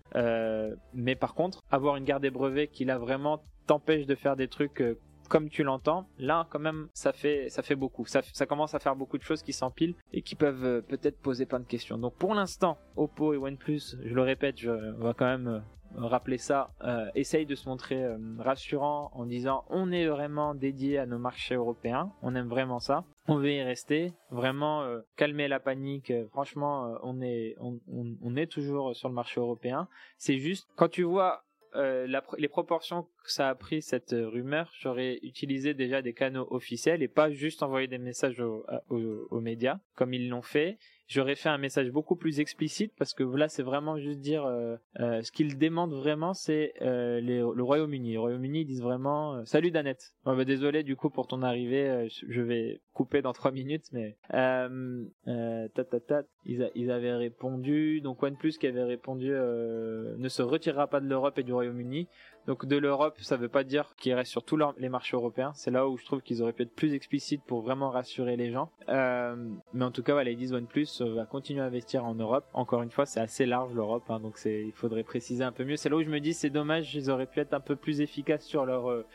Mais 0.94 1.16
par 1.16 1.34
contre 1.34 1.62
avoir 1.72 1.98
une 1.98 2.06
garde 2.06 2.22
des 2.22 2.30
brevets 2.30 2.68
qui 2.68 2.86
là 2.86 2.98
vraiment 2.98 3.44
t'empêche 3.68 4.06
de 4.06 4.16
faire 4.16 4.36
des 4.36 4.48
trucs 4.48 4.84
comme 5.30 5.50
tu 5.50 5.64
l'entends, 5.64 6.08
là 6.18 6.48
quand 6.50 6.60
même 6.60 6.88
ça 6.94 7.14
fait 7.14 7.50
ça 7.50 7.62
fait 7.62 7.76
beaucoup. 7.76 8.06
Ça, 8.06 8.22
commence 8.46 8.76
à 8.76 8.80
faire 8.80 8.96
beaucoup 8.96 9.18
de 9.18 9.24
choses 9.24 9.42
qui 9.42 9.54
s'empilent 9.54 9.96
et 10.14 10.22
qui 10.22 10.36
peuvent 10.36 10.64
euh, 10.64 10.82
peut-être 10.82 11.20
poser 11.20 11.46
plein 11.46 11.60
de 11.60 11.66
questions. 11.66 11.98
Donc 11.98 12.16
pour 12.16 12.34
l'instant, 12.34 12.78
Oppo 12.96 13.34
et 13.34 13.38
OnePlus, 13.38 13.98
je 14.04 14.14
le 14.14 14.22
répète, 14.22 14.60
je 14.60 14.72
vais 14.72 15.14
quand 15.18 15.26
même 15.26 15.64
euh, 15.98 16.08
rappeler 16.08 16.38
ça, 16.38 16.72
euh, 16.84 17.10
essaye 17.16 17.46
de 17.46 17.56
se 17.56 17.70
montrer 17.70 18.04
euh, 18.04 18.18
rassurant 18.40 19.12
en 19.14 19.26
disant 19.26 19.64
on 19.70 19.92
est 19.92 20.08
vraiment 20.08 20.54
dédié 20.54 20.98
à 20.98 21.06
nos 21.06 21.18
marchés 21.18 21.56
européens, 21.56 22.12
on 22.22 22.36
aime 22.36 22.50
vraiment 22.50 22.80
ça, 22.80 23.06
on 23.28 23.38
veut 23.38 23.52
y 23.52 23.62
rester, 23.62 24.14
vraiment 24.30 24.86
calmer 25.16 25.48
la 25.48 25.60
panique. 25.60 26.12
franchement, 26.32 26.98
on 27.04 27.22
est 27.22 27.56
on, 27.60 28.36
est 28.36 28.52
toujours 28.52 28.96
sur 28.96 29.10
le 29.10 29.16
marché 29.16 29.40
européen. 29.40 29.88
C'est 30.18 30.38
juste 30.38 30.68
quand 30.76 30.90
tu 30.90 31.04
vois 31.04 31.44
euh, 31.76 32.08
les 32.38 32.48
proportions 32.48 33.04
que 33.24 33.32
ça 33.32 33.50
a 33.50 33.56
pris 33.56 33.82
cette 33.82 34.14
euh, 34.14 34.28
rumeur, 34.28 34.72
j'aurais 34.80 35.20
utilisé 35.24 35.74
déjà 35.74 36.02
des 36.02 36.14
canaux 36.14 36.48
officiels 36.50 37.04
et 37.04 37.08
pas 37.08 37.32
juste 37.32 37.64
envoyer 37.64 37.88
des 37.88 37.98
messages 37.98 38.42
aux 38.42 39.40
médias 39.42 39.80
comme 39.96 40.14
ils 40.14 40.30
l'ont 40.30 40.42
fait 40.42 40.78
j'aurais 41.08 41.36
fait 41.36 41.50
un 41.50 41.58
message 41.58 41.92
beaucoup 41.92 42.16
plus 42.16 42.40
explicite 42.40 42.94
parce 42.98 43.14
que 43.14 43.24
là 43.24 43.48
c'est 43.48 43.64
vraiment 43.64 43.98
juste 43.98 44.20
dire 44.20 44.46
euh, 44.46 44.76
euh, 45.00 45.22
ce 45.22 45.32
qu'ils 45.32 45.58
demandent 45.58 45.94
vraiment 45.94 46.34
c'est 46.34 46.74
euh, 46.82 47.20
le 47.22 47.64
Royaume-Uni. 47.64 48.14
Le 48.14 48.20
Royaume-Uni 48.20 48.62
ils 48.62 48.66
disent 48.66 48.82
vraiment 48.82 49.44
salut 49.46 49.72
Danette. 49.72 50.14
bah, 50.26 50.46
désolé 50.46 50.84
du 50.84 50.96
coup 50.96 51.10
pour 51.10 51.28
ton 51.28 51.42
arrivée, 51.42 52.08
je 52.28 52.42
vais 52.42 52.82
couper 52.94 53.22
dans 53.22 53.34
trois 53.34 53.52
minutes 53.52 53.86
mais 53.92 54.18
ta, 54.30 56.24
ils, 56.46 56.72
ils 56.76 56.92
avaient 56.92 57.16
répondu 57.16 58.02
donc 58.02 58.24
OnePlus 58.24 58.54
qui 58.60 58.68
avait 58.68 58.84
répondu 58.84 59.30
ne 59.30 60.28
se 60.28 60.42
retirera 60.42 60.88
pas 60.88 61.00
de 61.00 61.08
l'Europe 61.08 61.38
et 61.38 61.44
du 61.44 61.54
Royaume-Uni 61.54 62.08
donc 62.48 62.66
de 62.66 62.78
l'Europe, 62.78 63.18
ça 63.22 63.38
veut 63.38 63.50
pas 63.50 63.64
dire 63.64 63.96
qu'ils 63.98 64.14
restent 64.14 64.32
sur 64.32 64.44
tous 64.44 64.60
les 64.78 64.90
marchés 64.90 65.18
européens. 65.18 65.52
C'est 65.56 65.72
là 65.72 65.88
où 65.88 65.98
je 65.98 66.06
trouve 66.06 66.22
qu'ils 66.22 66.44
auraient 66.44 66.54
pu 66.54 66.64
être 66.64 66.76
plus 66.76 66.94
explicites 66.94 67.44
pour 67.44 67.62
vraiment 67.62 67.90
rassurer 67.90 68.36
les 68.38 68.52
gens. 68.52 68.70
Euh, 68.88 69.36
mais 69.74 69.86
en 69.86 69.92
tout 69.92 70.04
cas, 70.04 70.14
voilà, 70.14 70.30
ils 70.30 70.38
disent 70.38 70.54
OnePlus 70.54 70.95
va 71.04 71.26
continuer 71.26 71.62
à 71.62 71.66
investir 71.66 72.06
en 72.06 72.16
Europe. 72.16 72.46
Encore 72.54 72.82
une 72.82 72.92
fois, 72.92 73.06
c'est 73.06 73.20
assez 73.20 73.46
large 73.46 73.74
l'Europe, 73.74 74.04
hein, 74.10 74.20
donc 74.20 74.40
il 74.46 74.72
faudrait 74.74 75.04
préciser 75.04 75.44
un 75.44 75.52
peu 75.52 75.64
mieux. 75.64 75.76
C'est 75.76 75.90
là 75.90 75.98
où 75.98 76.04
je 76.04 76.10
me 76.10 76.20
dis 76.20 76.34
c'est 76.34 76.50
dommage, 76.50 76.96
ils 76.96 77.10
auraient 77.10 77.26
pu 77.26 77.40
être 77.40 77.54
un 77.54 77.60
peu 77.60 77.76
plus 77.76 78.02
efficaces 78.02 78.46
sur 78.46 78.66
leur 78.66 78.90
euh, 78.90 79.06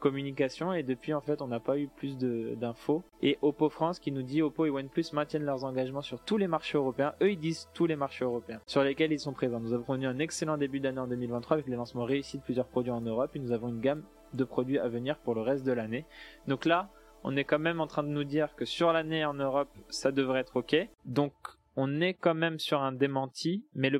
communication 0.00 0.72
et 0.72 0.82
depuis 0.82 1.14
en 1.14 1.20
fait 1.20 1.42
on 1.42 1.48
n'a 1.48 1.60
pas 1.60 1.78
eu 1.78 1.88
plus 1.88 2.16
d'infos. 2.18 3.02
Et 3.22 3.38
Oppo 3.42 3.68
France 3.68 3.98
qui 3.98 4.12
nous 4.12 4.22
dit 4.22 4.42
Oppo 4.42 4.66
et 4.66 4.70
OnePlus 4.70 5.06
maintiennent 5.12 5.44
leurs 5.44 5.64
engagements 5.64 6.02
sur 6.02 6.20
tous 6.20 6.36
les 6.36 6.48
marchés 6.48 6.78
européens. 6.78 7.14
Eux 7.22 7.32
ils 7.32 7.38
disent 7.38 7.68
tous 7.74 7.86
les 7.86 7.96
marchés 7.96 8.24
européens 8.24 8.60
sur 8.66 8.82
lesquels 8.82 9.12
ils 9.12 9.20
sont 9.20 9.32
présents. 9.32 9.60
Nous 9.60 9.72
avons 9.72 9.96
eu 9.96 10.06
un 10.06 10.18
excellent 10.18 10.56
début 10.56 10.80
d'année 10.80 11.00
en 11.00 11.06
2023 11.06 11.54
avec 11.54 11.66
les 11.66 11.76
lancements 11.76 12.04
réussis 12.04 12.38
de 12.38 12.42
plusieurs 12.42 12.66
produits 12.66 12.92
en 12.92 13.00
Europe 13.00 13.30
et 13.34 13.38
nous 13.38 13.52
avons 13.52 13.68
une 13.68 13.80
gamme 13.80 14.02
de 14.34 14.44
produits 14.44 14.78
à 14.78 14.88
venir 14.88 15.18
pour 15.18 15.34
le 15.34 15.42
reste 15.42 15.64
de 15.64 15.72
l'année. 15.72 16.04
Donc 16.48 16.64
là 16.64 16.88
on 17.24 17.36
est 17.36 17.44
quand 17.44 17.58
même 17.58 17.80
en 17.80 17.86
train 17.86 18.02
de 18.02 18.08
nous 18.08 18.24
dire 18.24 18.54
que 18.56 18.64
sur 18.64 18.92
l'année 18.92 19.24
en 19.24 19.34
Europe 19.34 19.70
ça 19.88 20.12
devrait 20.12 20.40
être 20.40 20.56
ok. 20.56 20.76
Donc 21.04 21.32
on 21.76 22.00
est 22.00 22.14
quand 22.14 22.34
même 22.34 22.58
sur 22.58 22.82
un 22.82 22.92
démenti, 22.92 23.64
mais 23.74 23.90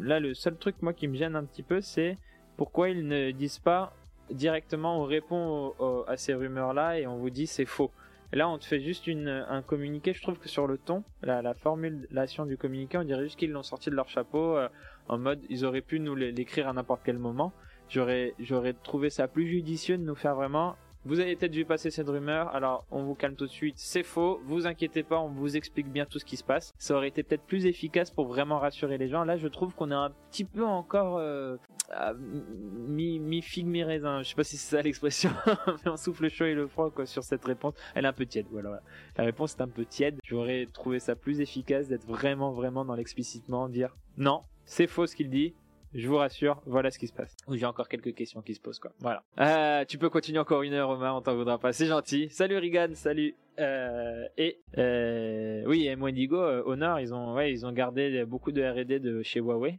là 0.00 0.20
le 0.20 0.34
seul 0.34 0.56
truc 0.56 0.76
moi 0.82 0.92
qui 0.92 1.08
me 1.08 1.16
gêne 1.16 1.36
un 1.36 1.44
petit 1.44 1.62
peu 1.62 1.80
c'est 1.80 2.18
pourquoi 2.56 2.90
ils 2.90 3.06
ne 3.06 3.30
disent 3.30 3.58
pas 3.58 3.94
directement 4.30 5.00
on 5.00 5.04
répond 5.04 5.74
à 6.06 6.16
ces 6.16 6.34
rumeurs-là 6.34 7.00
et 7.00 7.06
on 7.06 7.16
vous 7.16 7.30
dit 7.30 7.46
c'est 7.46 7.64
faux. 7.64 7.90
là, 8.32 8.48
on 8.48 8.58
te 8.58 8.64
fait 8.64 8.80
juste 8.80 9.08
un 9.08 9.62
communiqué. 9.62 10.12
Je 10.12 10.22
trouve 10.22 10.38
que 10.38 10.48
sur 10.48 10.66
le 10.66 10.78
ton, 10.78 11.02
la, 11.22 11.42
la 11.42 11.54
formulation 11.54 12.46
du 12.46 12.56
communiqué, 12.56 12.96
on 12.96 13.04
dirait 13.04 13.24
juste 13.24 13.38
qu'ils 13.38 13.50
l'ont 13.50 13.64
sorti 13.64 13.90
de 13.90 13.96
leur 13.96 14.08
chapeau 14.08 14.56
euh, 14.56 14.68
en 15.08 15.18
mode 15.18 15.40
ils 15.48 15.64
auraient 15.64 15.80
pu 15.80 15.98
nous 15.98 16.14
l'écrire 16.14 16.68
à 16.68 16.72
n'importe 16.72 17.02
quel 17.04 17.18
moment. 17.18 17.52
J'aurais 17.88 18.34
trouvé 18.84 19.10
ça 19.10 19.26
plus 19.26 19.48
judicieux 19.48 19.98
de 19.98 20.04
nous 20.04 20.14
faire 20.14 20.36
vraiment 20.36 20.76
vous 21.04 21.20
avez 21.20 21.34
peut-être 21.36 21.54
vu 21.54 21.64
passer 21.64 21.90
cette 21.90 22.08
rumeur, 22.08 22.54
alors 22.54 22.84
on 22.90 23.02
vous 23.04 23.14
calme 23.14 23.34
tout 23.34 23.46
de 23.46 23.50
suite, 23.50 23.76
c'est 23.78 24.02
faux, 24.02 24.40
vous 24.44 24.66
inquiétez 24.66 25.02
pas, 25.02 25.18
on 25.18 25.28
vous 25.28 25.56
explique 25.56 25.90
bien 25.90 26.04
tout 26.04 26.18
ce 26.18 26.24
qui 26.24 26.36
se 26.36 26.44
passe. 26.44 26.72
Ça 26.78 26.94
aurait 26.94 27.08
été 27.08 27.22
peut-être 27.22 27.44
plus 27.44 27.66
efficace 27.66 28.10
pour 28.10 28.26
vraiment 28.26 28.58
rassurer 28.58 28.98
les 28.98 29.08
gens. 29.08 29.24
Là, 29.24 29.36
je 29.36 29.48
trouve 29.48 29.74
qu'on 29.74 29.90
est 29.90 29.94
un 29.94 30.12
petit 30.30 30.44
peu 30.44 30.64
encore 30.64 31.18
euh, 31.18 31.56
mi, 32.18 33.18
mi 33.18 33.42
figue 33.42 33.66
mi 33.66 33.82
raisin. 33.82 34.22
Je 34.22 34.28
sais 34.28 34.34
pas 34.34 34.44
si 34.44 34.56
c'est 34.56 34.76
ça 34.76 34.82
l'expression, 34.82 35.30
mais 35.84 35.90
on 35.90 35.96
souffle 35.96 36.28
chaud 36.28 36.44
et 36.44 36.54
le 36.54 36.66
froid 36.66 36.90
quoi 36.90 37.06
sur 37.06 37.24
cette 37.24 37.44
réponse. 37.44 37.74
Elle 37.94 38.04
est 38.04 38.08
un 38.08 38.12
peu 38.12 38.26
tiède, 38.26 38.46
voilà. 38.50 38.80
La 39.16 39.24
réponse 39.24 39.56
est 39.58 39.62
un 39.62 39.68
peu 39.68 39.84
tiède. 39.84 40.18
J'aurais 40.24 40.66
trouvé 40.66 41.00
ça 41.00 41.16
plus 41.16 41.40
efficace 41.40 41.88
d'être 41.88 42.06
vraiment 42.06 42.52
vraiment 42.52 42.84
dans 42.84 42.94
l'explicitement, 42.94 43.68
dire 43.68 43.96
non, 44.18 44.42
c'est 44.64 44.86
faux 44.86 45.06
ce 45.06 45.16
qu'il 45.16 45.30
dit, 45.30 45.54
je 45.92 46.08
vous 46.08 46.16
rassure, 46.16 46.62
voilà 46.66 46.90
ce 46.90 46.98
qui 46.98 47.08
se 47.08 47.12
passe. 47.12 47.36
J'ai 47.50 47.66
encore 47.66 47.88
quelques 47.88 48.14
questions 48.14 48.42
qui 48.42 48.54
se 48.54 48.60
posent 48.60 48.78
quoi. 48.78 48.92
Voilà. 49.00 49.24
Euh, 49.40 49.84
tu 49.84 49.98
peux 49.98 50.08
continuer 50.08 50.38
encore 50.38 50.62
une 50.62 50.74
heure, 50.74 50.90
Omar, 50.90 51.16
on 51.16 51.20
t'en 51.20 51.34
voudra 51.34 51.58
pas. 51.58 51.72
C'est 51.72 51.86
gentil. 51.86 52.28
Salut 52.30 52.58
Rigan, 52.58 52.90
salut. 52.94 53.34
Euh, 53.58 54.24
et 54.38 54.60
euh, 54.78 55.64
oui, 55.66 55.86
et 55.86 55.96
Wendigo, 55.96 56.38
Honor, 56.38 57.00
ils 57.00 57.12
ont, 57.12 57.34
ouais, 57.34 57.52
ils 57.52 57.66
ont 57.66 57.72
gardé 57.72 58.24
beaucoup 58.24 58.52
de 58.52 58.62
R&D 58.62 59.00
de 59.00 59.22
chez 59.22 59.40
Huawei. 59.40 59.78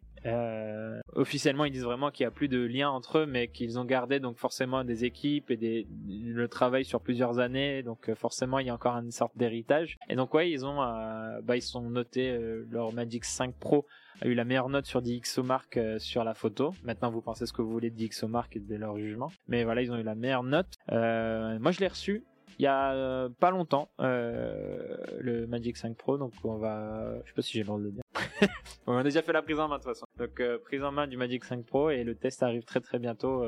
Officiellement, 1.14 1.66
ils 1.66 1.72
disent 1.72 1.86
vraiment 1.86 2.12
qu'il 2.12 2.26
y 2.26 2.28
a 2.28 2.32
plus 2.32 2.50
de 2.50 2.60
lien 2.60 2.90
entre 2.90 3.20
eux, 3.20 3.26
mais 3.26 3.48
qu'ils 3.48 3.80
ont 3.80 3.86
gardé 3.86 4.20
donc 4.20 4.38
forcément 4.38 4.84
des 4.84 5.06
équipes 5.06 5.50
et 5.50 5.58
des, 5.58 5.88
le 6.08 6.48
travail 6.48 6.84
sur 6.84 7.02
plusieurs 7.02 7.40
années. 7.40 7.84
Donc 7.84 8.14
forcément, 8.16 8.60
il 8.60 8.68
y 8.68 8.70
a 8.70 8.74
encore 8.74 8.98
une 8.98 9.12
sorte 9.12 9.36
d'héritage. 9.38 9.98
Et 10.10 10.16
donc 10.16 10.34
ouais, 10.34 10.52
ils 10.52 10.66
ont, 10.66 10.78
bah, 10.78 11.56
ils 11.56 11.62
sont 11.62 11.90
notés 11.90 12.38
leur 12.70 12.94
Magic 12.94 13.24
5 13.24 13.56
Pro 13.56 13.88
a 14.22 14.28
eu 14.28 14.34
la 14.34 14.46
meilleure 14.46 14.70
note 14.70 14.86
sur 14.86 15.02
DxOMark 15.02 15.78
euh, 15.78 16.00
sur 16.00 16.24
la 16.24 16.34
photo. 16.34 16.74
Maintenant, 16.84 17.10
vous 17.10 17.22
pensez 17.22 17.46
ce 17.46 17.54
que 17.54 17.62
vous 17.62 17.72
voulez 17.72 17.90
de 17.90 17.98
DxOMark 17.98 18.56
et 18.56 18.60
de 18.60 18.76
leur 18.76 18.98
jugement. 18.98 19.32
Mais 19.48 19.64
voilà, 19.64 19.82
ils 19.82 19.92
ont 19.92 19.98
eu 19.98 20.04
la 20.04 20.16
meilleure 20.16 20.44
note. 20.44 20.68
Euh, 20.92 21.58
moi, 21.60 21.72
je 21.72 21.80
l'ai 21.80 21.88
reçu 21.88 22.24
il 22.60 22.64
y 22.64 22.68
a 22.68 22.94
euh, 22.94 23.30
pas 23.40 23.50
longtemps, 23.50 23.90
le 23.98 25.46
Magic 25.48 25.78
5 25.78 25.96
Pro. 25.96 26.18
Donc, 26.18 26.34
on 26.44 26.58
va... 26.58 27.16
Je 27.24 27.30
sais 27.30 27.34
pas 27.34 27.42
si 27.42 27.54
j'ai 27.54 27.62
le 27.62 27.66
droit 27.66 27.80
de 27.80 27.86
le 27.86 27.92
dire. 27.92 28.04
on 28.86 28.96
a 28.96 29.04
déjà 29.04 29.24
fait 29.24 29.34
la 29.34 29.42
prise 29.42 29.60
en 29.60 29.68
main 29.68 29.80
de 29.80 29.84
toute 29.84 29.94
façon. 29.94 30.06
Donc, 30.20 30.40
prise 30.66 30.84
en 30.84 30.92
main 30.92 31.08
du 31.08 31.18
Magic 31.18 31.44
5 31.44 31.66
Pro 31.66 31.90
et 31.90 32.04
le 32.04 32.14
test 32.14 32.44
arrive 32.44 32.64
très 32.64 32.80
très 32.80 33.00
bientôt. 33.00 33.44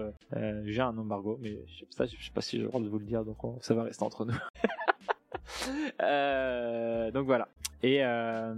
j'ai 0.66 0.82
un 0.82 0.98
embargo, 0.98 1.38
mais 1.42 1.60
je 1.68 1.86
sais, 1.92 2.08
je 2.08 2.26
sais 2.26 2.32
pas 2.34 2.42
si 2.42 2.58
j'ai 2.58 2.64
le 2.64 2.70
droit 2.70 2.82
de 2.82 2.88
vous 2.88 2.98
le 2.98 3.06
dire, 3.06 3.24
donc 3.24 3.38
ça 3.62 3.76
va 3.76 3.84
rester 3.84 4.04
entre 4.04 4.26
nous. 4.26 4.34
Donc 7.14 7.28
voilà. 7.28 7.48
Et 7.84 8.04
euh, 8.04 8.54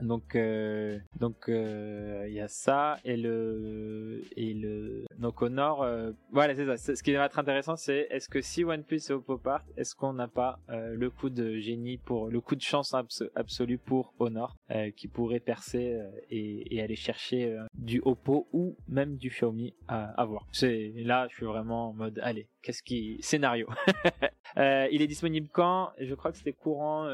donc 0.00 0.34
euh, 0.34 0.98
donc 1.20 1.48
il 1.48 2.32
y 2.32 2.40
a 2.40 2.48
ça 2.48 2.96
et 3.04 3.16
le 3.16 4.22
et 4.36 4.54
le 4.54 5.04
donc 5.18 5.42
au 5.42 5.48
nord, 5.48 5.82
euh, 5.82 6.12
voilà, 6.30 6.54
c'est 6.54 6.76
ça. 6.76 6.94
Ce 6.94 7.02
qui 7.02 7.12
va 7.12 7.26
être 7.26 7.38
intéressant, 7.38 7.76
c'est 7.76 8.06
est-ce 8.10 8.28
que 8.28 8.40
si 8.40 8.64
OnePlus 8.64 9.00
et 9.10 9.12
Oppo 9.12 9.36
partent, 9.36 9.68
est-ce 9.76 9.96
qu'on 9.96 10.12
n'a 10.12 10.28
pas 10.28 10.60
euh, 10.70 10.94
le 10.94 11.10
coup 11.10 11.28
de 11.28 11.58
génie 11.58 11.98
pour 11.98 12.28
le 12.28 12.40
coup 12.40 12.54
de 12.54 12.62
chance 12.62 12.94
absolu 13.34 13.78
pour 13.78 14.14
Honor, 14.20 14.56
euh, 14.70 14.90
qui 14.92 15.08
pourrait 15.08 15.40
percer 15.40 16.00
et, 16.30 16.76
et, 16.76 16.82
aller 16.82 16.94
chercher 16.94 17.56
du 17.74 18.00
Oppo 18.04 18.48
ou 18.52 18.76
même 18.86 19.16
du 19.16 19.28
Xiaomi 19.28 19.74
à, 19.88 20.10
à 20.20 20.24
voir. 20.24 20.46
C'est 20.52 20.92
là, 20.96 21.26
je 21.30 21.34
suis 21.34 21.46
vraiment 21.46 21.90
en 21.90 21.92
mode, 21.92 22.20
allez, 22.22 22.48
qu'est-ce 22.62 22.84
qui 22.84 23.18
scénario. 23.20 23.68
il 24.56 25.02
est 25.02 25.06
disponible 25.08 25.48
quand? 25.52 25.90
Je 25.98 26.14
crois 26.14 26.30
que 26.30 26.38
c'était 26.38 26.52
courant. 26.52 27.08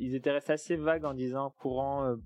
ils 0.00 0.14
étaient 0.16 0.32
restés 0.32 0.49
assez 0.50 0.76
vagues 0.76 1.04
en 1.04 1.14
disant 1.14 1.54
courant 1.58 2.16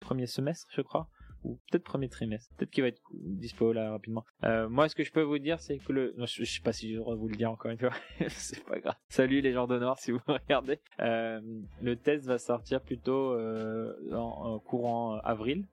premier 0.00 0.26
semestre, 0.26 0.68
je 0.70 0.82
crois 0.82 1.08
ou 1.44 1.58
peut-être 1.70 1.84
premier 1.84 2.08
trimestre. 2.08 2.54
Peut-être 2.56 2.70
qu'il 2.70 2.82
va 2.82 2.88
être 2.88 3.02
dispo 3.12 3.72
là 3.72 3.90
rapidement. 3.90 4.24
Euh, 4.44 4.68
moi, 4.68 4.88
ce 4.88 4.94
que 4.94 5.04
je 5.04 5.12
peux 5.12 5.22
vous 5.22 5.38
dire, 5.38 5.60
c'est 5.60 5.78
que 5.78 5.92
le, 5.92 6.14
je, 6.18 6.44
sais 6.44 6.60
pas 6.60 6.72
si 6.72 6.92
je 6.92 6.98
devrais 6.98 7.16
vous 7.16 7.28
le 7.28 7.36
dire 7.36 7.50
encore 7.50 7.70
une 7.70 7.78
fois, 7.78 7.92
c'est 8.28 8.64
pas 8.64 8.78
grave. 8.78 8.94
Salut 9.08 9.40
les 9.40 9.52
gens 9.52 9.66
d'honneur 9.66 9.98
si 9.98 10.10
vous 10.10 10.20
regardez. 10.26 10.80
Euh, 11.00 11.40
le 11.82 11.96
test 11.96 12.26
va 12.26 12.38
sortir 12.38 12.80
plutôt 12.80 13.32
euh, 13.32 13.94
en, 14.12 14.58
courant 14.58 15.18
avril. 15.18 15.66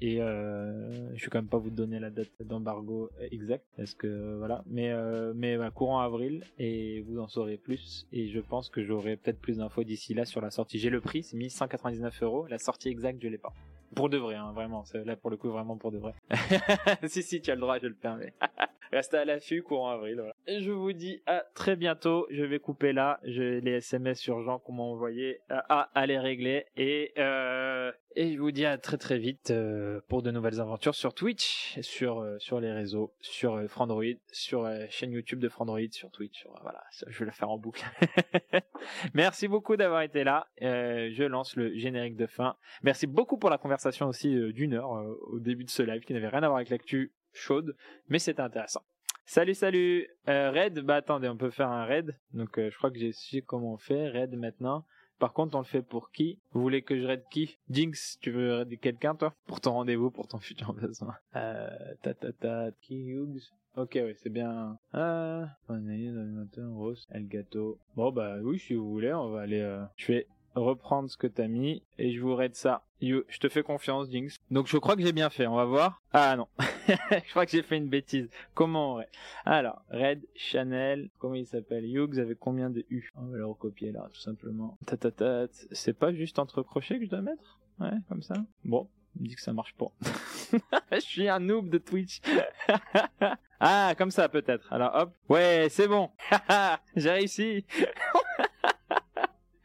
Et 0.00 0.16
je 0.18 1.24
vais 1.24 1.30
quand 1.30 1.38
même 1.38 1.48
pas 1.48 1.58
vous 1.58 1.70
donner 1.70 1.98
la 1.98 2.10
date 2.10 2.30
d'embargo 2.40 3.10
exacte 3.30 3.66
parce 3.76 3.94
que 3.94 4.36
voilà. 4.38 4.62
Mais 4.66 4.92
mais 5.34 5.56
bah, 5.56 5.70
courant 5.70 6.00
avril 6.00 6.44
et 6.58 7.00
vous 7.02 7.18
en 7.18 7.28
saurez 7.28 7.56
plus. 7.56 8.06
Et 8.12 8.28
je 8.28 8.40
pense 8.40 8.68
que 8.68 8.82
j'aurai 8.82 9.16
peut-être 9.16 9.40
plus 9.40 9.58
d'infos 9.58 9.84
d'ici 9.84 10.14
là 10.14 10.24
sur 10.24 10.40
la 10.40 10.50
sortie. 10.50 10.78
J'ai 10.78 10.90
le 10.90 11.00
prix, 11.00 11.22
c'est 11.22 11.36
1199 11.36 12.22
euros. 12.22 12.46
La 12.48 12.58
sortie 12.58 12.88
exacte, 12.88 13.22
je 13.22 13.28
l'ai 13.28 13.38
pas. 13.38 13.52
Pour 13.94 14.08
de 14.08 14.18
vrai, 14.18 14.36
hein, 14.36 14.52
vraiment. 14.52 14.84
Là, 14.94 15.16
pour 15.16 15.30
le 15.30 15.36
coup, 15.36 15.50
vraiment 15.50 15.76
pour 15.76 15.90
de 15.90 15.98
vrai. 15.98 16.14
si, 17.08 17.22
si, 17.22 17.40
tu 17.40 17.50
as 17.50 17.54
le 17.54 17.60
droit, 17.60 17.78
je 17.78 17.86
le 17.86 17.94
permets. 17.94 18.34
Restez 18.92 19.18
à 19.18 19.24
l'affût, 19.24 19.62
courant 19.62 19.90
avril. 19.90 20.16
Voilà. 20.16 20.34
Je 20.46 20.70
vous 20.70 20.92
dis 20.92 21.22
à 21.26 21.44
très 21.54 21.76
bientôt. 21.76 22.26
Je 22.30 22.44
vais 22.44 22.58
couper 22.58 22.92
là. 22.92 23.20
J'ai 23.22 23.60
les 23.60 23.72
SMS 23.72 24.26
urgents 24.26 24.58
qu'on 24.58 24.72
m'a 24.72 24.82
envoyés 24.82 25.40
à, 25.48 25.90
à 25.94 26.06
les 26.06 26.18
régler. 26.18 26.66
Et, 26.76 27.12
euh, 27.18 27.92
et 28.16 28.32
je 28.34 28.40
vous 28.40 28.50
dis 28.50 28.66
à 28.66 28.76
très 28.76 28.96
très 28.96 29.18
vite 29.18 29.52
euh, 29.52 30.00
pour 30.08 30.22
de 30.22 30.32
nouvelles 30.32 30.60
aventures 30.60 30.96
sur 30.96 31.14
Twitch, 31.14 31.78
sur, 31.80 32.18
euh, 32.18 32.38
sur 32.40 32.58
les 32.58 32.72
réseaux, 32.72 33.14
sur 33.20 33.54
euh, 33.54 33.68
Frandroid, 33.68 34.02
sur 34.32 34.62
la 34.62 34.88
chaîne 34.88 35.12
YouTube 35.12 35.38
de 35.38 35.48
Frandroid, 35.48 35.78
sur 35.92 36.10
Twitch. 36.10 36.44
Voilà, 36.62 36.82
je 37.06 37.18
vais 37.20 37.26
le 37.26 37.30
faire 37.30 37.50
en 37.50 37.58
boucle. 37.58 37.84
Merci 39.14 39.46
beaucoup 39.46 39.76
d'avoir 39.76 40.02
été 40.02 40.24
là. 40.24 40.48
je 40.60 41.22
lance 41.22 41.54
le 41.54 41.72
générique 41.78 42.16
de 42.16 42.26
fin. 42.26 42.56
Merci 42.82 43.06
beaucoup 43.06 43.38
pour 43.38 43.50
la 43.50 43.58
conversation 43.58 44.08
aussi 44.08 44.34
d'une 44.52 44.74
heure 44.74 44.90
au 44.90 45.38
début 45.38 45.64
de 45.64 45.70
ce 45.70 45.82
live 45.82 46.02
qui 46.04 46.12
n'avait 46.12 46.28
rien 46.28 46.42
à 46.42 46.48
voir 46.48 46.56
avec 46.56 46.70
l'actu 46.70 47.12
chaude, 47.32 47.76
mais 48.08 48.18
c'était 48.18 48.42
intéressant. 48.42 48.82
Salut, 49.24 49.54
salut. 49.54 50.08
raid, 50.26 50.80
bah 50.80 50.96
attendez, 50.96 51.28
on 51.28 51.36
peut 51.36 51.50
faire 51.50 51.70
un 51.70 51.84
raid. 51.84 52.16
Donc 52.32 52.50
je 52.56 52.76
crois 52.76 52.90
que 52.90 52.98
j'ai 52.98 53.12
su 53.12 53.42
comment 53.42 53.74
on 53.74 53.78
fait. 53.78 54.08
Raid 54.08 54.34
maintenant. 54.36 54.84
Par 55.20 55.34
contre, 55.34 55.54
on 55.54 55.58
le 55.58 55.66
fait 55.66 55.82
pour 55.82 56.12
qui? 56.12 56.40
Vous 56.52 56.62
voulez 56.62 56.80
que 56.80 56.98
je 56.98 57.06
raide 57.06 57.24
qui? 57.30 57.58
Jinx, 57.68 58.18
tu 58.22 58.30
veux 58.30 58.54
raider 58.54 58.78
quelqu'un, 58.78 59.14
toi? 59.14 59.34
Pour 59.46 59.60
ton 59.60 59.72
rendez-vous, 59.72 60.10
pour 60.10 60.26
ton 60.26 60.38
futur 60.38 60.72
besoin. 60.80 61.14
Euh, 61.36 61.68
ta 62.02 62.14
ta 62.14 62.32
ta, 62.32 62.70
qui 62.80 62.96
Hughes? 62.96 63.42
Ok, 63.76 63.98
oui, 64.02 64.14
c'est 64.16 64.30
bien. 64.30 64.78
Ah, 64.94 65.58
Rose, 65.68 67.06
Elgato. 67.10 67.78
Bon, 67.96 68.10
bah 68.10 68.38
oui, 68.42 68.58
si 68.58 68.72
vous 68.72 68.90
voulez, 68.90 69.12
on 69.12 69.28
va 69.28 69.42
aller... 69.42 69.60
Euh... 69.60 69.84
Je 69.96 70.22
reprendre 70.54 71.10
ce 71.10 71.16
que 71.16 71.26
t'as 71.26 71.48
mis 71.48 71.82
et 71.98 72.12
je 72.12 72.20
vous 72.20 72.34
raide 72.34 72.54
ça. 72.54 72.84
You, 73.00 73.22
je 73.28 73.38
te 73.38 73.48
fais 73.48 73.62
confiance, 73.62 74.10
Jinx. 74.10 74.36
Donc 74.50 74.66
je 74.66 74.76
crois 74.76 74.94
que 74.94 75.02
j'ai 75.02 75.12
bien 75.12 75.30
fait, 75.30 75.46
on 75.46 75.56
va 75.56 75.64
voir. 75.64 76.02
Ah 76.12 76.36
non, 76.36 76.48
je 76.88 77.30
crois 77.30 77.46
que 77.46 77.52
j'ai 77.52 77.62
fait 77.62 77.78
une 77.78 77.88
bêtise. 77.88 78.28
Comment 78.54 78.96
ouais. 78.96 79.08
Alors, 79.46 79.82
Red, 79.90 80.26
Chanel, 80.34 81.08
comment 81.18 81.34
il 81.34 81.46
s'appelle? 81.46 81.84
Hughes 81.84 82.18
avec 82.18 82.38
combien 82.38 82.68
de 82.68 82.84
U? 82.90 83.10
On 83.16 83.26
va 83.26 83.38
le 83.38 83.46
recopier 83.46 83.92
là, 83.92 84.08
tout 84.12 84.20
simplement. 84.20 84.76
Tatatat, 84.86 85.48
c'est 85.72 85.98
pas 85.98 86.12
juste 86.12 86.38
entre 86.38 86.62
crochets 86.62 86.98
que 86.98 87.06
je 87.06 87.10
dois 87.10 87.22
mettre? 87.22 87.58
Ouais, 87.78 87.96
comme 88.08 88.22
ça 88.22 88.34
Bon, 88.64 88.88
il 89.18 89.28
dit 89.28 89.34
que 89.34 89.40
ça 89.40 89.54
marche 89.54 89.74
pas. 89.74 89.90
je 90.92 91.00
suis 91.00 91.28
un 91.28 91.40
noob 91.40 91.70
de 91.70 91.78
Twitch. 91.78 92.20
ah, 93.60 93.94
comme 93.96 94.10
ça 94.10 94.28
peut-être. 94.28 94.70
Alors 94.72 94.94
hop. 94.94 95.14
Ouais, 95.30 95.68
c'est 95.70 95.88
bon. 95.88 96.10
j'ai 96.96 97.10
réussi. 97.10 97.64